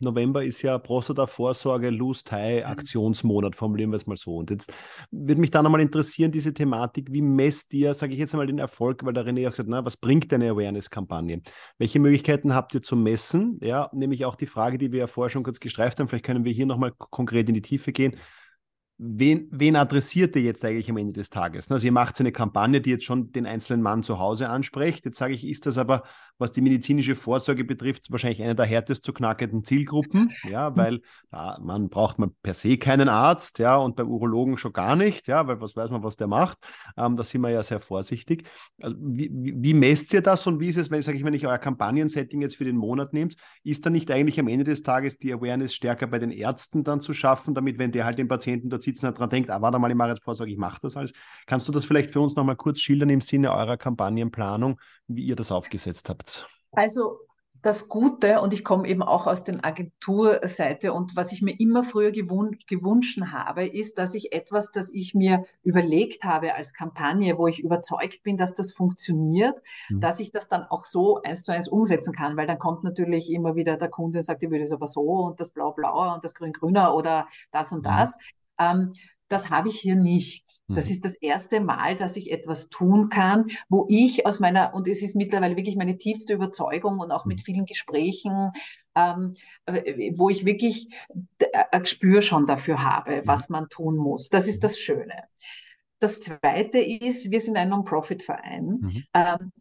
November 0.00 0.44
ist 0.44 0.62
ja 0.62 0.78
Prostata-Vorsorge, 0.78 1.90
Lose-Tie-Aktionsmonat, 1.90 3.54
formulieren 3.54 3.90
wir 3.90 3.96
es 3.96 4.06
mal 4.06 4.16
so. 4.16 4.36
Und 4.36 4.50
jetzt 4.50 4.72
würde 5.10 5.40
mich 5.40 5.50
da 5.50 5.62
nochmal 5.62 5.80
interessieren, 5.80 6.30
diese 6.30 6.52
Thematik, 6.52 7.12
wie 7.12 7.22
messt 7.22 7.72
ihr, 7.72 7.94
sage 7.94 8.12
ich 8.12 8.18
jetzt 8.18 8.34
mal, 8.34 8.46
den 8.46 8.58
Erfolg, 8.58 9.04
weil 9.04 9.12
der 9.12 9.24
René 9.24 9.46
auch 9.46 9.52
gesagt 9.52 9.68
hat, 9.68 9.68
na, 9.68 9.84
was 9.84 9.96
bringt 9.96 10.32
eine 10.32 10.50
Awareness-Kampagne? 10.50 11.42
Welche 11.78 12.00
Möglichkeiten 12.00 12.54
habt 12.54 12.74
ihr 12.74 12.82
zu 12.82 12.96
messen? 12.96 13.58
Ja, 13.62 13.88
nämlich 13.92 14.24
auch 14.24 14.36
die 14.36 14.46
Frage, 14.46 14.78
die 14.78 14.92
wir 14.92 15.00
ja 15.00 15.06
vorher 15.06 15.30
schon 15.30 15.44
kurz 15.44 15.60
gestreift 15.60 15.98
haben, 16.00 16.08
vielleicht 16.08 16.26
können 16.26 16.44
wir 16.44 16.52
hier 16.52 16.66
nochmal 16.66 16.92
konkret 16.96 17.48
in 17.48 17.54
die 17.54 17.62
Tiefe 17.62 17.92
gehen 17.92 18.16
wen, 18.98 19.48
wen 19.50 19.76
adressiert 19.76 20.36
ihr 20.36 20.42
jetzt 20.42 20.64
eigentlich 20.64 20.90
am 20.90 20.96
Ende 20.96 21.12
des 21.12 21.30
Tages? 21.30 21.70
Also 21.70 21.86
ihr 21.86 21.92
macht 21.92 22.18
eine 22.20 22.32
Kampagne, 22.32 22.80
die 22.80 22.90
jetzt 22.90 23.04
schon 23.04 23.32
den 23.32 23.46
einzelnen 23.46 23.82
Mann 23.82 24.02
zu 24.02 24.18
Hause 24.18 24.48
anspricht. 24.48 25.04
Jetzt 25.04 25.18
sage 25.18 25.34
ich, 25.34 25.46
ist 25.46 25.66
das 25.66 25.78
aber, 25.78 26.04
was 26.38 26.52
die 26.52 26.60
medizinische 26.60 27.14
Vorsorge 27.14 27.64
betrifft, 27.64 28.10
wahrscheinlich 28.10 28.42
eine 28.42 28.54
der 28.54 28.66
härtest 28.66 29.04
zu 29.04 29.12
knackenden 29.12 29.64
Zielgruppen, 29.64 30.30
ja, 30.50 30.70
mhm. 30.70 30.76
weil 30.76 31.00
da, 31.30 31.58
man 31.62 31.88
braucht 31.88 32.18
man 32.18 32.32
per 32.42 32.54
se 32.54 32.76
keinen 32.76 33.08
Arzt, 33.08 33.58
ja, 33.58 33.76
und 33.76 33.96
beim 33.96 34.08
Urologen 34.08 34.58
schon 34.58 34.72
gar 34.72 34.96
nicht, 34.96 35.28
ja, 35.28 35.46
weil 35.46 35.60
was 35.60 35.76
weiß 35.76 35.90
man, 35.90 36.02
was 36.02 36.16
der 36.16 36.26
macht. 36.26 36.58
Ähm, 36.96 37.16
da 37.16 37.24
sind 37.24 37.40
wir 37.42 37.50
ja 37.50 37.62
sehr 37.62 37.80
vorsichtig. 37.80 38.48
Also 38.80 38.96
wie, 39.00 39.30
wie, 39.32 39.74
messt 39.74 40.12
ihr 40.12 40.22
das 40.22 40.46
und 40.46 40.60
wie 40.60 40.68
ist 40.68 40.76
es, 40.76 40.90
wenn 40.90 41.00
ich 41.00 41.06
sage 41.06 41.18
ich, 41.18 41.24
wenn 41.24 41.34
ich 41.34 41.46
euer 41.46 41.58
Kampagnensetting 41.58 42.40
jetzt 42.40 42.56
für 42.56 42.64
den 42.64 42.76
Monat 42.76 43.12
nehmt, 43.12 43.36
ist 43.62 43.86
da 43.86 43.90
nicht 43.90 44.10
eigentlich 44.10 44.38
am 44.40 44.48
Ende 44.48 44.64
des 44.64 44.82
Tages 44.82 45.18
die 45.18 45.32
Awareness 45.32 45.74
stärker 45.74 46.06
bei 46.06 46.18
den 46.18 46.30
Ärzten 46.30 46.82
dann 46.84 47.00
zu 47.00 47.14
schaffen, 47.14 47.54
damit, 47.54 47.78
wenn 47.78 47.92
der 47.92 48.04
halt 48.04 48.18
den 48.18 48.28
Patienten 48.28 48.70
dort 48.70 48.82
sitzen 48.82 49.06
hat, 49.06 49.18
dran 49.18 49.30
denkt, 49.30 49.50
ah, 49.50 49.62
warte 49.62 49.78
mal, 49.78 49.90
ich 49.90 49.96
mache 49.96 50.10
jetzt 50.10 50.24
Vorsorge, 50.24 50.52
ich 50.52 50.58
mache 50.58 50.78
das 50.82 50.96
alles. 50.96 51.12
Kannst 51.46 51.68
du 51.68 51.72
das 51.72 51.84
vielleicht 51.84 52.10
für 52.10 52.20
uns 52.20 52.34
nochmal 52.34 52.56
kurz 52.56 52.80
schildern 52.80 53.10
im 53.10 53.20
Sinne 53.20 53.52
eurer 53.52 53.76
Kampagnenplanung, 53.76 54.80
wie 55.08 55.24
ihr 55.24 55.36
das 55.36 55.52
aufgesetzt 55.52 56.08
habt? 56.08 56.46
Also 56.72 57.18
das 57.64 57.88
Gute, 57.88 58.42
und 58.42 58.52
ich 58.52 58.62
komme 58.62 58.86
eben 58.86 59.02
auch 59.02 59.26
aus 59.26 59.42
der 59.42 59.64
Agenturseite, 59.64 60.92
und 60.92 61.16
was 61.16 61.32
ich 61.32 61.40
mir 61.40 61.58
immer 61.58 61.82
früher 61.82 62.12
gewun 62.12 62.58
gewünscht 62.66 63.18
habe, 63.32 63.66
ist, 63.66 63.96
dass 63.96 64.14
ich 64.14 64.34
etwas, 64.34 64.70
das 64.70 64.92
ich 64.92 65.14
mir 65.14 65.46
überlegt 65.62 66.24
habe 66.24 66.54
als 66.54 66.74
Kampagne, 66.74 67.38
wo 67.38 67.46
ich 67.46 67.60
überzeugt 67.60 68.22
bin, 68.22 68.36
dass 68.36 68.52
das 68.52 68.74
funktioniert, 68.74 69.62
mhm. 69.88 70.00
dass 70.00 70.20
ich 70.20 70.30
das 70.30 70.46
dann 70.46 70.64
auch 70.64 70.84
so 70.84 71.22
eins 71.22 71.42
zu 71.42 71.52
eins 71.52 71.68
umsetzen 71.68 72.14
kann, 72.14 72.36
weil 72.36 72.46
dann 72.46 72.58
kommt 72.58 72.84
natürlich 72.84 73.32
immer 73.32 73.56
wieder 73.56 73.78
der 73.78 73.88
Kunde 73.88 74.18
und 74.18 74.24
sagt, 74.24 74.42
ich 74.42 74.50
würde 74.50 74.64
es 74.64 74.72
aber 74.72 74.86
so 74.86 75.00
und 75.00 75.40
das 75.40 75.50
blau-blauer 75.50 76.14
und 76.14 76.22
das 76.22 76.34
grün-grüner 76.34 76.94
oder 76.94 77.28
das 77.50 77.72
und 77.72 77.78
mhm. 77.78 77.84
das. 77.84 78.18
Ähm, 78.58 78.92
das 79.34 79.50
habe 79.50 79.68
ich 79.68 79.80
hier 79.80 79.96
nicht. 79.96 80.60
Das 80.68 80.86
mhm. 80.86 80.92
ist 80.92 81.04
das 81.04 81.14
erste 81.14 81.60
Mal, 81.60 81.96
dass 81.96 82.16
ich 82.16 82.30
etwas 82.30 82.68
tun 82.68 83.08
kann, 83.08 83.46
wo 83.68 83.84
ich 83.88 84.26
aus 84.26 84.38
meiner, 84.38 84.74
und 84.74 84.86
es 84.86 85.02
ist 85.02 85.16
mittlerweile 85.16 85.56
wirklich 85.56 85.74
meine 85.74 85.98
tiefste 85.98 86.34
Überzeugung 86.34 87.00
und 87.00 87.10
auch 87.10 87.24
mit 87.24 87.38
mhm. 87.38 87.42
vielen 87.42 87.66
Gesprächen, 87.66 88.52
ähm, 88.94 89.34
äh, 89.66 90.12
wo 90.16 90.30
ich 90.30 90.46
wirklich 90.46 90.88
ein 91.72 91.82
Gespür 91.82 92.22
schon 92.22 92.46
dafür 92.46 92.84
habe, 92.84 93.16
mhm. 93.16 93.26
was 93.26 93.48
man 93.48 93.68
tun 93.68 93.96
muss. 93.96 94.28
Das 94.28 94.46
ist 94.46 94.62
das 94.62 94.78
Schöne. 94.78 95.24
Das 95.98 96.20
Zweite 96.20 96.78
ist, 96.78 97.32
wir 97.32 97.40
sind 97.40 97.56
ein 97.56 97.70
Non-Profit-Verein. 97.70 98.66
Mhm. 98.66 99.04
Ähm, 99.14 99.52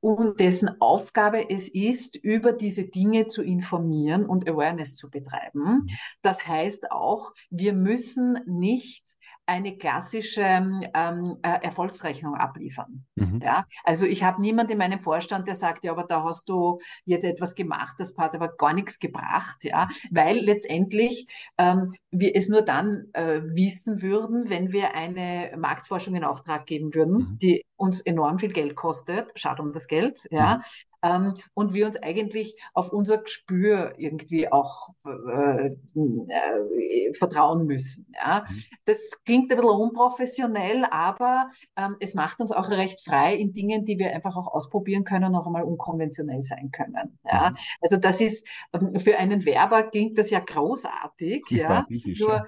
und 0.00 0.40
dessen 0.40 0.80
Aufgabe 0.80 1.50
es 1.50 1.68
ist, 1.68 2.16
über 2.16 2.52
diese 2.52 2.84
Dinge 2.84 3.26
zu 3.26 3.42
informieren 3.42 4.26
und 4.26 4.48
Awareness 4.48 4.96
zu 4.96 5.10
betreiben. 5.10 5.62
Mhm. 5.62 5.86
Das 6.22 6.46
heißt 6.46 6.90
auch, 6.90 7.32
wir 7.50 7.72
müssen 7.72 8.38
nicht 8.46 9.16
eine 9.50 9.76
klassische 9.76 10.42
ähm, 10.42 11.36
äh, 11.42 11.58
Erfolgsrechnung 11.62 12.36
abliefern. 12.36 13.04
Mhm. 13.16 13.40
Ja? 13.42 13.64
Also 13.82 14.06
ich 14.06 14.22
habe 14.22 14.40
niemanden 14.40 14.72
in 14.72 14.78
meinem 14.78 15.00
Vorstand, 15.00 15.48
der 15.48 15.56
sagt, 15.56 15.84
ja, 15.84 15.90
aber 15.90 16.04
da 16.04 16.22
hast 16.22 16.48
du 16.48 16.78
jetzt 17.04 17.24
etwas 17.24 17.56
gemacht, 17.56 17.96
das 17.98 18.16
hat 18.16 18.36
aber 18.36 18.56
gar 18.56 18.72
nichts 18.72 19.00
gebracht, 19.00 19.64
ja, 19.64 19.88
weil 20.12 20.38
letztendlich 20.38 21.26
ähm, 21.58 21.94
wir 22.12 22.36
es 22.36 22.48
nur 22.48 22.62
dann 22.62 23.08
äh, 23.12 23.40
wissen 23.42 24.02
würden, 24.02 24.48
wenn 24.48 24.72
wir 24.72 24.94
eine 24.94 25.52
Marktforschung 25.58 26.14
in 26.14 26.22
Auftrag 26.22 26.66
geben 26.66 26.94
würden, 26.94 27.14
mhm. 27.14 27.38
die 27.42 27.64
uns 27.74 28.00
enorm 28.00 28.38
viel 28.38 28.52
Geld 28.52 28.76
kostet, 28.76 29.32
schade 29.34 29.62
um 29.62 29.72
das 29.72 29.88
Geld, 29.88 30.28
ja, 30.30 30.58
mhm 30.58 30.62
ähm, 31.02 31.34
und 31.54 31.74
wir 31.74 31.86
uns 31.86 31.96
eigentlich 31.96 32.56
auf 32.74 32.92
unser 32.92 33.18
Gespür 33.18 33.94
irgendwie 33.98 34.50
auch 34.50 34.90
äh, 35.04 35.66
äh, 35.68 37.12
vertrauen 37.14 37.66
müssen. 37.66 38.06
Ja? 38.14 38.44
Mhm. 38.48 38.62
Das 38.84 39.22
klingt 39.24 39.50
ein 39.52 39.58
bisschen 39.58 39.70
unprofessionell, 39.70 40.84
aber 40.90 41.48
ähm, 41.76 41.96
es 42.00 42.14
macht 42.14 42.40
uns 42.40 42.52
auch 42.52 42.70
recht 42.70 43.00
frei 43.00 43.34
in 43.34 43.52
Dingen, 43.52 43.84
die 43.84 43.98
wir 43.98 44.12
einfach 44.12 44.36
auch 44.36 44.48
ausprobieren 44.48 45.04
können, 45.04 45.34
auch 45.34 45.46
einmal 45.46 45.64
unkonventionell 45.64 46.42
sein 46.42 46.70
können. 46.70 47.18
Ja? 47.24 47.50
Mhm. 47.50 47.56
Also 47.80 47.96
das 47.96 48.20
ist 48.20 48.46
ähm, 48.72 48.98
für 48.98 49.16
einen 49.18 49.44
Werber 49.44 49.84
klingt 49.84 50.18
das 50.18 50.30
ja 50.30 50.40
großartig. 50.40 51.44
Ja? 51.50 51.86
Nur, 52.18 52.46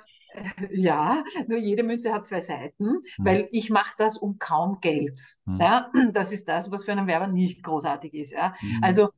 ja, 0.71 1.25
nur 1.47 1.59
jede 1.59 1.83
Münze 1.83 2.13
hat 2.13 2.27
zwei 2.27 2.41
Seiten, 2.41 2.87
mhm. 2.87 3.03
weil 3.19 3.49
ich 3.53 3.71
mache 3.71 3.95
das 3.99 4.17
um 4.17 4.39
kaum 4.39 4.81
Geld. 4.81 5.19
Mhm. 5.45 5.61
Ja, 5.61 5.91
das 6.13 6.33
ist 6.33 6.49
das, 6.49 6.71
was 6.71 6.85
für 6.85 6.93
einen 6.93 7.07
Werber 7.07 7.27
nicht 7.27 7.63
großartig 7.63 8.15
ist. 8.15 8.33
Ja. 8.33 8.55
Mhm. 8.61 8.79
Also 8.83 9.09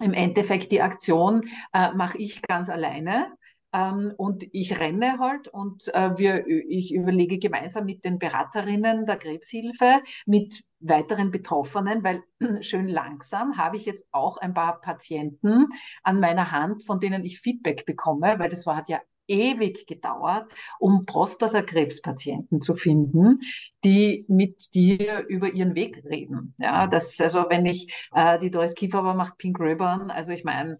im 0.00 0.12
Endeffekt 0.12 0.70
die 0.70 0.82
Aktion 0.82 1.42
äh, 1.72 1.92
mache 1.92 2.18
ich 2.18 2.42
ganz 2.42 2.68
alleine. 2.68 3.32
Ähm, 3.70 4.14
und 4.16 4.46
ich 4.52 4.80
renne 4.80 5.18
halt 5.18 5.48
und 5.48 5.88
äh, 5.92 6.16
wir, 6.16 6.46
ich 6.46 6.94
überlege 6.94 7.38
gemeinsam 7.38 7.84
mit 7.84 8.02
den 8.02 8.18
Beraterinnen 8.18 9.04
der 9.04 9.18
Krebshilfe, 9.18 10.00
mit 10.24 10.64
weiteren 10.80 11.30
Betroffenen, 11.30 12.02
weil 12.02 12.22
schön 12.62 12.88
langsam 12.88 13.58
habe 13.58 13.76
ich 13.76 13.84
jetzt 13.84 14.06
auch 14.10 14.38
ein 14.38 14.54
paar 14.54 14.80
Patienten 14.80 15.66
an 16.02 16.18
meiner 16.18 16.50
Hand, 16.50 16.86
von 16.86 16.98
denen 16.98 17.26
ich 17.26 17.40
Feedback 17.40 17.84
bekomme, 17.84 18.38
weil 18.38 18.48
das 18.48 18.64
war, 18.64 18.76
hat 18.76 18.88
ja 18.88 19.00
ewig 19.28 19.86
gedauert, 19.86 20.52
um 20.78 21.04
Prostatakrebspatienten 21.06 22.60
zu 22.60 22.74
finden, 22.74 23.40
die 23.84 24.24
mit 24.28 24.74
dir 24.74 25.24
über 25.28 25.52
ihren 25.52 25.74
Weg 25.74 26.04
reden. 26.04 26.54
Ja, 26.58 26.86
das, 26.86 27.20
also 27.20 27.46
wenn 27.48 27.66
ich, 27.66 28.08
äh, 28.12 28.38
die 28.38 28.50
Doris 28.50 28.74
Kiefer 28.74 29.02
macht 29.14 29.38
Pink 29.38 29.60
Ribbon, 29.60 30.10
also 30.10 30.32
ich 30.32 30.44
meine, 30.44 30.78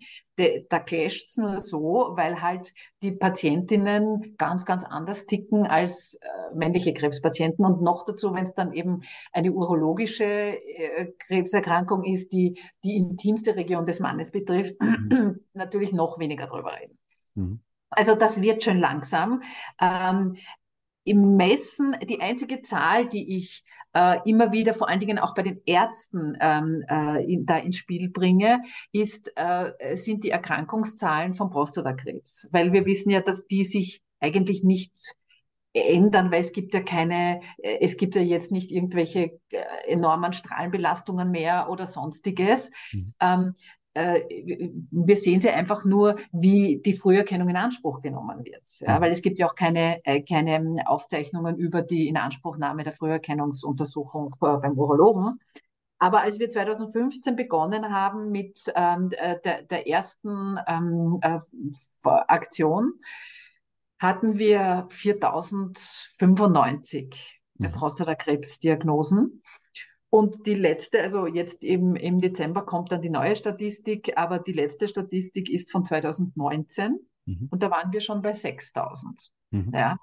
da 0.68 0.78
clasht 0.78 1.26
es 1.26 1.36
nur 1.36 1.59
so, 1.61 2.12
weil 2.14 2.40
halt 2.40 2.72
die 3.03 3.12
Patientinnen 3.12 4.36
ganz, 4.36 4.64
ganz 4.64 4.84
anders 4.84 5.26
ticken 5.26 5.66
als 5.66 6.14
äh, 6.20 6.55
männliche 6.55 6.94
Krebspatienten 6.94 7.64
und 7.64 7.82
noch 7.82 8.05
dazu, 8.05 8.32
wenn 8.34 8.44
es 8.44 8.55
dann 8.55 8.72
eben 8.72 9.03
eine 9.32 9.53
urologische 9.53 10.24
äh, 10.24 11.12
Krebserkrankung 11.26 12.05
ist, 12.05 12.32
die 12.32 12.61
die 12.84 12.96
intimste 12.96 13.57
Region 13.57 13.84
des 13.84 14.01
Mannes 14.01 14.30
betrifft, 14.30 14.80
mhm. 14.80 15.40
natürlich 15.55 15.92
noch 15.92 16.18
weniger 16.18 16.46
drüber 16.46 16.72
reden. 16.80 16.99
Mhm. 17.34 17.61
Also 17.91 18.14
das 18.14 18.41
wird 18.41 18.62
schon 18.62 18.78
langsam. 18.78 19.43
Ähm, 19.80 20.36
Im 21.05 21.36
Messen, 21.36 21.97
die 22.09 22.20
einzige 22.20 22.62
Zahl, 22.62 23.09
die 23.09 23.36
ich 23.36 23.64
äh, 23.95 24.18
immer 24.28 24.53
wieder, 24.53 24.74
vor 24.74 24.89
allen 24.89 25.01
Dingen 25.01 25.18
auch 25.18 25.34
bei 25.34 25.43
den 25.43 25.61
Ärzten 25.64 26.36
ähm, 26.41 26.84
äh, 26.89 27.24
in, 27.32 27.47
da 27.47 27.57
ins 27.59 27.76
Spiel 27.76 28.11
bringe, 28.11 28.62
ist, 28.93 29.32
äh, 29.36 29.97
sind 29.97 30.24
die 30.24 30.30
Erkrankungszahlen 30.30 31.34
von 31.34 31.51
Prostatakrebs. 31.51 32.49
Weil 32.51 32.72
wir 32.72 32.84
wissen 32.84 33.11
ja, 33.11 33.22
dass 33.22 33.47
die 33.47 33.64
sich 33.64 34.03
eigentlich 34.20 34.62
nicht 34.64 35.14
ändern, 35.72 36.30
weil 36.30 36.41
es 36.41 36.53
gibt 36.53 36.74
ja 36.74 36.80
keine, 36.80 37.41
äh, 37.59 37.78
es 37.80 37.97
gibt 37.97 38.14
ja 38.14 38.22
jetzt 38.22 38.51
nicht 38.53 38.70
irgendwelche 38.70 39.41
äh, 39.51 39.64
enormen 39.86 40.32
Strahlenbelastungen 40.32 41.30
mehr 41.30 41.68
oder 41.70 41.86
sonstiges. 41.86 42.70
Mhm. 42.93 43.14
Ähm, 43.20 43.55
äh, 43.55 43.78
wir 43.95 45.16
sehen 45.16 45.41
sie 45.41 45.51
einfach 45.51 45.84
nur, 45.84 46.16
wie 46.30 46.80
die 46.84 46.93
Früherkennung 46.93 47.49
in 47.49 47.57
Anspruch 47.57 48.01
genommen 48.01 48.45
wird. 48.45 48.62
Ja, 48.80 49.01
weil 49.01 49.11
es 49.11 49.22
gibt 49.22 49.39
ja 49.39 49.49
auch 49.49 49.55
keine, 49.55 50.05
äh, 50.05 50.22
keine 50.22 50.84
Aufzeichnungen 50.86 51.57
über 51.57 51.82
die 51.82 52.09
Inanspruchnahme 52.09 52.84
der 52.84 52.93
Früherkennungsuntersuchung 52.93 54.34
äh, 54.41 54.57
beim 54.59 54.78
Urologen. 54.78 55.39
Aber 55.99 56.20
als 56.20 56.39
wir 56.39 56.49
2015 56.49 57.34
begonnen 57.34 57.93
haben 57.93 58.30
mit 58.30 58.72
ähm, 58.76 59.11
der, 59.11 59.62
der, 59.62 59.89
ersten 59.89 60.59
ähm, 60.68 61.18
äh, 61.22 61.41
Aktion, 62.05 62.93
hatten 63.99 64.39
wir 64.39 64.86
4095 64.91 67.41
mhm. 67.59 67.72
Prostatakrebsdiagnosen. 67.72 69.43
Und 70.11 70.46
die 70.46 70.54
letzte, 70.54 71.02
also 71.02 71.26
jetzt 71.26 71.62
im, 71.62 71.94
im 71.94 72.18
Dezember 72.18 72.62
kommt 72.62 72.92
dann 72.92 73.02
die 73.02 73.11
neue 73.11 73.36
Statistik, 73.36 74.16
aber 74.16 74.38
die 74.38 74.52
letzte 74.52 74.88
Statistik 74.88 75.50
ist 75.50 75.70
von 75.70 75.84
2019 75.84 76.98
mhm. 77.26 77.48
und 77.50 77.62
da 77.62 77.70
waren 77.70 77.92
wir 77.92 78.00
schon 78.00 78.22
bei 78.22 78.32
6000. 78.32 79.30
Mhm. 79.50 79.70
Ja. 79.74 79.98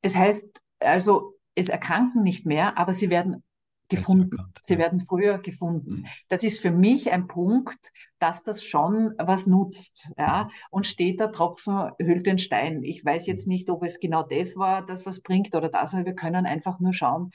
Es 0.00 0.16
heißt 0.16 0.62
also, 0.80 1.34
es 1.54 1.68
erkranken 1.68 2.22
nicht 2.22 2.46
mehr, 2.46 2.78
aber 2.78 2.92
sie 2.92 3.10
werden 3.10 3.42
gefunden. 3.88 4.52
Sie 4.60 4.74
ja. 4.74 4.80
werden 4.80 5.00
früher 5.00 5.38
gefunden. 5.38 6.00
Mhm. 6.00 6.06
Das 6.28 6.42
ist 6.42 6.60
für 6.60 6.70
mich 6.70 7.12
ein 7.12 7.28
Punkt, 7.28 7.92
dass 8.18 8.42
das 8.42 8.64
schon 8.64 9.14
was 9.18 9.46
nutzt. 9.46 10.10
Ja? 10.18 10.48
Und 10.70 10.86
steht 10.86 11.20
der 11.20 11.30
Tropfen, 11.30 11.92
hüllt 11.98 12.26
den 12.26 12.38
Stein. 12.38 12.82
Ich 12.82 13.04
weiß 13.04 13.26
jetzt 13.26 13.46
mhm. 13.46 13.52
nicht, 13.52 13.70
ob 13.70 13.84
es 13.84 14.00
genau 14.00 14.22
das 14.22 14.56
war, 14.56 14.84
das 14.84 15.06
was 15.06 15.20
bringt 15.20 15.54
oder 15.54 15.68
das, 15.68 15.94
aber 15.94 16.04
wir 16.04 16.14
können 16.14 16.46
einfach 16.46 16.80
nur 16.80 16.92
schauen, 16.92 17.30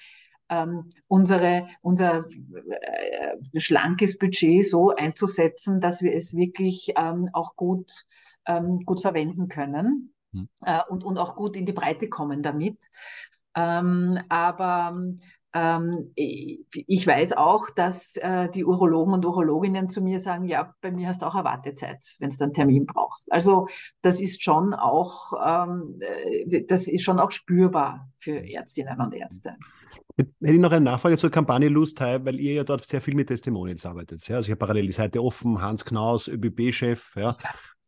ähm, 0.52 0.90
unsere, 1.08 1.68
unser 1.82 2.26
äh, 2.28 3.60
schlankes 3.60 4.18
Budget 4.20 4.68
so 4.68 4.90
einzusetzen, 4.90 5.80
dass 5.80 6.04
wir 6.04 6.14
es 6.14 6.36
wirklich 6.36 6.94
ähm, 6.98 7.30
auch 7.34 7.56
gut, 7.56 8.06
ähm, 8.46 8.82
gut 8.86 9.02
verwenden 9.02 9.48
können 9.48 10.14
hm. 10.34 10.50
äh, 10.64 10.82
und, 10.90 11.04
und 11.04 11.18
auch 11.18 11.36
gut 11.36 11.56
in 11.56 11.66
die 11.66 11.74
Breite 11.74 12.10
kommen 12.10 12.44
damit. 12.44 12.90
Ähm, 13.56 14.20
aber 14.30 14.96
ähm, 15.54 16.12
ich 16.16 17.06
weiß 17.06 17.34
auch, 17.34 17.70
dass 17.76 18.16
äh, 18.18 18.50
die 18.50 18.64
Urologen 18.64 19.14
und 19.14 19.26
Urologinnen 19.26 19.90
zu 19.90 20.02
mir 20.02 20.20
sagen, 20.20 20.46
ja, 20.46 20.74
bei 20.82 20.92
mir 20.92 21.08
hast 21.08 21.22
du 21.22 21.26
auch 21.26 21.36
eine 21.36 21.44
Wartezeit, 21.44 22.16
wenn 22.20 22.30
du 22.30 22.44
einen 22.44 22.54
Termin 22.54 22.86
brauchst. 22.86 23.32
Also 23.32 23.68
das 24.02 24.22
ist 24.22 24.44
schon 24.44 24.74
auch, 24.74 25.34
ähm, 25.46 26.00
äh, 26.00 26.64
das 26.66 26.88
ist 26.88 27.04
schon 27.04 27.20
auch 27.20 27.32
spürbar 27.32 28.10
für 28.18 28.38
Ärztinnen 28.38 29.00
und 29.02 29.14
Ärzte. 29.14 29.58
Jetzt 30.18 30.36
hätte 30.42 30.54
ich 30.54 30.60
noch 30.60 30.72
eine 30.72 30.86
Nachfrage 30.86 31.18
zur 31.18 31.32
Kampagne 31.32 31.70
Lusthei, 31.70 32.24
weil 32.24 32.40
ihr 32.40 32.54
ja 32.54 32.64
dort 32.64 32.86
sehr 32.86 33.02
viel 33.02 33.16
mit 33.16 33.28
Testimonials 33.28 33.86
arbeitet. 33.86 34.28
Ja? 34.28 34.38
Also 34.38 34.48
ich 34.48 34.52
habe 34.52 34.60
parallel 34.60 34.88
die 34.88 34.92
Seite 34.92 35.24
offen, 35.24 35.62
Hans 35.62 35.86
Knaus, 35.86 36.28
ÖBB-Chef, 36.28 37.16
ja 37.16 37.38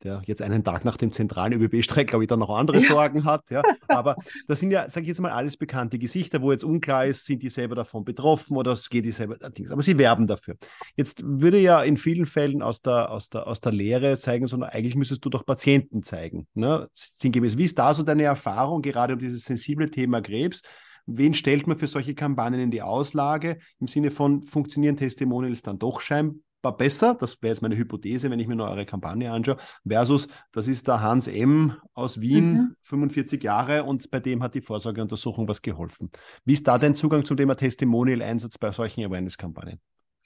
der 0.03 0.21
jetzt 0.25 0.41
einen 0.41 0.63
Tag 0.63 0.85
nach 0.85 0.97
dem 0.97 1.11
zentralen 1.11 1.53
ÖBB-Streik, 1.53 2.07
glaube 2.07 2.23
ich, 2.23 2.27
dann 2.27 2.39
noch 2.39 2.49
andere 2.49 2.79
ja. 2.79 2.87
Sorgen 2.87 3.23
hat. 3.23 3.49
Ja. 3.49 3.61
Aber 3.87 4.15
das 4.47 4.59
sind 4.59 4.71
ja, 4.71 4.89
sage 4.89 5.03
ich 5.03 5.09
jetzt 5.09 5.21
mal, 5.21 5.31
alles 5.31 5.57
bekannte 5.57 5.97
Gesichter, 5.97 6.41
wo 6.41 6.51
jetzt 6.51 6.63
unklar 6.63 7.05
ist, 7.05 7.25
sind 7.25 7.41
die 7.41 7.49
selber 7.49 7.75
davon 7.75 8.03
betroffen 8.03 8.57
oder 8.57 8.73
es 8.73 8.89
geht 8.89 9.05
die 9.05 9.11
selber. 9.11 9.37
Aber 9.41 9.81
sie 9.81 9.97
werben 9.97 10.27
dafür. 10.27 10.55
Jetzt 10.95 11.23
würde 11.23 11.59
ja 11.59 11.81
in 11.83 11.97
vielen 11.97 12.25
Fällen 12.25 12.61
aus 12.61 12.81
der, 12.81 13.11
aus 13.11 13.29
der, 13.29 13.47
aus 13.47 13.61
der 13.61 13.71
Lehre 13.71 14.17
zeigen, 14.19 14.47
sondern 14.47 14.69
eigentlich 14.69 14.95
müsstest 14.95 15.23
du 15.25 15.29
doch 15.29 15.45
Patienten 15.45 16.03
zeigen. 16.03 16.47
Ne? 16.53 16.87
Sinngemäß. 16.93 17.57
Wie 17.57 17.65
ist 17.65 17.79
da 17.79 17.93
so 17.93 18.03
deine 18.03 18.23
Erfahrung, 18.23 18.81
gerade 18.81 19.13
um 19.13 19.19
dieses 19.19 19.45
sensible 19.45 19.89
Thema 19.89 20.21
Krebs? 20.21 20.61
Wen 21.05 21.33
stellt 21.33 21.67
man 21.67 21.77
für 21.77 21.87
solche 21.87 22.15
Kampagnen 22.15 22.59
in 22.59 22.71
die 22.71 22.81
Auslage? 22.81 23.59
Im 23.79 23.87
Sinne 23.87 24.11
von, 24.11 24.43
funktionieren 24.43 24.97
Testimonials 24.97 25.61
dann 25.61 25.79
doch 25.79 26.01
scheinbar? 26.01 26.41
besser, 26.71 27.13
das 27.13 27.41
wäre 27.41 27.53
jetzt 27.53 27.61
meine 27.61 27.75
Hypothese, 27.75 28.31
wenn 28.31 28.39
ich 28.39 28.47
mir 28.47 28.55
nur 28.55 28.69
eure 28.69 28.85
Kampagne 28.85 29.31
anschaue, 29.31 29.57
versus 29.85 30.29
das 30.53 30.69
ist 30.69 30.87
der 30.87 31.01
Hans 31.01 31.27
M. 31.27 31.75
aus 31.93 32.21
Wien, 32.21 32.53
mhm. 32.53 32.75
45 32.83 33.43
Jahre 33.43 33.83
und 33.83 34.09
bei 34.09 34.21
dem 34.21 34.41
hat 34.41 34.55
die 34.55 34.61
Vorsorgeuntersuchung 34.61 35.47
was 35.47 35.61
geholfen. 35.61 36.09
Wie 36.45 36.53
ist 36.53 36.67
da 36.67 36.77
dein 36.77 36.95
Zugang 36.95 37.25
zum 37.25 37.35
Thema 37.35 37.55
Testimonial-Einsatz 37.55 38.57
bei 38.57 38.71
solchen 38.71 39.03
Awareness-Kampagnen? 39.03 39.79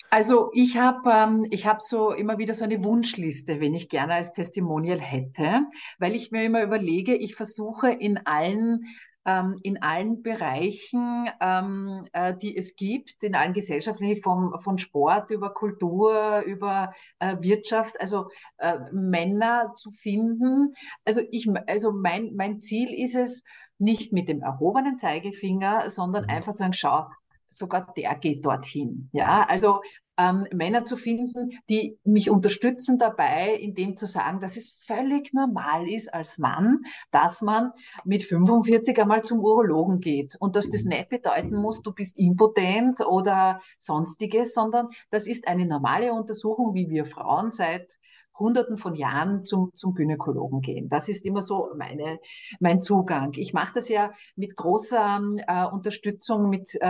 Also 0.10 0.52
ich 0.54 0.78
habe 0.78 1.10
ähm, 1.12 1.46
ich 1.50 1.66
hab 1.68 1.82
so 1.82 2.12
immer 2.14 2.38
wieder 2.38 2.54
so 2.54 2.64
eine 2.64 2.82
Wunschliste, 2.84 3.60
wenn 3.60 3.74
ich 3.74 3.90
gerne 3.90 4.14
als 4.14 4.32
Testimonial 4.32 5.02
hätte, 5.02 5.66
weil 6.00 6.16
ich 6.16 6.32
mir 6.32 6.46
immer 6.46 6.64
überlege, 6.64 7.16
ich 7.16 7.36
versuche 7.36 7.90
in 7.90 8.18
allen 8.26 8.86
ähm, 9.28 9.56
in 9.62 9.82
allen 9.82 10.24
Bereichen, 10.24 11.30
ähm, 11.40 12.06
äh, 12.14 12.36
die 12.36 12.58
es 12.58 12.76
gibt, 12.76 13.22
in 13.22 13.36
allen 13.36 13.54
Gesellschaften, 13.54 14.16
vom, 14.16 14.58
von 14.58 14.80
Sport 14.80 15.30
über 15.30 15.54
Kultur, 15.54 16.42
über 16.46 16.94
äh, 17.20 17.36
Wirtschaft, 17.42 18.00
also 18.02 18.30
äh, 18.58 18.78
Männer 18.92 19.74
zu 19.76 19.92
finden. 19.92 20.74
Also 21.06 21.22
ich, 21.30 21.48
also 21.68 21.92
mein, 21.92 22.34
mein 22.36 22.60
Ziel 22.60 22.92
ist 22.92 23.16
es, 23.16 23.44
nicht 23.80 24.12
mit 24.12 24.28
dem 24.28 24.42
erhobenen 24.42 24.98
Zeigefinger, 24.98 25.90
sondern 25.90 26.24
mhm. 26.24 26.30
einfach 26.30 26.54
zu 26.54 26.60
sagen, 26.60 26.74
schau, 26.74 27.06
sogar 27.46 27.94
der 27.96 28.16
geht 28.16 28.46
dorthin. 28.46 29.10
Ja, 29.14 29.46
also 29.48 29.82
ähm, 30.18 30.46
Männer 30.54 30.86
zu 30.86 30.98
finden, 30.98 31.52
die 31.70 32.00
mich 32.04 32.30
unterstützen 32.30 32.98
dabei, 32.98 33.54
in 33.54 33.76
dem 33.76 33.96
zu 33.96 34.06
sagen, 34.06 34.40
dass 34.40 34.58
es 34.58 34.78
völlig 34.86 35.34
normal 35.34 35.88
ist 35.88 36.14
als 36.14 36.38
Mann, 36.38 36.82
dass 37.12 37.42
man 37.42 37.72
mit 38.04 38.24
45 38.24 39.00
einmal 39.00 39.24
zum 39.24 39.40
Urologen 39.40 40.00
geht 40.00 40.36
und 40.40 40.56
dass 40.56 40.70
das 40.70 40.84
mhm. 40.84 40.90
nicht 40.90 41.10
bedeuten 41.10 41.56
muss, 41.56 41.82
du 41.82 41.94
bist 41.94 42.18
impotent 42.18 43.06
oder 43.06 43.62
sonstiges, 43.78 44.54
sondern 44.54 44.90
das 45.10 45.28
ist 45.28 45.48
eine 45.48 45.66
normale 45.66 46.14
Untersuchung, 46.14 46.74
wie 46.74 46.90
wir 46.90 47.06
Frauen 47.06 47.50
seit 47.50 48.00
Hunderten 48.40 48.78
von 48.78 48.94
Jahren 48.94 49.44
zum, 49.44 49.72
zum 49.74 49.94
Gynäkologen 49.94 50.62
gehen. 50.62 50.90
Das 50.90 51.10
ist 51.10 51.26
immer 51.26 51.42
so 51.42 51.70
meine, 51.78 52.20
mein 52.60 52.82
Zugang. 52.82 53.34
Ich 53.36 53.54
mache 53.54 53.74
das 53.76 53.90
ja 53.90 54.12
mit 54.36 54.56
großer 54.56 55.22
äh, 55.48 55.66
Unterstützung 55.66 56.50
mit, 56.50 56.76
äh, 56.76 56.88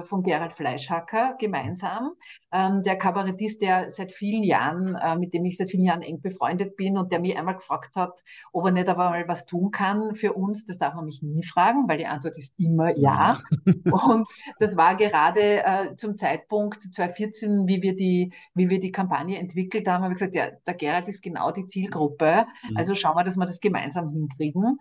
äh 0.00 0.04
von 0.04 0.22
Gerald 0.22 0.52
Fleischhacker 0.52 1.36
gemeinsam. 1.38 2.12
Ähm, 2.52 2.82
der 2.82 2.96
Kabarettist, 2.96 3.62
der 3.62 3.90
seit 3.90 4.12
vielen 4.12 4.42
Jahren, 4.42 4.96
äh, 4.96 5.16
mit 5.16 5.34
dem 5.34 5.44
ich 5.44 5.56
seit 5.56 5.70
vielen 5.70 5.84
Jahren 5.84 6.02
eng 6.02 6.20
befreundet 6.20 6.76
bin 6.76 6.98
und 6.98 7.12
der 7.12 7.20
mich 7.20 7.36
einmal 7.36 7.54
gefragt 7.54 7.96
hat, 7.96 8.22
ob 8.52 8.66
er 8.66 8.72
nicht 8.72 8.88
aber 8.88 9.10
mal 9.10 9.28
was 9.28 9.46
tun 9.46 9.70
kann 9.70 10.14
für 10.14 10.32
uns. 10.32 10.64
Das 10.64 10.78
darf 10.78 10.94
man 10.94 11.04
mich 11.04 11.22
nie 11.22 11.44
fragen, 11.44 11.88
weil 11.88 11.98
die 11.98 12.06
Antwort 12.06 12.36
ist 12.36 12.58
immer 12.58 12.96
ja. 12.96 13.40
und 13.84 14.28
das 14.58 14.76
war 14.76 14.96
gerade 14.96 15.64
äh, 15.64 15.96
zum 15.96 16.16
Zeitpunkt 16.16 16.82
2014, 16.82 17.66
wie 17.66 17.82
wir 17.82 17.96
die, 17.96 18.32
wie 18.54 18.68
wir 18.68 18.80
die 18.80 18.92
Kampagne 18.92 19.38
entwickelt 19.38 19.86
haben, 19.88 20.04
habe 20.04 20.12
ich 20.12 20.18
gesagt, 20.18 20.34
ja, 20.34 20.50
der 20.66 20.74
Gerald 20.74 20.89
Gerald 20.90 21.08
ist 21.08 21.22
genau 21.22 21.52
die 21.52 21.66
Zielgruppe. 21.66 22.46
Mhm. 22.68 22.76
Also 22.76 22.94
schauen 22.94 23.16
wir, 23.16 23.24
dass 23.24 23.36
wir 23.36 23.46
das 23.46 23.60
gemeinsam 23.60 24.10
hinkriegen. 24.10 24.78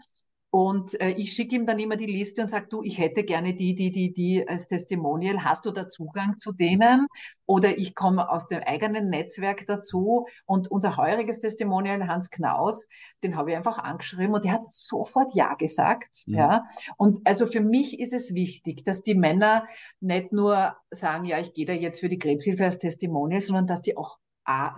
Und 0.51 0.99
äh, 0.99 1.11
ich 1.11 1.33
schicke 1.33 1.55
ihm 1.55 1.67
dann 1.67 1.77
immer 1.77 1.95
die 1.95 2.07
Liste 2.07 2.41
und 2.41 2.47
sage, 2.47 2.65
du, 2.71 2.81
ich 2.81 2.97
hätte 2.97 3.23
gerne 3.23 3.53
die, 3.53 3.75
die, 3.75 3.91
die, 3.91 4.11
die 4.11 4.47
als 4.47 4.65
Testimonial. 4.65 5.43
Hast 5.43 5.67
du 5.67 5.71
da 5.71 5.87
Zugang 5.89 6.37
zu 6.37 6.51
denen? 6.51 7.05
Oder 7.45 7.77
ich 7.77 7.93
komme 7.93 8.31
aus 8.31 8.47
dem 8.47 8.63
eigenen 8.63 9.09
Netzwerk 9.09 9.67
dazu. 9.67 10.25
Und 10.45 10.71
unser 10.71 10.97
heuriges 10.97 11.39
Testimonial, 11.39 12.07
Hans 12.07 12.31
Knaus, 12.31 12.87
den 13.21 13.35
habe 13.35 13.51
ich 13.51 13.57
einfach 13.57 13.77
angeschrieben 13.77 14.33
und 14.33 14.43
der 14.43 14.53
hat 14.53 14.73
sofort 14.73 15.35
Ja 15.35 15.53
gesagt. 15.53 16.23
Mhm. 16.25 16.33
Ja. 16.33 16.65
Und 16.97 17.19
also 17.25 17.45
für 17.45 17.61
mich 17.61 17.99
ist 17.99 18.13
es 18.13 18.33
wichtig, 18.33 18.83
dass 18.83 19.03
die 19.03 19.15
Männer 19.15 19.65
nicht 19.99 20.31
nur 20.31 20.75
sagen, 20.89 21.25
ja, 21.25 21.37
ich 21.37 21.53
gehe 21.53 21.67
da 21.67 21.73
jetzt 21.73 21.99
für 21.99 22.09
die 22.09 22.17
Krebshilfe 22.17 22.65
als 22.65 22.79
Testimonial, 22.79 23.41
sondern 23.41 23.67
dass 23.67 23.83
die 23.83 23.95
auch 23.95 24.17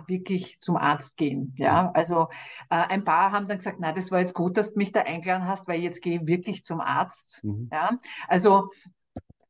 wirklich 0.06 0.58
zum 0.60 0.76
Arzt 0.76 1.16
gehen. 1.16 1.54
Ja, 1.56 1.90
also 1.94 2.28
äh, 2.70 2.76
ein 2.76 3.04
paar 3.04 3.32
haben 3.32 3.48
dann 3.48 3.58
gesagt, 3.58 3.78
na, 3.80 3.92
das 3.92 4.10
war 4.10 4.20
jetzt 4.20 4.34
gut, 4.34 4.56
dass 4.56 4.72
du 4.72 4.78
mich 4.78 4.92
da 4.92 5.02
eingeladen 5.02 5.46
hast, 5.46 5.68
weil 5.68 5.80
jetzt 5.80 6.02
gehe 6.02 6.20
ich 6.20 6.26
wirklich 6.26 6.64
zum 6.64 6.80
Arzt. 6.80 7.40
Mhm. 7.42 7.68
Ja, 7.72 7.98
also 8.28 8.70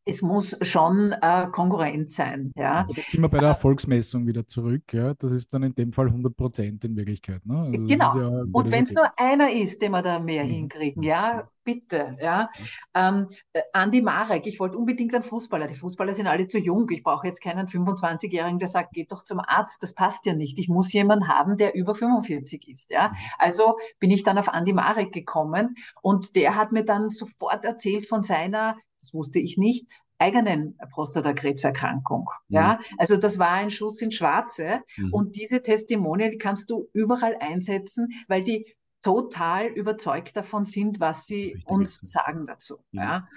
es 0.05 0.20
muss 0.20 0.57
schon 0.62 1.12
äh, 1.12 1.47
kongruent 1.53 2.11
sein. 2.11 2.53
Ja. 2.57 2.87
Jetzt 2.91 3.11
sind 3.11 3.23
wir 3.23 3.29
bei 3.29 3.39
der 3.39 3.51
Erfolgsmessung 3.51 4.27
wieder 4.27 4.47
zurück. 4.47 4.93
Ja. 4.93 5.14
Das 5.14 5.33
ist 5.33 5.55
dann 5.55 5.62
in 5.62 5.75
dem 5.75 5.93
Fall 5.93 6.09
100 6.09 6.37
Prozent 6.37 6.85
in 6.85 6.97
Wirklichkeit. 6.97 7.47
Ne? 7.47 7.70
Also 7.73 7.87
genau. 7.87 8.18
Ja, 8.18 8.45
und 8.53 8.70
wenn 8.70 8.85
es 8.85 8.93
nur 8.93 9.07
einer 9.16 9.53
ist, 9.53 9.81
den 9.81 9.93
wir 9.93 10.03
da 10.03 10.18
mehr 10.18 10.45
mhm. 10.45 10.51
hinkriegen, 10.51 11.03
ja, 11.03 11.49
bitte. 11.65 12.17
Ja. 12.21 12.51
Ähm, 12.95 13.29
äh, 13.53 13.63
Andi 13.73 14.03
Marek, 14.03 14.47
ich 14.47 14.59
wollte 14.61 14.79
unbedingt 14.79 15.15
einen 15.15 15.25
Fußballer. 15.25 15.67
Die 15.67 15.75
Fußballer 15.75 16.15
sind 16.15 16.27
alle 16.27 16.47
zu 16.47 16.59
jung. 16.59 16.89
Ich 16.91 17.03
brauche 17.03 17.27
jetzt 17.27 17.41
keinen 17.41 17.67
25-Jährigen, 17.67 18.59
der 18.59 18.69
sagt, 18.69 18.93
geht 18.93 19.13
doch 19.13 19.25
zum 19.25 19.41
Arzt. 19.41 19.83
Das 19.83 19.95
passt 19.95 20.27
ja 20.27 20.35
nicht. 20.35 20.59
Ich 20.59 20.69
muss 20.69 20.93
jemanden 20.93 21.29
haben, 21.29 21.57
der 21.57 21.75
über 21.75 21.95
45 21.95 22.69
ist. 22.69 22.91
Ja. 22.91 23.09
Mhm. 23.09 23.15
Also 23.39 23.79
bin 23.99 24.11
ich 24.11 24.23
dann 24.23 24.39
auf 24.39 24.49
Andi 24.49 24.73
Marek 24.73 25.13
gekommen 25.13 25.75
und 26.01 26.37
der 26.37 26.57
hat 26.57 26.73
mir 26.73 26.85
dann 26.85 27.09
sofort 27.09 27.65
erzählt 27.65 28.09
von 28.09 28.23
seiner 28.23 28.77
das 29.03 29.13
wusste 29.13 29.41
ich 29.41 29.59
nicht, 29.59 29.87
eigenen 30.23 30.79
Prostatakrebserkrankung. 30.93 32.31
Mhm. 32.49 32.55
Ja, 32.55 32.79
also 32.97 33.17
das 33.17 33.39
war 33.39 33.51
ein 33.51 33.71
Schuss 33.71 34.01
ins 34.01 34.15
Schwarze. 34.15 34.81
Mhm. 34.97 35.13
Und 35.13 35.37
diese 35.37 35.63
Testimonial 35.63 36.37
kannst 36.39 36.71
du 36.71 36.89
überall 36.93 37.37
einsetzen, 37.41 38.09
weil 38.29 38.45
die 38.45 38.73
total 39.03 39.67
überzeugt 39.67 40.37
davon 40.37 40.65
sind, 40.65 41.01
was 41.01 41.27
sie 41.27 41.53
Richtig 41.53 41.67
uns 41.67 42.01
sagen 42.03 42.47
dazu. 42.47 42.79
Ja. 42.93 43.03
ja. 43.03 43.29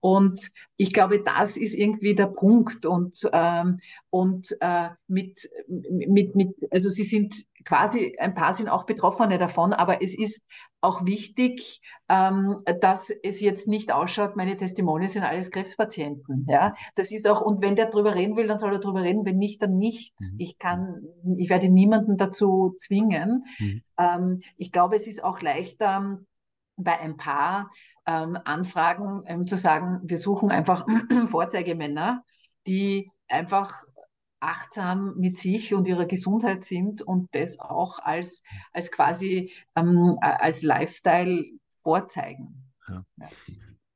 Und 0.00 0.50
ich 0.76 0.92
glaube, 0.92 1.22
das 1.22 1.56
ist 1.56 1.74
irgendwie 1.74 2.14
der 2.14 2.26
Punkt. 2.26 2.84
Und, 2.86 3.28
ähm, 3.32 3.78
und 4.10 4.56
äh, 4.60 4.90
mit, 5.06 5.48
mit, 5.68 6.34
mit, 6.34 6.56
also 6.70 6.90
sie 6.90 7.04
sind 7.04 7.46
quasi, 7.64 8.16
ein 8.18 8.34
paar 8.34 8.52
sind 8.52 8.68
auch 8.68 8.84
Betroffene 8.84 9.38
davon, 9.38 9.72
aber 9.72 10.02
es 10.02 10.16
ist 10.16 10.44
auch 10.80 11.04
wichtig, 11.06 11.80
ähm, 12.08 12.62
dass 12.80 13.10
es 13.10 13.40
jetzt 13.40 13.68
nicht 13.68 13.92
ausschaut, 13.92 14.36
meine 14.36 14.56
Testimonien 14.56 15.08
sind 15.08 15.22
alles 15.22 15.50
Krebspatienten. 15.50 16.46
Ja, 16.48 16.74
das 16.94 17.12
ist 17.12 17.26
auch, 17.28 17.40
und 17.40 17.62
wenn 17.62 17.76
der 17.76 17.86
drüber 17.86 18.14
reden 18.14 18.36
will, 18.36 18.48
dann 18.48 18.58
soll 18.58 18.72
er 18.72 18.80
drüber 18.80 19.02
reden, 19.02 19.24
wenn 19.24 19.38
nicht, 19.38 19.62
dann 19.62 19.78
nicht. 19.78 20.14
Mhm. 20.20 20.38
Ich 20.38 20.58
kann, 20.58 21.02
ich 21.36 21.48
werde 21.50 21.68
niemanden 21.68 22.16
dazu 22.16 22.72
zwingen. 22.76 23.44
Mhm. 23.58 23.82
Ähm, 23.98 24.42
ich 24.56 24.72
glaube, 24.72 24.96
es 24.96 25.06
ist 25.06 25.22
auch 25.22 25.40
leichter, 25.40 26.18
bei 26.76 26.98
ein 26.98 27.16
paar 27.16 27.70
ähm, 28.06 28.38
Anfragen 28.44 29.22
ähm, 29.26 29.46
zu 29.46 29.56
sagen, 29.56 30.00
wir 30.04 30.18
suchen 30.18 30.50
einfach 30.50 30.86
Vorzeigemänner, 31.26 32.24
die 32.66 33.10
einfach 33.28 33.84
achtsam 34.42 35.14
mit 35.16 35.36
sich 35.36 35.72
und 35.74 35.86
ihrer 35.86 36.06
Gesundheit 36.06 36.64
sind 36.64 37.00
und 37.02 37.28
das 37.32 37.58
auch 37.58 37.98
als, 38.00 38.42
als 38.72 38.90
quasi 38.90 39.52
ähm, 39.76 40.18
als 40.20 40.62
Lifestyle 40.62 41.44
vorzeigen. 41.82 42.70
Ja. 42.88 43.04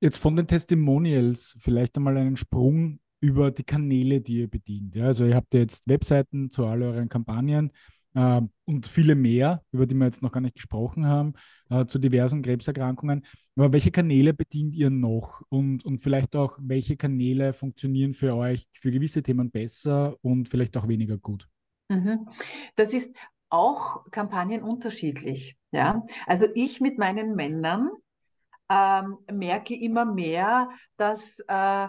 Jetzt 0.01 0.19
von 0.19 0.37
den 0.37 0.47
Testimonials 0.47 1.57
vielleicht 1.59 1.97
einmal 1.97 2.17
einen 2.17 2.37
Sprung 2.37 3.01
über 3.21 3.51
die 3.51 3.65
Kanäle, 3.65 4.21
die 4.21 4.41
ihr 4.41 4.49
bedient. 4.49 4.95
Ja, 4.95 5.07
also 5.07 5.25
ihr 5.25 5.35
habt 5.35 5.55
jetzt 5.55 5.87
Webseiten 5.87 6.51
zu 6.51 6.67
all 6.67 6.83
euren 6.83 7.09
Kampagnen. 7.09 7.73
Äh, 8.17 8.41
und 8.65 8.87
viele 8.87 9.15
mehr, 9.15 9.63
über 9.71 9.87
die 9.87 9.95
wir 9.95 10.07
jetzt 10.07 10.23
noch 10.23 10.33
gar 10.33 10.41
nicht 10.41 10.57
gesprochen 10.57 11.07
haben, 11.07 11.35
äh, 11.69 11.87
zu 11.87 11.99
diversen 11.99 12.43
Krebserkrankungen. 12.43 13.25
Aber 13.57 13.73
welche 13.73 13.91
Kanäle 13.91 14.33
bedient 14.35 14.75
ihr 14.75 14.91
noch 14.91 15.43
und, 15.51 15.85
und 15.85 15.99
vielleicht 15.99 16.35
auch, 16.35 16.59
welche 16.59 16.97
Kanäle 16.97 17.53
funktionieren 17.53 18.15
für 18.15 18.35
euch 18.35 18.67
für 18.73 18.91
gewisse 18.91 19.23
Themen 19.23 19.51
besser 19.51 20.17
und 20.23 20.49
vielleicht 20.49 20.77
auch 20.77 20.89
weniger 20.89 21.19
gut? 21.19 21.47
Mhm. 21.89 22.27
Das 22.75 22.95
ist 22.95 23.15
auch 23.51 24.05
Kampagnen 24.11 24.63
unterschiedlich. 24.63 25.57
Ja? 25.71 26.03
Also 26.27 26.47
ich 26.55 26.81
mit 26.81 26.99
meinen 26.99 27.35
Männern 27.35 27.91
ähm, 28.69 29.19
merke 29.31 29.79
immer 29.79 30.07
mehr, 30.07 30.71
dass 30.97 31.39
äh, 31.47 31.89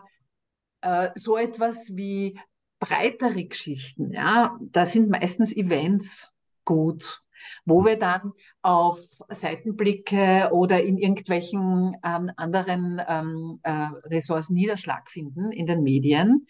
äh, 0.82 1.09
so 1.15 1.38
etwas 1.38 1.95
wie 1.95 2.38
breitere 2.80 3.45
Geschichten, 3.45 4.11
ja, 4.11 4.57
da 4.61 4.86
sind 4.86 5.09
meistens 5.09 5.55
Events 5.55 6.32
gut, 6.65 7.21
wo 7.65 7.86
wir 7.86 7.97
dann 7.97 8.34
auf 8.61 8.99
Seitenblicke 9.30 10.49
oder 10.51 10.84
in 10.84 10.97
irgendwelchen 10.97 11.95
ähm, 12.03 12.32
anderen 12.36 13.01
ähm, 13.07 13.59
äh, 13.63 13.89
Ressorts 14.05 14.49
Niederschlag 14.49 15.09
finden 15.09 15.51
in 15.51 15.65
den 15.65 15.84
Medien. 15.84 16.47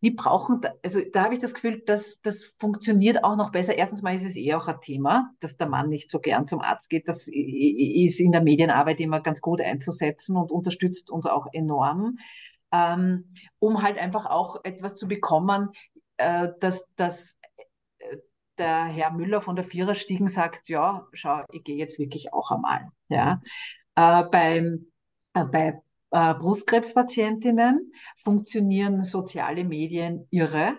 Die 0.00 0.10
brauchen, 0.10 0.60
also 0.82 1.00
da 1.12 1.24
habe 1.24 1.34
ich 1.34 1.40
das 1.40 1.54
Gefühl, 1.54 1.80
dass 1.86 2.20
das 2.22 2.44
funktioniert 2.58 3.22
auch 3.22 3.36
noch 3.36 3.52
besser. 3.52 3.78
Erstens 3.78 4.02
mal 4.02 4.14
ist 4.16 4.24
es 4.24 4.36
eh 4.36 4.54
auch 4.54 4.66
ein 4.66 4.80
Thema, 4.80 5.30
dass 5.38 5.56
der 5.56 5.68
Mann 5.68 5.90
nicht 5.90 6.10
so 6.10 6.18
gern 6.18 6.48
zum 6.48 6.60
Arzt 6.60 6.90
geht. 6.90 7.06
Das 7.06 7.28
ist 7.28 8.18
in 8.18 8.32
der 8.32 8.42
Medienarbeit 8.42 8.98
immer 8.98 9.20
ganz 9.20 9.40
gut 9.40 9.60
einzusetzen 9.60 10.36
und 10.36 10.50
unterstützt 10.50 11.08
uns 11.12 11.26
auch 11.26 11.46
enorm 11.52 12.16
ähm, 12.72 13.32
um 13.58 13.82
halt 13.82 13.98
einfach 13.98 14.26
auch 14.26 14.64
etwas 14.64 14.94
zu 14.94 15.06
bekommen, 15.06 15.70
äh, 16.16 16.48
dass, 16.60 16.86
dass 16.96 17.38
äh, 17.98 18.16
der 18.58 18.84
Herr 18.84 19.12
Müller 19.12 19.40
von 19.40 19.56
der 19.56 19.64
Viererstiegen 19.64 20.28
sagt, 20.28 20.68
ja, 20.68 21.06
schau, 21.12 21.42
ich 21.52 21.62
gehe 21.64 21.76
jetzt 21.76 21.98
wirklich 21.98 22.32
auch 22.32 22.50
einmal. 22.50 22.88
Ja. 23.08 23.40
Äh, 23.94 24.24
beim, 24.24 24.92
äh, 25.34 25.44
bei 25.44 25.82
äh, 26.10 26.34
Brustkrebspatientinnen 26.34 27.92
funktionieren 28.16 29.04
soziale 29.04 29.64
Medien 29.64 30.26
irre. 30.30 30.76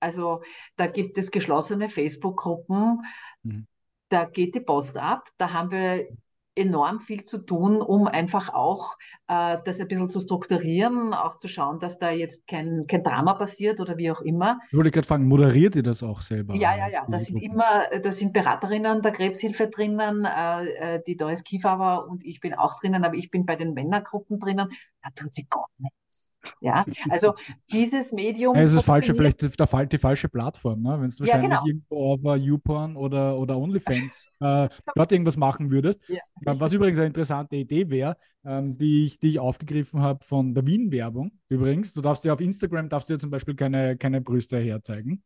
Also 0.00 0.42
da 0.76 0.86
gibt 0.86 1.16
es 1.16 1.30
geschlossene 1.30 1.88
Facebook-Gruppen, 1.88 3.00
mhm. 3.42 3.66
da 4.10 4.26
geht 4.26 4.54
die 4.54 4.60
Post 4.60 4.98
ab. 4.98 5.30
Da 5.38 5.52
haben 5.52 5.70
wir 5.70 6.08
enorm 6.56 7.00
viel 7.00 7.24
zu 7.24 7.38
tun, 7.38 7.80
um 7.80 8.06
einfach 8.06 8.52
auch 8.52 8.96
äh, 9.28 9.58
das 9.64 9.80
ein 9.80 9.88
bisschen 9.88 10.08
zu 10.08 10.20
strukturieren, 10.20 11.12
auch 11.12 11.36
zu 11.36 11.48
schauen, 11.48 11.78
dass 11.78 11.98
da 11.98 12.10
jetzt 12.10 12.46
kein, 12.46 12.86
kein 12.86 13.02
Drama 13.02 13.34
passiert 13.34 13.80
oder 13.80 13.96
wie 13.96 14.10
auch 14.10 14.20
immer. 14.20 14.60
Ich 14.70 14.76
wollte 14.76 14.90
gerade 14.90 15.06
fragen, 15.06 15.26
moderiert 15.26 15.76
ihr 15.76 15.82
das 15.82 16.02
auch 16.02 16.20
selber? 16.20 16.54
Ja, 16.54 16.76
ja, 16.76 16.88
ja. 16.88 17.06
Da 17.08 17.18
sind 17.18 17.42
immer, 17.42 17.84
da 18.02 18.12
sind 18.12 18.32
Beraterinnen 18.32 19.02
der 19.02 19.12
Krebshilfe 19.12 19.68
drinnen, 19.68 20.24
äh, 20.24 20.96
äh, 20.96 21.02
die 21.06 21.16
Doris 21.16 21.42
Kiefauer 21.44 22.06
und 22.08 22.24
ich 22.24 22.40
bin 22.40 22.54
auch 22.54 22.78
drinnen, 22.78 23.04
aber 23.04 23.14
ich 23.14 23.30
bin 23.30 23.46
bei 23.46 23.56
den 23.56 23.74
Männergruppen 23.74 24.38
drinnen. 24.38 24.68
Da 25.04 25.10
tut 25.14 25.34
sie 25.34 25.46
gar 25.50 25.66
nichts. 25.76 26.34
Ja, 26.60 26.84
also 27.10 27.34
dieses 27.72 28.12
Medium. 28.12 28.56
Ja, 28.56 28.62
es 28.62 28.72
ist 28.72 28.84
falsche, 28.84 29.14
vielleicht 29.14 29.42
der, 29.42 29.84
die 29.84 29.98
falsche 29.98 30.28
Plattform, 30.30 30.82
ne? 30.82 30.98
wenn 30.98 31.08
du 31.08 31.20
wahrscheinlich 31.20 31.28
ja, 31.28 31.38
genau. 31.40 31.66
irgendwo 31.66 32.12
auf 32.12 32.24
uh, 32.24 32.34
YouPorn 32.34 32.96
oder, 32.96 33.38
oder 33.38 33.58
OnlyFans 33.58 34.30
äh, 34.40 34.68
dort 34.94 35.12
irgendwas 35.12 35.36
machen 35.36 35.70
würdest. 35.70 36.00
Ja, 36.08 36.20
was 36.58 36.72
übrigens 36.72 36.98
eine 36.98 37.08
interessante 37.08 37.56
Idee 37.56 37.90
wäre, 37.90 38.16
ähm, 38.44 38.78
die, 38.78 39.04
ich, 39.04 39.18
die 39.18 39.28
ich 39.28 39.38
aufgegriffen 39.38 40.00
habe 40.00 40.24
von 40.24 40.54
der 40.54 40.64
Wien-Werbung 40.64 41.32
übrigens. 41.48 41.92
Du 41.92 42.00
darfst 42.00 42.24
ja 42.24 42.32
auf 42.32 42.40
Instagram 42.40 42.88
darfst 42.88 43.10
du 43.10 43.14
ja 43.14 43.18
zum 43.18 43.30
Beispiel 43.30 43.54
keine, 43.54 43.98
keine 43.98 44.22
Brüste 44.22 44.58
herzeigen. 44.58 45.22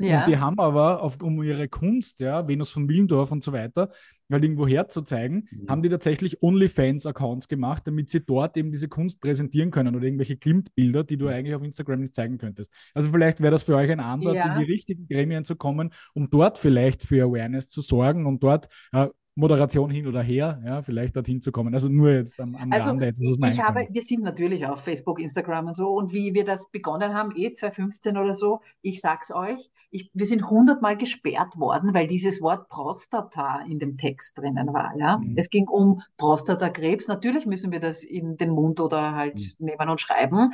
Ja. 0.00 0.24
Und 0.24 0.30
die 0.30 0.38
haben 0.38 0.58
aber, 0.58 1.02
auf, 1.02 1.20
um 1.22 1.42
ihre 1.42 1.68
Kunst, 1.68 2.20
ja, 2.20 2.46
Venus 2.48 2.70
von 2.70 2.88
Willendorf 2.88 3.30
und 3.32 3.44
so 3.44 3.52
weiter, 3.52 3.90
halt 4.30 4.44
irgendwo 4.44 4.66
herzuzeigen, 4.66 5.48
mhm. 5.50 5.68
haben 5.68 5.82
die 5.82 5.88
tatsächlich 5.88 6.42
OnlyFans-Accounts 6.42 7.48
gemacht, 7.48 7.86
damit 7.86 8.10
sie 8.10 8.20
dort 8.20 8.56
eben 8.56 8.70
diese 8.70 8.88
Kunst 8.88 9.20
präsentieren 9.20 9.70
können 9.70 9.96
oder 9.96 10.04
irgendwelche 10.04 10.36
Klimt-Bilder, 10.36 11.04
die 11.04 11.16
du 11.16 11.26
mhm. 11.26 11.32
eigentlich 11.32 11.54
auf 11.54 11.62
Instagram 11.62 12.00
nicht 12.00 12.14
zeigen 12.14 12.38
könntest. 12.38 12.72
Also 12.94 13.10
vielleicht 13.12 13.40
wäre 13.40 13.50
das 13.50 13.64
für 13.64 13.76
euch 13.76 13.90
ein 13.90 14.00
Ansatz, 14.00 14.36
ja. 14.36 14.52
in 14.52 14.60
die 14.64 14.72
richtigen 14.72 15.06
Gremien 15.08 15.44
zu 15.44 15.56
kommen, 15.56 15.92
um 16.14 16.30
dort 16.30 16.58
vielleicht 16.58 17.02
für 17.02 17.24
Awareness 17.24 17.68
zu 17.68 17.82
sorgen 17.82 18.26
und 18.26 18.42
dort 18.42 18.68
äh, 18.92 19.08
Moderation 19.34 19.90
hin 19.90 20.06
oder 20.06 20.22
her, 20.22 20.60
ja, 20.64 20.82
vielleicht 20.82 21.16
dorthin 21.16 21.40
zu 21.40 21.52
kommen. 21.52 21.72
Also 21.72 21.88
nur 21.88 22.10
jetzt 22.10 22.40
am, 22.40 22.54
am 22.56 22.72
also 22.72 22.90
Rande. 22.90 23.12
Ich 23.18 23.60
habe, 23.60 23.86
wir 23.90 24.02
sind 24.02 24.22
natürlich 24.22 24.66
auf 24.66 24.80
Facebook, 24.80 25.20
Instagram 25.20 25.68
und 25.68 25.74
so 25.74 25.88
und 25.90 26.12
wie 26.12 26.34
wir 26.34 26.44
das 26.44 26.70
begonnen 26.70 27.14
haben, 27.14 27.32
eh 27.36 27.52
2015 27.52 28.16
oder 28.16 28.34
so, 28.34 28.60
ich 28.82 29.00
sag's 29.00 29.30
euch, 29.30 29.70
ich, 29.90 30.10
wir 30.14 30.26
sind 30.26 30.48
hundertmal 30.48 30.96
gesperrt 30.96 31.58
worden, 31.58 31.94
weil 31.94 32.06
dieses 32.06 32.40
Wort 32.40 32.68
Prostata 32.68 33.60
in 33.68 33.78
dem 33.78 33.96
Text 33.96 34.38
drinnen 34.38 34.72
war. 34.72 34.92
Ja? 34.96 35.18
Mhm. 35.18 35.34
Es 35.36 35.50
ging 35.50 35.68
um 35.68 36.02
Prostatakrebs. 36.16 37.08
Natürlich 37.08 37.46
müssen 37.46 37.72
wir 37.72 37.80
das 37.80 38.04
in 38.04 38.36
den 38.36 38.50
Mund 38.50 38.80
oder 38.80 39.14
halt 39.14 39.36
mhm. 39.36 39.66
nehmen 39.66 39.88
und 39.88 40.00
schreiben 40.00 40.52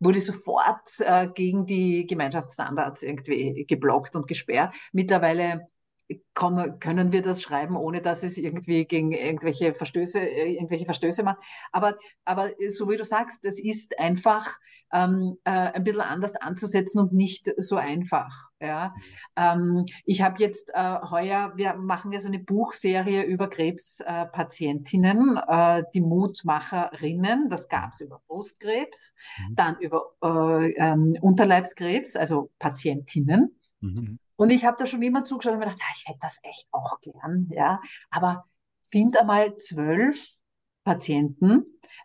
wurde 0.00 0.20
sofort 0.20 1.00
äh, 1.00 1.28
gegen 1.28 1.66
die 1.66 2.06
Gemeinschaftsstandards 2.06 3.02
irgendwie 3.02 3.64
geblockt 3.66 4.14
und 4.14 4.28
gesperrt. 4.28 4.72
Mittlerweile 4.92 5.68
kann, 6.34 6.78
können 6.80 7.12
wir 7.12 7.22
das 7.22 7.42
schreiben, 7.42 7.76
ohne 7.76 8.00
dass 8.00 8.22
es 8.22 8.38
irgendwie 8.38 8.84
gegen 8.86 9.12
irgendwelche 9.12 9.74
Verstöße, 9.74 10.20
äh, 10.20 10.54
irgendwelche 10.54 10.84
Verstöße 10.84 11.22
macht. 11.22 11.38
Aber, 11.72 11.96
aber 12.24 12.50
so 12.68 12.88
wie 12.88 12.96
du 12.96 13.04
sagst, 13.04 13.44
das 13.44 13.58
ist 13.58 13.98
einfach 13.98 14.58
ähm, 14.92 15.36
äh, 15.44 15.50
ein 15.50 15.84
bisschen 15.84 16.00
anders 16.00 16.34
anzusetzen 16.36 17.00
und 17.00 17.12
nicht 17.12 17.52
so 17.56 17.76
einfach. 17.76 18.48
Ja. 18.60 18.94
Ähm, 19.36 19.84
ich 20.04 20.22
habe 20.22 20.36
jetzt 20.38 20.70
äh, 20.74 21.00
heuer, 21.10 21.52
wir 21.56 21.74
machen 21.74 22.12
ja 22.12 22.20
so 22.20 22.28
eine 22.28 22.38
Buchserie 22.40 23.24
über 23.24 23.48
Krebspatientinnen, 23.48 25.38
äh, 25.46 25.82
die 25.94 26.00
Mutmacherinnen, 26.00 27.48
das 27.50 27.68
gab 27.68 27.92
es 27.92 28.00
über 28.00 28.20
Brustkrebs, 28.26 29.14
mhm. 29.48 29.54
dann 29.54 29.76
über 29.80 30.12
äh, 30.22 30.72
ähm, 30.72 31.16
Unterleibskrebs, 31.20 32.16
also 32.16 32.50
Patientinnen. 32.58 33.54
Mhm. 33.80 34.18
Und 34.38 34.50
ich 34.50 34.64
habe 34.64 34.76
da 34.78 34.86
schon 34.86 35.02
immer 35.02 35.24
zugeschaut 35.24 35.54
und 35.54 35.58
mir 35.58 35.64
gedacht, 35.64 35.80
ja, 35.80 35.86
ich 35.96 36.06
hätte 36.06 36.20
das 36.22 36.38
echt 36.44 36.68
auch 36.70 37.00
gern, 37.00 37.48
ja. 37.50 37.80
Aber 38.08 38.44
find 38.82 39.18
einmal 39.18 39.56
zwölf 39.56 40.28
Patienten, 40.84 41.64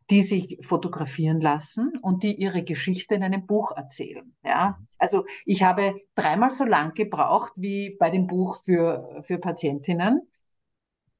die 0.09 0.23
sich 0.23 0.57
fotografieren 0.65 1.39
lassen 1.41 1.93
und 2.01 2.23
die 2.23 2.35
ihre 2.35 2.63
Geschichte 2.63 3.13
in 3.13 3.23
einem 3.23 3.45
Buch 3.45 3.71
erzählen. 3.71 4.35
Ja, 4.43 4.79
also 4.97 5.25
ich 5.45 5.61
habe 5.61 6.01
dreimal 6.15 6.49
so 6.49 6.63
lang 6.63 6.95
gebraucht 6.95 7.53
wie 7.55 7.95
bei 7.99 8.09
dem 8.09 8.25
Buch 8.25 8.63
für, 8.63 9.21
für 9.27 9.37
Patientinnen. 9.37 10.27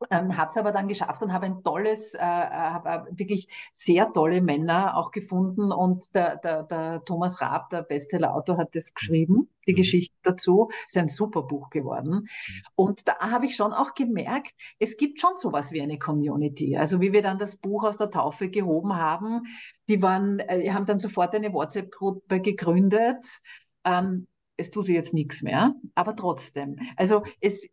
Ähm, 0.10 0.38
habe 0.38 0.47
es 0.49 0.58
aber 0.58 0.72
dann 0.72 0.88
geschafft 0.88 1.22
und 1.22 1.34
habe 1.34 1.45
ein 1.45 1.64
tolles, 1.64 2.16
äh, 2.16 2.20
habe 2.20 2.89
äh, 2.89 3.20
wirklich 3.20 3.47
sehr 3.74 4.12
tolle 4.12 4.41
Männer 4.41 4.97
auch 4.97 5.12
gefunden 5.12 5.72
und 5.72 6.14
der, 6.16 6.38
der, 6.38 6.64
der 6.64 7.04
Thomas 7.06 7.41
Raab, 7.41 7.70
der 7.70 7.84
Bestsellerautor, 7.84 8.58
hat 8.58 8.76
das 8.76 8.93
geschrieben, 8.93 9.49
die 9.68 9.74
mhm. 9.74 9.78
Geschichte 9.78 10.16
dazu. 10.24 10.70
Ist 10.88 10.97
ein 10.97 11.10
super 11.10 11.43
Buch 11.43 11.70
geworden. 11.70 12.12
Mhm. 12.12 12.28
Und 12.76 13.08
da 13.08 13.20
habe 13.20 13.45
ich 13.45 13.56
schon 13.56 13.74
auch 13.74 13.93
gemerkt, 13.93 14.54
es 14.80 14.97
gibt 14.97 15.20
schon 15.20 15.36
sowas 15.36 15.72
wie 15.72 15.82
eine 15.82 15.99
Community. 15.99 16.78
Also 16.78 17.01
wie 17.01 17.14
wir 17.14 17.22
dann 17.22 17.39
das 17.39 17.56
Buch 17.56 17.84
aus 17.84 17.97
der 17.97 18.12
Taufe 18.12 18.49
gehoben 18.49 18.95
haben, 18.95 19.43
die 19.88 20.01
waren, 20.01 20.39
äh, 20.39 20.70
haben 20.72 20.86
dann 20.86 20.99
sofort 20.99 21.34
eine 21.36 21.54
WhatsApp-Gruppe 21.54 22.41
gegründet. 22.41 23.41
Ähm, 23.84 24.28
es 24.58 24.70
tut 24.70 24.86
sich 24.86 24.95
jetzt 24.95 25.14
nichts 25.14 25.41
mehr, 25.41 25.74
aber 25.95 26.16
trotzdem. 26.16 26.78
Also 26.95 27.24
es, 27.39 27.68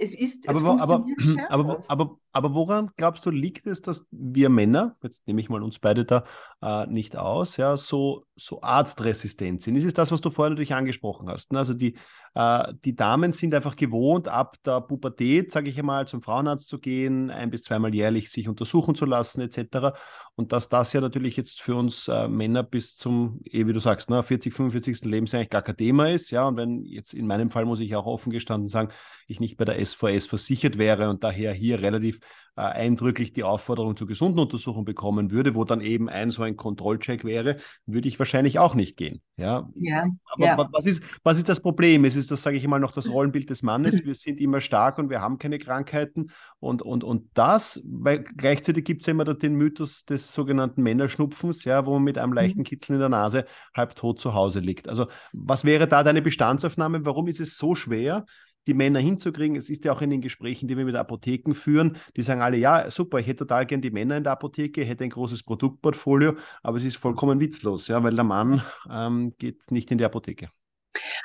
es 0.00 0.14
ist, 0.14 0.48
aber, 0.48 0.58
es 0.58 0.80
aber, 0.80 0.80
aber, 0.82 1.04
aber, 1.50 1.78
aber, 1.88 2.18
woran 2.32 2.90
glaubst 2.96 3.26
du, 3.26 3.30
liegt 3.30 3.66
es, 3.66 3.82
dass 3.82 4.06
wir 4.10 4.48
Männer, 4.48 4.96
jetzt 5.02 5.26
nehme 5.26 5.40
ich 5.40 5.48
mal 5.48 5.62
uns 5.62 5.78
beide 5.78 6.04
da 6.04 6.24
äh, 6.62 6.86
nicht 6.86 7.16
aus, 7.16 7.56
ja, 7.56 7.76
so, 7.76 8.24
so 8.36 8.62
arztresistent 8.62 9.62
sind? 9.62 9.76
Ist 9.76 9.98
das, 9.98 10.12
was 10.12 10.20
du 10.20 10.30
vorher 10.30 10.50
natürlich 10.50 10.74
angesprochen 10.74 11.28
hast. 11.28 11.52
Ne? 11.52 11.58
Also 11.58 11.74
die, 11.74 11.96
äh, 12.34 12.72
die 12.84 12.94
Damen 12.94 13.32
sind 13.32 13.54
einfach 13.54 13.74
gewohnt, 13.74 14.28
ab 14.28 14.56
der 14.64 14.80
Pubertät, 14.80 15.50
sage 15.50 15.70
ich 15.70 15.78
einmal, 15.78 16.06
zum 16.06 16.22
Frauenarzt 16.22 16.68
zu 16.68 16.78
gehen, 16.78 17.30
ein 17.30 17.50
bis 17.50 17.62
zweimal 17.62 17.94
jährlich 17.94 18.30
sich 18.30 18.48
untersuchen 18.48 18.94
zu 18.94 19.06
lassen, 19.06 19.40
etc. 19.40 19.96
Und 20.36 20.52
dass 20.52 20.68
das 20.68 20.92
ja 20.92 21.00
natürlich 21.00 21.36
jetzt 21.36 21.60
für 21.60 21.74
uns 21.74 22.06
äh, 22.06 22.28
Männer 22.28 22.62
bis 22.62 22.94
zum, 22.94 23.40
eh 23.44 23.66
wie 23.66 23.72
du 23.72 23.80
sagst, 23.80 24.10
ne, 24.10 24.22
40, 24.22 24.54
45. 24.54 25.04
Lebensjahr 25.04 25.40
eigentlich 25.40 25.50
gar 25.50 25.62
kein 25.62 25.76
Thema 25.76 26.10
ist. 26.10 26.30
Ja, 26.30 26.46
und 26.46 26.56
wenn 26.56 26.84
jetzt 26.84 27.14
in 27.14 27.26
meinem 27.26 27.50
Fall 27.50 27.64
muss 27.64 27.80
ich 27.80 27.96
auch 27.96 28.06
offen 28.06 28.30
gestanden 28.30 28.68
sagen, 28.68 28.92
ich 29.26 29.40
nicht 29.40 29.56
bei 29.56 29.64
der 29.64 29.84
SVS 29.84 30.26
versichert 30.26 30.78
wäre 30.78 31.08
und 31.10 31.24
daher 31.24 31.52
hier 31.52 31.80
relativ 31.80 32.19
äh, 32.56 32.62
eindrücklich 32.62 33.32
die 33.32 33.44
Aufforderung 33.44 33.96
zur 33.96 34.06
gesunden 34.06 34.38
Untersuchung 34.40 34.84
bekommen 34.84 35.30
würde, 35.30 35.54
wo 35.54 35.64
dann 35.64 35.80
eben 35.80 36.08
ein 36.08 36.30
so 36.30 36.42
ein 36.42 36.56
Kontrollcheck 36.56 37.24
wäre, 37.24 37.58
würde 37.86 38.08
ich 38.08 38.18
wahrscheinlich 38.18 38.58
auch 38.58 38.74
nicht 38.74 38.96
gehen. 38.96 39.22
Ja, 39.36 39.68
ja 39.76 40.08
aber 40.26 40.44
ja. 40.44 40.68
Was, 40.72 40.84
ist, 40.84 41.02
was 41.22 41.38
ist 41.38 41.48
das 41.48 41.60
Problem? 41.60 42.04
Es 42.04 42.16
ist 42.16 42.30
das, 42.30 42.42
sage 42.42 42.56
ich 42.56 42.66
mal, 42.66 42.78
noch 42.78 42.92
das 42.92 43.08
Rollenbild 43.08 43.48
des 43.48 43.62
Mannes. 43.62 44.04
Wir 44.04 44.14
sind 44.14 44.40
immer 44.40 44.60
stark 44.60 44.98
und 44.98 45.08
wir 45.08 45.20
haben 45.22 45.38
keine 45.38 45.58
Krankheiten. 45.58 46.32
Und, 46.58 46.82
und, 46.82 47.04
und 47.04 47.30
das, 47.34 47.82
weil 47.88 48.24
gleichzeitig 48.24 48.84
gibt 48.84 49.02
es 49.02 49.06
ja 49.06 49.12
immer 49.12 49.24
den 49.24 49.54
Mythos 49.54 50.04
des 50.04 50.34
sogenannten 50.34 50.82
Männerschnupfens, 50.82 51.64
ja, 51.64 51.86
wo 51.86 51.94
man 51.94 52.02
mit 52.02 52.18
einem 52.18 52.32
leichten 52.34 52.60
mhm. 52.60 52.64
Kitzel 52.64 52.94
in 52.94 53.00
der 53.00 53.08
Nase 53.08 53.46
halb 53.74 53.94
tot 53.94 54.20
zu 54.20 54.34
Hause 54.34 54.60
liegt. 54.60 54.88
Also, 54.88 55.06
was 55.32 55.64
wäre 55.64 55.88
da 55.88 56.02
deine 56.02 56.20
Bestandsaufnahme? 56.20 57.06
Warum 57.06 57.28
ist 57.28 57.40
es 57.40 57.56
so 57.56 57.74
schwer, 57.74 58.26
die 58.66 58.74
Männer 58.74 59.00
hinzukriegen. 59.00 59.56
Es 59.56 59.70
ist 59.70 59.84
ja 59.84 59.92
auch 59.92 60.02
in 60.02 60.10
den 60.10 60.20
Gesprächen, 60.20 60.68
die 60.68 60.76
wir 60.76 60.84
mit 60.84 60.96
Apotheken 60.96 61.54
führen, 61.54 61.96
die 62.16 62.22
sagen 62.22 62.42
alle, 62.42 62.56
ja, 62.56 62.90
super, 62.90 63.18
ich 63.18 63.26
hätte 63.26 63.46
total 63.46 63.66
gern 63.66 63.80
die 63.80 63.90
Männer 63.90 64.16
in 64.16 64.24
der 64.24 64.32
Apotheke, 64.32 64.84
hätte 64.84 65.04
ein 65.04 65.10
großes 65.10 65.42
Produktportfolio, 65.42 66.36
aber 66.62 66.76
es 66.76 66.84
ist 66.84 66.96
vollkommen 66.96 67.40
witzlos, 67.40 67.88
ja, 67.88 68.02
weil 68.02 68.14
der 68.14 68.24
Mann 68.24 68.62
ähm, 68.90 69.34
geht 69.38 69.70
nicht 69.70 69.90
in 69.90 69.98
die 69.98 70.04
Apotheke. 70.04 70.50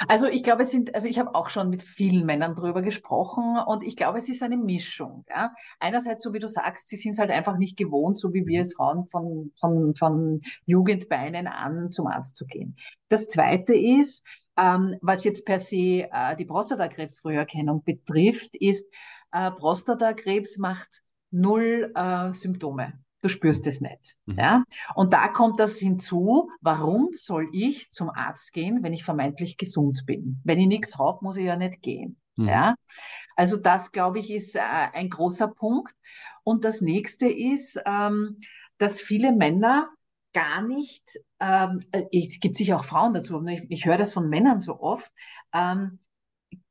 Also 0.07 0.27
ich 0.27 0.43
glaube, 0.43 0.63
es 0.63 0.71
sind, 0.71 0.93
also 0.93 1.07
ich 1.07 1.19
habe 1.19 1.35
auch 1.35 1.49
schon 1.49 1.69
mit 1.69 1.81
vielen 1.81 2.25
Männern 2.25 2.53
drüber 2.53 2.81
gesprochen 2.81 3.57
und 3.65 3.83
ich 3.83 3.95
glaube, 3.95 4.19
es 4.19 4.29
ist 4.29 4.43
eine 4.43 4.57
Mischung. 4.57 5.25
Ja? 5.29 5.51
Einerseits, 5.79 6.23
so 6.23 6.33
wie 6.33 6.39
du 6.39 6.47
sagst, 6.47 6.89
sie 6.89 6.97
sind 6.97 7.11
es 7.13 7.19
halt 7.19 7.31
einfach 7.31 7.57
nicht 7.57 7.77
gewohnt, 7.77 8.17
so 8.17 8.33
wie 8.33 8.45
wir 8.45 8.61
es 8.61 8.75
Frauen 8.75 9.05
von, 9.05 9.51
von, 9.55 9.95
von 9.95 10.41
Jugendbeinen 10.65 11.47
an 11.47 11.91
zum 11.91 12.07
Arzt 12.07 12.35
zu 12.37 12.45
gehen. 12.45 12.75
Das 13.09 13.27
Zweite 13.27 13.73
ist, 13.73 14.25
ähm, 14.57 14.97
was 15.01 15.23
jetzt 15.23 15.45
per 15.45 15.59
se 15.59 16.07
äh, 16.11 16.35
die 16.37 16.45
Prostatakrebsfrüherkennung 16.45 17.83
betrifft, 17.83 18.55
ist, 18.55 18.85
äh, 19.31 19.51
Prostatakrebs 19.51 20.57
macht 20.57 21.01
null 21.31 21.91
äh, 21.95 22.31
Symptome. 22.33 23.04
Du 23.25 23.29
spürst 23.29 23.65
es 23.65 23.81
nicht. 23.81 24.17
Mhm. 24.27 24.37
Ja? 24.37 24.63
Und 24.93 25.11
da 25.13 25.27
kommt 25.29 25.59
das 25.59 25.79
hinzu, 25.79 26.51
warum 26.61 27.09
soll 27.15 27.49
ich 27.53 27.89
zum 27.89 28.11
Arzt 28.11 28.53
gehen, 28.53 28.83
wenn 28.83 28.93
ich 28.93 29.03
vermeintlich 29.03 29.57
gesund 29.57 30.03
bin? 30.05 30.39
Wenn 30.43 30.59
ich 30.59 30.67
nichts 30.67 30.99
habe, 30.99 31.25
muss 31.25 31.37
ich 31.37 31.45
ja 31.45 31.55
nicht 31.55 31.81
gehen. 31.81 32.19
Mhm. 32.35 32.47
Ja? 32.47 32.75
Also 33.35 33.57
das, 33.57 33.91
glaube 33.91 34.19
ich, 34.19 34.29
ist 34.29 34.55
äh, 34.55 34.59
ein 34.59 35.09
großer 35.09 35.47
Punkt. 35.47 35.95
Und 36.43 36.65
das 36.65 36.81
nächste 36.81 37.27
ist, 37.27 37.81
ähm, 37.87 38.41
dass 38.77 39.01
viele 39.01 39.31
Männer 39.31 39.89
gar 40.31 40.61
nicht, 40.61 41.19
ähm, 41.39 41.81
äh, 41.91 42.03
es 42.11 42.39
gibt 42.39 42.57
sicher 42.57 42.77
auch 42.79 42.85
Frauen 42.85 43.15
dazu, 43.15 43.37
aber 43.37 43.47
ich, 43.47 43.63
ich 43.69 43.85
höre 43.87 43.97
das 43.97 44.13
von 44.13 44.29
Männern 44.29 44.59
so 44.59 44.79
oft, 44.79 45.11
ähm, 45.51 45.97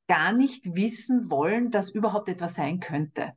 gar 0.07 0.33
nicht 0.33 0.77
wissen 0.77 1.33
wollen, 1.33 1.73
dass 1.73 1.91
überhaupt 1.91 2.29
etwas 2.29 2.55
sein 2.55 2.79
könnte. 2.79 3.33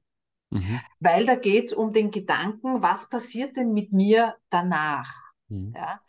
Mhm. 0.50 0.80
Weil 1.00 1.26
da 1.26 1.36
geht 1.36 1.66
es 1.66 1.74
um 1.74 1.94
den 1.94 2.12
Gedanken, 2.12 2.82
was 2.82 3.10
passiert 3.10 3.58
denn 3.58 3.74
mit 3.74 3.92
mir 3.92 4.36
danach? 4.50 5.14
Mhm. 5.50 5.74
Ja? 5.76 6.02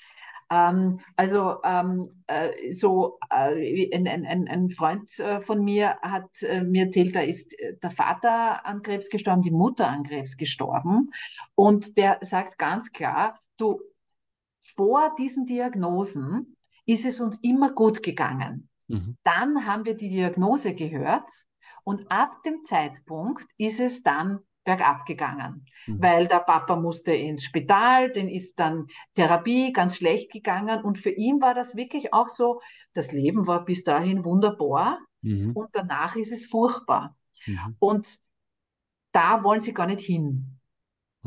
Ähm, 0.50 1.00
also 1.16 1.56
ähm, 1.62 2.22
äh, 2.26 2.72
so 2.72 3.18
äh, 3.30 3.94
ein, 3.94 4.06
ein, 4.06 4.48
ein, 4.48 4.70
Freund 4.70 5.18
äh, 5.18 5.40
von 5.40 5.62
mir 5.62 5.98
hat 6.00 6.42
äh, 6.42 6.62
mir 6.62 6.84
erzählt, 6.84 7.14
da 7.14 7.20
ist 7.20 7.58
äh, 7.58 7.76
der 7.82 7.90
Vater 7.90 8.64
an 8.64 8.82
Krebs 8.82 9.10
gestorben, 9.10 9.42
die 9.42 9.50
Mutter 9.50 9.88
an 9.88 10.04
Krebs 10.04 10.36
gestorben. 10.36 11.10
Und 11.54 11.98
der 11.98 12.18
sagt 12.22 12.58
ganz 12.58 12.92
klar, 12.92 13.38
du, 13.58 13.80
vor 14.58 15.14
diesen 15.18 15.46
Diagnosen 15.46 16.56
ist 16.86 17.04
es 17.04 17.20
uns 17.20 17.38
immer 17.42 17.72
gut 17.72 18.02
gegangen. 18.02 18.70
Mhm. 18.86 19.16
Dann 19.24 19.66
haben 19.66 19.84
wir 19.84 19.94
die 19.94 20.08
Diagnose 20.08 20.74
gehört 20.74 21.28
und 21.88 22.12
ab 22.12 22.42
dem 22.42 22.64
Zeitpunkt 22.64 23.46
ist 23.56 23.80
es 23.80 24.02
dann 24.02 24.40
bergab 24.62 25.06
gegangen, 25.06 25.64
mhm. 25.86 26.02
weil 26.02 26.28
der 26.28 26.40
Papa 26.40 26.76
musste 26.76 27.14
ins 27.14 27.44
Spital, 27.44 28.12
den 28.12 28.28
ist 28.28 28.58
dann 28.60 28.88
Therapie 29.14 29.72
ganz 29.72 29.96
schlecht 29.96 30.30
gegangen 30.30 30.82
und 30.84 30.98
für 30.98 31.08
ihn 31.08 31.40
war 31.40 31.54
das 31.54 31.76
wirklich 31.76 32.12
auch 32.12 32.28
so, 32.28 32.60
das 32.92 33.12
Leben 33.12 33.46
war 33.46 33.64
bis 33.64 33.84
dahin 33.84 34.26
wunderbar 34.26 34.98
mhm. 35.22 35.52
und 35.54 35.70
danach 35.72 36.14
ist 36.14 36.30
es 36.30 36.44
furchtbar. 36.44 37.16
Mhm. 37.46 37.76
Und 37.78 38.18
da 39.12 39.42
wollen 39.42 39.60
sie 39.60 39.72
gar 39.72 39.86
nicht 39.86 40.04
hin. 40.04 40.58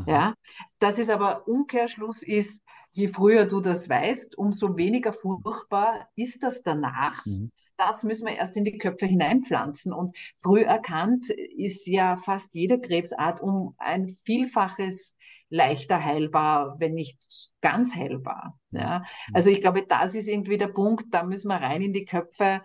Ja, 0.05 0.35
das 0.77 0.99
ist 0.99 1.09
aber 1.09 1.47
Umkehrschluss 1.47 2.23
ist, 2.23 2.63
je 2.91 3.07
früher 3.07 3.45
du 3.45 3.61
das 3.61 3.89
weißt, 3.89 4.37
umso 4.37 4.77
weniger 4.77 5.11
furchtbar 5.11 6.07
ist 6.15 6.43
das 6.43 6.61
danach. 6.61 7.25
Mhm. 7.25 7.51
Das 7.81 8.03
müssen 8.03 8.27
wir 8.27 8.35
erst 8.35 8.55
in 8.57 8.63
die 8.63 8.77
Köpfe 8.77 9.07
hineinpflanzen. 9.07 9.91
Und 9.91 10.15
früh 10.37 10.61
erkannt 10.61 11.31
ist 11.31 11.87
ja 11.87 12.15
fast 12.15 12.53
jede 12.53 12.79
Krebsart 12.79 13.41
um 13.41 13.73
ein 13.79 14.07
Vielfaches 14.07 15.17
leichter 15.49 16.05
heilbar, 16.05 16.75
wenn 16.79 16.93
nicht 16.93 17.25
ganz 17.59 17.95
heilbar. 17.95 18.59
Ja. 18.69 18.99
Mhm. 18.99 19.35
Also 19.35 19.49
ich 19.49 19.61
glaube, 19.61 19.83
das 19.87 20.13
ist 20.13 20.27
irgendwie 20.27 20.59
der 20.59 20.67
Punkt, 20.67 21.05
da 21.09 21.23
müssen 21.23 21.47
wir 21.47 21.55
rein 21.55 21.81
in 21.81 21.91
die 21.91 22.05
Köpfe. 22.05 22.61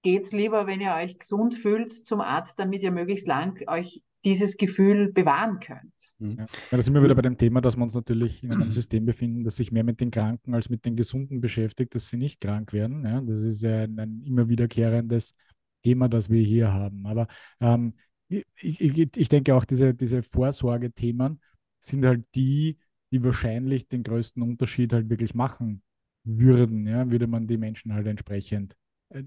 Geht's 0.00 0.32
lieber, 0.32 0.66
wenn 0.66 0.80
ihr 0.80 0.94
euch 0.94 1.18
gesund 1.18 1.52
fühlt, 1.52 1.92
zum 1.92 2.22
Arzt, 2.22 2.58
damit 2.58 2.82
ihr 2.82 2.90
möglichst 2.90 3.26
lang 3.26 3.62
euch 3.68 4.02
dieses 4.24 4.56
Gefühl 4.56 5.12
bewahren 5.12 5.60
könnt. 5.60 6.14
Mhm. 6.18 6.38
Ja, 6.38 6.46
da 6.70 6.82
sind 6.82 6.94
wir 6.94 7.02
wieder 7.02 7.14
bei 7.14 7.22
dem 7.22 7.36
Thema, 7.36 7.60
dass 7.60 7.76
wir 7.76 7.82
uns 7.82 7.94
natürlich 7.94 8.42
in 8.42 8.52
einem 8.52 8.70
System 8.70 9.04
befinden, 9.04 9.44
das 9.44 9.56
sich 9.56 9.72
mehr 9.72 9.84
mit 9.84 10.00
den 10.00 10.10
Kranken 10.10 10.54
als 10.54 10.70
mit 10.70 10.84
den 10.84 10.96
Gesunden 10.96 11.40
beschäftigt, 11.40 11.94
dass 11.94 12.08
sie 12.08 12.16
nicht 12.16 12.40
krank 12.40 12.72
werden. 12.72 13.04
Ja, 13.04 13.20
das 13.20 13.40
ist 13.42 13.62
ja 13.62 13.82
ein, 13.82 13.98
ein 13.98 14.22
immer 14.24 14.48
wiederkehrendes 14.48 15.34
Thema, 15.82 16.08
das 16.08 16.30
wir 16.30 16.42
hier 16.42 16.72
haben. 16.72 17.06
Aber 17.06 17.26
ähm, 17.60 17.94
ich, 18.28 18.80
ich, 18.80 19.16
ich, 19.16 19.28
denke 19.28 19.54
auch, 19.54 19.64
diese, 19.64 19.94
diese 19.94 20.22
Vorsorgethemen 20.22 21.40
sind 21.78 22.06
halt 22.06 22.24
die, 22.34 22.78
die 23.12 23.22
wahrscheinlich 23.22 23.88
den 23.88 24.02
größten 24.02 24.42
Unterschied 24.42 24.92
halt 24.92 25.10
wirklich 25.10 25.34
machen 25.34 25.82
würden. 26.24 26.86
Ja, 26.86 27.10
würde 27.10 27.26
man 27.26 27.46
die 27.46 27.58
Menschen 27.58 27.92
halt 27.92 28.06
entsprechend 28.06 28.74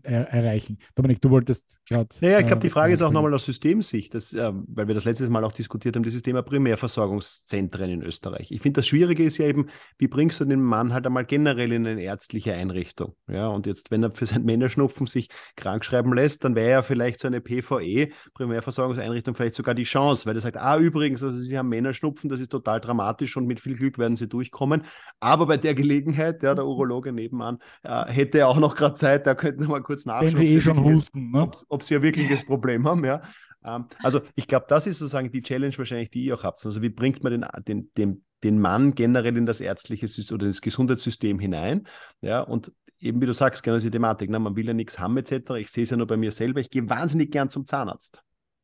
er 0.03 0.27
erreichen. 0.29 0.77
Dominik, 0.95 1.21
du 1.21 1.29
wolltest 1.29 1.79
gerade. 1.87 2.09
Naja, 2.21 2.39
ich 2.39 2.47
glaube, 2.47 2.61
die 2.61 2.69
Frage 2.69 2.91
äh, 2.91 2.93
ist 2.95 3.01
auch 3.01 3.11
nochmal 3.11 3.33
aus 3.33 3.45
Systemsicht, 3.45 4.13
dass, 4.13 4.33
äh, 4.33 4.51
weil 4.53 4.87
wir 4.87 4.95
das 4.95 5.05
letztes 5.05 5.29
Mal 5.29 5.43
auch 5.43 5.51
diskutiert 5.51 5.95
haben, 5.95 6.03
dieses 6.03 6.21
Thema 6.21 6.41
Primärversorgungszentren 6.41 7.89
in 7.89 8.03
Österreich. 8.03 8.51
Ich 8.51 8.61
finde, 8.61 8.79
das 8.79 8.87
Schwierige 8.87 9.23
ist 9.23 9.37
ja 9.37 9.45
eben, 9.45 9.69
wie 9.97 10.07
bringst 10.07 10.39
du 10.39 10.45
den 10.45 10.61
Mann 10.61 10.93
halt 10.93 11.05
einmal 11.05 11.25
generell 11.25 11.71
in 11.71 11.87
eine 11.87 12.01
ärztliche 12.01 12.53
Einrichtung? 12.53 13.15
Ja, 13.27 13.47
und 13.47 13.65
jetzt, 13.65 13.91
wenn 13.91 14.03
er 14.03 14.11
für 14.13 14.25
seinen 14.25 14.45
Männerschnupfen 14.45 15.07
sich 15.07 15.29
krank 15.55 15.85
schreiben 15.85 16.13
lässt, 16.13 16.43
dann 16.43 16.55
wäre 16.55 16.69
ja 16.69 16.81
vielleicht 16.81 17.21
so 17.21 17.27
eine 17.27 17.41
PVE, 17.41 18.09
Primärversorgungseinrichtung, 18.33 19.35
vielleicht 19.35 19.55
sogar 19.55 19.75
die 19.75 19.83
Chance, 19.83 20.25
weil 20.25 20.35
er 20.35 20.41
sagt, 20.41 20.57
ah, 20.57 20.77
übrigens, 20.77 21.23
also 21.23 21.37
Sie 21.37 21.57
haben 21.57 21.69
Männerschnupfen, 21.69 22.29
das 22.29 22.41
ist 22.41 22.51
total 22.51 22.81
dramatisch 22.81 23.37
und 23.37 23.47
mit 23.47 23.59
viel 23.59 23.75
Glück 23.75 23.97
werden 23.97 24.15
Sie 24.15 24.27
durchkommen. 24.27 24.83
Aber 25.19 25.45
bei 25.45 25.57
der 25.57 25.75
Gelegenheit, 25.75 26.43
ja, 26.43 26.53
der 26.55 26.65
Urologe 26.65 27.13
nebenan, 27.13 27.59
äh, 27.83 28.05
hätte 28.11 28.47
auch 28.47 28.57
noch 28.57 28.75
gerade 28.75 28.95
Zeit, 28.95 29.27
da 29.27 29.35
könnten 29.35 29.67
wir 29.69 29.76
mal 29.77 29.83
kurz 29.83 30.05
nachschauen. 30.05 30.31
Wenn 30.31 30.37
sie 30.37 30.47
eh 30.47 30.61
schon 30.61 30.83
husten. 30.83 31.31
Ne? 31.31 31.51
Ob, 31.69 31.83
sie 31.83 31.95
ein 31.95 32.01
wirkliches 32.01 32.45
Problem 32.45 32.87
haben, 32.87 33.05
ja. 33.05 33.21
Ähm, 33.63 33.85
also 34.03 34.21
ich 34.35 34.47
glaube, 34.47 34.65
das 34.69 34.87
ist 34.87 34.99
sozusagen 34.99 35.31
die 35.31 35.41
Challenge 35.41 35.77
wahrscheinlich, 35.77 36.09
die 36.09 36.25
ihr 36.25 36.35
auch 36.35 36.43
habt. 36.43 36.65
Also 36.65 36.81
wie 36.81 36.89
bringt 36.89 37.23
man 37.23 37.31
den, 37.31 37.45
den, 37.67 37.91
den, 37.97 38.23
den 38.43 38.59
Mann 38.59 38.95
generell 38.95 39.37
in 39.37 39.45
das 39.45 39.61
ärztliche 39.61 40.07
System 40.07 40.35
oder 40.35 40.47
das 40.47 40.61
Gesundheitssystem 40.61 41.39
hinein? 41.39 41.87
Ja, 42.21 42.41
und 42.41 42.71
eben 42.99 43.21
wie 43.21 43.25
du 43.25 43.33
sagst, 43.33 43.63
genau 43.63 43.77
diese 43.77 43.91
Thematik, 43.91 44.29
ne? 44.29 44.39
man 44.39 44.55
will 44.55 44.67
ja 44.67 44.73
nichts 44.73 44.99
haben 44.99 45.17
etc. 45.17 45.51
Ich 45.57 45.69
sehe 45.69 45.83
es 45.83 45.89
ja 45.89 45.97
nur 45.97 46.07
bei 46.07 46.17
mir 46.17 46.31
selber. 46.31 46.59
Ich 46.59 46.69
gehe 46.69 46.89
wahnsinnig 46.89 47.31
gern 47.31 47.49
zum 47.49 47.65
Zahnarzt. 47.65 48.23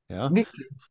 Ja? 0.09 0.29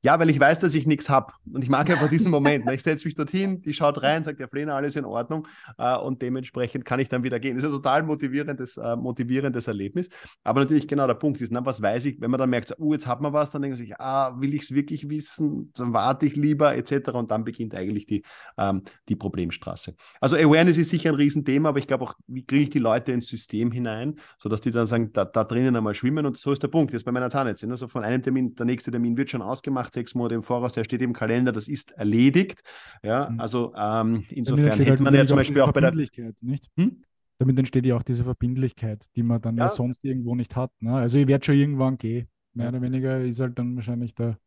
ja, 0.03 0.19
weil 0.19 0.31
ich 0.31 0.41
weiß, 0.41 0.59
dass 0.61 0.75
ich 0.75 0.87
nichts 0.87 1.09
habe. 1.09 1.33
Und 1.53 1.63
ich 1.63 1.71
mag 1.71 1.89
einfach 1.91 2.09
diesen 2.09 2.31
Moment. 2.31 2.65
Ne? 2.65 2.75
Ich 2.75 2.83
setze 2.83 3.07
mich 3.07 3.15
dorthin, 3.15 3.63
die 3.63 3.73
schaut 3.73 4.03
rein, 4.03 4.25
sagt, 4.25 4.41
ja, 4.41 4.49
Flena, 4.49 4.75
alles 4.75 4.97
in 4.97 5.05
Ordnung. 5.05 5.47
Äh, 5.79 5.97
und 5.97 6.23
dementsprechend 6.23 6.85
kann 6.85 6.99
ich 6.99 7.09
dann 7.09 7.23
wieder 7.23 7.39
gehen. 7.39 7.57
Das 7.57 7.65
ist 7.65 7.71
ein 7.71 7.75
total 7.75 8.03
motivierendes, 8.03 8.77
äh, 8.77 8.97
motivierendes 8.97 9.69
Erlebnis. 9.69 10.09
Aber 10.45 10.61
natürlich 10.61 10.89
genau 10.89 11.07
der 11.07 11.15
Punkt 11.15 11.41
ist, 11.41 11.53
ne, 11.53 11.61
was 11.65 11.81
weiß 11.81 12.07
ich, 12.07 12.21
wenn 12.21 12.31
man 12.31 12.39
dann 12.39 12.51
merkt, 12.51 12.69
so, 12.69 12.75
uh, 12.79 12.93
jetzt 12.95 13.07
hat 13.07 13.21
man 13.21 13.33
was, 13.33 13.51
dann 13.51 13.63
denkt 13.63 13.79
man 13.79 13.87
sich, 13.87 13.99
ah, 14.01 14.35
will 14.41 14.55
ich 14.55 14.63
es 14.63 14.75
wirklich 14.75 15.09
wissen? 15.09 15.71
Dann 15.75 15.93
warte 15.93 16.27
ich 16.27 16.37
lieber, 16.37 16.75
etc. 16.75 17.11
Und 17.13 17.31
dann 17.31 17.45
beginnt 17.45 17.75
eigentlich 17.75 18.07
die, 18.07 18.25
ähm, 18.59 18.83
die 19.09 19.17
Problemstraße. 19.17 19.95
Also 20.21 20.37
Awareness 20.37 20.79
ist 20.79 20.91
sicher 20.91 21.11
ein 21.11 21.17
Riesenthema, 21.17 21.69
aber 21.69 21.79
ich 21.79 21.87
glaube 21.87 22.05
auch, 22.05 22.15
wie 22.27 22.45
kriege 22.45 22.65
ich 22.65 22.71
die 22.71 22.79
Leute 22.79 23.13
ins 23.13 23.29
System 23.29 23.71
hinein, 23.71 24.19
sodass 24.39 24.61
die 24.61 24.71
dann 24.71 24.87
sagen, 24.87 25.13
da, 25.13 25.25
da 25.25 25.45
drinnen 25.45 25.77
einmal 25.77 25.95
schwimmen. 25.95 26.27
Und 26.27 26.39
so 26.39 26.53
ist 26.53 26.63
der 26.63 26.69
Punkt. 26.69 26.93
Jetzt 26.93 27.05
bei 27.05 27.13
meiner 27.13 27.31
Zahnärztin. 27.31 27.71
Also 27.71 27.89
von 27.89 28.05
einem 28.05 28.23
Termin, 28.23 28.55
der 28.55 28.67
nächste 28.67 28.91
Termin 28.91 29.12
Termin 29.13 29.17
wird 29.17 29.31
schon 29.31 29.43
ausgemacht, 29.43 29.93
sechs 29.93 30.15
Monate 30.15 30.35
im 30.35 30.43
Voraus, 30.43 30.73
der 30.73 30.85
steht 30.85 31.03
im 31.03 31.13
Kalender, 31.13 31.53
das 31.53 31.69
ist 31.69 31.93
erledigt. 31.93 32.63
Ja, 33.03 33.31
mhm. 33.31 33.41
also 33.41 33.73
ähm, 33.77 34.25
insofern 34.29 34.79
hätte 34.79 35.03
man 35.03 35.15
ja 35.15 35.27
zum 35.27 35.37
Beispiel 35.37 35.61
auch 35.63 35.73
bei 35.73 35.81
der. 35.81 35.93
Nicht? 35.93 36.71
Hm? 36.77 37.03
Damit 37.39 37.59
entsteht 37.59 37.87
ja 37.87 37.97
auch 37.97 38.03
diese 38.03 38.25
Verbindlichkeit, 38.25 39.05
die 39.17 39.23
man 39.23 39.41
dann 39.41 39.57
ja, 39.57 39.65
ja 39.65 39.71
sonst 39.71 40.05
irgendwo 40.05 40.35
nicht 40.35 40.55
hat. 40.55 40.71
Ne? 40.81 40.95
Also 40.95 41.19
ich 41.19 41.27
werde 41.27 41.45
schon 41.45 41.57
irgendwann 41.57 41.99
gehen. 41.99 42.29
Mehr 42.55 42.69
oder 42.69 42.83
weniger 42.83 43.21
ist 43.21 43.41
halt 43.41 43.59
dann 43.59 43.75
wahrscheinlich 43.77 44.15
der. 44.15 44.39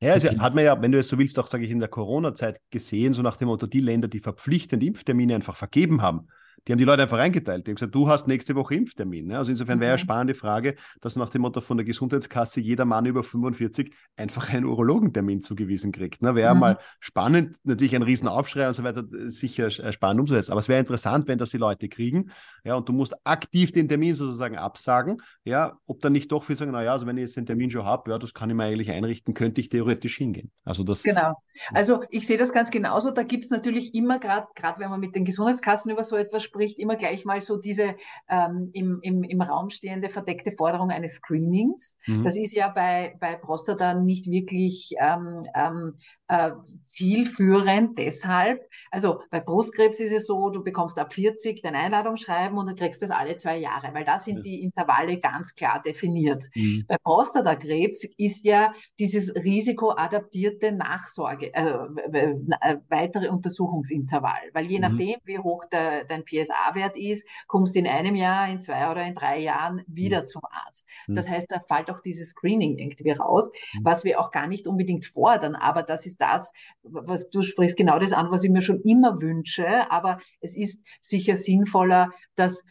Ja, 0.00 0.12
also 0.12 0.28
hat 0.28 0.54
man 0.54 0.64
ja, 0.64 0.80
wenn 0.80 0.92
du 0.92 0.98
es 0.98 1.08
so 1.08 1.18
willst, 1.18 1.38
auch, 1.38 1.46
sage 1.46 1.64
ich, 1.64 1.70
in 1.70 1.78
der 1.78 1.88
Corona-Zeit 1.88 2.60
gesehen, 2.70 3.14
so 3.14 3.22
nach 3.22 3.36
dem 3.36 3.48
Motto, 3.48 3.66
die 3.66 3.80
Länder, 3.80 4.08
die 4.08 4.20
verpflichtend 4.20 4.82
Impftermine 4.82 5.34
einfach 5.34 5.56
vergeben 5.56 6.02
haben, 6.02 6.26
die 6.66 6.72
haben 6.72 6.78
die 6.78 6.84
Leute 6.84 7.02
einfach 7.02 7.18
eingeteilt. 7.18 7.66
Die 7.66 7.70
haben 7.70 7.76
gesagt, 7.76 7.94
du 7.94 8.08
hast 8.08 8.26
nächste 8.26 8.54
Woche 8.54 8.74
Impftermin. 8.74 9.26
Ne? 9.26 9.38
Also 9.38 9.50
insofern 9.50 9.80
wäre 9.80 9.92
ja 9.92 9.96
mhm. 9.96 10.00
spannende 10.00 10.34
Frage, 10.34 10.76
dass 11.00 11.16
nach 11.16 11.28
dem 11.28 11.42
Motto 11.42 11.60
von 11.60 11.76
der 11.76 11.84
Gesundheitskasse 11.84 12.60
jeder 12.60 12.86
Mann 12.86 13.04
über 13.04 13.22
45 13.22 13.92
einfach 14.16 14.52
einen 14.52 14.64
Urologentermin 14.64 15.42
zugewiesen 15.42 15.92
kriegt. 15.92 16.22
Ne? 16.22 16.34
Wäre 16.34 16.54
mhm. 16.54 16.60
mal 16.60 16.78
spannend, 17.00 17.56
natürlich 17.64 17.94
ein 17.94 18.02
Riesenaufschrei 18.02 18.66
und 18.66 18.74
so 18.74 18.82
weiter, 18.82 19.04
sicher 19.26 19.70
spannend 19.70 20.20
umzusetzen. 20.20 20.52
Aber 20.52 20.60
es 20.60 20.68
wäre 20.68 20.80
interessant, 20.80 21.28
wenn 21.28 21.38
das 21.38 21.50
die 21.50 21.58
Leute 21.58 21.88
kriegen. 21.88 22.30
Ja, 22.64 22.76
und 22.76 22.88
du 22.88 22.94
musst 22.94 23.14
aktiv 23.24 23.72
den 23.72 23.88
Termin 23.88 24.14
sozusagen 24.14 24.56
absagen. 24.56 25.20
Ja, 25.44 25.78
ob 25.86 26.00
dann 26.00 26.12
nicht 26.12 26.32
doch 26.32 26.44
viele 26.44 26.58
sagen, 26.58 26.72
naja, 26.72 26.92
also 26.92 27.06
wenn 27.06 27.18
ich 27.18 27.22
jetzt 27.22 27.36
den 27.36 27.44
Termin 27.46 27.70
schon 27.70 27.84
habe, 27.84 28.10
ja, 28.10 28.18
das 28.18 28.32
kann 28.32 28.48
ich 28.48 28.56
mir 28.56 28.64
eigentlich 28.64 28.90
einrichten, 28.90 29.34
könnte 29.34 29.60
ich 29.60 29.68
theoretisch 29.68 30.16
hingehen. 30.16 30.50
Also 30.64 30.82
das. 30.82 31.02
Genau. 31.02 31.34
Also 31.72 32.02
ich 32.08 32.26
sehe 32.26 32.38
das 32.38 32.52
ganz 32.52 32.70
genauso. 32.70 33.10
Da 33.10 33.22
gibt 33.22 33.44
es 33.44 33.50
natürlich 33.50 33.94
immer 33.94 34.18
gerade, 34.18 34.46
gerade 34.54 34.80
wenn 34.80 34.88
man 34.88 35.00
mit 35.00 35.14
den 35.14 35.26
Gesundheitskassen 35.26 35.92
über 35.92 36.02
so 36.02 36.16
etwas 36.16 36.42
spricht, 36.42 36.53
spricht 36.54 36.78
immer 36.78 36.94
gleich 36.94 37.24
mal 37.24 37.40
so 37.40 37.56
diese 37.56 37.96
ähm, 38.28 38.70
im, 38.72 39.00
im, 39.02 39.24
im 39.24 39.42
Raum 39.42 39.70
stehende 39.70 40.08
verdeckte 40.08 40.52
Forderung 40.52 40.90
eines 40.90 41.14
Screenings. 41.14 41.96
Mhm. 42.06 42.22
Das 42.22 42.36
ist 42.36 42.54
ja 42.54 42.68
bei, 42.68 43.16
bei 43.18 43.34
Prostata 43.34 43.94
nicht 43.94 44.30
wirklich 44.30 44.94
ähm, 45.00 45.44
ähm, 45.54 45.94
äh, 46.28 46.52
zielführend 46.84 47.98
deshalb. 47.98 48.60
Also 48.90 49.20
bei 49.30 49.40
Brustkrebs 49.40 50.00
ist 50.00 50.12
es 50.12 50.26
so, 50.26 50.50
du 50.50 50.62
bekommst 50.62 50.98
ab 50.98 51.12
40 51.12 51.60
dein 51.60 51.74
Einladungsschreiben 51.74 52.56
und 52.56 52.66
du 52.68 52.74
kriegst 52.74 53.02
das 53.02 53.10
alle 53.10 53.36
zwei 53.36 53.58
Jahre, 53.58 53.92
weil 53.92 54.04
da 54.04 54.18
sind 54.18 54.36
ja. 54.36 54.42
die 54.42 54.62
Intervalle 54.62 55.18
ganz 55.18 55.54
klar 55.54 55.82
definiert. 55.84 56.44
Mhm. 56.54 56.84
Bei 56.86 56.96
Prostatakrebs 57.02 58.04
ist 58.16 58.44
ja 58.44 58.72
dieses 58.98 59.34
risikoadaptierte 59.34 60.72
Nachsorge, 60.72 61.52
äh, 61.52 62.76
weitere 62.88 63.28
Untersuchungsintervall, 63.28 64.50
weil 64.52 64.66
je 64.66 64.78
mhm. 64.78 64.82
nachdem, 64.82 65.16
wie 65.24 65.38
hoch 65.38 65.64
der, 65.70 66.04
dein 66.04 66.24
PSA-Wert 66.44 66.96
ist, 66.96 67.26
kommst 67.46 67.74
du 67.74 67.80
in 67.80 67.86
einem 67.86 68.14
Jahr, 68.14 68.48
in 68.48 68.60
zwei 68.60 68.90
oder 68.90 69.04
in 69.04 69.14
drei 69.14 69.38
Jahren 69.40 69.82
wieder 69.86 70.22
mhm. 70.22 70.26
zum 70.26 70.42
Arzt. 70.50 70.86
Mhm. 71.06 71.14
Das 71.14 71.28
heißt, 71.28 71.50
da 71.50 71.60
fällt 71.60 71.90
auch 71.90 72.00
dieses 72.00 72.30
Screening 72.30 72.78
irgendwie 72.78 73.10
raus, 73.10 73.50
mhm. 73.74 73.84
was 73.84 74.04
wir 74.04 74.20
auch 74.20 74.30
gar 74.30 74.46
nicht 74.46 74.66
unbedingt 74.66 75.06
fordern, 75.06 75.54
aber 75.54 75.82
das 75.82 76.06
ist 76.06 76.20
das, 76.20 76.52
was 76.82 77.30
du 77.30 77.42
sprichst, 77.42 77.76
genau 77.76 77.98
das 77.98 78.12
an, 78.12 78.30
was 78.30 78.44
ich 78.44 78.50
mir 78.50 78.62
schon 78.62 78.80
immer 78.80 79.20
wünsche, 79.20 79.90
aber 79.90 80.18
es 80.40 80.56
ist 80.56 80.84
sicher 81.00 81.36
sinnvoller, 81.36 82.10
dass 82.36 82.62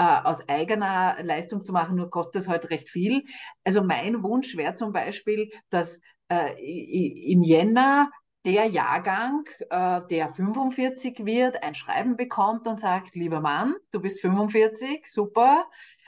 äh, 0.00 0.02
aus 0.24 0.48
eigener 0.48 1.16
Leistung 1.22 1.62
zu 1.62 1.72
machen, 1.72 1.96
nur 1.96 2.10
kostet 2.10 2.42
es 2.42 2.48
heute 2.48 2.62
halt 2.62 2.70
recht 2.70 2.88
viel. 2.88 3.22
Also 3.64 3.82
mein 3.82 4.22
Wunsch 4.22 4.56
wäre 4.56 4.74
zum 4.74 4.92
Beispiel, 4.92 5.50
dass 5.68 6.00
äh, 6.30 6.54
im 7.32 7.42
Jänner 7.42 8.10
der 8.44 8.66
Jahrgang, 8.66 9.44
äh, 9.70 10.00
der 10.08 10.30
45 10.30 11.24
wird, 11.24 11.62
ein 11.62 11.74
Schreiben 11.74 12.16
bekommt 12.16 12.66
und 12.66 12.80
sagt, 12.80 13.14
lieber 13.14 13.40
Mann, 13.40 13.74
du 13.90 14.00
bist 14.00 14.20
45, 14.20 15.06
super, 15.06 15.66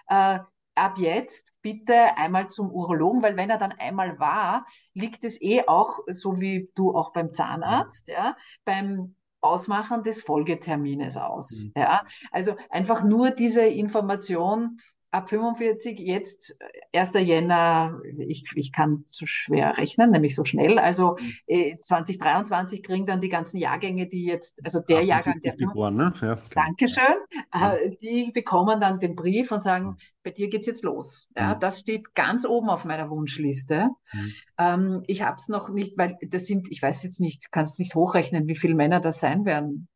äh, 0.08 0.38
ab 0.74 0.96
jetzt 0.96 1.52
bitte 1.60 2.16
einmal 2.16 2.48
zum 2.48 2.70
Urologen, 2.70 3.22
weil 3.22 3.36
wenn 3.36 3.50
er 3.50 3.58
dann 3.58 3.72
einmal 3.72 4.18
war, 4.18 4.64
liegt 4.94 5.24
es 5.24 5.40
eh 5.42 5.66
auch, 5.66 5.98
so 6.06 6.40
wie 6.40 6.70
du 6.74 6.94
auch 6.96 7.12
beim 7.12 7.32
Zahnarzt, 7.32 8.08
ja, 8.08 8.36
beim 8.64 9.14
Ausmachen 9.42 10.04
des 10.04 10.22
Folgetermines 10.22 11.16
aus. 11.16 11.64
Mhm. 11.64 11.72
Ja, 11.76 12.04
also 12.30 12.56
einfach 12.70 13.02
nur 13.02 13.30
diese 13.30 13.62
Information, 13.62 14.78
ab 15.12 15.28
45 15.28 15.98
jetzt 15.98 16.56
1. 16.94 17.12
Jänner, 17.14 18.00
ich, 18.18 18.44
ich 18.54 18.72
kann 18.72 19.04
zu 19.06 19.26
schwer 19.26 19.76
rechnen, 19.76 20.10
nämlich 20.10 20.34
so 20.34 20.44
schnell. 20.44 20.78
Also 20.78 21.16
äh, 21.46 21.76
2023 21.78 22.82
kriegen 22.82 23.06
dann 23.06 23.20
die 23.20 23.28
ganzen 23.28 23.58
Jahrgänge, 23.58 24.08
die 24.08 24.24
jetzt, 24.24 24.60
also 24.64 24.80
der 24.80 25.02
Jahrgang, 25.02 25.40
der 25.42 25.54
geboren, 25.54 25.96
ne? 25.96 26.14
ja, 26.20 26.32
okay. 26.32 26.42
Dankeschön, 26.54 27.14
ja. 27.54 27.74
äh, 27.74 27.94
die 28.00 28.32
bekommen 28.32 28.80
dann 28.80 28.98
den 28.98 29.14
Brief 29.14 29.52
und 29.52 29.62
sagen, 29.62 29.98
bei 30.22 30.30
dir 30.30 30.48
geht's 30.48 30.66
jetzt 30.66 30.82
los. 30.82 31.28
Ja, 31.36 31.54
mhm. 31.54 31.60
das 31.60 31.80
steht 31.80 32.14
ganz 32.14 32.46
oben 32.46 32.70
auf 32.70 32.86
meiner 32.86 33.10
Wunschliste. 33.10 33.90
Mhm. 34.12 34.32
Ähm, 34.58 35.02
ich 35.06 35.22
habe 35.22 35.36
es 35.36 35.48
noch 35.48 35.68
nicht, 35.68 35.98
weil 35.98 36.16
das 36.26 36.46
sind, 36.46 36.68
ich 36.70 36.80
weiß 36.80 37.02
jetzt 37.02 37.20
nicht, 37.20 37.52
kannst 37.52 37.78
nicht 37.78 37.94
hochrechnen, 37.94 38.48
wie 38.48 38.56
viele 38.56 38.74
Männer 38.74 39.00
das 39.00 39.20
sein 39.20 39.44
werden. 39.44 39.88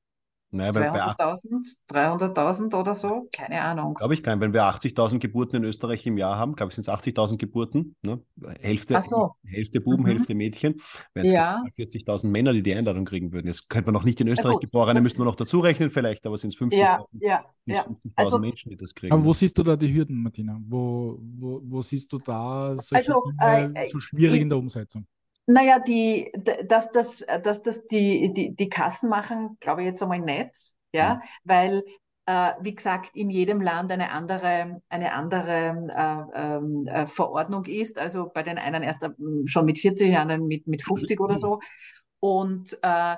Naja, 0.50 0.70
200.000, 0.70 1.76
300.000 1.90 2.78
oder 2.78 2.94
so, 2.94 3.28
keine 3.32 3.60
Ahnung. 3.62 3.94
Glaube 3.94 4.14
ich 4.14 4.22
gar 4.22 4.34
nicht. 4.34 4.42
Wenn 4.42 4.52
wir 4.52 4.62
80.000 4.62 5.18
Geburten 5.18 5.56
in 5.56 5.64
Österreich 5.64 6.06
im 6.06 6.16
Jahr 6.16 6.36
haben, 6.36 6.54
glaube 6.54 6.70
ich, 6.70 6.76
sind 6.76 6.86
es 6.86 6.94
80.000 6.94 7.36
Geburten, 7.36 7.96
ne? 8.02 8.20
Hälfte, 8.60 9.00
so. 9.02 9.32
Hälfte 9.44 9.80
Buben, 9.80 10.04
mhm. 10.04 10.08
Hälfte 10.08 10.34
Mädchen, 10.34 10.80
wären 11.14 11.26
es 11.26 11.32
ja. 11.32 11.62
40.000 11.76 12.28
Männer, 12.28 12.52
die 12.52 12.62
die 12.62 12.74
Einladung 12.74 13.04
kriegen 13.04 13.32
würden. 13.32 13.48
Jetzt 13.48 13.68
könnte 13.68 13.86
man 13.86 13.94
noch 13.94 14.04
nicht 14.04 14.20
in 14.20 14.28
Österreich 14.28 14.54
ja, 14.54 14.60
Geborene, 14.60 15.00
müssten 15.00 15.18
wir 15.18 15.24
noch 15.24 15.36
dazu 15.36 15.58
rechnen 15.58 15.90
vielleicht, 15.90 16.24
aber 16.26 16.38
sind 16.38 16.54
es 16.54 16.60
50.000 16.60 16.76
ja, 16.76 17.04
ja, 17.18 17.44
ja. 17.64 17.82
50 17.82 18.12
also, 18.14 18.38
Menschen, 18.38 18.70
die 18.70 18.76
das 18.76 18.94
kriegen. 18.94 19.12
Aber 19.12 19.24
wo 19.24 19.32
siehst 19.32 19.58
du 19.58 19.64
da 19.64 19.74
die 19.74 19.92
Hürden, 19.92 20.22
Martina? 20.22 20.58
Wo, 20.64 21.18
wo, 21.20 21.60
wo 21.64 21.82
siehst 21.82 22.12
du 22.12 22.18
da 22.18 22.76
solche 22.76 23.12
also, 23.12 23.22
Dinge 23.40 23.72
äh, 23.74 23.90
so 23.90 23.98
schwierig 23.98 24.40
in 24.42 24.48
der 24.48 24.58
Umsetzung? 24.58 25.06
Naja, 25.46 25.78
die, 25.78 26.32
dass 26.64 26.90
das, 26.90 27.24
dass 27.44 27.62
das 27.62 27.86
die, 27.86 28.32
die, 28.32 28.54
die 28.54 28.68
Kassen 28.68 29.08
machen, 29.08 29.56
glaube 29.60 29.82
ich 29.82 29.86
jetzt 29.86 30.02
einmal 30.02 30.20
nicht, 30.20 30.72
ja, 30.92 31.14
mhm. 31.14 31.20
weil 31.44 31.82
äh, 32.26 32.52
wie 32.60 32.74
gesagt, 32.74 33.10
in 33.14 33.30
jedem 33.30 33.60
Land 33.60 33.92
eine 33.92 34.10
andere, 34.10 34.82
eine 34.88 35.12
andere 35.12 35.86
äh, 35.94 36.40
ähm, 36.40 36.86
äh, 36.88 37.06
Verordnung 37.06 37.64
ist. 37.66 37.98
Also 37.98 38.28
bei 38.32 38.42
den 38.42 38.58
einen 38.58 38.82
erst 38.82 39.06
schon 39.46 39.64
mit 39.64 39.78
40, 39.78 40.16
anderen 40.16 40.46
mit, 40.46 40.66
mit 40.66 40.82
50 40.82 41.20
oder 41.20 41.36
so. 41.36 41.60
Und 42.18 42.76
äh, 42.82 43.16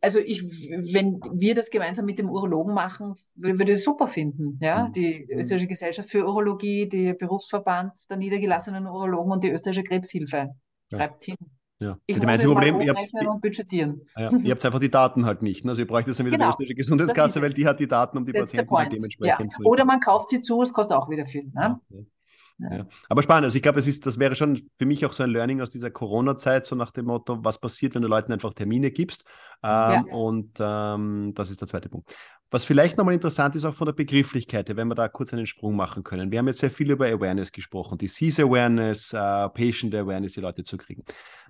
also 0.00 0.18
ich, 0.18 0.42
wenn 0.42 1.20
wir 1.34 1.54
das 1.54 1.70
gemeinsam 1.70 2.06
mit 2.06 2.18
dem 2.18 2.30
Urologen 2.30 2.74
machen, 2.74 3.14
würde 3.34 3.72
ich 3.72 3.78
es 3.78 3.84
super 3.84 4.08
finden. 4.08 4.58
Ja? 4.60 4.88
Mhm. 4.88 4.92
Die 4.92 5.28
mhm. 5.30 5.40
Österreichische 5.40 5.68
Gesellschaft 5.68 6.10
für 6.10 6.24
Urologie, 6.24 6.88
der 6.88 7.14
Berufsverband 7.14 7.92
der 8.08 8.16
niedergelassenen 8.16 8.86
Urologen 8.86 9.32
und 9.32 9.44
die 9.44 9.50
Österreichische 9.50 9.84
Krebshilfe. 9.84 10.54
Schreibt 10.92 11.24
hin. 11.24 11.36
Ja. 11.80 11.98
Ich 12.06 12.16
muss 12.16 12.38
es 12.38 12.44
Problem, 12.44 12.80
ihr 12.80 12.94
habt, 12.94 13.26
und 13.26 13.40
budgetieren. 13.40 14.02
Ja, 14.16 14.30
ihr 14.30 14.50
habt 14.52 14.64
einfach 14.64 14.78
die 14.78 14.90
Daten 14.90 15.26
halt 15.26 15.42
nicht. 15.42 15.64
Ne? 15.64 15.72
Also 15.72 15.82
ihr 15.82 15.88
bräucht 15.88 16.06
jetzt 16.06 16.18
dann 16.18 16.26
wieder 16.26 16.38
genau. 16.38 16.46
die 16.46 16.50
österreichische 16.50 16.74
Gesundheitskasse, 16.76 17.42
weil 17.42 17.52
die 17.52 17.66
hat 17.66 17.80
die 17.80 17.88
Daten, 17.88 18.16
um 18.16 18.24
die 18.24 18.32
That's 18.32 18.52
Patienten 18.52 18.76
halt 18.76 18.92
dementsprechend 18.92 19.50
ja. 19.50 19.64
Oder 19.64 19.84
man 19.84 20.00
kauft 20.00 20.28
sie 20.28 20.40
zu, 20.40 20.62
es 20.62 20.72
kostet 20.72 20.96
auch 20.96 21.10
wieder 21.10 21.26
viel. 21.26 21.50
Ne? 21.52 21.80
Ja. 21.88 21.98
Aber 23.08 23.22
spannend. 23.22 23.46
Also 23.46 23.56
ich 23.56 23.62
glaube, 23.62 23.80
es 23.80 23.86
ist, 23.86 24.06
das 24.06 24.18
wäre 24.18 24.36
schon 24.36 24.60
für 24.78 24.86
mich 24.86 25.04
auch 25.04 25.12
so 25.12 25.22
ein 25.22 25.30
Learning 25.30 25.60
aus 25.60 25.70
dieser 25.70 25.90
Corona-Zeit, 25.90 26.66
so 26.66 26.76
nach 26.76 26.90
dem 26.90 27.06
Motto, 27.06 27.44
was 27.44 27.58
passiert, 27.58 27.94
wenn 27.94 28.02
du 28.02 28.08
Leuten 28.08 28.32
einfach 28.32 28.54
Termine 28.54 28.90
gibst. 28.90 29.24
Ähm, 29.62 30.04
und 30.06 30.58
ähm, 30.60 31.32
das 31.34 31.50
ist 31.50 31.60
der 31.60 31.68
zweite 31.68 31.88
Punkt. 31.88 32.14
Was 32.50 32.64
vielleicht 32.64 32.96
nochmal 32.96 33.14
interessant 33.14 33.56
ist, 33.56 33.64
auch 33.64 33.74
von 33.74 33.86
der 33.86 33.94
Begrifflichkeit, 33.94 34.74
wenn 34.76 34.86
wir 34.86 34.94
da 34.94 35.08
kurz 35.08 35.32
einen 35.32 35.46
Sprung 35.46 35.74
machen 35.74 36.04
können. 36.04 36.30
Wir 36.30 36.38
haben 36.38 36.46
jetzt 36.46 36.60
sehr 36.60 36.70
viel 36.70 36.88
über 36.90 37.06
Awareness 37.06 37.50
gesprochen, 37.50 37.98
Disease 37.98 38.40
Awareness, 38.40 39.12
uh, 39.12 39.48
Patient 39.48 39.92
Awareness, 39.92 40.34
die 40.34 40.40
Leute 40.40 40.62
zu 40.62 40.76
kriegen. 40.76 41.02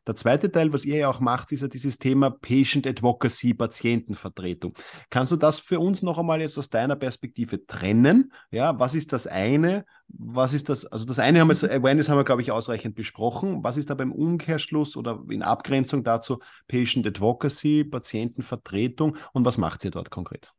Der 0.06 0.16
zweite 0.16 0.50
Teil, 0.50 0.72
was 0.72 0.84
ihr 0.84 0.98
ja 0.98 1.08
auch 1.08 1.20
macht, 1.20 1.50
ist 1.52 1.62
ja 1.62 1.68
dieses 1.68 1.98
Thema 1.98 2.30
Patient 2.30 2.86
Advocacy, 2.86 3.54
Patientenvertretung. 3.54 4.74
Kannst 5.08 5.32
du 5.32 5.36
das 5.36 5.60
für 5.60 5.80
uns 5.80 6.02
noch 6.02 6.18
einmal 6.18 6.40
jetzt 6.40 6.58
aus 6.58 6.68
deiner 6.68 6.96
Perspektive 6.96 7.66
trennen? 7.66 8.32
Ja, 8.50 8.78
was 8.78 8.94
ist 8.94 9.12
das 9.12 9.26
eine? 9.26 9.86
Was 10.08 10.52
ist 10.52 10.68
das? 10.68 10.84
Also 10.84 11.06
das 11.06 11.18
eine 11.18 11.40
haben 11.40 11.48
wir, 11.48 11.56
mhm. 11.56 11.82
Awareness 11.82 12.08
haben 12.08 12.18
wir, 12.18 12.24
glaube 12.24 12.42
ich, 12.42 12.52
ausreichend 12.52 12.94
besprochen. 12.94 13.64
Was 13.64 13.76
ist 13.78 13.88
da 13.88 13.94
beim 13.94 14.12
Umkehrschluss 14.12 14.96
oder 14.96 15.22
in 15.30 15.42
Abgrenzung 15.42 16.04
dazu 16.04 16.38
Patient 16.68 17.06
Advocacy, 17.06 17.84
Patientenvertretung 17.84 19.16
und 19.32 19.44
was 19.44 19.56
macht 19.56 19.84
ihr 19.84 19.90
dort 19.90 20.10
konkret? 20.10 20.52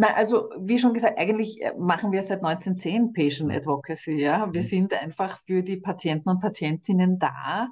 Na, 0.00 0.14
also 0.14 0.50
wie 0.60 0.78
schon 0.78 0.94
gesagt, 0.94 1.18
eigentlich 1.18 1.60
äh, 1.60 1.72
machen 1.76 2.12
wir 2.12 2.22
seit 2.22 2.44
1910 2.44 3.12
Patient 3.12 3.50
Advocacy. 3.50 4.20
Ja, 4.20 4.52
wir 4.52 4.60
mhm. 4.60 4.66
sind 4.66 4.94
einfach 4.94 5.38
für 5.44 5.64
die 5.64 5.78
Patienten 5.78 6.28
und 6.28 6.40
Patientinnen 6.40 7.18
da. 7.18 7.68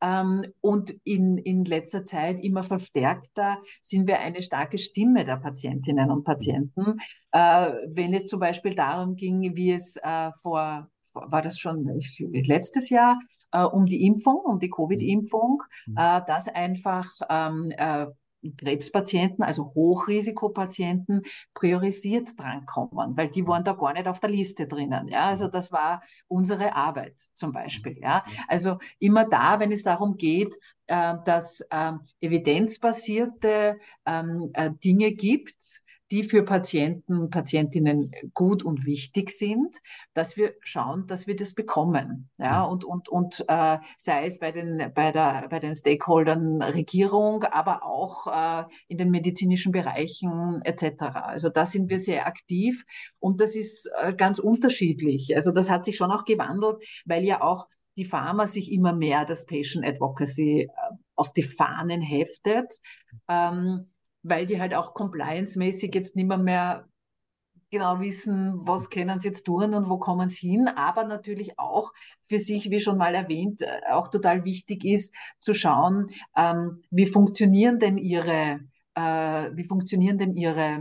Ähm, 0.00 0.46
und 0.60 0.94
in, 1.04 1.38
in 1.38 1.64
letzter 1.64 2.04
Zeit 2.04 2.42
immer 2.42 2.62
verstärkter 2.62 3.58
sind 3.82 4.06
wir 4.06 4.20
eine 4.20 4.42
starke 4.42 4.78
Stimme 4.78 5.24
der 5.24 5.36
Patientinnen 5.36 6.10
und 6.10 6.24
Patienten. 6.24 6.98
Äh, 7.32 7.72
wenn 7.94 8.14
es 8.14 8.26
zum 8.26 8.40
Beispiel 8.40 8.74
darum 8.74 9.16
ging, 9.16 9.54
wie 9.56 9.72
es 9.72 9.96
äh, 10.02 10.30
vor, 10.42 10.88
war 11.14 11.42
das 11.42 11.58
schon 11.58 12.00
letztes 12.20 12.88
Jahr, 12.88 13.18
äh, 13.52 13.62
um 13.62 13.86
die 13.86 14.04
Impfung, 14.06 14.40
um 14.44 14.58
die 14.58 14.70
Covid-Impfung, 14.70 15.62
mhm. 15.86 15.94
dass 15.94 16.48
einfach 16.48 17.10
ähm, 17.28 17.72
äh, 17.76 18.06
Krebspatienten, 18.56 19.44
also 19.44 19.72
Hochrisikopatienten, 19.74 21.22
priorisiert 21.54 22.38
drankommen, 22.38 23.16
weil 23.16 23.28
die 23.28 23.46
waren 23.46 23.64
da 23.64 23.72
gar 23.72 23.92
nicht 23.92 24.06
auf 24.06 24.20
der 24.20 24.30
Liste 24.30 24.66
drinnen. 24.66 25.08
Ja, 25.08 25.26
also 25.26 25.46
mhm. 25.46 25.50
das 25.52 25.72
war 25.72 26.02
unsere 26.28 26.74
Arbeit 26.74 27.18
zum 27.32 27.52
Beispiel. 27.52 27.98
Ja, 28.00 28.24
also 28.48 28.78
immer 28.98 29.24
da, 29.24 29.60
wenn 29.60 29.72
es 29.72 29.82
darum 29.82 30.16
geht, 30.16 30.54
äh, 30.86 31.14
dass 31.24 31.60
äh, 31.70 31.92
evidenzbasierte 32.20 33.78
ähm, 34.06 34.50
äh, 34.54 34.70
Dinge 34.82 35.12
gibt, 35.12 35.82
die 36.10 36.24
für 36.24 36.42
Patienten, 36.44 37.30
Patientinnen 37.30 38.12
gut 38.34 38.62
und 38.64 38.84
wichtig 38.84 39.30
sind, 39.30 39.76
dass 40.12 40.36
wir 40.36 40.54
schauen, 40.60 41.06
dass 41.06 41.26
wir 41.26 41.36
das 41.36 41.54
bekommen. 41.54 42.30
Ja, 42.38 42.64
und, 42.64 42.84
und, 42.84 43.08
und 43.08 43.44
äh, 43.48 43.78
sei 43.96 44.26
es 44.26 44.38
bei 44.40 44.50
den, 44.50 44.92
bei, 44.94 45.12
der, 45.12 45.46
bei 45.48 45.60
den 45.60 45.74
Stakeholdern 45.74 46.62
Regierung, 46.62 47.44
aber 47.44 47.84
auch 47.84 48.26
äh, 48.26 48.64
in 48.88 48.98
den 48.98 49.10
medizinischen 49.10 49.70
Bereichen 49.70 50.60
etc. 50.64 51.02
Also 51.14 51.48
da 51.48 51.64
sind 51.64 51.88
wir 51.90 52.00
sehr 52.00 52.26
aktiv 52.26 52.84
und 53.20 53.40
das 53.40 53.54
ist 53.54 53.90
äh, 54.00 54.14
ganz 54.14 54.40
unterschiedlich. 54.40 55.36
Also 55.36 55.52
das 55.52 55.70
hat 55.70 55.84
sich 55.84 55.96
schon 55.96 56.10
auch 56.10 56.24
gewandelt, 56.24 56.84
weil 57.04 57.24
ja 57.24 57.40
auch 57.40 57.68
die 57.96 58.04
Pharma 58.04 58.46
sich 58.46 58.72
immer 58.72 58.92
mehr 58.92 59.24
das 59.24 59.46
Patient 59.46 59.84
Advocacy 59.84 60.62
äh, 60.62 60.68
auf 61.14 61.32
die 61.32 61.42
Fahnen 61.42 62.00
heftet. 62.00 62.72
Ähm, 63.28 63.90
weil 64.22 64.46
die 64.46 64.60
halt 64.60 64.74
auch 64.74 64.94
compliance-mäßig 64.94 65.94
jetzt 65.94 66.16
nicht 66.16 66.28
mehr, 66.28 66.38
mehr 66.38 66.88
genau 67.70 68.00
wissen, 68.00 68.66
was 68.66 68.90
können 68.90 69.18
sie 69.18 69.28
jetzt 69.28 69.44
tun 69.44 69.74
und 69.74 69.88
wo 69.88 69.98
kommen 69.98 70.28
sie 70.28 70.50
hin, 70.50 70.68
aber 70.68 71.04
natürlich 71.04 71.58
auch 71.58 71.92
für 72.22 72.38
sich, 72.38 72.70
wie 72.70 72.80
schon 72.80 72.98
mal 72.98 73.14
erwähnt, 73.14 73.62
äh, 73.62 73.80
auch 73.90 74.08
total 74.08 74.44
wichtig 74.44 74.84
ist 74.84 75.14
zu 75.38 75.54
schauen, 75.54 76.10
ähm, 76.36 76.82
wie 76.90 77.06
funktionieren 77.06 77.78
denn 77.78 77.96
ihre, 77.96 78.60
äh, 78.94 79.50
wie 79.54 79.64
funktionieren 79.64 80.18
denn 80.18 80.34
ihre 80.36 80.78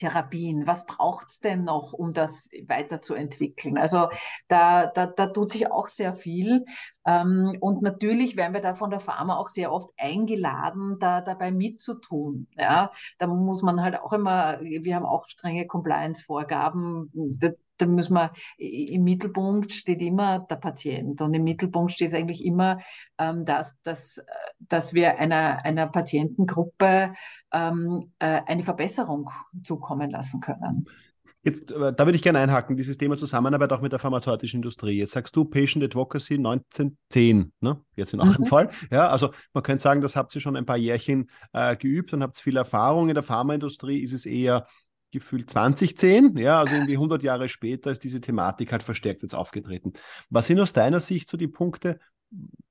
Therapien? 0.00 0.66
Was 0.66 0.86
braucht 0.86 1.28
es 1.28 1.40
denn 1.40 1.64
noch, 1.64 1.92
um 1.92 2.12
das 2.12 2.50
weiterzuentwickeln? 2.66 3.78
Also 3.78 4.08
da, 4.48 4.86
da, 4.86 5.06
da 5.06 5.26
tut 5.28 5.52
sich 5.52 5.70
auch 5.70 5.88
sehr 5.88 6.16
viel. 6.16 6.64
Ähm, 7.06 7.56
und 7.60 7.82
natürlich 7.82 8.36
werden 8.36 8.54
wir 8.54 8.60
da 8.60 8.74
von 8.74 8.90
der 8.90 9.00
Pharma 9.00 9.36
auch 9.36 9.48
sehr 9.48 9.72
oft 9.72 9.90
eingeladen, 9.98 10.96
da 10.98 11.20
dabei 11.20 11.52
mitzutun. 11.52 12.48
Ja, 12.56 12.90
da 13.18 13.26
muss 13.26 13.62
man 13.62 13.82
halt 13.82 14.00
auch 14.00 14.12
immer, 14.12 14.60
wir 14.60 14.96
haben 14.96 15.06
auch 15.06 15.26
strenge 15.26 15.66
Compliance-Vorgaben. 15.66 17.10
Da, 17.80 17.86
müssen 17.86 18.14
wir, 18.14 18.32
im 18.58 19.04
Mittelpunkt 19.04 19.72
steht 19.72 20.00
immer 20.02 20.40
der 20.40 20.56
Patient 20.56 21.20
und 21.20 21.34
im 21.34 21.44
Mittelpunkt 21.44 21.92
steht 21.92 22.14
eigentlich 22.14 22.44
immer, 22.44 22.78
ähm, 23.18 23.44
dass, 23.44 23.80
dass, 23.82 24.24
dass 24.58 24.94
wir 24.94 25.18
einer, 25.18 25.64
einer 25.64 25.86
Patientengruppe 25.86 27.12
ähm, 27.52 28.12
äh, 28.18 28.40
eine 28.46 28.62
Verbesserung 28.62 29.30
zukommen 29.62 30.10
lassen 30.10 30.40
können. 30.40 30.86
Jetzt, 31.42 31.72
äh, 31.72 31.92
da 31.94 32.04
würde 32.04 32.16
ich 32.16 32.22
gerne 32.22 32.38
einhaken, 32.38 32.76
dieses 32.76 32.98
Thema 32.98 33.16
Zusammenarbeit 33.16 33.72
auch 33.72 33.80
mit 33.80 33.92
der 33.92 33.98
pharmazeutischen 33.98 34.58
Industrie. 34.58 34.98
Jetzt 34.98 35.12
sagst 35.12 35.34
du 35.34 35.46
Patient 35.46 35.82
Advocacy 35.84 36.34
1910, 36.34 37.52
ne? 37.60 37.80
Jetzt 37.96 38.12
in 38.12 38.20
eurem 38.20 38.42
mhm. 38.42 38.44
Fall. 38.44 38.70
Ja, 38.90 39.08
also 39.08 39.30
man 39.54 39.62
könnte 39.62 39.82
sagen, 39.82 40.02
das 40.02 40.16
habt 40.16 40.34
ihr 40.34 40.42
schon 40.42 40.56
ein 40.56 40.66
paar 40.66 40.76
Jährchen 40.76 41.30
äh, 41.52 41.76
geübt 41.76 42.12
und 42.12 42.22
habt 42.22 42.38
viel 42.38 42.56
Erfahrung. 42.56 43.08
In 43.08 43.14
der 43.14 43.22
Pharmaindustrie 43.22 44.00
ist 44.00 44.12
es 44.12 44.26
eher 44.26 44.66
gefühlt 45.12 45.50
2010, 45.50 46.36
ja, 46.36 46.60
also 46.60 46.74
irgendwie 46.74 46.94
100 46.94 47.22
Jahre 47.22 47.48
später 47.48 47.90
ist 47.90 48.04
diese 48.04 48.20
Thematik 48.20 48.72
halt 48.72 48.82
verstärkt 48.82 49.22
jetzt 49.22 49.34
aufgetreten. 49.34 49.92
Was 50.28 50.46
sind 50.46 50.60
aus 50.60 50.72
deiner 50.72 51.00
Sicht 51.00 51.28
so 51.28 51.36
die 51.36 51.48
Punkte, 51.48 51.98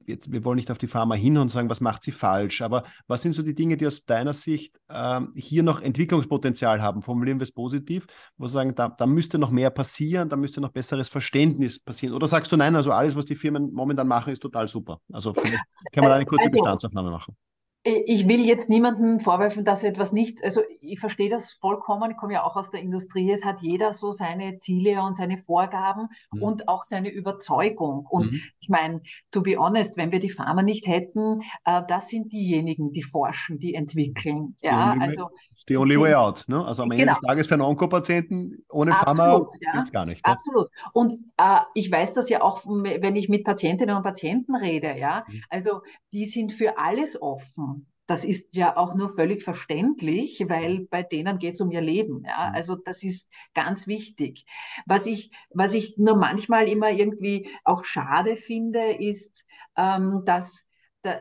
jetzt, 0.05 0.31
wir 0.31 0.43
wollen 0.43 0.55
nicht 0.55 0.71
auf 0.71 0.77
die 0.77 0.87
Pharma 0.87 1.15
hin 1.15 1.37
und 1.37 1.49
sagen, 1.49 1.69
was 1.69 1.81
macht 1.81 2.03
sie 2.03 2.11
falsch, 2.11 2.61
aber 2.61 2.83
was 3.07 3.21
sind 3.21 3.33
so 3.33 3.43
die 3.43 3.55
Dinge, 3.55 3.77
die 3.77 3.87
aus 3.87 4.05
deiner 4.05 4.33
Sicht 4.33 4.79
ähm, 4.89 5.33
hier 5.35 5.63
noch 5.63 5.81
Entwicklungspotenzial 5.81 6.81
haben? 6.81 7.03
Formulieren 7.03 7.39
wir 7.39 7.43
es 7.43 7.51
positiv, 7.51 8.07
wo 8.37 8.45
wir 8.45 8.49
sagen, 8.49 8.75
da, 8.75 8.89
da 8.89 9.05
müsste 9.05 9.37
noch 9.37 9.51
mehr 9.51 9.69
passieren, 9.69 10.29
da 10.29 10.35
müsste 10.35 10.61
noch 10.61 10.71
besseres 10.71 11.09
Verständnis 11.09 11.79
passieren. 11.79 12.15
Oder 12.15 12.27
sagst 12.27 12.51
du 12.51 12.57
nein, 12.57 12.75
also 12.75 12.91
alles, 12.91 13.15
was 13.15 13.25
die 13.25 13.35
Firmen 13.35 13.71
momentan 13.71 14.07
machen, 14.07 14.33
ist 14.33 14.41
total 14.41 14.67
super. 14.67 14.99
Also 15.11 15.33
kann 15.33 15.51
man 15.95 16.09
da 16.09 16.15
eine 16.15 16.25
kurze 16.25 16.45
also, 16.45 16.57
Bestandsaufnahme 16.57 17.11
machen. 17.11 17.35
Ich 17.84 18.27
will 18.27 18.45
jetzt 18.45 18.67
niemandem 18.67 19.21
vorwerfen, 19.21 19.63
dass 19.63 19.84
er 19.84 19.91
etwas 19.91 20.11
nicht, 20.11 20.43
also 20.43 20.61
ich 20.82 20.99
verstehe 20.99 21.30
das 21.30 21.51
vollkommen, 21.51 22.11
ich 22.11 22.17
komme 22.17 22.34
ja 22.34 22.43
auch 22.43 22.57
aus 22.57 22.71
der 22.71 22.82
Industrie, 22.82 23.32
es 23.32 23.45
hat 23.45 23.61
jeder 23.61 23.93
so 23.93 24.11
seine 24.11 24.59
Ziele 24.59 25.01
und 25.01 25.15
seine 25.15 25.38
Vorgaben 25.38 26.09
mhm. 26.34 26.43
und 26.43 26.67
auch 26.67 26.84
seine 26.84 27.09
Überzeugung. 27.09 28.05
Und 28.09 28.34
mhm. 28.34 28.41
ich 28.59 28.67
meine, 28.67 29.01
to 29.32 29.41
be 29.41 29.57
honest, 29.57 29.95
wenn 29.95 30.11
wir 30.11 30.19
die 30.19 30.30
Pharma 30.30 30.61
nicht 30.61 30.88
hätten, 30.88 31.39
äh, 31.63 31.82
das 31.88 32.09
sind 32.09 32.34
diejenigen, 32.34 32.91
die 32.91 33.01
forschen, 33.01 33.59
die 33.59 33.73
entwickeln. 33.73 34.57
Ja, 34.61 34.95
the 34.95 35.01
also. 35.01 35.30
the 35.65 35.77
only 35.77 35.97
way 35.97 36.13
out. 36.13 36.43
Ne? 36.47 36.63
Also 36.65 36.84
am 36.84 36.91
Ende 36.91 37.05
genau. 37.05 37.13
des 37.13 37.21
Tages 37.21 37.47
für 37.47 37.53
einen 37.53 37.63
Onkopatienten 37.63 38.65
ohne 38.69 38.93
Pharma 38.93 39.39
ja. 39.61 39.71
geht 39.71 39.84
es 39.84 39.91
gar 39.93 40.05
nicht. 40.05 40.27
Ja? 40.27 40.34
Absolut. 40.34 40.67
Und 40.91 41.13
äh, 41.38 41.59
ich 41.75 41.89
weiß 41.89 42.13
das 42.13 42.27
ja 42.27 42.41
auch, 42.41 42.65
wenn 42.65 43.15
ich 43.15 43.30
mit 43.30 43.45
Patientinnen 43.45 43.95
und 43.95 44.03
Patienten 44.03 44.53
rede, 44.55 44.97
ja. 44.97 45.23
Mhm. 45.30 45.41
Also 45.49 45.82
die 46.11 46.25
sind 46.25 46.51
für 46.51 46.77
alles 46.77 47.21
offen. 47.21 47.68
Das 48.10 48.26
ist 48.26 48.49
ja 48.55 48.76
auch 48.76 48.95
nur 48.95 49.14
völlig 49.14 49.43
verständlich, 49.43 50.43
weil 50.47 50.88
bei 50.89 51.03
denen 51.03 51.38
geht 51.38 51.53
es 51.53 51.62
um 51.62 51.70
ihr 51.70 51.82
Leben. 51.82 52.24
Ja? 52.26 52.49
Mhm. 52.49 52.55
Also 52.55 52.76
das 52.76 53.03
ist 53.03 53.32
ganz 53.53 53.86
wichtig. 53.86 54.45
Was 54.88 55.05
ich, 55.05 55.30
was 55.51 55.76
ich 55.76 55.95
nur 55.97 56.16
manchmal 56.16 56.68
immer 56.68 56.89
irgendwie 56.89 57.47
auch 57.64 57.84
schade 57.84 58.36
finde, 58.36 58.93
ist, 58.93 59.45
ähm, 59.78 60.24
dass 60.26 60.66
da, 61.03 61.18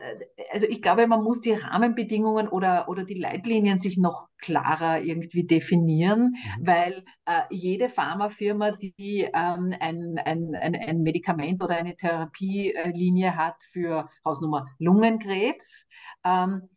also 0.51 0.65
ich 0.67 0.81
glaube, 0.81 1.05
man 1.05 1.23
muss 1.23 1.41
die 1.41 1.53
Rahmenbedingungen 1.53 2.47
oder, 2.47 2.89
oder 2.89 3.03
die 3.03 3.13
Leitlinien 3.13 3.77
sich 3.77 3.97
noch 3.97 4.27
klarer 4.39 5.01
irgendwie 5.01 5.45
definieren, 5.45 6.33
mhm. 6.33 6.65
weil 6.67 7.05
äh, 7.25 7.43
jede 7.51 7.87
Pharmafirma, 7.87 8.71
die 8.71 9.29
ähm, 9.31 9.75
ein, 9.79 10.19
ein, 10.25 10.55
ein, 10.55 10.75
ein 10.75 11.01
Medikament 11.03 11.63
oder 11.63 11.77
eine 11.77 11.95
Therapielinie 11.95 13.35
hat 13.35 13.61
für 13.71 14.09
Hausnummer 14.25 14.65
Lungenkrebs, 14.79 15.87
ähm, 16.25 16.67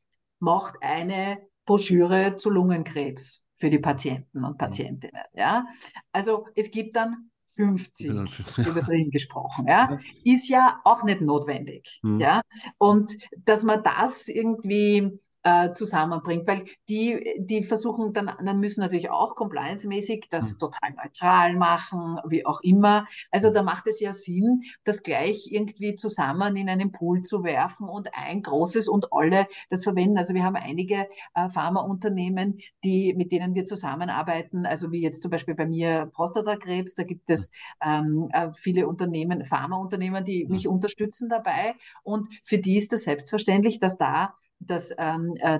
macht 0.42 0.74
eine 0.82 1.38
Broschüre 1.64 2.34
zu 2.34 2.50
Lungenkrebs 2.50 3.44
für 3.56 3.70
die 3.70 3.78
Patienten 3.78 4.44
und 4.44 4.58
Patientinnen. 4.58 5.22
Ja? 5.34 5.64
Also 6.10 6.46
es 6.56 6.70
gibt 6.70 6.96
dann 6.96 7.30
50 7.54 8.10
übertrieben 8.58 9.10
gesprochen, 9.12 9.66
ja, 9.68 9.98
ist 10.24 10.48
ja 10.48 10.80
auch 10.84 11.04
nicht 11.04 11.20
notwendig, 11.20 12.00
mhm. 12.02 12.18
ja, 12.18 12.40
und 12.78 13.12
dass 13.44 13.62
man 13.62 13.82
das 13.82 14.26
irgendwie 14.28 15.20
äh, 15.42 15.72
zusammenbringt, 15.72 16.46
weil 16.46 16.64
die, 16.88 17.36
die 17.38 17.62
versuchen 17.62 18.12
dann, 18.12 18.30
dann 18.44 18.60
müssen 18.60 18.80
natürlich 18.80 19.10
auch 19.10 19.34
compliance-mäßig 19.34 20.28
das 20.30 20.54
mhm. 20.54 20.58
total 20.58 20.90
neutral 20.96 21.56
machen, 21.56 22.18
wie 22.26 22.46
auch 22.46 22.60
immer. 22.62 23.06
Also 23.30 23.50
da 23.50 23.62
macht 23.62 23.86
es 23.86 24.00
ja 24.00 24.12
Sinn, 24.12 24.62
das 24.84 25.02
gleich 25.02 25.48
irgendwie 25.50 25.94
zusammen 25.96 26.56
in 26.56 26.68
einen 26.68 26.92
Pool 26.92 27.22
zu 27.22 27.44
werfen 27.44 27.88
und 27.88 28.10
ein 28.14 28.42
großes 28.42 28.88
und 28.88 29.12
alle 29.12 29.46
das 29.70 29.84
verwenden. 29.84 30.18
Also 30.18 30.34
wir 30.34 30.44
haben 30.44 30.56
einige 30.56 31.08
äh, 31.34 31.48
Pharmaunternehmen, 31.48 32.58
die, 32.84 33.14
mit 33.14 33.32
denen 33.32 33.54
wir 33.54 33.64
zusammenarbeiten, 33.64 34.66
also 34.66 34.92
wie 34.92 35.02
jetzt 35.02 35.22
zum 35.22 35.30
Beispiel 35.30 35.54
bei 35.54 35.66
mir 35.66 36.10
Prostatakrebs, 36.12 36.94
da 36.94 37.02
gibt 37.02 37.30
es 37.30 37.50
ähm, 37.84 38.28
äh, 38.32 38.52
viele 38.54 38.86
Unternehmen, 38.86 39.44
Pharmaunternehmen, 39.44 40.24
die 40.24 40.46
mich 40.46 40.68
unterstützen 40.68 41.28
dabei 41.28 41.74
und 42.02 42.28
für 42.44 42.58
die 42.58 42.76
ist 42.76 42.92
das 42.92 43.04
selbstverständlich, 43.04 43.78
dass 43.78 43.96
da 43.96 44.34
dass 44.66 44.92
ähm, 44.98 45.34
äh, 45.40 45.58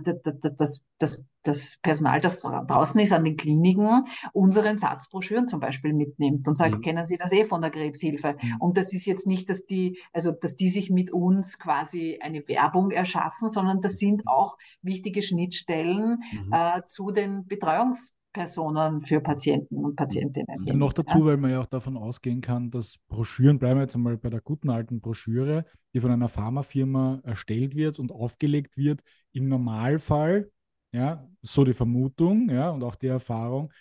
das, 0.56 0.82
das, 0.98 1.24
das 1.42 1.78
Personal, 1.82 2.20
das 2.20 2.40
draußen 2.40 3.00
ist 3.00 3.12
an 3.12 3.24
den 3.24 3.36
Kliniken, 3.36 4.04
unseren 4.32 4.76
Satzbroschüren 4.76 5.46
zum 5.46 5.60
Beispiel 5.60 5.92
mitnimmt 5.92 6.46
und 6.46 6.54
sagt, 6.54 6.76
mhm. 6.76 6.80
kennen 6.82 7.06
Sie 7.06 7.16
das 7.16 7.32
eh 7.32 7.44
von 7.44 7.60
der 7.60 7.70
Krebshilfe? 7.70 8.36
Mhm. 8.40 8.56
Und 8.60 8.76
das 8.76 8.92
ist 8.92 9.06
jetzt 9.06 9.26
nicht, 9.26 9.50
dass 9.50 9.66
die, 9.66 9.98
also 10.12 10.32
dass 10.32 10.56
die 10.56 10.70
sich 10.70 10.90
mit 10.90 11.12
uns 11.12 11.58
quasi 11.58 12.18
eine 12.22 12.46
Werbung 12.46 12.90
erschaffen, 12.90 13.48
sondern 13.48 13.80
das 13.80 13.98
sind 13.98 14.26
auch 14.26 14.56
wichtige 14.82 15.22
Schnittstellen 15.22 16.22
mhm. 16.32 16.52
äh, 16.52 16.82
zu 16.86 17.10
den 17.10 17.46
Betreuungs 17.46 18.14
Personen 18.32 19.02
für 19.02 19.20
Patienten 19.20 19.76
und 19.76 19.96
Patientinnen. 19.96 20.64
Ja, 20.64 20.74
noch 20.74 20.92
dazu, 20.92 21.18
ja. 21.18 21.24
weil 21.26 21.36
man 21.36 21.50
ja 21.50 21.60
auch 21.60 21.66
davon 21.66 21.96
ausgehen 21.96 22.40
kann, 22.40 22.70
dass 22.70 22.98
Broschüren, 23.08 23.58
bleiben 23.58 23.78
wir 23.78 23.82
jetzt 23.82 23.94
einmal 23.94 24.16
bei 24.16 24.30
der 24.30 24.40
guten 24.40 24.70
alten 24.70 25.00
Broschüre, 25.00 25.64
die 25.94 26.00
von 26.00 26.10
einer 26.10 26.28
Pharmafirma 26.28 27.20
erstellt 27.24 27.74
wird 27.74 27.98
und 27.98 28.10
aufgelegt 28.10 28.76
wird, 28.76 29.02
im 29.32 29.48
Normalfall, 29.48 30.50
ja, 30.92 31.28
so 31.42 31.64
die 31.64 31.74
Vermutung, 31.74 32.48
ja, 32.50 32.70
und 32.70 32.82
auch 32.82 32.94
die 32.94 33.08
Erfahrung, 33.08 33.72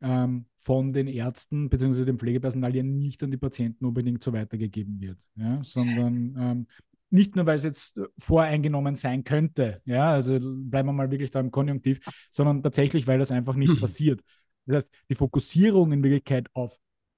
ähm, 0.00 0.46
von 0.56 0.92
den 0.92 1.06
Ärzten 1.06 1.70
bzw. 1.70 2.04
dem 2.04 2.18
Pflegepersonal 2.18 2.74
ja 2.76 2.82
nicht 2.82 3.22
an 3.22 3.30
die 3.30 3.38
Patienten 3.38 3.86
unbedingt 3.86 4.22
so 4.22 4.32
weitergegeben 4.32 5.00
wird, 5.00 5.18
ja, 5.36 5.60
sondern 5.64 6.36
ähm, 6.38 6.66
nicht 7.14 7.36
nur, 7.36 7.46
weil 7.46 7.54
es 7.56 7.64
jetzt 7.64 7.96
äh, 7.96 8.06
voreingenommen 8.18 8.96
sein 8.96 9.22
könnte, 9.22 9.80
ja, 9.84 10.10
also 10.10 10.38
bleiben 10.42 10.88
wir 10.88 10.92
mal 10.92 11.10
wirklich 11.10 11.30
da 11.30 11.40
im 11.40 11.52
Konjunktiv, 11.52 12.00
sondern 12.30 12.62
tatsächlich, 12.62 13.06
weil 13.06 13.20
das 13.20 13.30
einfach 13.30 13.54
nicht 13.54 13.74
mhm. 13.74 13.80
passiert. 13.80 14.20
Das 14.66 14.76
heißt, 14.76 14.88
die 15.08 15.14
Fokussierung 15.14 15.92
in 15.92 16.02
Wirklichkeit 16.02 16.48
auf 16.54 16.76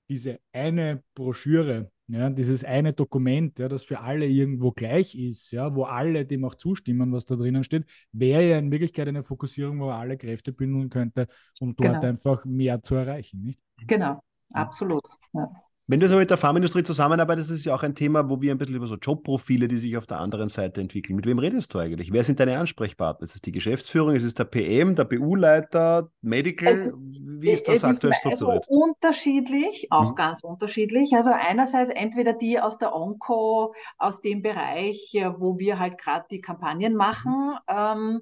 diese 0.09 0.39
eine 0.53 1.03
Broschüre, 1.15 1.91
ja, 2.09 2.29
dieses 2.29 2.63
eine 2.63 2.93
Dokument, 2.93 3.59
ja, 3.59 3.69
das 3.69 3.85
für 3.85 4.01
alle 4.01 4.27
irgendwo 4.27 4.71
gleich 4.71 5.15
ist, 5.15 5.51
ja, 5.51 5.75
wo 5.75 5.85
alle 5.85 6.27
dem 6.27 6.45
auch 6.45 6.55
zustimmen, 6.55 7.11
was 7.13 7.25
da 7.25 7.35
drinnen 7.35 7.65
steht, 7.65 7.87
wäre 8.13 8.49
ja 8.49 8.59
in 8.59 8.71
Wirklichkeit 8.71 9.09
eine 9.09 9.23
Fokussierung, 9.23 9.81
wo 9.81 9.89
alle 9.89 10.19
Kräfte 10.19 10.53
bündeln 10.53 10.91
könnte, 10.91 11.27
um 11.61 11.75
dort 11.75 11.95
genau. 11.95 12.07
einfach 12.07 12.45
mehr 12.45 12.83
zu 12.83 12.97
erreichen. 12.97 13.43
Nicht? 13.43 13.61
Genau, 13.87 14.23
absolut. 14.53 15.05
Ja. 15.33 15.51
Wenn 15.89 16.01
du 16.01 16.09
so 16.09 16.17
mit 16.17 16.31
der 16.31 16.37
Pharmaindustrie 16.37 16.83
zusammenarbeitest, 16.83 17.49
ist 17.49 17.59
es 17.59 17.65
ja 17.65 17.73
auch 17.73 17.85
ein 17.85 17.95
Thema, 17.95 18.29
wo 18.29 18.41
wir 18.41 18.51
ein 18.51 18.59
bisschen 18.59 18.75
über 18.75 18.89
so 18.89 18.97
Jobprofile, 18.97 19.69
die 19.69 19.79
sich 19.79 19.97
auf 19.97 20.05
der 20.09 20.19
anderen 20.19 20.49
Seite 20.49 20.81
entwickeln. 20.81 21.15
Mit 21.15 21.27
wem 21.27 21.39
redest 21.39 21.73
du 21.73 21.79
eigentlich? 21.79 22.13
Wer 22.13 22.25
sind 22.25 22.41
deine 22.41 22.59
Ansprechpartner? 22.59 23.23
Ist 23.23 23.37
es 23.37 23.43
die 23.43 23.53
Geschäftsführung? 23.53 24.17
Ist 24.17 24.25
es 24.25 24.35
der 24.35 24.47
PM, 24.47 24.97
der 24.97 25.05
BU-Leiter, 25.05 26.11
Medical? 26.23 26.75
Es, 26.75 26.93
Wie 26.93 27.51
ist 27.51 27.69
das 27.69 27.85
aktuell 27.85 28.13
ist 28.15 28.19
strukturiert? 28.19 28.65
Also 28.69 28.83
unterschiedlich, 28.83 29.87
auch 29.91 30.11
mhm. 30.11 30.15
ganz 30.17 30.43
unterschiedlich. 30.43 31.13
Also 31.15 31.31
einerseits 31.33 31.93
entweder 31.93 32.33
die 32.33 32.59
aus 32.59 32.79
der 32.79 32.93
Onco, 32.93 33.73
aus 33.97 34.21
dem 34.21 34.43
Bereich, 34.43 35.13
wo 35.39 35.61
wir 35.61 35.79
halt 35.79 35.99
gerade 35.99 36.27
die 36.33 36.41
Kampagnen 36.41 36.97
machen. 36.97 37.33
Mhm. 37.33 37.59
Ähm, 37.69 38.21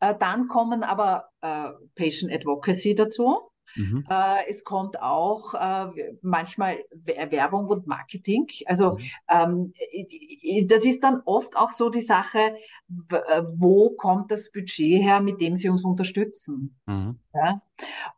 äh, 0.00 0.14
dann 0.18 0.48
kommen 0.48 0.82
aber 0.82 1.28
äh, 1.42 1.68
Patient 1.94 2.32
Advocacy 2.32 2.94
dazu. 2.94 3.51
Mhm. 3.74 4.04
Äh, 4.08 4.48
es 4.48 4.64
kommt 4.64 5.00
auch 5.00 5.54
äh, 5.54 6.14
manchmal 6.22 6.78
Werbung 6.92 7.66
und 7.66 7.86
Marketing. 7.86 8.46
Also 8.66 8.92
mhm. 8.92 9.72
ähm, 9.74 10.66
das 10.68 10.84
ist 10.84 11.02
dann 11.02 11.22
oft 11.24 11.56
auch 11.56 11.70
so 11.70 11.90
die 11.90 12.00
Sache, 12.00 12.56
äh, 13.10 13.42
wo 13.54 13.90
kommt 13.90 14.30
das 14.30 14.50
Budget 14.50 15.02
her, 15.02 15.20
mit 15.20 15.40
dem 15.40 15.56
Sie 15.56 15.68
uns 15.68 15.84
unterstützen? 15.84 16.78
Mhm. 16.86 17.18
Ja? 17.34 17.62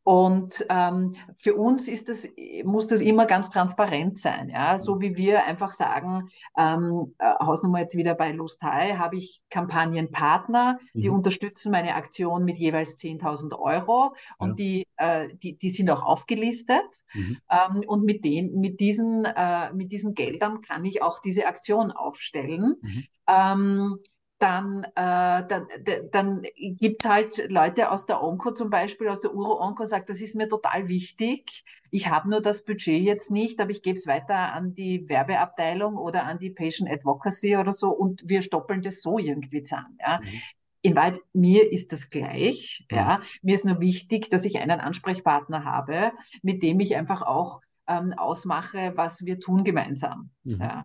Und 0.02 0.64
ähm, 0.68 1.16
für 1.34 1.54
uns 1.54 1.88
ist 1.88 2.08
das, 2.08 2.28
muss 2.64 2.86
das 2.86 3.00
immer 3.00 3.26
ganz 3.26 3.50
transparent 3.50 4.18
sein. 4.18 4.50
Ja? 4.50 4.78
So 4.78 5.00
wie 5.00 5.16
wir 5.16 5.44
einfach 5.44 5.72
sagen, 5.72 6.28
ähm, 6.56 7.14
äh, 7.18 7.32
Hausnummer 7.40 7.80
jetzt 7.80 7.96
wieder 7.96 8.14
bei 8.14 8.32
Lust 8.32 8.62
High, 8.62 8.98
habe 8.98 9.16
ich 9.16 9.40
Kampagnenpartner, 9.50 10.78
die 10.92 11.08
mhm. 11.08 11.16
unterstützen 11.16 11.72
meine 11.72 11.94
Aktion 11.94 12.44
mit 12.44 12.58
jeweils 12.58 12.98
10.000 12.98 13.58
Euro 13.58 14.14
und 14.38 14.50
ja. 14.50 14.54
die, 14.54 14.86
äh, 14.96 15.28
die, 15.42 15.56
die 15.56 15.70
sind 15.70 15.90
auch 15.90 16.02
aufgelistet. 16.02 17.04
Mhm. 17.14 17.38
Ähm, 17.50 17.82
und 17.86 18.04
mit, 18.04 18.24
den, 18.24 18.60
mit, 18.60 18.80
diesen, 18.80 19.24
äh, 19.24 19.72
mit 19.72 19.90
diesen 19.92 20.14
Geldern 20.14 20.60
kann 20.60 20.84
ich 20.84 21.02
auch 21.02 21.20
diese 21.20 21.46
Aktion 21.46 21.90
aufstellen. 21.90 22.76
Mhm. 22.82 23.04
Ähm, 23.26 23.98
dann, 24.44 24.84
äh, 24.94 25.46
dann, 25.48 25.66
dann 26.12 26.42
gibt 26.78 27.02
es 27.02 27.08
halt 27.08 27.50
Leute 27.50 27.90
aus 27.90 28.04
der 28.04 28.22
Onco 28.22 28.52
zum 28.52 28.68
Beispiel, 28.68 29.08
aus 29.08 29.22
der 29.22 29.34
Uro-Onco, 29.34 29.86
sagt, 29.86 30.10
das 30.10 30.20
ist 30.20 30.36
mir 30.36 30.48
total 30.48 30.86
wichtig. 30.88 31.64
Ich 31.90 32.10
habe 32.10 32.28
nur 32.28 32.42
das 32.42 32.62
Budget 32.62 33.00
jetzt 33.00 33.30
nicht, 33.30 33.58
aber 33.58 33.70
ich 33.70 33.80
gebe 33.80 33.96
es 33.96 34.06
weiter 34.06 34.52
an 34.52 34.74
die 34.74 35.08
Werbeabteilung 35.08 35.96
oder 35.96 36.26
an 36.26 36.38
die 36.38 36.50
Patient 36.50 36.90
Advocacy 36.90 37.56
oder 37.56 37.72
so 37.72 37.88
und 37.88 38.28
wir 38.28 38.42
stoppeln 38.42 38.82
das 38.82 39.00
so 39.00 39.18
irgendwie 39.18 39.62
zusammen. 39.62 39.96
Ja. 39.98 40.20
Mhm. 40.20 40.40
In 40.82 40.94
Wahrheit, 40.94 41.20
mir 41.32 41.72
ist 41.72 41.92
das 41.92 42.10
gleich. 42.10 42.84
Mhm. 42.90 42.96
Ja. 42.98 43.20
Mir 43.40 43.54
ist 43.54 43.64
nur 43.64 43.80
wichtig, 43.80 44.28
dass 44.28 44.44
ich 44.44 44.58
einen 44.58 44.78
Ansprechpartner 44.80 45.64
habe, 45.64 46.12
mit 46.42 46.62
dem 46.62 46.80
ich 46.80 46.96
einfach 46.96 47.22
auch 47.22 47.62
ähm, 47.88 48.12
ausmache, 48.12 48.92
was 48.94 49.24
wir 49.24 49.40
tun 49.40 49.64
gemeinsam. 49.64 50.28
Mhm. 50.42 50.60
Ja. 50.60 50.84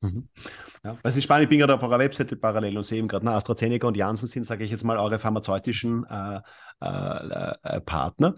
Mhm. 0.00 0.28
Ja, 0.84 0.96
es 1.02 1.16
ist 1.16 1.24
spannend, 1.24 1.44
ich 1.44 1.48
bin 1.48 1.58
gerade 1.58 1.74
auf 1.74 1.82
eurer 1.82 1.98
Webseite 1.98 2.36
parallel 2.36 2.76
und 2.76 2.84
sehe 2.84 2.98
eben 2.98 3.08
gerade, 3.08 3.28
AstraZeneca 3.28 3.88
und 3.88 3.96
Janssen 3.96 4.28
sind, 4.28 4.44
sage 4.44 4.64
ich 4.64 4.70
jetzt 4.70 4.84
mal, 4.84 4.96
eure 4.96 5.18
pharmazeutischen 5.18 6.06
äh, 6.08 6.40
äh, 6.80 7.54
äh, 7.64 7.80
Partner. 7.80 8.36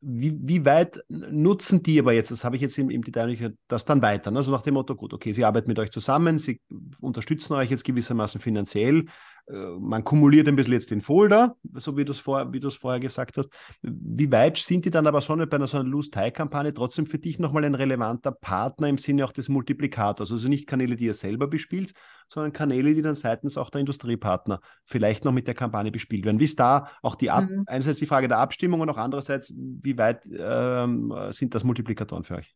Wie, 0.00 0.34
wie 0.40 0.64
weit 0.64 1.04
nutzen 1.08 1.82
die 1.82 1.98
aber 1.98 2.14
jetzt, 2.14 2.30
das 2.30 2.44
habe 2.44 2.56
ich 2.56 2.62
jetzt 2.62 2.78
im, 2.78 2.88
im 2.88 3.02
Detail 3.02 3.26
nicht, 3.26 3.44
das 3.68 3.84
dann 3.84 4.00
weiter? 4.00 4.30
Ne? 4.30 4.42
So 4.42 4.50
nach 4.50 4.62
dem 4.62 4.74
Motto, 4.74 4.96
gut, 4.96 5.12
okay, 5.12 5.34
sie 5.34 5.44
arbeiten 5.44 5.68
mit 5.68 5.78
euch 5.78 5.90
zusammen, 5.90 6.38
sie 6.38 6.62
unterstützen 7.02 7.52
euch 7.52 7.70
jetzt 7.70 7.84
gewissermaßen 7.84 8.40
finanziell, 8.40 9.04
man 9.48 10.04
kumuliert 10.04 10.48
ein 10.48 10.56
bisschen 10.56 10.74
jetzt 10.74 10.90
den 10.90 11.00
Folder, 11.00 11.56
so 11.74 11.96
wie 11.96 12.04
du 12.04 12.12
es 12.12 12.18
vor, 12.18 12.50
vorher 12.78 13.00
gesagt 13.00 13.36
hast. 13.36 13.48
Wie 13.82 14.30
weit 14.30 14.56
sind 14.56 14.84
die 14.84 14.90
dann 14.90 15.06
aber 15.06 15.20
schon 15.20 15.46
bei 15.48 15.56
einer 15.56 15.66
so 15.66 15.78
einer 15.78 15.88
Lose-Tie-Kampagne 15.88 16.72
trotzdem 16.72 17.06
für 17.06 17.18
dich 17.18 17.38
nochmal 17.38 17.64
ein 17.64 17.74
relevanter 17.74 18.30
Partner 18.32 18.88
im 18.88 18.98
Sinne 18.98 19.24
auch 19.24 19.32
des 19.32 19.48
Multiplikators? 19.48 20.30
Also 20.30 20.48
nicht 20.48 20.68
Kanäle, 20.68 20.96
die 20.96 21.06
ihr 21.06 21.14
selber 21.14 21.48
bespielt, 21.48 21.92
sondern 22.28 22.52
Kanäle, 22.52 22.94
die 22.94 23.02
dann 23.02 23.16
seitens 23.16 23.58
auch 23.58 23.70
der 23.70 23.80
Industriepartner 23.80 24.60
vielleicht 24.84 25.24
noch 25.24 25.32
mit 25.32 25.46
der 25.46 25.54
Kampagne 25.54 25.90
bespielt 25.90 26.24
werden. 26.24 26.38
Wie 26.38 26.44
ist 26.44 26.60
da 26.60 26.88
auch 27.02 27.16
die 27.16 27.30
Ab 27.30 27.48
mhm. 27.50 27.64
einerseits 27.66 27.98
die 27.98 28.06
Frage 28.06 28.28
der 28.28 28.38
Abstimmung 28.38 28.80
und 28.80 28.90
auch 28.90 28.98
andererseits, 28.98 29.52
wie 29.56 29.98
weit 29.98 30.28
ähm, 30.32 31.12
sind 31.30 31.54
das 31.54 31.64
Multiplikatoren 31.64 32.24
für 32.24 32.36
euch? 32.36 32.54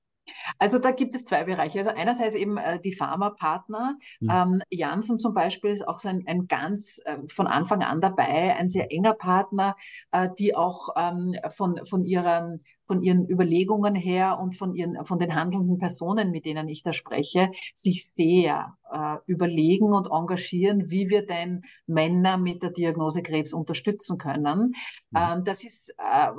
Also 0.59 0.79
da 0.79 0.93
gibt 0.93 1.14
es 1.14 1.24
zwei 1.24 1.45
Bereiche. 1.45 1.79
Also 1.79 1.91
einerseits 1.91 2.37
eben 2.37 2.57
äh, 2.57 2.81
die 2.81 2.95
Pharmapartner. 2.95 3.99
Mhm. 4.20 4.31
Ähm, 4.31 4.62
Janssen 4.70 5.18
zum 5.18 5.35
Beispiel 5.35 5.70
ist 5.70 5.87
auch 5.87 5.99
so 5.99 6.09
ein, 6.09 6.24
ein 6.27 6.47
ganz 6.47 7.01
äh, 7.05 7.18
von 7.29 7.47
Anfang 7.47 7.83
an 7.83 8.01
dabei, 8.01 8.57
ein 8.57 8.68
sehr 8.68 8.93
enger 8.93 9.14
Partner, 9.14 9.77
äh, 10.12 10.29
die 10.39 10.55
auch 10.55 10.91
ähm, 10.97 11.35
von, 11.51 11.81
von 11.87 12.05
ihren 12.05 12.62
von 12.87 13.03
ihren 13.03 13.29
Überlegungen 13.29 13.95
her 13.95 14.39
und 14.41 14.57
von 14.57 14.74
ihren, 14.74 15.05
von 15.05 15.18
den 15.18 15.35
handelnden 15.35 15.79
Personen, 15.79 16.31
mit 16.31 16.45
denen 16.45 16.68
ich 16.68 16.85
da 16.85 16.93
spreche, 16.93 17.51
sich 17.74 18.09
sehr 18.09 18.77
äh, 18.93 19.16
überlegen 19.26 19.93
und 19.93 20.09
engagieren, 20.11 20.91
wie 20.91 21.09
wir 21.09 21.26
denn 21.26 21.62
Männer 21.87 22.39
mit 22.39 22.62
der 22.62 22.70
Diagnose 22.70 23.22
Krebs 23.22 23.53
unterstützen 23.53 24.18
können. 24.18 24.74
Mhm. 25.11 25.16
Ähm, 25.16 25.45
das 25.45 25.64
ist 25.64 25.95
äh, 25.99 26.30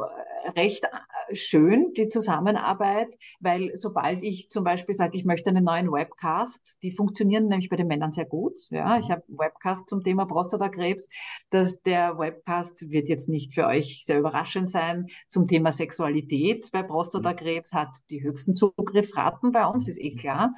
recht 0.55 0.83
äh, 0.83 1.35
schön, 1.35 1.93
die 1.95 2.07
Zusammenarbeit, 2.07 3.17
weil 3.39 3.75
sobald 3.75 4.23
ich 4.23 4.49
zum 4.49 4.63
Beispiel 4.63 4.95
sage, 4.95 5.17
ich 5.17 5.25
möchte 5.25 5.49
einen 5.49 5.63
neuen 5.63 5.91
Webcast, 5.91 6.77
die 6.83 6.91
funktionieren 6.91 7.47
nämlich 7.47 7.69
bei 7.69 7.75
den 7.75 7.87
Männern 7.87 8.11
sehr 8.11 8.25
gut. 8.25 8.57
Ja, 8.69 8.97
mhm. 8.97 9.03
ich 9.03 9.11
habe 9.11 9.23
Webcast 9.27 9.89
zum 9.89 10.03
Thema 10.03 10.25
Prostatakrebs. 10.25 11.09
dass 11.49 11.81
der 11.81 12.17
Webcast 12.17 12.89
wird 12.89 13.09
jetzt 13.09 13.29
nicht 13.29 13.53
für 13.53 13.65
euch 13.67 14.03
sehr 14.05 14.19
überraschend 14.19 14.69
sein 14.69 15.07
zum 15.27 15.47
Thema 15.47 15.71
Sexualität 15.71 16.71
bei 16.71 16.83
Prostatakrebs 16.83 17.73
hat 17.73 17.89
die 18.09 18.23
höchsten 18.23 18.55
Zugriffsraten 18.55 19.51
bei 19.51 19.65
uns, 19.65 19.87
ist 19.87 19.99
eh 19.99 20.15
klar. 20.15 20.53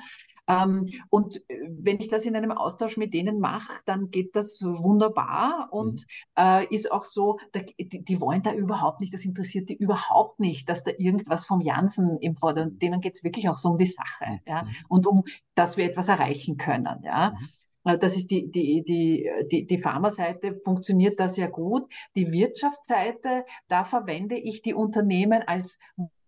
Ähm, 0.50 0.88
und 1.10 1.38
äh, 1.48 1.70
wenn 1.70 2.00
ich 2.00 2.08
das 2.08 2.26
in 2.26 2.36
einem 2.36 2.52
Austausch 2.52 2.98
mit 2.98 3.14
denen 3.14 3.40
mache, 3.40 3.82
dann 3.86 4.10
geht 4.10 4.36
das 4.36 4.62
wunderbar 4.64 5.70
und 5.72 6.06
mhm. 6.38 6.44
äh, 6.44 6.66
ist 6.74 6.92
auch 6.92 7.04
so, 7.04 7.40
die, 7.80 8.20
wollen 8.20 8.42
da 8.42 8.54
überhaupt 8.54 9.00
nicht, 9.00 9.14
das 9.14 9.26
interessiert 9.26 9.70
die 9.70 9.78
überhaupt 9.78 10.40
nicht, 10.40 10.68
dass 10.68 10.84
da 10.84 10.92
irgendwas 10.98 11.46
vom 11.46 11.62
Jansen 11.62 12.18
im 12.18 12.36
Vordergrund, 12.36 12.82
denen 12.82 13.00
geht 13.00 13.14
es 13.16 13.24
wirklich 13.24 13.48
auch 13.48 13.58
so 13.58 13.70
um 13.70 13.78
die 13.78 13.86
Sache 13.86 14.40
ja, 14.48 14.64
mhm. 14.64 14.70
und 14.90 15.08
um, 15.08 15.24
dass 15.54 15.78
wir 15.78 15.86
etwas 15.86 16.08
erreichen 16.08 16.58
können. 16.58 17.04
Ja. 17.04 17.32
Mhm. 17.32 17.48
Äh, 17.92 17.98
das 17.98 18.16
ist 18.16 18.32
die, 18.32 18.50
die, 18.50 18.84
die, 18.84 19.30
die, 19.52 19.68
die 19.68 19.78
Pharmaseite, 19.78 20.60
funktioniert 20.64 21.20
da 21.20 21.30
sehr 21.30 21.50
gut. 21.50 21.84
Die 22.16 22.32
Wirtschaftsseite, 22.32 23.46
da 23.68 23.84
verwende 23.84 24.38
ich 24.38 24.62
die 24.62 24.74
Unternehmen 24.74 25.44
als 25.46 25.80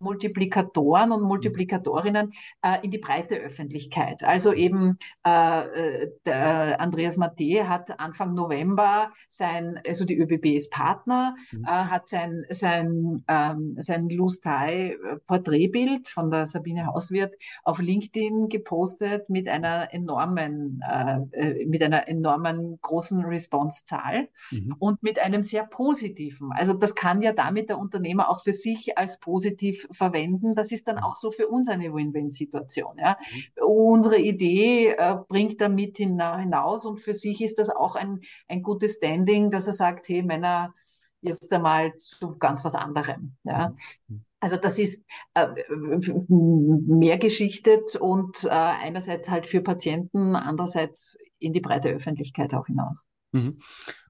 Multiplikatoren 0.01 1.11
und 1.11 1.23
Multiplikatorinnen 1.23 2.33
äh, 2.61 2.77
in 2.83 2.91
die 2.91 2.97
breite 2.97 3.35
Öffentlichkeit. 3.35 4.23
Also 4.23 4.53
eben 4.53 4.97
äh, 5.23 6.07
der 6.25 6.79
Andreas 6.81 7.17
Matte 7.17 7.67
hat 7.67 7.99
Anfang 7.99 8.33
November 8.33 9.11
sein, 9.29 9.79
also 9.87 10.05
die 10.05 10.17
ÖBB 10.17 10.45
ist 10.47 10.71
Partner, 10.71 11.35
mhm. 11.51 11.63
äh, 11.65 11.67
hat 11.67 12.07
sein, 12.07 12.45
sein, 12.49 13.23
ähm, 13.27 13.75
sein 13.77 14.09
Lustai 14.09 14.97
Porträtbild 15.25 16.07
von 16.07 16.31
der 16.31 16.45
Sabine 16.45 16.87
Hauswirt 16.87 17.35
auf 17.63 17.79
LinkedIn 17.79 18.49
gepostet 18.49 19.29
mit 19.29 19.47
einer 19.47 19.93
enormen, 19.93 20.81
äh, 20.87 21.19
äh 21.31 21.65
mit 21.65 21.83
einer 21.83 22.07
enormen 22.07 22.79
großen 22.81 23.23
Response-Zahl 23.23 24.29
mhm. 24.51 24.75
und 24.79 25.03
mit 25.03 25.19
einem 25.19 25.41
sehr 25.41 25.65
positiven. 25.65 26.51
Also 26.51 26.73
das 26.73 26.95
kann 26.95 27.21
ja 27.21 27.33
damit 27.33 27.69
der 27.69 27.79
Unternehmer 27.79 28.29
auch 28.29 28.43
für 28.43 28.53
sich 28.53 28.97
als 28.97 29.19
positiv 29.19 29.87
verwenden, 29.91 30.55
das 30.55 30.71
ist 30.71 30.87
dann 30.87 30.99
auch 30.99 31.15
so 31.15 31.31
für 31.31 31.47
uns 31.47 31.69
eine 31.69 31.93
Win-Win-Situation. 31.93 32.97
Ja. 32.97 33.17
Mhm. 33.57 33.63
Unsere 33.65 34.17
Idee 34.17 34.95
äh, 34.97 35.17
bringt 35.27 35.61
damit 35.61 35.97
hinaus 35.97 36.85
und 36.85 36.99
für 36.99 37.13
sich 37.13 37.41
ist 37.41 37.59
das 37.59 37.69
auch 37.69 37.95
ein, 37.95 38.21
ein 38.47 38.63
gutes 38.63 38.95
Standing, 38.95 39.51
dass 39.51 39.67
er 39.67 39.73
sagt, 39.73 40.07
hey 40.09 40.23
Männer, 40.23 40.73
jetzt 41.21 41.51
einmal 41.53 41.95
zu 41.97 42.37
ganz 42.37 42.63
was 42.63 42.75
anderem. 42.75 43.35
Ja. 43.43 43.75
Mhm. 44.07 44.25
Also 44.41 44.57
das 44.57 44.79
ist 44.79 45.03
äh, 45.35 45.47
mehr 46.27 47.19
geschichtet 47.19 47.95
und 47.95 48.43
äh, 48.43 48.49
einerseits 48.49 49.29
halt 49.29 49.45
für 49.45 49.61
Patienten, 49.61 50.35
andererseits 50.35 51.15
in 51.37 51.53
die 51.53 51.61
breite 51.61 51.89
Öffentlichkeit 51.89 52.55
auch 52.55 52.65
hinaus. 52.65 53.05
Mhm. 53.33 53.59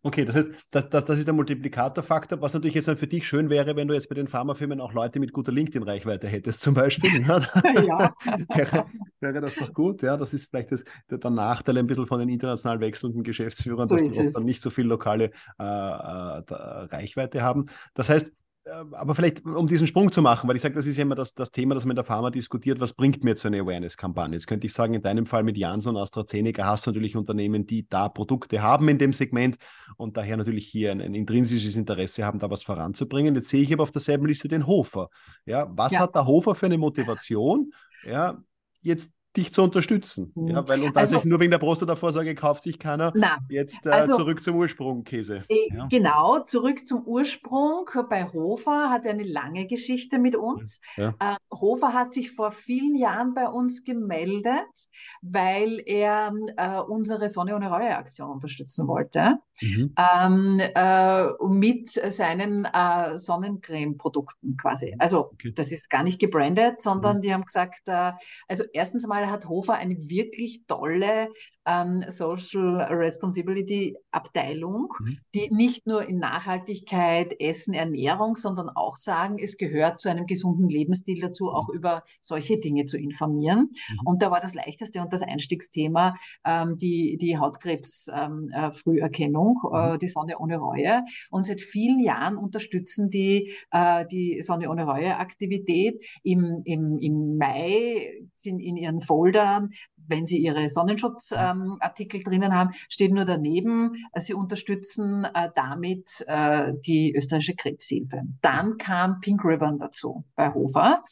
Okay, 0.04 0.26
das 0.26 0.36
heißt, 0.36 0.50
das, 0.72 0.90
das, 0.90 1.06
das 1.06 1.20
ist 1.20 1.28
der 1.28 1.34
Multiplikatorfaktor, 1.36 2.42
was 2.42 2.54
natürlich 2.56 2.74
jetzt 2.74 2.88
dann 2.88 2.98
für 2.98 3.06
dich 3.06 3.28
schön 3.28 3.52
wäre, 3.52 3.76
wenn 3.76 3.88
du 3.88 3.94
jetzt 3.94 4.10
bei 4.10 4.16
den 4.16 4.28
Pharmafirmen 4.28 4.82
auch 4.82 4.94
Leute 4.94 5.20
mit 5.20 5.32
guter 5.32 5.52
LinkedIn-Reichweite 5.52 6.28
hättest, 6.28 6.62
zum 6.62 6.74
Beispiel. 6.74 7.22
ja. 7.22 8.14
wäre, 8.56 8.86
wäre, 9.20 9.42
das 9.42 9.56
doch 9.56 9.74
gut, 9.74 10.02
ja. 10.02 10.18
Das 10.18 10.34
ist 10.34 10.50
vielleicht 10.50 10.72
das, 10.72 10.84
der, 11.10 11.20
der, 11.20 11.30
Nachteil 11.30 11.78
ein 11.78 11.86
bisschen 11.86 12.08
von 12.08 12.20
den 12.20 12.30
international 12.30 12.80
wechselnden 12.80 13.22
Geschäftsführern, 13.22 13.88
so 13.88 13.96
dass 13.96 14.12
die 14.12 14.30
dann 14.30 14.44
nicht 14.44 14.64
so 14.64 14.72
viel 14.72 14.86
lokale 14.86 15.26
äh, 15.60 15.64
äh, 15.64 16.44
Reichweite 16.50 17.44
haben. 17.44 17.68
Das 17.94 18.10
heißt, 18.10 18.32
aber 18.66 19.16
vielleicht, 19.16 19.44
um 19.44 19.66
diesen 19.68 19.88
Sprung 19.88 20.12
zu 20.12 20.22
machen, 20.22 20.48
weil 20.48 20.56
ich 20.56 20.62
sage, 20.62 20.76
das 20.76 20.86
ist 20.86 20.98
ja 20.98 21.02
immer 21.02 21.16
das, 21.16 21.34
das 21.34 21.52
Thema, 21.52 21.74
das 21.74 21.86
man 21.86 21.92
in 21.92 21.96
der 21.96 22.06
Pharma 22.06 22.30
diskutiert, 22.30 22.80
was 22.80 22.94
bringt 22.94 23.24
mir 23.24 23.36
zu 23.36 23.48
einer 23.48 23.60
Awareness-Kampagne? 23.62 24.36
Jetzt 24.36 24.46
könnte 24.46 24.68
ich 24.68 24.74
sagen, 24.74 24.94
in 24.94 25.02
deinem 25.02 25.26
Fall 25.26 25.44
mit 25.44 25.58
Janssen 25.58 25.90
und 25.90 25.98
AstraZeneca 25.98 26.66
hast 26.66 26.86
du 26.86 26.92
natürlich 26.92 27.16
Unternehmen, 27.16 27.66
die 27.66 27.88
da 27.88 28.08
Produkte 28.08 28.62
haben 28.62 28.88
in 28.88 29.00
dem 29.00 29.14
Segment 29.14 29.58
und 29.98 30.16
daher 30.16 30.38
natürlich 30.38 30.68
hier 30.68 30.92
ein, 30.92 31.02
ein 31.02 31.16
intrinsisches 31.16 31.76
Interesse 31.76 32.24
haben, 32.24 32.40
da 32.40 32.50
was 32.50 32.62
voranzubringen. 32.64 33.34
Jetzt 33.34 33.50
sehe 33.50 33.64
ich 33.64 33.74
aber 33.74 33.84
auf 33.84 33.92
derselben 33.92 34.28
Liste 34.28 34.48
den 34.48 34.68
Hofer. 34.68 35.10
Ja, 35.46 35.68
was 35.72 35.94
ja. 35.94 36.02
hat 36.02 36.14
der 36.16 36.28
Hofer 36.28 36.54
für 36.54 36.68
eine 36.68 36.78
Motivation? 36.78 37.74
Ja, 38.04 38.38
jetzt 38.82 39.12
dich 39.38 39.54
zu 39.54 39.64
unterstützen. 39.64 40.32
Mhm. 40.36 40.48
Ja, 40.50 40.70
weil 40.70 40.84
und 40.84 40.98
also, 40.98 41.22
nur 41.24 41.40
wegen 41.40 41.52
der 41.52 41.58
Prostata-Vorsorge 41.58 42.36
kauft 42.36 42.64
sich 42.64 42.80
keiner 42.80 43.12
na, 43.16 43.38
jetzt 43.50 43.86
äh, 43.86 43.90
also, 43.90 44.18
zurück 44.18 44.44
zum 44.44 44.58
Ursprung 44.58 45.04
Käse. 45.04 45.42
Äh, 45.48 45.74
ja. 45.74 45.88
Genau, 45.90 46.40
zurück 46.40 46.86
zum 46.86 47.04
Ursprung. 47.06 47.86
Bei 48.10 48.26
Hofer 48.26 48.90
hat 48.90 49.06
er 49.06 49.14
eine 49.14 49.24
lange 49.24 49.68
Geschichte 49.68 50.20
mit 50.20 50.36
uns. 50.36 50.82
Ja. 50.98 51.16
Äh, 51.20 51.36
Hofer 51.54 51.94
hat 51.94 52.14
sich 52.14 52.32
vor 52.32 52.52
vielen 52.52 52.96
Jahren 52.96 53.34
bei 53.34 53.48
uns 53.48 53.84
gemeldet, 53.84 54.90
weil 55.22 55.82
er 55.86 56.34
äh, 56.58 56.80
unsere 56.80 57.30
Sonne 57.30 57.56
ohne 57.56 57.70
Reue 57.70 57.96
Aktion 57.96 58.30
unterstützen 58.30 58.88
wollte. 58.88 59.38
Mhm. 59.62 59.94
Ähm, 59.98 60.60
äh, 60.60 61.26
mit 61.48 61.90
seinen 61.90 62.66
äh, 62.66 63.18
Sonnencreme-Produkten 63.18 64.58
quasi. 64.58 64.96
Also 65.00 65.32
okay. 65.32 65.54
das 65.56 65.72
ist 65.72 65.90
gar 65.90 66.04
nicht 66.04 66.20
gebrandet, 66.20 66.82
sondern 66.82 67.18
mhm. 67.18 67.22
die 67.22 67.34
haben 67.34 67.46
gesagt, 67.46 67.88
also 67.88 68.64
erstens 68.74 69.08
mal 69.08 69.21
mal 69.22 69.32
hat 69.32 69.48
Hofer 69.48 69.76
eine 69.76 70.10
wirklich 70.10 70.66
tolle 70.68 71.30
ähm, 71.66 72.04
Social 72.08 72.82
Responsibility 72.92 73.96
Abteilung, 74.12 74.94
mhm. 75.00 75.18
die 75.34 75.50
nicht 75.52 75.88
nur 75.88 76.08
in 76.08 76.18
Nachhaltigkeit, 76.18 77.34
Essen, 77.40 77.74
Ernährung, 77.74 78.36
sondern 78.36 78.70
auch 78.70 78.98
sagen, 78.98 79.40
es 79.40 79.58
gehört 79.58 80.00
zu 80.02 80.10
einem 80.10 80.26
gesunden 80.26 80.68
Lebensstil 80.70 81.22
dazu, 81.22 81.52
auch 81.52 81.70
mhm. 81.70 81.76
über 81.76 82.04
solche 82.22 82.60
Dinge 82.60 82.86
zu 82.86 82.98
informieren. 82.98 83.70
Mhm. 83.72 84.00
Und 84.06 84.24
da 84.24 84.32
war 84.32 84.40
das 84.40 84.56
leichteste 84.56 85.02
und 85.02 85.12
das 85.14 85.22
Einstiegsthema 85.22 86.16
ähm, 86.46 86.78
die, 86.78 87.18
die 87.22 87.38
Hautkrebs-Früherkennung, 87.38 89.60
ähm, 89.64 89.70
äh, 89.74 89.90
mhm. 89.90 89.96
äh, 89.96 89.98
die 90.00 90.08
Sonne 90.08 90.40
ohne 90.40 90.58
Reue. 90.58 91.04
Und 91.30 91.46
seit 91.46 91.62
vielen 91.62 92.00
Jahren 92.00 92.38
unterstützen 92.38 93.10
die 93.10 93.54
äh, 93.72 94.06
die 94.08 94.42
Sonne 94.42 94.70
ohne 94.70 94.86
Reue 94.86 95.18
Aktivität. 95.18 96.02
Im, 96.24 96.62
im, 96.66 96.98
Im 96.98 97.38
Mai 97.38 98.24
sind 98.34 98.60
in 98.60 98.78
ihren 98.78 99.02
Foldern 99.12 99.72
wenn 100.12 100.28
Sie 100.28 100.38
Ihre 100.38 100.70
Sonnenschutzartikel 100.70 102.20
ähm, 102.20 102.24
drinnen 102.24 102.54
haben, 102.54 102.72
steht 102.90 103.12
nur 103.12 103.26
daneben, 103.26 103.96
äh, 104.14 104.22
Sie 104.22 104.36
unterstützen 104.36 105.26
äh, 105.26 105.50
damit 105.56 106.24
äh, 106.28 106.74
die 106.86 107.16
österreichische 107.16 107.56
Krebshilfe. 107.56 108.22
Dann 108.42 108.78
kam 108.78 109.20
Pink 109.22 109.44
Ribbon 109.44 109.80
dazu 109.80 110.24
bei 110.36 110.54
Hofer. 110.54 111.04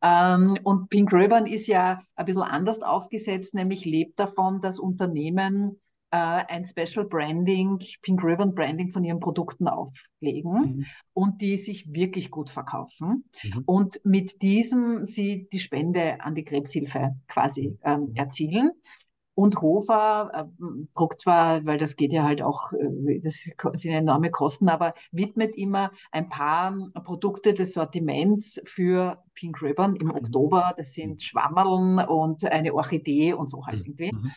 Ähm, 0.00 0.58
und 0.62 0.88
Pink 0.88 1.12
Ribbon 1.12 1.46
ist 1.46 1.66
ja 1.66 2.00
ein 2.14 2.24
bisschen 2.24 2.42
anders 2.42 2.82
aufgesetzt, 2.82 3.54
nämlich 3.54 3.84
lebt 3.84 4.18
davon, 4.18 4.60
dass 4.60 4.78
Unternehmen 4.78 5.80
ein 6.14 6.64
Special 6.64 7.04
Branding, 7.06 7.78
Pink 8.02 8.22
Ribbon 8.22 8.54
Branding 8.54 8.90
von 8.90 9.04
ihren 9.04 9.20
Produkten 9.20 9.68
auflegen 9.68 10.52
mhm. 10.52 10.86
und 11.12 11.40
die 11.40 11.56
sich 11.56 11.92
wirklich 11.92 12.30
gut 12.30 12.50
verkaufen. 12.50 13.24
Mhm. 13.42 13.62
Und 13.66 14.00
mit 14.04 14.42
diesem 14.42 15.06
sie 15.06 15.48
die 15.52 15.58
Spende 15.58 16.20
an 16.20 16.34
die 16.34 16.44
Krebshilfe 16.44 17.16
quasi 17.28 17.78
ähm, 17.84 18.12
erzielen. 18.14 18.70
Und 19.36 19.60
Hofer 19.60 20.30
äh, 20.32 20.44
druckt 20.94 21.18
zwar, 21.18 21.66
weil 21.66 21.76
das 21.76 21.96
geht 21.96 22.12
ja 22.12 22.22
halt 22.22 22.40
auch, 22.40 22.72
äh, 22.72 23.18
das 23.18 23.50
sind 23.72 23.92
enorme 23.92 24.30
Kosten, 24.30 24.68
aber 24.68 24.94
widmet 25.10 25.56
immer 25.56 25.90
ein 26.12 26.28
paar 26.28 26.72
Produkte 27.02 27.52
des 27.52 27.72
Sortiments 27.72 28.62
für 28.64 29.18
Pink 29.34 29.60
Ribbon 29.60 29.96
im 29.96 30.06
mhm. 30.06 30.14
Oktober. 30.14 30.72
Das 30.76 30.92
sind 30.92 31.20
Schwammerln 31.20 31.98
und 32.06 32.44
eine 32.44 32.72
Orchidee 32.74 33.32
und 33.32 33.48
so 33.48 33.66
halt 33.66 33.80
mhm. 33.80 33.84
irgendwie. 33.86 34.12
Mhm. 34.12 34.30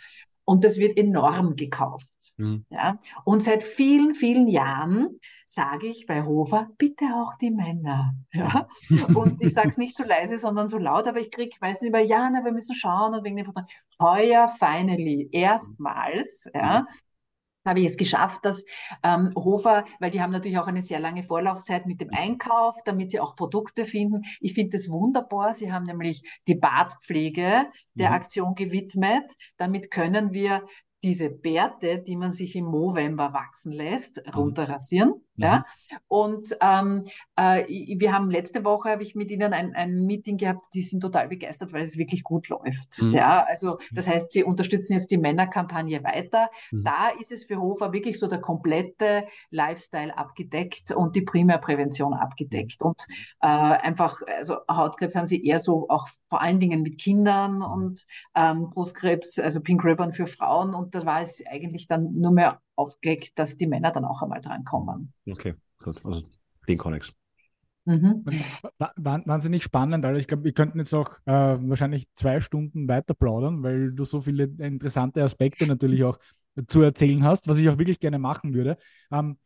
Und 0.49 0.64
das 0.64 0.78
wird 0.78 0.98
enorm 0.98 1.57
gekauft. 1.57 2.34
Mhm. 2.38 2.65
Ja? 2.69 2.99
Und 3.26 3.44
seit 3.44 3.64
vielen, 3.64 4.14
vielen 4.14 4.48
Jahren 4.48 5.19
sage 5.45 5.88
ich 5.88 6.06
bei 6.06 6.24
Hofer, 6.24 6.69
bitte 6.78 7.03
auch 7.15 7.36
die 7.36 7.52
Männer. 7.52 8.15
Ja? 8.32 8.69
Und 9.14 9.41
ich 9.41 9.53
sage 9.53 9.69
es 9.69 9.78
nicht 9.78 9.98
so 9.98 10.06
leise, 10.06 10.38
sondern 10.38 10.69
so 10.69 10.78
laut, 10.78 11.06
aber 11.06 11.19
ich 11.19 11.32
kriege, 11.32 11.53
weiß 11.60 11.82
nicht, 11.82 11.90
über 11.90 11.99
ja, 11.99 12.30
na, 12.30 12.45
wir 12.45 12.53
müssen 12.53 12.76
schauen 12.76 13.14
und 13.14 13.26
wegen 13.26 13.36
dem 13.36 13.52
heuer 13.99 14.48
finally, 14.48 15.28
erstmals, 15.32 16.48
ja, 16.53 16.82
mhm 16.82 16.88
habe 17.68 17.81
ich 17.81 17.88
es 17.88 17.98
geschafft, 17.98 18.44
dass 18.44 18.65
ähm, 19.03 19.31
Hofer, 19.35 19.85
weil 19.99 20.11
die 20.11 20.22
haben 20.22 20.31
natürlich 20.31 20.57
auch 20.57 20.68
eine 20.68 20.81
sehr 20.81 20.99
lange 20.99 21.23
Vorlaufzeit 21.23 21.85
mit 21.85 22.02
dem 22.02 22.10
Einkauf, 22.11 22.76
damit 22.85 23.11
sie 23.11 23.19
auch 23.19 23.35
Produkte 23.35 23.85
finden. 23.85 24.23
Ich 24.39 24.53
finde 24.53 24.77
das 24.77 24.89
wunderbar. 24.89 25.53
Sie 25.53 25.72
haben 25.72 25.85
nämlich 25.85 26.23
die 26.48 26.56
Bartpflege 26.56 27.68
der 27.94 28.10
mhm. 28.10 28.15
Aktion 28.15 28.56
gewidmet. 28.56 29.31
Damit 29.57 29.91
können 29.91 30.34
wir 30.34 30.64
diese 31.03 31.30
Bärte, 31.30 31.99
die 31.99 32.15
man 32.15 32.34
sich 32.34 32.56
im 32.56 32.72
November 32.72 33.34
wachsen 33.34 33.72
lässt, 33.72 34.22
mhm. 34.26 34.34
runterrasieren. 34.34 35.27
Mhm. 35.38 35.43
Ja? 35.43 35.65
Und 36.07 36.55
ähm, 36.61 37.05
äh, 37.35 37.65
wir 37.99 38.14
haben 38.14 38.30
letzte 38.30 38.64
Woche, 38.64 38.89
habe 38.89 39.03
ich 39.03 39.15
mit 39.15 39.31
ihnen 39.31 39.53
ein, 39.53 39.73
ein 39.73 40.05
Meeting 40.05 40.38
gehabt, 40.38 40.65
die 40.73 40.81
sind 40.81 41.01
total 41.01 41.30
begeistert, 41.30 41.73
weil 41.73 41.84
es 41.84 41.97
wirklich 41.97 42.23
gut 42.23 42.49
läuft. 42.49 43.01
Mhm. 43.01 43.14
Ja? 43.14 43.45
Also 43.47 43.80
das 43.91 44.07
heißt, 44.07 44.31
sie 44.31 44.43
unterstützen 44.43 44.93
jetzt 44.93 45.11
die 45.11 45.18
Männerkampagne 45.18 46.03
weiter. 46.03 46.49
Mhm. 46.72 46.84
Da 46.84 47.09
ist 47.09 47.31
es 47.31 47.45
für 47.45 47.57
Hofer 47.57 47.93
wirklich 47.93 48.19
so 48.19 48.27
der 48.27 48.41
komplette 48.41 49.27
Lifestyle 49.49 50.18
abgedeckt 50.18 50.91
und 50.91 51.15
die 51.15 51.22
Primärprävention 51.22 52.14
abgedeckt. 52.14 52.81
Und 52.81 53.05
äh, 53.41 53.47
einfach, 53.47 54.22
also 54.38 54.57
Hautkrebs 54.69 55.15
haben 55.15 55.27
sie 55.27 55.43
eher 55.43 55.59
so 55.59 55.88
auch 55.89 56.07
vor 56.27 56.41
allen 56.41 56.59
Dingen 56.59 56.81
mit 56.81 56.99
Kindern 56.99 57.61
und 57.61 58.05
ähm, 58.35 58.69
Brustkrebs, 58.69 59.39
also 59.39 59.61
Pink 59.61 59.84
Ribbon 59.84 60.14
für 60.14 60.27
Frauen. 60.27 60.73
Und 60.73 60.95
da 60.95 61.05
war 61.05 61.22
es 61.22 61.41
eigentlich 61.47 61.88
dann 61.88 62.14
nur 62.14 62.31
mehr 62.31 62.61
aufgelegt, 62.78 63.38
dass 63.38 63.58
die 63.58 63.68
Männer 63.68 63.91
dann 63.91 64.06
auch 64.06 64.22
einmal 64.22 64.41
drankommen. 64.41 65.14
Okay, 65.30 65.56
gut. 65.84 65.99
Also 66.06 66.24
den 66.68 66.78
Konnex. 66.78 67.14
Mhm. 67.86 68.26
Wahnsinnig 68.98 69.64
spannend, 69.64 70.04
also 70.04 70.20
ich 70.20 70.28
glaube, 70.28 70.44
wir 70.44 70.52
könnten 70.52 70.78
jetzt 70.78 70.94
auch 70.94 71.20
äh, 71.26 71.32
wahrscheinlich 71.32 72.06
zwei 72.16 72.41
Stunden 72.41 72.88
weiter 72.90 73.14
plaudern, 73.14 73.64
weil 73.64 73.94
du 73.94 74.04
so 74.04 74.20
viele 74.20 74.44
interessante 74.44 75.24
Aspekte 75.24 75.66
natürlich 75.66 76.04
auch 76.04 76.20
zu 76.68 76.82
erzählen 76.82 77.24
hast, 77.24 77.48
was 77.48 77.60
ich 77.60 77.70
auch 77.70 77.78
wirklich 77.78 78.02
gerne 78.02 78.20
machen 78.20 78.54
würde. 78.54 78.78
Ähm, 79.10 79.38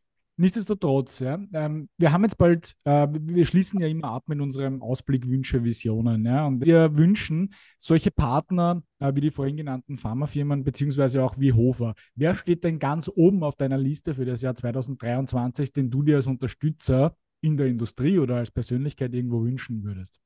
Nichtsdestotrotz, 0.42 1.20
ja, 1.20 1.40
ähm, 1.54 1.88
wir 2.00 2.12
haben 2.12 2.24
jetzt 2.24 2.40
bald, 2.40 2.74
äh, 2.84 3.08
wir 3.12 3.46
schließen 3.46 3.80
ja 3.80 3.86
immer 3.86 4.08
ab 4.08 4.24
mit 4.26 4.42
unserem 4.42 4.82
Ausblick 4.82 5.30
Wünsche, 5.30 5.64
Visionen. 5.64 6.26
Ja, 6.26 6.48
und 6.48 6.66
wir 6.66 6.98
wünschen 6.98 7.54
solche 7.78 8.10
Partner 8.10 8.82
äh, 8.98 9.14
wie 9.14 9.22
die 9.22 9.30
vorhin 9.30 9.56
genannten 9.56 9.98
Pharmafirmen, 9.98 10.64
beziehungsweise 10.64 11.24
auch 11.24 11.38
wie 11.38 11.54
Hofer. 11.54 11.94
Wer 12.16 12.36
steht 12.36 12.64
denn 12.64 12.80
ganz 12.80 13.08
oben 13.14 13.44
auf 13.44 13.56
deiner 13.56 13.78
Liste 13.78 14.16
für 14.16 14.26
das 14.26 14.42
Jahr 14.42 14.56
2023, 14.56 15.74
den 15.74 15.92
du 15.92 16.02
dir 16.02 16.16
als 16.16 16.26
Unterstützer 16.26 17.16
in 17.42 17.56
der 17.56 17.68
Industrie 17.68 18.18
oder 18.18 18.38
als 18.38 18.50
Persönlichkeit 18.50 19.14
irgendwo 19.14 19.44
wünschen 19.44 19.84
würdest? 19.84 20.20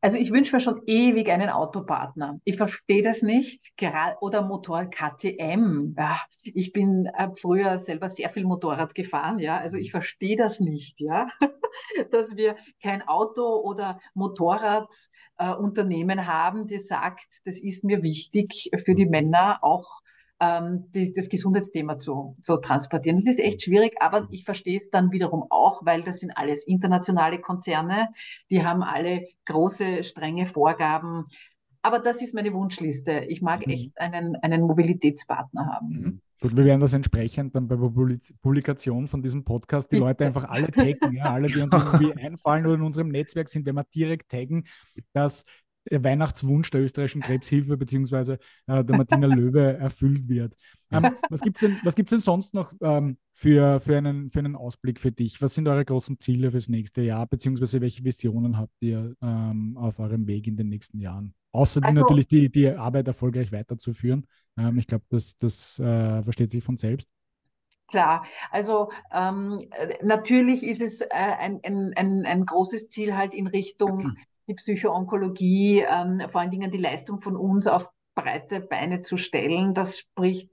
Also 0.00 0.18
ich 0.18 0.30
wünsche 0.30 0.54
mir 0.54 0.60
schon 0.60 0.80
ewig 0.86 1.28
einen 1.28 1.50
Autopartner. 1.50 2.40
Ich 2.44 2.56
verstehe 2.56 3.02
das 3.02 3.22
nicht. 3.22 3.72
Oder 4.20 4.42
Motorrad 4.42 4.92
KTM. 4.92 5.94
Ja, 5.96 6.20
ich 6.42 6.72
bin 6.72 7.06
äh, 7.06 7.30
früher 7.34 7.78
selber 7.78 8.08
sehr 8.08 8.30
viel 8.30 8.44
Motorrad 8.44 8.94
gefahren. 8.94 9.40
Ja, 9.40 9.58
also 9.58 9.76
ich 9.76 9.90
verstehe 9.90 10.36
das 10.36 10.60
nicht. 10.60 11.00
Ja, 11.00 11.26
dass 12.12 12.36
wir 12.36 12.56
kein 12.80 13.02
Auto 13.08 13.42
oder 13.42 13.98
Motorradunternehmen 14.14 16.20
äh, 16.20 16.22
haben, 16.22 16.68
das 16.68 16.86
sagt, 16.86 17.40
das 17.44 17.60
ist 17.60 17.82
mir 17.82 18.02
wichtig 18.02 18.70
für 18.84 18.94
die 18.94 19.06
Männer 19.06 19.58
auch 19.62 20.00
ähm, 20.40 20.90
die, 20.94 21.12
das 21.12 21.28
Gesundheitsthema 21.28 21.98
zu, 21.98 22.36
zu 22.40 22.58
transportieren. 22.58 23.16
Das 23.16 23.26
ist 23.26 23.40
echt 23.40 23.62
schwierig, 23.62 23.96
aber 24.00 24.28
ich 24.30 24.44
verstehe 24.44 24.76
es 24.76 24.90
dann 24.90 25.10
wiederum 25.10 25.44
auch, 25.50 25.84
weil 25.84 26.02
das 26.02 26.20
sind 26.20 26.32
alles 26.36 26.66
internationale 26.66 27.40
Konzerne, 27.40 28.08
die 28.50 28.64
haben 28.64 28.82
alle 28.82 29.26
große, 29.46 30.02
strenge 30.04 30.46
Vorgaben. 30.46 31.24
Aber 31.82 32.00
das 32.00 32.22
ist 32.22 32.34
meine 32.34 32.52
Wunschliste. 32.52 33.24
Ich 33.28 33.42
mag 33.42 33.66
mhm. 33.66 33.72
echt 33.72 33.98
einen, 33.98 34.36
einen 34.36 34.62
Mobilitätspartner 34.62 35.66
haben. 35.66 35.88
Mhm. 35.88 36.20
Gut, 36.40 36.56
wir 36.56 36.64
werden 36.64 36.80
das 36.80 36.94
entsprechend 36.94 37.56
dann 37.56 37.66
bei 37.66 37.74
der 37.74 37.90
Publikation 38.42 39.08
von 39.08 39.22
diesem 39.22 39.44
Podcast 39.44 39.90
die 39.90 39.96
Leute 39.96 40.24
einfach 40.24 40.44
alle 40.44 40.68
taggen, 40.70 41.12
ja, 41.12 41.32
alle, 41.32 41.48
die 41.48 41.60
uns 41.60 41.72
irgendwie 41.74 42.14
einfallen 42.14 42.64
oder 42.64 42.76
in 42.76 42.82
unserem 42.82 43.08
Netzwerk 43.08 43.48
sind, 43.48 43.66
wenn 43.66 43.74
wir 43.74 43.84
direkt 43.92 44.30
taggen, 44.30 44.64
dass 45.12 45.44
Weihnachtswunsch 45.90 46.70
der 46.70 46.82
österreichischen 46.82 47.22
Krebshilfe 47.22 47.76
bzw. 47.76 48.36
Äh, 48.66 48.84
der 48.84 48.96
Martina 48.96 49.26
Löwe 49.26 49.76
erfüllt 49.78 50.28
wird. 50.28 50.56
Ähm, 50.90 51.10
was 51.28 51.40
gibt 51.40 51.56
es 51.56 51.60
denn, 51.60 52.04
denn 52.10 52.18
sonst 52.18 52.54
noch 52.54 52.72
ähm, 52.80 53.18
für, 53.32 53.80
für, 53.80 53.96
einen, 53.96 54.30
für 54.30 54.38
einen 54.40 54.56
Ausblick 54.56 55.00
für 55.00 55.12
dich? 55.12 55.40
Was 55.42 55.54
sind 55.54 55.68
eure 55.68 55.84
großen 55.84 56.18
Ziele 56.20 56.50
fürs 56.50 56.68
nächste 56.68 57.02
Jahr, 57.02 57.26
beziehungsweise 57.26 57.80
welche 57.80 58.04
Visionen 58.04 58.56
habt 58.58 58.74
ihr 58.80 59.14
ähm, 59.22 59.76
auf 59.76 59.98
eurem 59.98 60.26
Weg 60.26 60.46
in 60.46 60.56
den 60.56 60.68
nächsten 60.68 60.98
Jahren? 60.98 61.34
Außer 61.52 61.84
also, 61.84 62.00
natürlich 62.00 62.28
die, 62.28 62.50
die 62.50 62.68
Arbeit 62.68 63.06
erfolgreich 63.08 63.52
weiterzuführen. 63.52 64.26
Ähm, 64.56 64.78
ich 64.78 64.86
glaube, 64.86 65.04
das, 65.08 65.36
das 65.38 65.78
äh, 65.78 66.22
versteht 66.22 66.50
sich 66.50 66.62
von 66.62 66.76
selbst. 66.76 67.08
Klar, 67.88 68.26
also 68.50 68.90
ähm, 69.12 69.58
natürlich 70.02 70.62
ist 70.62 70.82
es 70.82 71.00
äh, 71.00 71.08
ein, 71.10 71.60
ein, 71.64 71.94
ein, 71.96 72.26
ein 72.26 72.44
großes 72.44 72.90
Ziel 72.90 73.16
halt 73.16 73.32
in 73.32 73.46
Richtung 73.46 74.14
die 74.48 74.54
Psychoonkologie, 74.54 75.84
ähm, 75.88 76.22
vor 76.28 76.40
allen 76.40 76.50
Dingen 76.50 76.70
die 76.70 76.78
Leistung 76.78 77.20
von 77.20 77.36
uns 77.36 77.66
auf 77.66 77.92
breite 78.18 78.60
Beine 78.60 79.00
zu 79.00 79.16
stellen. 79.16 79.74
Das 79.74 79.98
spricht, 79.98 80.50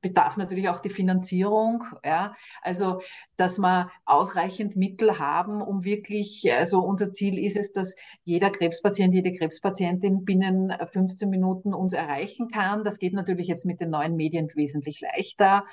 bedarf 0.00 0.36
natürlich 0.36 0.68
auch 0.68 0.80
die 0.80 0.90
Finanzierung. 0.90 1.84
Ja? 2.04 2.34
Also, 2.60 3.02
dass 3.36 3.58
wir 3.58 3.90
ausreichend 4.04 4.74
Mittel 4.74 5.20
haben, 5.20 5.62
um 5.62 5.84
wirklich, 5.84 6.52
also 6.52 6.80
unser 6.80 7.12
Ziel 7.12 7.38
ist 7.38 7.56
es, 7.56 7.72
dass 7.72 7.94
jeder 8.24 8.50
Krebspatient, 8.50 9.14
jede 9.14 9.32
Krebspatientin 9.32 10.24
binnen 10.24 10.72
15 10.92 11.30
Minuten 11.30 11.72
uns 11.72 11.92
erreichen 11.92 12.48
kann. 12.48 12.82
Das 12.82 12.98
geht 12.98 13.12
natürlich 13.12 13.46
jetzt 13.46 13.64
mit 13.64 13.80
den 13.80 13.90
neuen 13.90 14.16
Medien 14.16 14.48
wesentlich 14.54 15.00
leichter 15.00 15.64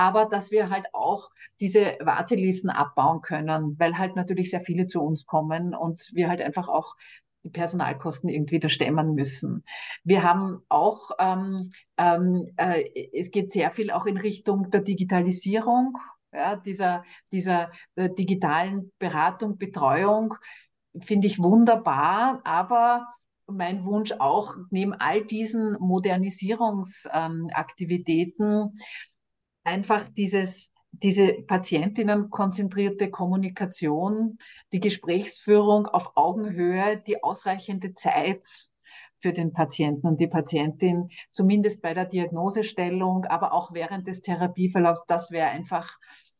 aber 0.00 0.24
dass 0.24 0.50
wir 0.50 0.70
halt 0.70 0.86
auch 0.94 1.30
diese 1.60 1.98
Wartelisten 2.00 2.70
abbauen 2.70 3.20
können, 3.20 3.78
weil 3.78 3.98
halt 3.98 4.16
natürlich 4.16 4.50
sehr 4.50 4.62
viele 4.62 4.86
zu 4.86 5.02
uns 5.02 5.26
kommen 5.26 5.74
und 5.74 6.00
wir 6.14 6.30
halt 6.30 6.40
einfach 6.40 6.70
auch 6.70 6.96
die 7.44 7.50
Personalkosten 7.50 8.30
irgendwie 8.30 8.60
da 8.60 8.70
stemmen 8.70 9.14
müssen. 9.14 9.62
Wir 10.02 10.22
haben 10.22 10.62
auch, 10.70 11.10
ähm, 11.18 11.68
ähm, 11.98 12.50
äh, 12.56 13.10
es 13.12 13.30
geht 13.30 13.52
sehr 13.52 13.72
viel 13.72 13.90
auch 13.90 14.06
in 14.06 14.16
Richtung 14.16 14.70
der 14.70 14.80
Digitalisierung, 14.80 15.98
ja, 16.32 16.56
dieser, 16.56 17.04
dieser 17.30 17.70
äh, 17.96 18.08
digitalen 18.08 18.92
Beratung, 18.98 19.58
Betreuung, 19.58 20.32
finde 20.98 21.26
ich 21.26 21.38
wunderbar, 21.38 22.40
aber 22.44 23.06
mein 23.46 23.84
Wunsch 23.84 24.12
auch, 24.12 24.56
neben 24.70 24.94
all 24.94 25.22
diesen 25.24 25.76
Modernisierungsaktivitäten 25.78 28.74
einfach 29.64 30.08
dieses 30.08 30.72
diese 30.92 31.34
patientinnenkonzentrierte 31.46 33.10
Kommunikation, 33.10 34.38
die 34.72 34.80
Gesprächsführung 34.80 35.86
auf 35.86 36.16
Augenhöhe, 36.16 37.00
die 37.06 37.22
ausreichende 37.22 37.92
Zeit 37.92 38.44
für 39.18 39.32
den 39.32 39.52
Patienten 39.52 40.06
und 40.06 40.20
die 40.20 40.26
Patientin, 40.26 41.10
zumindest 41.30 41.82
bei 41.82 41.94
der 41.94 42.06
Diagnosestellung, 42.06 43.26
aber 43.26 43.52
auch 43.52 43.72
während 43.72 44.06
des 44.06 44.22
Therapieverlaufs, 44.22 45.04
das 45.06 45.30
wäre 45.30 45.48
einfach 45.48 45.98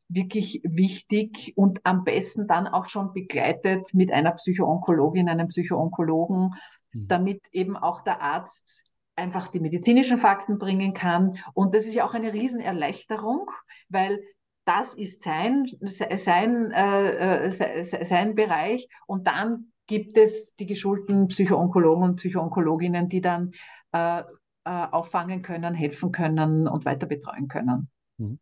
wirklich 0.09 0.60
wichtig 0.64 1.52
und 1.56 1.80
am 1.84 2.02
besten 2.02 2.48
dann 2.48 2.66
auch 2.66 2.86
schon 2.86 3.12
begleitet 3.12 3.94
mit 3.94 4.10
einer 4.10 4.32
Psychoonkologin, 4.32 5.28
einem 5.28 5.48
Psychoonkologen, 5.48 6.55
mhm. 6.92 7.06
damit 7.06 7.47
eben 7.52 7.76
auch 7.76 8.02
der 8.02 8.20
Arzt 8.20 8.82
einfach 9.20 9.48
die 9.48 9.60
medizinischen 9.60 10.18
Fakten 10.18 10.59
bringen 10.59 10.94
kann. 10.94 11.38
Und 11.55 11.74
das 11.74 11.86
ist 11.86 11.94
ja 11.94 12.06
auch 12.06 12.14
eine 12.14 12.32
Riesenerleichterung, 12.32 13.51
weil 13.88 14.22
das 14.64 14.94
ist 14.94 15.22
sein, 15.22 15.66
sein, 15.80 16.70
äh, 16.72 17.47
äh 17.47 17.82
sein 17.82 18.34
Bereich. 18.34 18.88
Und 19.06 19.26
dann 19.26 19.72
gibt 19.86 20.16
es 20.16 20.55
die 20.56 20.66
geschulten 20.66 21.28
Psychoonkologen 21.28 22.05
und 22.05 22.16
Psychoonkologinnen, 22.16 23.09
die 23.09 23.20
dann 23.20 23.52
äh, 23.92 24.22
äh, 24.64 24.86
auffangen 24.90 25.42
können, 25.42 25.74
helfen 25.74 26.12
können 26.12 26.68
und 26.68 26.84
weiter 26.84 27.06
betreuen 27.06 27.48
können. 27.48 27.88
Mhm. 28.18 28.38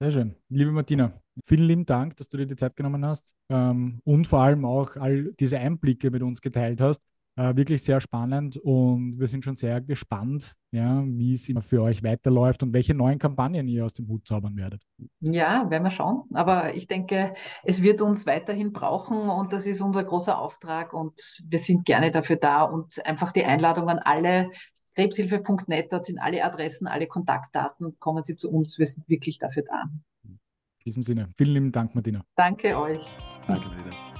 Sehr 0.00 0.10
schön. 0.10 0.34
Liebe 0.48 0.72
Martina, 0.72 1.12
vielen 1.44 1.64
lieben 1.64 1.86
Dank, 1.86 2.16
dass 2.16 2.28
du 2.28 2.38
dir 2.38 2.46
die 2.46 2.56
Zeit 2.56 2.76
genommen 2.76 3.04
hast 3.04 3.34
ähm, 3.48 4.00
und 4.04 4.26
vor 4.26 4.40
allem 4.40 4.64
auch 4.64 4.96
all 4.96 5.32
diese 5.34 5.58
Einblicke 5.58 6.10
mit 6.10 6.22
uns 6.22 6.40
geteilt 6.40 6.80
hast. 6.80 7.02
Äh, 7.38 7.54
wirklich 7.54 7.84
sehr 7.84 8.00
spannend 8.00 8.56
und 8.56 9.20
wir 9.20 9.28
sind 9.28 9.44
schon 9.44 9.54
sehr 9.54 9.80
gespannt, 9.80 10.56
ja, 10.72 11.04
wie 11.06 11.34
es 11.34 11.48
immer 11.48 11.60
für 11.60 11.82
euch 11.82 12.02
weiterläuft 12.02 12.64
und 12.64 12.72
welche 12.72 12.94
neuen 12.94 13.20
Kampagnen 13.20 13.68
ihr 13.68 13.84
aus 13.84 13.94
dem 13.94 14.08
Hut 14.08 14.26
zaubern 14.26 14.56
werdet. 14.56 14.82
Ja, 15.20 15.70
werden 15.70 15.84
wir 15.84 15.92
schauen. 15.92 16.24
Aber 16.34 16.74
ich 16.74 16.88
denke, 16.88 17.34
es 17.62 17.80
wird 17.80 18.02
uns 18.02 18.26
weiterhin 18.26 18.72
brauchen 18.72 19.16
und 19.28 19.52
das 19.52 19.68
ist 19.68 19.80
unser 19.80 20.02
großer 20.02 20.36
Auftrag 20.36 20.92
und 20.92 21.14
wir 21.48 21.60
sind 21.60 21.84
gerne 21.84 22.10
dafür 22.10 22.34
da 22.34 22.64
und 22.64 23.06
einfach 23.06 23.30
die 23.30 23.44
Einladung 23.44 23.88
an 23.88 24.00
alle. 24.00 24.50
Krebshilfe.net, 24.96 25.92
dort 25.92 26.06
sind 26.06 26.18
alle 26.18 26.42
Adressen, 26.42 26.88
alle 26.88 27.06
Kontaktdaten, 27.06 28.00
kommen 28.00 28.24
Sie 28.24 28.34
zu 28.34 28.50
uns, 28.50 28.80
wir 28.80 28.86
sind 28.86 29.08
wirklich 29.08 29.38
dafür 29.38 29.62
da. 29.62 29.84
In 30.24 30.40
diesem 30.84 31.04
Sinne, 31.04 31.32
vielen 31.36 31.54
lieben 31.54 31.70
Dank, 31.70 31.94
Martina. 31.94 32.24
Danke 32.34 32.76
euch. 32.76 33.06
Danke, 33.46 33.68
Martina. 33.68 34.17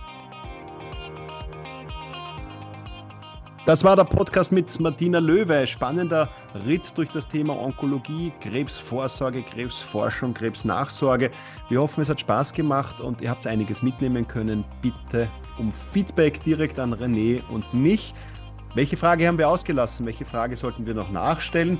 Das 3.69 3.85
war 3.85 3.97
der 3.97 4.05
Podcast 4.05 4.51
mit 4.51 4.81
Martina 4.81 5.19
Löwe. 5.19 5.66
Spannender 5.66 6.31
Ritt 6.66 6.97
durch 6.97 7.11
das 7.11 7.28
Thema 7.28 7.55
Onkologie, 7.55 8.32
Krebsvorsorge, 8.40 9.43
Krebsforschung, 9.43 10.32
Krebsnachsorge. 10.32 11.31
Wir 11.69 11.82
hoffen, 11.82 12.01
es 12.01 12.09
hat 12.09 12.19
Spaß 12.19 12.55
gemacht 12.55 12.99
und 13.03 13.20
ihr 13.20 13.28
habt 13.28 13.47
einiges 13.47 13.82
mitnehmen 13.82 14.27
können. 14.27 14.65
Bitte 14.81 15.28
um 15.59 15.70
Feedback 15.93 16.43
direkt 16.43 16.78
an 16.78 16.95
René 16.95 17.43
und 17.51 17.74
mich. 17.74 18.15
Welche 18.74 18.97
Frage 18.97 19.28
haben 19.28 19.36
wir 19.36 19.51
ausgelassen? 19.51 20.07
Welche 20.07 20.24
Frage 20.24 20.57
sollten 20.57 20.86
wir 20.86 20.95
noch 20.95 21.11
nachstellen? 21.11 21.78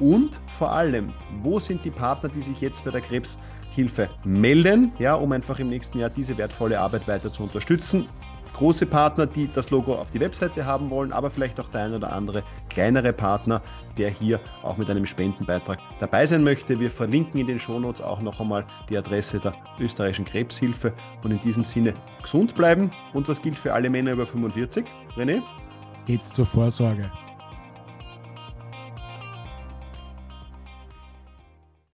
Und 0.00 0.40
vor 0.58 0.72
allem, 0.72 1.12
wo 1.40 1.60
sind 1.60 1.84
die 1.84 1.92
Partner, 1.92 2.30
die 2.30 2.40
sich 2.40 2.60
jetzt 2.60 2.84
bei 2.84 2.90
der 2.90 3.00
Krebshilfe 3.00 4.08
melden, 4.24 4.90
ja, 4.98 5.14
um 5.14 5.30
einfach 5.30 5.60
im 5.60 5.68
nächsten 5.68 6.00
Jahr 6.00 6.10
diese 6.10 6.36
wertvolle 6.36 6.80
Arbeit 6.80 7.06
weiter 7.06 7.32
zu 7.32 7.44
unterstützen? 7.44 8.08
Große 8.54 8.86
Partner, 8.86 9.26
die 9.26 9.50
das 9.52 9.70
Logo 9.70 9.94
auf 9.94 10.10
die 10.10 10.20
Webseite 10.20 10.64
haben 10.64 10.90
wollen, 10.90 11.12
aber 11.12 11.30
vielleicht 11.30 11.58
auch 11.60 11.68
der 11.68 11.84
ein 11.84 11.94
oder 11.94 12.12
andere 12.12 12.42
kleinere 12.68 13.12
Partner, 13.12 13.62
der 13.98 14.10
hier 14.10 14.40
auch 14.62 14.76
mit 14.76 14.88
einem 14.90 15.06
Spendenbeitrag 15.06 15.78
dabei 16.00 16.26
sein 16.26 16.42
möchte. 16.42 16.78
Wir 16.78 16.90
verlinken 16.90 17.40
in 17.40 17.46
den 17.46 17.60
Shownotes 17.60 18.02
auch 18.02 18.20
noch 18.20 18.40
einmal 18.40 18.64
die 18.88 18.96
Adresse 18.96 19.38
der 19.40 19.54
österreichischen 19.78 20.24
Krebshilfe 20.24 20.92
und 21.24 21.30
in 21.30 21.40
diesem 21.40 21.64
Sinne 21.64 21.94
gesund 22.22 22.54
bleiben. 22.54 22.90
Und 23.12 23.28
was 23.28 23.40
gilt 23.40 23.58
für 23.58 23.72
alle 23.72 23.90
Männer 23.90 24.12
über 24.12 24.26
45? 24.26 24.84
René? 25.16 25.42
Geht's 26.06 26.32
zur 26.32 26.46
Vorsorge. 26.46 27.10